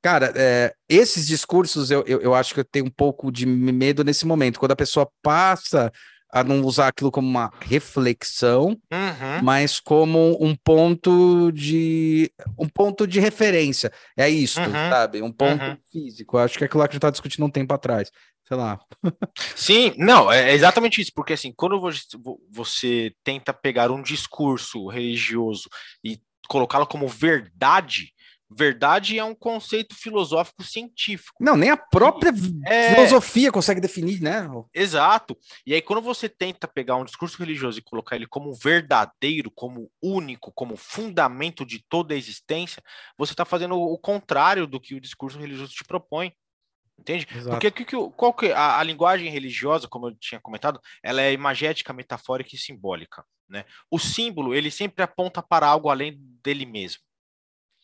Cara, 0.05 0.31
é, 0.35 0.71
esses 0.87 1.25
discursos 1.25 1.89
eu, 1.89 2.03
eu, 2.05 2.21
eu, 2.21 2.35
acho 2.35 2.53
que 2.53 2.59
eu 2.59 2.63
tenho 2.63 2.85
um 2.85 2.91
pouco 2.91 3.31
de 3.31 3.43
medo 3.47 4.03
nesse 4.03 4.23
momento, 4.23 4.59
quando 4.59 4.73
a 4.73 4.75
pessoa 4.75 5.09
passa 5.23 5.91
a 6.31 6.43
não 6.43 6.61
usar 6.61 6.89
aquilo 6.89 7.09
como 7.09 7.27
uma 7.27 7.51
reflexão, 7.59 8.79
uhum. 8.93 9.41
mas 9.41 9.79
como 9.79 10.37
um 10.39 10.55
ponto 10.55 11.51
de 11.51 12.31
um 12.55 12.69
ponto 12.69 13.07
de 13.07 13.19
referência. 13.19 13.91
É 14.15 14.29
isso, 14.29 14.61
uhum. 14.61 14.71
sabe? 14.71 15.23
Um 15.23 15.31
ponto 15.31 15.63
uhum. 15.63 15.77
físico. 15.91 16.37
Eu 16.37 16.41
acho 16.41 16.55
que 16.55 16.63
é 16.63 16.67
aquilo 16.67 16.83
que 16.83 16.87
a 16.87 16.91
gente 16.91 16.97
está 16.97 17.09
discutindo 17.09 17.45
um 17.47 17.49
tempo 17.49 17.73
atrás. 17.73 18.11
Sei 18.47 18.55
lá. 18.55 18.79
Sim, 19.55 19.91
não, 19.97 20.31
é 20.31 20.53
exatamente 20.53 21.01
isso, 21.01 21.11
porque 21.15 21.33
assim, 21.33 21.51
quando 21.51 21.81
você 22.51 23.11
tenta 23.23 23.51
pegar 23.51 23.89
um 23.89 24.03
discurso 24.03 24.85
religioso 24.87 25.67
e 26.03 26.19
colocá-lo 26.47 26.85
como 26.85 27.07
verdade, 27.07 28.13
Verdade 28.49 29.17
é 29.17 29.23
um 29.23 29.33
conceito 29.33 29.95
filosófico 29.95 30.63
científico. 30.63 31.43
Não, 31.43 31.57
nem 31.57 31.71
a 31.71 31.77
própria 31.77 32.31
é... 32.65 32.93
filosofia 32.93 33.51
consegue 33.51 33.81
definir, 33.81 34.21
né? 34.21 34.47
Exato. 34.73 35.35
E 35.65 35.73
aí, 35.73 35.81
quando 35.81 36.01
você 36.01 36.29
tenta 36.29 36.67
pegar 36.67 36.95
um 36.95 37.05
discurso 37.05 37.37
religioso 37.39 37.79
e 37.79 37.83
colocar 37.83 38.15
ele 38.15 38.27
como 38.27 38.53
verdadeiro, 38.53 39.49
como 39.49 39.91
único, 40.01 40.51
como 40.51 40.77
fundamento 40.77 41.65
de 41.65 41.83
toda 41.89 42.13
a 42.13 42.17
existência, 42.17 42.83
você 43.17 43.33
está 43.33 43.45
fazendo 43.45 43.79
o 43.79 43.97
contrário 43.97 44.67
do 44.67 44.79
que 44.79 44.93
o 44.93 45.01
discurso 45.01 45.39
religioso 45.39 45.73
te 45.73 45.83
propõe. 45.83 46.31
Entende? 46.99 47.27
Exato. 47.29 47.49
Porque 47.49 47.71
que, 47.71 47.83
que, 47.83 47.95
qual 48.15 48.33
que, 48.33 48.51
a, 48.51 48.79
a 48.79 48.83
linguagem 48.83 49.29
religiosa, 49.29 49.87
como 49.87 50.07
eu 50.07 50.15
tinha 50.15 50.39
comentado, 50.39 50.79
ela 51.03 51.21
é 51.21 51.33
imagética, 51.33 51.91
metafórica 51.91 52.55
e 52.55 52.59
simbólica. 52.59 53.25
Né? 53.49 53.65
O 53.89 53.99
símbolo, 53.99 54.53
ele 54.53 54.69
sempre 54.69 55.03
aponta 55.03 55.41
para 55.41 55.67
algo 55.67 55.89
além 55.89 56.17
dele 56.43 56.65
mesmo 56.65 57.01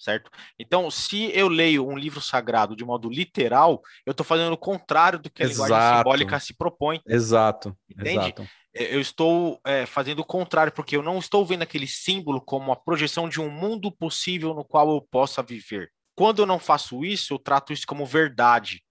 certo? 0.02 0.32
Então, 0.60 0.90
se 0.90 1.32
eu 1.34 1.48
leio 1.48 1.88
um 1.88 1.98
livro 1.98 2.20
sagrado 2.20 2.76
de 2.76 2.84
modo 2.84 3.10
literal, 3.10 3.82
eu 4.06 4.12
estou 4.12 4.26
fazendo 4.26 4.52
o 4.52 4.58
contrário 4.58 5.20
do 5.20 5.30
que 5.30 5.44
a 5.44 5.46
Exato. 5.46 5.70
linguagem 5.70 5.98
simbólica 5.98 6.40
se 6.40 6.54
propõe. 6.54 7.02
Exato. 7.08 7.78
Entende? 7.90 8.18
Exato. 8.18 8.48
Eu 8.74 9.02
estou 9.02 9.60
é, 9.66 9.86
fazendo 9.86 10.20
o 10.20 10.26
contrário, 10.26 10.72
porque 10.72 10.96
eu 10.96 11.04
não 11.04 11.20
estou 11.20 11.46
vendo 11.46 11.62
aquele 11.62 11.88
símbolo 11.88 12.42
como 12.42 12.72
a 12.72 12.76
projeção 12.76 13.28
de 13.28 13.40
um 13.40 13.50
mundo 13.50 13.92
possível 13.92 14.54
no 14.54 14.64
qual 14.64 14.90
eu 14.90 15.02
possa 15.02 15.44
viver. 15.44 15.92
Quando 16.16 16.42
eu 16.42 16.46
não 16.46 16.58
faço 16.58 17.04
isso, 17.04 17.34
eu 17.34 17.40
trato 17.40 17.74
isso 17.74 17.86
como 17.86 18.06
verdade. 18.06 18.82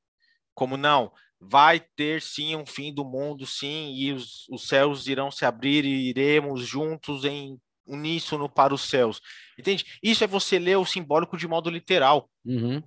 Como 0.55 0.77
não, 0.77 1.11
vai 1.41 1.81
ter 1.81 2.21
sim 2.21 2.55
um 2.55 2.67
fim 2.67 2.93
do 2.93 3.05
mundo, 3.05 3.47
sim, 3.47 3.95
e 3.95 4.13
os, 4.13 4.47
os 4.51 4.69
céus 4.69 5.07
irão 5.07 5.31
se 5.31 5.47
abrir 5.47 5.85
e 5.87 6.11
iremos 6.11 6.67
juntos 6.67 7.25
em 7.25 7.59
uníssono 7.87 8.49
para 8.49 8.75
os 8.75 8.89
céus. 8.89 9.21
Entende? 9.59 9.85
Isso 10.03 10.25
é 10.25 10.27
você 10.27 10.59
ler 10.59 10.77
o 10.77 10.85
simbólico 10.85 11.37
de 11.37 11.49
modo 11.49 11.71
literal. 11.71 12.31
Uhum. 12.45 12.83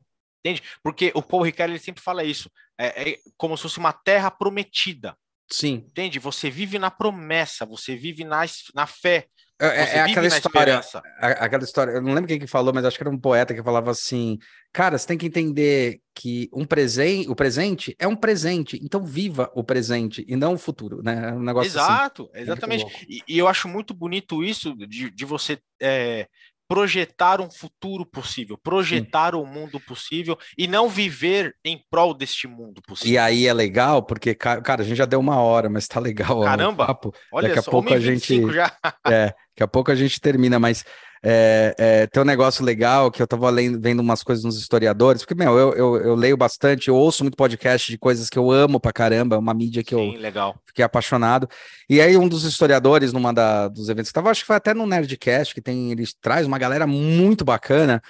Entende? 0.45 0.61
Porque 0.83 1.11
o 1.15 1.21
Paul 1.21 1.43
Ricard 1.43 1.71
ele 1.71 1.79
sempre 1.79 2.03
fala 2.03 2.23
isso. 2.23 2.49
É, 2.77 3.11
é, 3.11 3.19
como 3.37 3.55
se 3.55 3.63
fosse 3.63 3.79
uma 3.79 3.93
terra 3.93 4.29
prometida. 4.29 5.17
Sim. 5.49 5.85
Entende? 5.87 6.19
Você 6.19 6.49
vive 6.49 6.79
na 6.79 6.89
promessa, 6.89 7.65
você 7.65 7.95
vive 7.95 8.23
na, 8.23 8.43
na 8.73 8.87
fé. 8.87 9.27
É, 9.61 9.67
é, 9.67 9.97
é 9.97 10.01
aquela 10.01 10.27
história, 10.27 10.81
aquela 11.19 11.63
história, 11.63 11.91
eu 11.91 12.01
não 12.01 12.13
lembro 12.13 12.27
quem 12.27 12.39
que 12.39 12.47
falou, 12.47 12.73
mas 12.73 12.83
acho 12.83 12.97
que 12.97 13.03
era 13.03 13.09
um 13.09 13.19
poeta 13.19 13.53
que 13.53 13.63
falava 13.63 13.91
assim, 13.91 14.37
cara, 14.73 14.97
você 14.97 15.07
tem 15.07 15.17
que 15.17 15.27
entender 15.27 16.01
que 16.13 16.49
um 16.51 16.65
presente, 16.65 17.29
o 17.29 17.35
presente 17.35 17.95
é 17.99 18.07
um 18.07 18.15
presente, 18.15 18.79
então 18.83 19.05
viva 19.05 19.49
o 19.55 19.63
presente 19.63 20.25
e 20.27 20.35
não 20.35 20.55
o 20.55 20.57
futuro, 20.57 21.01
né? 21.03 21.29
É 21.29 21.33
um 21.33 21.43
negócio 21.43 21.69
assim. 21.69 21.79
Exato, 21.79 22.29
assim. 22.33 22.43
exatamente. 22.43 23.05
E, 23.07 23.21
e, 23.27 23.37
eu 23.37 23.47
acho 23.47 23.69
muito 23.69 23.93
bonito 23.93 24.43
isso 24.43 24.75
de, 24.75 25.09
de 25.11 25.23
você 25.23 25.59
é, 25.79 26.27
projetar 26.73 27.39
um 27.39 27.51
futuro 27.51 28.03
possível, 28.03 28.57
projetar 28.57 29.35
o 29.35 29.43
um 29.43 29.45
mundo 29.45 29.79
possível 29.79 30.35
e 30.57 30.67
não 30.67 30.89
viver 30.89 31.55
em 31.63 31.79
prol 31.91 32.15
deste 32.15 32.47
mundo 32.47 32.81
possível. 32.81 33.13
E 33.13 33.15
aí 33.15 33.45
é 33.45 33.53
legal, 33.53 34.01
porque, 34.01 34.33
cara, 34.33 34.81
a 34.81 34.83
gente 34.83 34.97
já 34.97 35.05
deu 35.05 35.19
uma 35.19 35.39
hora, 35.39 35.69
mas 35.69 35.87
tá 35.87 35.99
legal. 35.99 36.41
Caramba! 36.41 36.87
Papo. 36.87 37.13
Olha 37.31 37.49
daqui 37.49 37.59
a 37.59 37.71
pouco 37.71 37.93
a 37.93 37.99
gente. 37.99 38.51
Já. 38.51 38.75
É, 39.05 39.27
daqui 39.27 39.61
a 39.61 39.67
pouco 39.67 39.91
a 39.91 39.95
gente 39.95 40.19
termina, 40.19 40.57
mas 40.57 40.83
é, 41.25 41.73
é, 41.77 42.07
tem 42.07 42.21
um 42.21 42.25
negócio 42.25 42.65
legal 42.65 43.09
que 43.09 43.21
eu 43.21 43.27
tava 43.27 43.49
lendo, 43.49 43.79
vendo 43.79 44.01
umas 44.01 44.21
coisas 44.21 44.43
nos 44.43 44.57
historiadores, 44.57 45.21
porque, 45.21 45.33
meu, 45.33 45.57
eu, 45.57 45.73
eu, 45.73 45.97
eu, 45.97 46.15
leio 46.15 46.35
bastante, 46.35 46.89
eu 46.89 46.95
ouço 46.95 47.23
muito 47.23 47.37
podcast 47.37 47.89
de 47.89 47.97
coisas 47.97 48.29
que 48.29 48.37
eu 48.37 48.51
amo 48.51 48.77
pra 48.77 48.91
caramba, 48.91 49.37
uma 49.37 49.53
mídia 49.53 49.81
que 49.83 49.95
Sim, 49.95 50.15
eu 50.15 50.21
legal. 50.21 50.55
fiquei 50.65 50.83
apaixonado. 50.83 51.47
E 51.89 52.01
aí, 52.01 52.17
um 52.17 52.27
dos 52.27 52.43
historiadores, 52.43 53.13
numa 53.13 53.33
da, 53.33 53.69
dos 53.69 53.87
eventos 53.87 54.09
que 54.09 54.13
tava, 54.13 54.31
acho 54.31 54.41
que 54.41 54.47
foi 54.47 54.57
até 54.57 54.73
no 54.73 54.85
Nerdcast, 54.85 55.55
que 55.55 55.61
tem, 55.61 55.93
ele 55.93 56.03
traz 56.21 56.45
uma 56.45 56.57
galera 56.57 56.85
muito 56.85 57.45
bacana, 57.45 58.01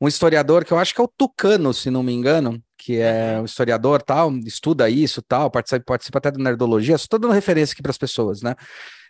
um 0.00 0.06
historiador 0.06 0.64
que 0.64 0.72
eu 0.72 0.78
acho 0.78 0.94
que 0.94 1.00
é 1.00 1.04
o 1.04 1.08
Tucano, 1.08 1.74
se 1.74 1.90
não 1.90 2.04
me 2.04 2.12
engano, 2.12 2.62
que 2.78 2.98
é 2.98 3.38
um 3.40 3.44
historiador 3.44 4.00
tal, 4.00 4.32
estuda 4.46 4.88
isso 4.88 5.20
tal, 5.20 5.50
participa, 5.50 5.84
participa 5.84 6.18
até 6.18 6.30
do 6.30 6.38
Nerdologia, 6.38 6.94
estou 6.94 7.18
dando 7.18 7.34
referência 7.34 7.72
aqui 7.72 7.82
para 7.82 7.90
as 7.90 7.98
pessoas, 7.98 8.42
né? 8.42 8.54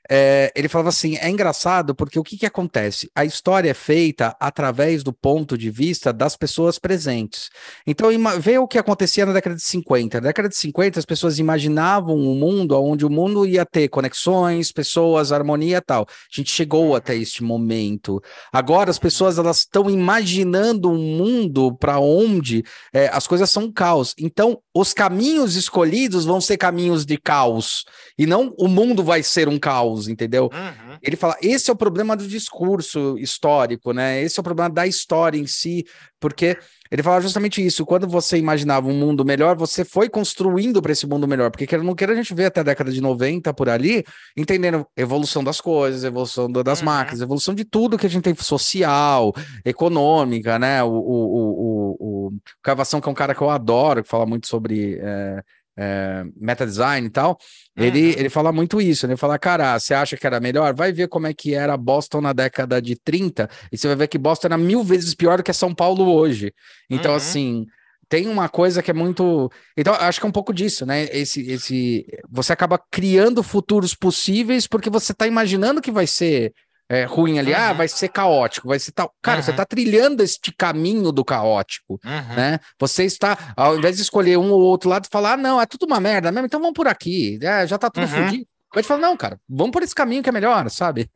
É, 0.09 0.53
ele 0.55 0.69
falava 0.69 0.89
assim: 0.89 1.17
é 1.17 1.29
engraçado 1.29 1.95
porque 1.95 2.19
o 2.19 2.23
que, 2.23 2.37
que 2.37 2.47
acontece? 2.47 3.11
A 3.15 3.25
história 3.25 3.71
é 3.71 3.75
feita 3.75 4.37
através 4.41 5.03
do 5.03 5.13
ponto 5.13 5.59
de 5.59 5.71
vista 5.71 6.13
das 6.13 6.37
pessoas 6.37 6.79
presentes. 6.79 7.51
Então, 7.87 8.09
vê 8.39 8.59
o 8.59 8.69
que 8.69 8.79
acontecia 8.79 9.27
na 9.27 9.33
década 9.33 9.57
de 9.57 9.63
50. 9.63 10.21
Na 10.21 10.29
década 10.29 10.49
de 10.49 10.57
50, 10.57 10.99
as 10.99 11.05
pessoas 11.05 11.39
imaginavam 11.39 12.17
um 12.17 12.35
mundo 12.35 12.81
onde 12.81 13.05
o 13.05 13.11
mundo 13.11 13.47
ia 13.47 13.67
ter 13.67 13.89
conexões, 13.89 14.73
pessoas, 14.73 15.33
harmonia 15.33 15.79
e 15.79 15.81
tal. 15.81 16.07
A 16.09 16.37
gente 16.37 16.51
chegou 16.51 16.95
até 16.95 17.15
este 17.17 17.43
momento. 17.43 18.21
Agora, 18.53 18.91
as 18.91 18.99
pessoas 18.99 19.39
elas 19.39 19.59
estão 19.59 19.91
imaginando 19.91 20.91
um 20.91 21.17
mundo 21.17 21.75
para 21.77 21.99
onde 21.99 22.65
é, 22.93 23.09
as 23.09 23.27
coisas 23.27 23.51
são 23.51 23.71
caos. 23.71 24.15
Então, 24.19 24.61
os 24.75 24.93
caminhos 24.93 25.57
escolhidos 25.57 26.25
vão 26.25 26.41
ser 26.41 26.57
caminhos 26.57 27.05
de 27.05 27.17
caos 27.17 27.85
e 28.19 28.27
não 28.27 28.55
o 28.59 28.69
mundo 28.69 29.03
vai 29.03 29.23
ser 29.23 29.49
um 29.49 29.59
caos, 29.59 29.90
entendeu? 30.09 30.51
Uhum. 30.53 30.99
Ele 31.03 31.17
fala: 31.17 31.37
esse 31.43 31.71
é 31.71 31.73
o 31.73 31.77
problema 31.77 32.17
do 32.17 32.27
discurso 32.27 33.17
histórico, 33.19 33.93
né? 33.93 34.23
Esse 34.23 34.39
é 34.39 34.41
o 34.41 34.45
problema 34.45 34.71
da 34.71 34.87
história 34.87 35.39
em 35.39 35.47
si, 35.47 35.85
porque 36.19 36.57
ele 36.91 37.03
fala 37.03 37.21
justamente 37.21 37.65
isso. 37.65 37.87
Quando 37.87 38.09
você 38.09 38.37
imaginava 38.37 38.89
um 38.89 38.99
mundo 38.99 39.25
melhor, 39.25 39.57
você 39.57 39.85
foi 39.85 40.09
construindo 40.09 40.83
para 40.83 40.91
esse 40.91 41.07
mundo 41.07 41.27
melhor, 41.27 41.51
porque 41.51 41.67
quer 41.67 41.83
não 41.83 41.95
queira 41.95 42.13
a 42.13 42.17
gente 42.17 42.35
vê 42.35 42.47
até 42.47 42.61
a 42.61 42.65
década 42.65 42.91
de 42.91 43.01
90 43.01 43.55
por 43.55 43.69
ali, 43.69 44.05
entendendo 44.37 44.85
evolução 44.97 45.45
das 45.45 45.61
coisas, 45.61 46.03
evolução 46.03 46.51
das 46.51 46.81
uhum. 46.81 46.87
máquinas, 46.87 47.21
evolução 47.21 47.55
de 47.55 47.65
tudo 47.65 47.97
que 47.97 48.07
a 48.07 48.11
gente 48.11 48.25
tem 48.25 48.35
social, 48.35 49.33
econômica, 49.65 50.59
né? 50.59 50.83
O, 50.83 50.89
o, 50.89 50.93
o, 50.93 51.97
o, 52.01 52.27
o 52.29 52.33
Cavação, 52.63 53.01
que 53.01 53.09
é 53.09 53.13
um 53.13 53.15
cara 53.15 53.35
que 53.35 53.43
eu 53.43 53.51
adoro, 53.51 54.03
que 54.03 54.09
fala 54.09 54.27
muito 54.27 54.49
sobre. 54.49 54.99
É, 55.01 55.43
é, 55.81 56.25
meta 56.37 56.67
design 56.67 57.07
e 57.07 57.11
tal, 57.11 57.39
uhum. 57.79 57.85
ele, 57.85 58.11
ele 58.11 58.29
fala 58.29 58.53
muito 58.53 58.83
isso, 58.83 59.07
né? 59.07 59.15
Ele 59.15 59.19
fala, 59.19 59.39
cara, 59.39 59.79
você 59.79 59.95
acha 59.95 60.15
que 60.15 60.27
era 60.27 60.39
melhor? 60.39 60.75
Vai 60.75 60.93
ver 60.93 61.09
como 61.09 61.27
é 61.27 61.33
que 61.33 61.55
era 61.55 61.75
Boston 61.75 62.21
na 62.21 62.35
década 62.35 62.83
de 62.83 62.97
30 62.97 63.49
e 63.73 63.79
você 63.79 63.87
vai 63.87 63.97
ver 63.97 64.09
que 64.09 64.19
Boston 64.19 64.49
era 64.49 64.59
mil 64.59 64.85
vezes 64.85 65.15
pior 65.15 65.39
do 65.39 65.43
que 65.43 65.53
São 65.55 65.75
Paulo 65.75 66.05
hoje. 66.13 66.53
Então, 66.91 67.13
uhum. 67.13 67.17
assim, 67.17 67.67
tem 68.11 68.29
uma 68.29 68.47
coisa 68.49 68.83
que 68.83 68.91
é 68.91 68.95
muito. 68.95 69.51
Então, 69.75 69.95
acho 69.95 70.21
que 70.21 70.27
é 70.27 70.29
um 70.29 70.33
pouco 70.33 70.53
disso, 70.53 70.85
né? 70.85 71.05
Esse, 71.13 71.49
esse, 71.51 72.07
você 72.29 72.53
acaba 72.53 72.79
criando 72.91 73.43
futuros 73.43 73.95
possíveis 73.95 74.67
porque 74.67 74.91
você 74.91 75.13
está 75.13 75.27
imaginando 75.27 75.81
que 75.81 75.91
vai 75.91 76.07
ser 76.07 76.53
é, 76.91 77.05
ruim 77.05 77.39
ali, 77.39 77.55
ah, 77.55 77.59
uhum. 77.59 77.65
ah, 77.67 77.73
vai 77.73 77.87
ser 77.87 78.09
caótico, 78.09 78.67
vai 78.67 78.81
ser 78.81 78.91
tal. 78.91 79.15
Cara, 79.23 79.39
uhum. 79.39 79.45
você 79.45 79.53
está 79.53 79.65
trilhando 79.65 80.25
este 80.25 80.53
caminho 80.53 81.13
do 81.13 81.25
caótico, 81.25 82.01
uhum. 82.05 82.35
né? 82.35 82.59
Você 82.81 83.05
está, 83.05 83.55
ao 83.57 83.79
invés 83.79 83.95
de 83.95 84.03
escolher 84.03 84.37
um 84.37 84.51
ou 84.51 84.61
outro 84.61 84.91
lado, 84.91 85.07
falar, 85.09 85.35
ah, 85.35 85.37
não, 85.37 85.61
é 85.61 85.67
tudo 85.67 85.87
uma 85.87 86.01
merda 86.01 86.33
mesmo, 86.33 86.47
então 86.47 86.59
vamos 86.59 86.75
por 86.75 86.89
aqui, 86.89 87.39
é, 87.41 87.65
já 87.65 87.79
tá 87.79 87.89
tudo 87.89 88.09
fodido. 88.09 88.45
Vai 88.75 88.83
te 88.83 88.87
falar, 88.89 89.01
não, 89.01 89.17
cara, 89.17 89.41
vamos 89.49 89.71
por 89.71 89.85
esse 89.85 89.95
caminho 89.95 90.21
que 90.21 90.29
é 90.29 90.33
melhor, 90.33 90.69
sabe? 90.69 91.09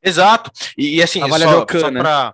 Exato. 0.00 0.52
E, 0.78 0.96
e 0.96 1.02
assim, 1.02 1.18
só, 1.18 1.66
só 1.80 1.90
para 1.90 2.32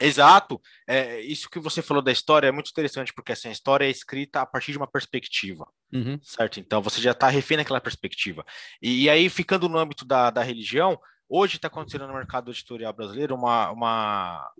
Exato. 0.00 0.60
É, 0.86 1.20
isso 1.20 1.48
que 1.48 1.60
você 1.60 1.80
falou 1.80 2.02
da 2.02 2.10
história 2.10 2.48
é 2.48 2.52
muito 2.52 2.70
interessante, 2.70 3.12
porque 3.12 3.32
assim, 3.32 3.48
a 3.48 3.52
história 3.52 3.86
é 3.86 3.90
escrita 3.90 4.40
a 4.40 4.46
partir 4.46 4.72
de 4.72 4.78
uma 4.78 4.86
perspectiva, 4.86 5.66
uhum. 5.92 6.18
certo? 6.22 6.58
Então 6.58 6.82
você 6.82 7.00
já 7.00 7.12
está 7.12 7.28
refém 7.28 7.56
naquela 7.56 7.80
perspectiva. 7.80 8.44
E, 8.80 9.04
e, 9.04 9.10
aí, 9.10 9.28
ficando 9.28 9.68
no 9.68 9.78
âmbito 9.78 10.04
da, 10.04 10.30
da 10.30 10.42
religião, 10.42 10.98
hoje 11.32 11.56
está 11.56 11.68
acontecendo 11.68 12.06
no 12.06 12.12
mercado 12.12 12.50
editorial 12.50 12.92
brasileiro 12.92 13.34
uma, 13.34 13.70
uma, 13.70 14.52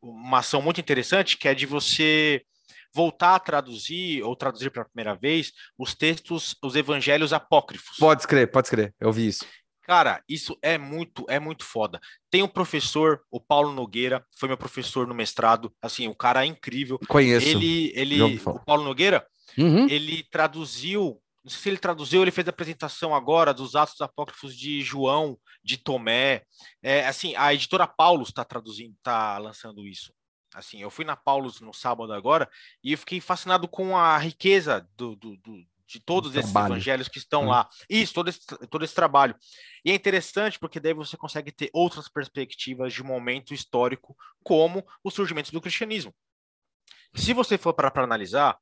uma 0.00 0.38
ação 0.38 0.62
muito 0.62 0.80
interessante, 0.80 1.36
que 1.36 1.46
é 1.46 1.54
de 1.54 1.66
você 1.66 2.42
voltar 2.94 3.34
a 3.34 3.40
traduzir 3.40 4.22
ou 4.22 4.34
traduzir 4.34 4.70
pela 4.70 4.86
primeira 4.86 5.14
vez 5.14 5.52
os 5.78 5.94
textos, 5.94 6.56
os 6.62 6.74
evangelhos 6.74 7.32
apócrifos. 7.32 7.98
Pode 7.98 8.22
escrever, 8.22 8.46
pode 8.46 8.66
escrever, 8.66 8.94
eu 8.98 9.12
vi 9.12 9.28
isso. 9.28 9.44
Cara, 9.82 10.22
isso 10.28 10.56
é 10.62 10.78
muito, 10.78 11.26
é 11.28 11.38
muito 11.38 11.64
foda. 11.64 12.00
Tem 12.30 12.42
um 12.42 12.48
professor, 12.48 13.20
o 13.30 13.40
Paulo 13.40 13.72
Nogueira, 13.72 14.24
foi 14.38 14.48
meu 14.48 14.56
professor 14.56 15.06
no 15.06 15.14
mestrado. 15.14 15.72
Assim, 15.82 16.06
o 16.06 16.14
cara 16.14 16.44
é 16.44 16.46
incrível. 16.46 16.98
Conheço. 17.08 17.48
Ele, 17.48 17.92
ele, 17.94 18.22
o 18.22 18.64
Paulo 18.64 18.84
Nogueira, 18.84 19.26
uhum. 19.58 19.88
ele 19.88 20.24
traduziu. 20.30 21.20
Não 21.44 21.50
sei 21.50 21.60
se 21.60 21.68
ele 21.68 21.78
traduziu, 21.78 22.22
ele 22.22 22.30
fez 22.30 22.46
a 22.46 22.50
apresentação 22.50 23.14
agora 23.14 23.52
dos 23.52 23.74
Atos 23.74 24.00
Apócrifos 24.00 24.56
de 24.56 24.80
João, 24.80 25.38
de 25.62 25.76
Tomé. 25.76 26.44
É, 26.80 27.06
assim, 27.06 27.34
a 27.36 27.52
editora 27.52 27.86
Paulus 27.86 28.28
está 28.28 28.44
traduzindo, 28.44 28.94
está 28.94 29.38
lançando 29.38 29.86
isso. 29.86 30.12
Assim, 30.54 30.80
eu 30.80 30.90
fui 30.90 31.04
na 31.04 31.16
Paulus 31.16 31.60
no 31.60 31.72
sábado 31.72 32.12
agora 32.12 32.48
e 32.84 32.92
eu 32.92 32.98
fiquei 32.98 33.20
fascinado 33.20 33.66
com 33.66 33.96
a 33.96 34.18
riqueza 34.18 34.86
do, 34.96 35.16
do, 35.16 35.36
do 35.38 35.66
de 35.92 36.00
todos 36.00 36.34
esses 36.34 36.54
evangelhos 36.54 37.08
que 37.08 37.18
estão 37.18 37.44
hum. 37.44 37.48
lá. 37.48 37.68
Isso, 37.88 38.14
todo 38.14 38.28
esse, 38.28 38.40
todo 38.70 38.84
esse 38.84 38.94
trabalho. 38.94 39.36
E 39.84 39.90
é 39.90 39.94
interessante 39.94 40.58
porque 40.58 40.80
daí 40.80 40.94
você 40.94 41.16
consegue 41.16 41.52
ter 41.52 41.70
outras 41.72 42.08
perspectivas 42.08 42.94
de 42.94 43.02
momento 43.02 43.52
histórico, 43.52 44.16
como 44.42 44.86
o 45.04 45.10
surgimento 45.10 45.52
do 45.52 45.60
cristianismo. 45.60 46.14
Se 47.14 47.34
você 47.34 47.58
for 47.58 47.74
para 47.74 47.92
analisar, 48.02 48.58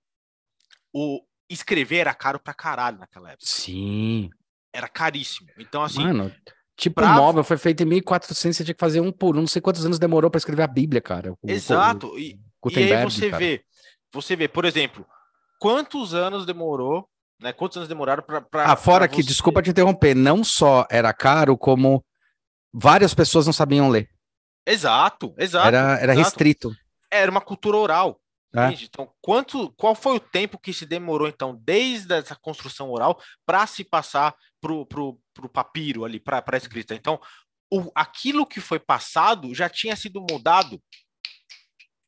o 0.92 1.24
escrever 1.50 1.98
era 1.98 2.14
caro 2.14 2.38
pra 2.38 2.54
caralho 2.54 2.98
naquela 2.98 3.30
época. 3.30 3.46
Sim. 3.46 4.30
Era 4.72 4.88
caríssimo. 4.88 5.50
Então, 5.58 5.82
assim. 5.82 6.02
Mano, 6.02 6.32
tipo, 6.76 6.96
pra... 6.96 7.12
o 7.12 7.14
móvel 7.16 7.44
foi 7.44 7.58
feito 7.58 7.82
em 7.82 7.86
1400, 7.86 8.56
você 8.56 8.64
tinha 8.64 8.74
que 8.74 8.80
fazer 8.80 9.00
um 9.00 9.10
por 9.10 9.36
um. 9.36 9.40
Não 9.40 9.46
sei 9.46 9.60
quantos 9.60 9.84
anos 9.84 9.98
demorou 9.98 10.30
para 10.30 10.38
escrever 10.38 10.62
a 10.62 10.68
Bíblia, 10.68 11.00
cara. 11.00 11.32
O, 11.32 11.38
Exato. 11.46 12.08
O, 12.08 12.18
e, 12.18 12.40
e 12.70 12.92
aí 12.92 13.04
você 13.04 13.30
cara. 13.30 13.38
vê, 13.38 13.62
você 14.12 14.36
vê, 14.36 14.48
por 14.48 14.64
exemplo, 14.64 15.04
quantos 15.58 16.14
anos 16.14 16.46
demorou 16.46 17.10
né? 17.40 17.52
Quantos 17.52 17.78
anos 17.78 17.88
demoraram 17.88 18.22
para. 18.22 18.44
Ah, 18.64 18.76
fora 18.76 19.08
que, 19.08 19.22
você... 19.22 19.28
desculpa 19.28 19.62
te 19.62 19.70
interromper, 19.70 20.14
não 20.14 20.44
só 20.44 20.86
era 20.90 21.12
caro, 21.12 21.56
como 21.56 22.04
várias 22.72 23.14
pessoas 23.14 23.46
não 23.46 23.52
sabiam 23.52 23.88
ler. 23.88 24.08
Exato, 24.66 25.34
exato. 25.38 25.68
Era, 25.68 25.98
era 25.98 26.12
exato. 26.12 26.28
restrito. 26.28 26.72
Era 27.10 27.30
uma 27.30 27.40
cultura 27.40 27.78
oral. 27.78 28.20
É. 28.54 28.72
Então, 28.82 29.08
quanto, 29.20 29.70
qual 29.72 29.94
foi 29.94 30.16
o 30.16 30.20
tempo 30.20 30.58
que 30.58 30.72
se 30.72 30.84
demorou, 30.84 31.28
então, 31.28 31.56
desde 31.62 32.14
essa 32.14 32.34
construção 32.34 32.90
oral 32.90 33.20
para 33.46 33.66
se 33.66 33.84
passar 33.84 34.34
para 34.60 34.72
o 34.72 35.48
papiro 35.52 36.04
ali, 36.04 36.18
para 36.18 36.44
a 36.44 36.56
escrita? 36.56 36.94
Então, 36.94 37.20
o, 37.72 37.90
aquilo 37.94 38.46
que 38.46 38.60
foi 38.60 38.80
passado 38.80 39.54
já 39.54 39.68
tinha 39.68 39.94
sido 39.94 40.24
mudado 40.28 40.80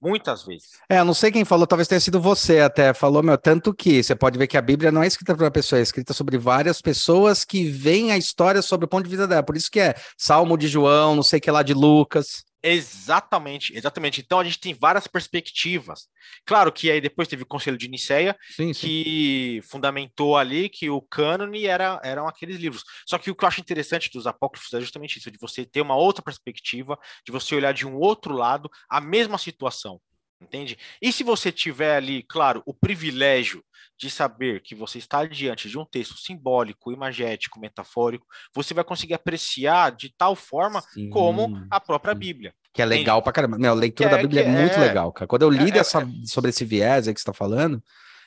Muitas 0.03 0.43
vezes. 0.43 0.71
É, 0.89 1.05
não 1.05 1.15
sei 1.15 1.31
quem 1.31 1.45
falou, 1.45 1.65
talvez 1.65 1.87
tenha 1.87 2.01
sido 2.01 2.21
você 2.21 2.59
até. 2.59 2.93
Falou, 2.93 3.23
meu, 3.23 3.39
tanto 3.39 3.73
que 3.73 4.03
você 4.03 4.17
pode 4.17 4.37
ver 4.37 4.49
que 4.49 4.57
a 4.57 4.61
Bíblia 4.61 4.91
não 4.91 5.01
é 5.01 5.07
escrita 5.07 5.33
para 5.33 5.45
uma 5.45 5.51
pessoa, 5.51 5.79
é 5.79 5.83
escrita 5.83 6.13
sobre 6.13 6.37
várias 6.37 6.83
pessoas 6.83 7.45
que 7.45 7.71
veem 7.71 8.11
a 8.11 8.19
história 8.19 8.61
sobre 8.63 8.85
o 8.85 8.89
ponto 8.89 9.05
de 9.05 9.11
vista 9.11 9.29
dela. 9.29 9.45
Por 9.45 9.57
isso 9.57 9.71
que 9.71 9.79
é 9.79 9.95
Salmo 10.19 10.59
de 10.59 10.67
João, 10.67 11.15
não 11.15 11.23
sei 11.23 11.39
o 11.39 11.41
que 11.41 11.49
lá 11.53 11.63
de 11.63 11.73
Lucas. 11.73 12.43
Exatamente, 12.63 13.77
exatamente. 13.77 14.21
Então 14.21 14.39
a 14.39 14.45
gente 14.45 14.61
tem 14.61 14.73
várias 14.73 15.07
perspectivas. 15.07 16.09
Claro 16.47 16.71
que 16.71 16.91
aí 16.91 17.01
depois 17.01 17.27
teve 17.27 17.43
o 17.43 17.47
Conselho 17.47 17.77
de 17.77 17.89
Nicéia, 17.89 18.37
sim, 18.51 18.73
sim. 18.73 18.87
que 18.87 19.61
fundamentou 19.65 20.37
ali 20.37 20.69
que 20.69 20.89
o 20.89 21.03
cânone 21.03 21.67
era, 21.67 22.01
eram 22.05 22.29
aqueles 22.29 22.57
livros. 22.57 22.85
Só 23.07 23.19
que 23.19 23.31
o 23.31 23.35
que 23.35 23.45
eu 23.45 23.49
acho 23.49 23.61
interessante 23.61 24.11
dos 24.13 24.27
apócrifos 24.27 24.73
é 24.75 24.81
justamente 24.81 25.19
isso, 25.19 25.31
de 25.31 25.39
você 25.39 25.65
ter 25.65 25.81
uma 25.81 25.97
outra 25.97 26.23
perspectiva, 26.23 26.97
de 27.27 27.33
você 27.33 27.57
olhar 27.57 27.75
de 27.75 27.87
um 27.87 27.97
outro 27.97 28.35
lado 28.35 28.71
a 28.89 29.01
mesma 29.01 29.39
situação 29.39 30.01
entende? 30.43 30.77
E 31.01 31.13
se 31.13 31.23
você 31.23 31.51
tiver 31.51 31.97
ali, 31.97 32.23
claro, 32.23 32.63
o 32.67 32.75
privilégio 32.75 33.63
de 33.99 34.11
saber 34.11 34.61
que 34.61 34.75
você 34.75 34.99
está 34.99 35.25
diante 35.25 35.69
de 35.69 35.79
um 35.79 35.85
texto 35.85 36.19
simbólico, 36.19 36.91
imagético, 36.91 37.61
metafórico, 37.61 38.27
você 38.53 38.75
vai 38.75 38.83
conseguir 38.83 39.15
apreciar 39.15 39.93
de 39.93 40.13
tal 40.17 40.35
forma 40.35 40.81
Sim. 40.93 41.09
como 41.11 41.65
a 41.71 41.79
própria 41.79 42.15
Bíblia. 42.15 42.53
Que 42.73 42.83
é 42.83 42.85
legal 42.85 43.19
entende? 43.19 43.25
pra 43.25 43.33
caramba. 43.33 43.59
Meu, 43.59 43.71
a 43.71 43.75
leitura 43.75 44.09
que 44.09 44.15
da 44.15 44.19
é, 44.19 44.23
Bíblia 44.23 44.43
é, 44.43 44.45
é 44.47 44.49
muito 44.51 44.81
legal, 44.81 45.13
cara. 45.13 45.29
Quando 45.29 45.43
eu 45.43 45.51
li 45.51 45.69
é, 45.69 45.73
dessa, 45.73 46.03
é, 46.03 46.07
sobre 46.27 46.51
esse 46.51 46.65
viés 46.65 47.07
aí 47.07 47.15
que 47.15 47.21
você 47.21 47.23
está 47.23 47.33
falando, 47.33 47.83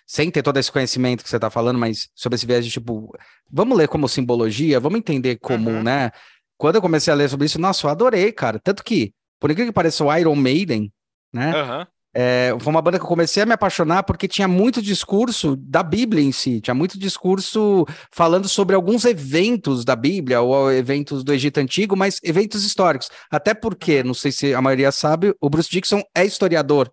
sem 0.05 0.29
ter 0.29 0.43
todo 0.43 0.57
esse 0.57 0.71
conhecimento 0.71 1.23
que 1.23 1.29
você 1.29 1.35
está 1.35 1.49
falando, 1.49 1.79
mas 1.79 2.09
sobre 2.15 2.35
esse 2.35 2.45
viés 2.45 2.63
de 2.63 2.71
tipo, 2.71 3.11
vamos 3.51 3.77
ler 3.77 3.87
como 3.87 4.07
simbologia, 4.07 4.79
vamos 4.79 4.99
entender 4.99 5.37
como, 5.37 5.71
uhum. 5.71 5.83
né? 5.83 6.11
Quando 6.57 6.75
eu 6.75 6.81
comecei 6.81 7.11
a 7.11 7.15
ler 7.15 7.27
sobre 7.27 7.47
isso, 7.47 7.59
nossa, 7.59 7.85
eu 7.85 7.91
adorei, 7.91 8.31
cara. 8.31 8.59
Tanto 8.59 8.83
que, 8.83 9.13
por 9.39 9.51
incrível 9.51 9.73
que 9.73 9.75
pareça, 9.75 10.05
o 10.05 10.15
Iron 10.15 10.35
Maiden, 10.35 10.93
né? 11.33 11.51
Uhum. 11.53 11.87
É, 12.17 12.55
foi 12.61 12.71
uma 12.71 12.81
banda 12.81 12.97
que 12.97 13.03
eu 13.03 13.09
comecei 13.09 13.43
a 13.43 13.45
me 13.45 13.51
apaixonar 13.51 14.03
porque 14.03 14.25
tinha 14.25 14.47
muito 14.47 14.81
discurso 14.81 15.57
da 15.57 15.83
Bíblia 15.83 16.23
em 16.23 16.31
si, 16.31 16.61
tinha 16.61 16.73
muito 16.73 16.97
discurso 16.97 17.85
falando 18.09 18.47
sobre 18.47 18.73
alguns 18.73 19.03
eventos 19.03 19.83
da 19.83 19.97
Bíblia, 19.97 20.39
ou 20.39 20.71
eventos 20.71 21.25
do 21.25 21.33
Egito 21.33 21.59
Antigo, 21.59 21.93
mas 21.93 22.21
eventos 22.23 22.63
históricos. 22.63 23.09
Até 23.29 23.53
porque, 23.53 24.01
não 24.01 24.13
sei 24.13 24.31
se 24.31 24.53
a 24.53 24.61
maioria 24.61 24.93
sabe, 24.93 25.35
o 25.41 25.49
Bruce 25.49 25.69
Dixon 25.69 26.01
é 26.15 26.23
historiador. 26.23 26.89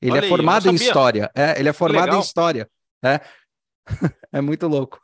Ele 0.00 0.12
Olha 0.12 0.24
é 0.24 0.28
formado 0.30 0.68
aí, 0.68 0.72
em 0.72 0.76
história. 0.76 1.30
É, 1.34 1.60
ele 1.60 1.68
é 1.68 1.72
formado 1.72 2.16
em 2.16 2.20
história. 2.20 2.66
É. 3.04 3.20
é 4.32 4.40
muito 4.40 4.66
louco. 4.66 4.98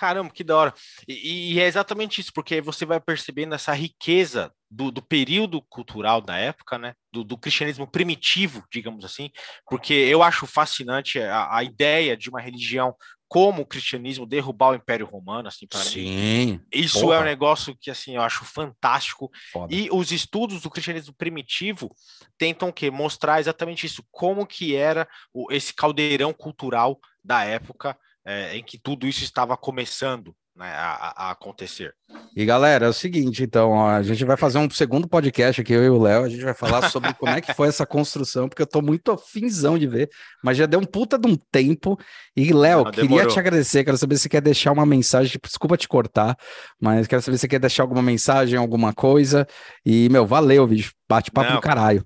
Caramba, 0.00 0.32
que 0.32 0.42
da 0.42 0.56
hora. 0.56 0.74
E, 1.06 1.52
e, 1.52 1.60
é 1.60 1.66
exatamente 1.66 2.22
isso, 2.22 2.32
porque 2.32 2.58
você 2.62 2.86
vai 2.86 2.98
percebendo 2.98 3.54
essa 3.54 3.74
riqueza 3.74 4.50
do, 4.70 4.90
do 4.90 5.02
período 5.02 5.60
cultural 5.68 6.22
da 6.22 6.38
época, 6.38 6.78
né? 6.78 6.94
Do, 7.12 7.22
do, 7.22 7.36
cristianismo 7.36 7.86
primitivo, 7.86 8.64
digamos 8.72 9.04
assim, 9.04 9.30
porque 9.68 9.92
eu 9.92 10.22
acho 10.22 10.46
fascinante 10.46 11.20
a, 11.20 11.54
a 11.54 11.62
ideia 11.62 12.16
de 12.16 12.30
uma 12.30 12.40
religião 12.40 12.96
como 13.28 13.60
o 13.60 13.66
cristianismo 13.66 14.24
derrubar 14.24 14.70
o 14.70 14.74
Império 14.74 15.04
Romano, 15.04 15.48
assim, 15.48 15.66
para 15.66 15.80
Sim. 15.80 16.58
Isso 16.72 17.02
porra. 17.02 17.16
é 17.16 17.20
um 17.20 17.24
negócio 17.24 17.76
que, 17.78 17.90
assim, 17.90 18.16
eu 18.16 18.22
acho 18.22 18.42
fantástico. 18.46 19.30
Foda. 19.52 19.74
E 19.74 19.90
os 19.92 20.12
estudos 20.12 20.62
do 20.62 20.70
cristianismo 20.70 21.12
primitivo 21.12 21.94
tentam 22.38 22.70
o 22.70 22.72
quê? 22.72 22.90
Mostrar 22.90 23.38
exatamente 23.38 23.84
isso, 23.84 24.02
como 24.10 24.46
que 24.46 24.74
era 24.74 25.06
o, 25.30 25.52
esse 25.52 25.74
caldeirão 25.74 26.32
cultural 26.32 26.98
da 27.22 27.44
época 27.44 27.94
é, 28.24 28.56
em 28.56 28.62
que 28.62 28.78
tudo 28.78 29.06
isso 29.06 29.24
estava 29.24 29.56
começando 29.56 30.34
né, 30.56 30.66
a, 30.66 31.14
a, 31.16 31.30
acontecer. 31.30 31.94
E 32.36 32.44
galera, 32.44 32.86
é 32.86 32.88
o 32.88 32.92
seguinte, 32.92 33.42
então, 33.42 33.70
ó, 33.70 33.88
a 33.90 34.02
gente 34.02 34.24
vai 34.24 34.36
fazer 34.36 34.58
um 34.58 34.68
segundo 34.68 35.08
podcast 35.08 35.60
aqui, 35.60 35.72
eu 35.72 35.82
e 35.82 35.88
o 35.88 36.00
Léo, 36.00 36.24
a 36.24 36.28
gente 36.28 36.44
vai 36.44 36.54
falar 36.54 36.90
sobre 36.90 37.14
como 37.14 37.32
é 37.32 37.40
que 37.40 37.54
foi 37.54 37.68
essa 37.68 37.86
construção, 37.86 38.48
porque 38.48 38.62
eu 38.62 38.66
tô 38.66 38.82
muito 38.82 39.10
afinzão 39.10 39.78
de 39.78 39.86
ver, 39.86 40.10
mas 40.44 40.56
já 40.58 40.66
deu 40.66 40.80
um 40.80 40.84
puta 40.84 41.18
de 41.18 41.26
um 41.26 41.36
tempo. 41.50 41.98
E, 42.36 42.52
Léo, 42.52 42.90
queria 42.90 43.26
te 43.26 43.38
agradecer, 43.38 43.84
quero 43.84 43.96
saber 43.96 44.16
se 44.16 44.22
você 44.22 44.28
quer 44.28 44.42
deixar 44.42 44.72
uma 44.72 44.84
mensagem, 44.84 45.32
tipo, 45.32 45.48
desculpa 45.48 45.76
te 45.76 45.88
cortar, 45.88 46.36
mas 46.80 47.06
quero 47.06 47.22
saber 47.22 47.38
se 47.38 47.42
você 47.42 47.48
quer 47.48 47.60
deixar 47.60 47.82
alguma 47.82 48.02
mensagem, 48.02 48.58
alguma 48.58 48.92
coisa. 48.92 49.46
E, 49.84 50.08
meu, 50.10 50.26
valeu, 50.26 50.66
bicho, 50.66 50.92
bate-papo 51.08 51.52
do 51.54 51.60
caralho. 51.60 52.04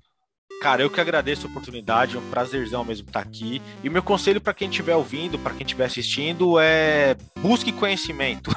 Cara, 0.64 0.80
eu 0.80 0.88
que 0.88 0.98
agradeço 0.98 1.46
a 1.46 1.50
oportunidade, 1.50 2.16
é 2.16 2.18
um 2.18 2.30
prazerzão 2.30 2.82
mesmo 2.86 3.06
estar 3.06 3.20
aqui. 3.20 3.60
E 3.82 3.88
o 3.90 3.92
meu 3.92 4.02
conselho 4.02 4.40
para 4.40 4.54
quem 4.54 4.70
estiver 4.70 4.96
ouvindo, 4.96 5.38
para 5.38 5.52
quem 5.52 5.62
estiver 5.62 5.84
assistindo, 5.84 6.58
é 6.58 7.14
busque 7.42 7.70
conhecimento. 7.70 8.50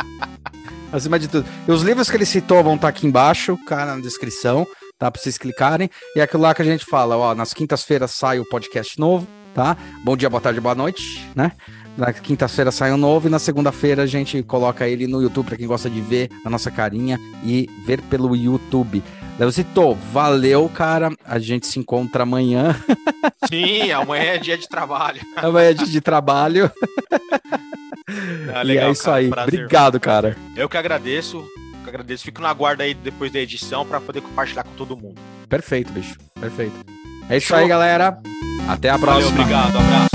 Acima 0.92 1.18
de 1.18 1.26
tudo. 1.26 1.48
E 1.66 1.72
os 1.72 1.80
livros 1.80 2.10
que 2.10 2.16
ele 2.18 2.26
citou 2.26 2.62
vão 2.62 2.74
estar 2.74 2.88
aqui 2.88 3.06
embaixo, 3.06 3.56
cara, 3.64 3.96
na 3.96 4.02
descrição, 4.02 4.66
tá? 4.98 5.10
Para 5.10 5.18
vocês 5.18 5.38
clicarem. 5.38 5.88
E 6.14 6.20
é 6.20 6.24
aquilo 6.24 6.42
lá 6.42 6.54
que 6.54 6.60
a 6.60 6.64
gente 6.64 6.84
fala, 6.84 7.16
ó, 7.16 7.34
nas 7.34 7.54
quintas-feiras 7.54 8.10
sai 8.10 8.38
o 8.38 8.44
podcast 8.44 9.00
novo, 9.00 9.26
tá? 9.54 9.78
Bom 10.04 10.18
dia, 10.18 10.28
boa 10.28 10.42
tarde, 10.42 10.60
boa 10.60 10.74
noite, 10.74 11.26
né? 11.34 11.52
Na 11.96 12.12
quinta-feira 12.12 12.70
sai 12.70 12.92
um 12.92 12.98
novo 12.98 13.28
e 13.28 13.30
na 13.30 13.38
segunda-feira 13.38 14.02
a 14.02 14.06
gente 14.06 14.42
coloca 14.42 14.86
ele 14.86 15.06
no 15.06 15.22
YouTube 15.22 15.46
para 15.46 15.56
quem 15.56 15.66
gosta 15.66 15.88
de 15.88 16.02
ver 16.02 16.28
a 16.44 16.50
nossa 16.50 16.70
carinha 16.70 17.18
e 17.42 17.66
ver 17.86 18.02
pelo 18.02 18.36
YouTube. 18.36 19.02
Leozito, 19.38 19.94
valeu, 20.12 20.68
cara. 20.68 21.10
A 21.24 21.38
gente 21.38 21.66
se 21.66 21.78
encontra 21.78 22.22
amanhã. 22.22 22.76
Sim, 23.50 23.90
amanhã 23.90 24.24
é 24.24 24.38
dia 24.38 24.56
de 24.56 24.68
trabalho. 24.68 25.20
amanhã 25.36 25.70
é 25.70 25.74
dia 25.74 25.86
de 25.86 26.00
trabalho. 26.00 26.70
Ah, 28.54 28.62
legal, 28.62 28.84
e 28.84 28.88
é 28.88 28.92
isso 28.92 29.04
cara, 29.04 29.16
aí. 29.16 29.28
Prazer. 29.30 29.60
Obrigado, 29.60 29.98
cara. 29.98 30.36
Eu 30.54 30.68
que 30.68 30.76
agradeço. 30.76 31.38
Eu 31.38 31.82
que 31.82 31.88
agradeço. 31.88 32.24
Fico 32.24 32.42
na 32.42 32.52
guarda 32.52 32.84
aí 32.84 32.92
depois 32.92 33.32
da 33.32 33.40
edição 33.40 33.86
para 33.86 33.98
poder 33.98 34.20
compartilhar 34.20 34.62
com 34.62 34.74
todo 34.74 34.94
mundo. 34.94 35.18
Perfeito, 35.48 35.90
bicho. 35.90 36.18
Perfeito. 36.38 36.74
É 37.30 37.38
isso 37.38 37.46
Show. 37.46 37.56
aí, 37.56 37.66
galera. 37.66 38.18
Até 38.68 38.90
a 38.90 38.98
próxima. 38.98 39.30
Valeu, 39.30 39.42
obrigado. 39.42 39.78
Abraço. 39.78 40.13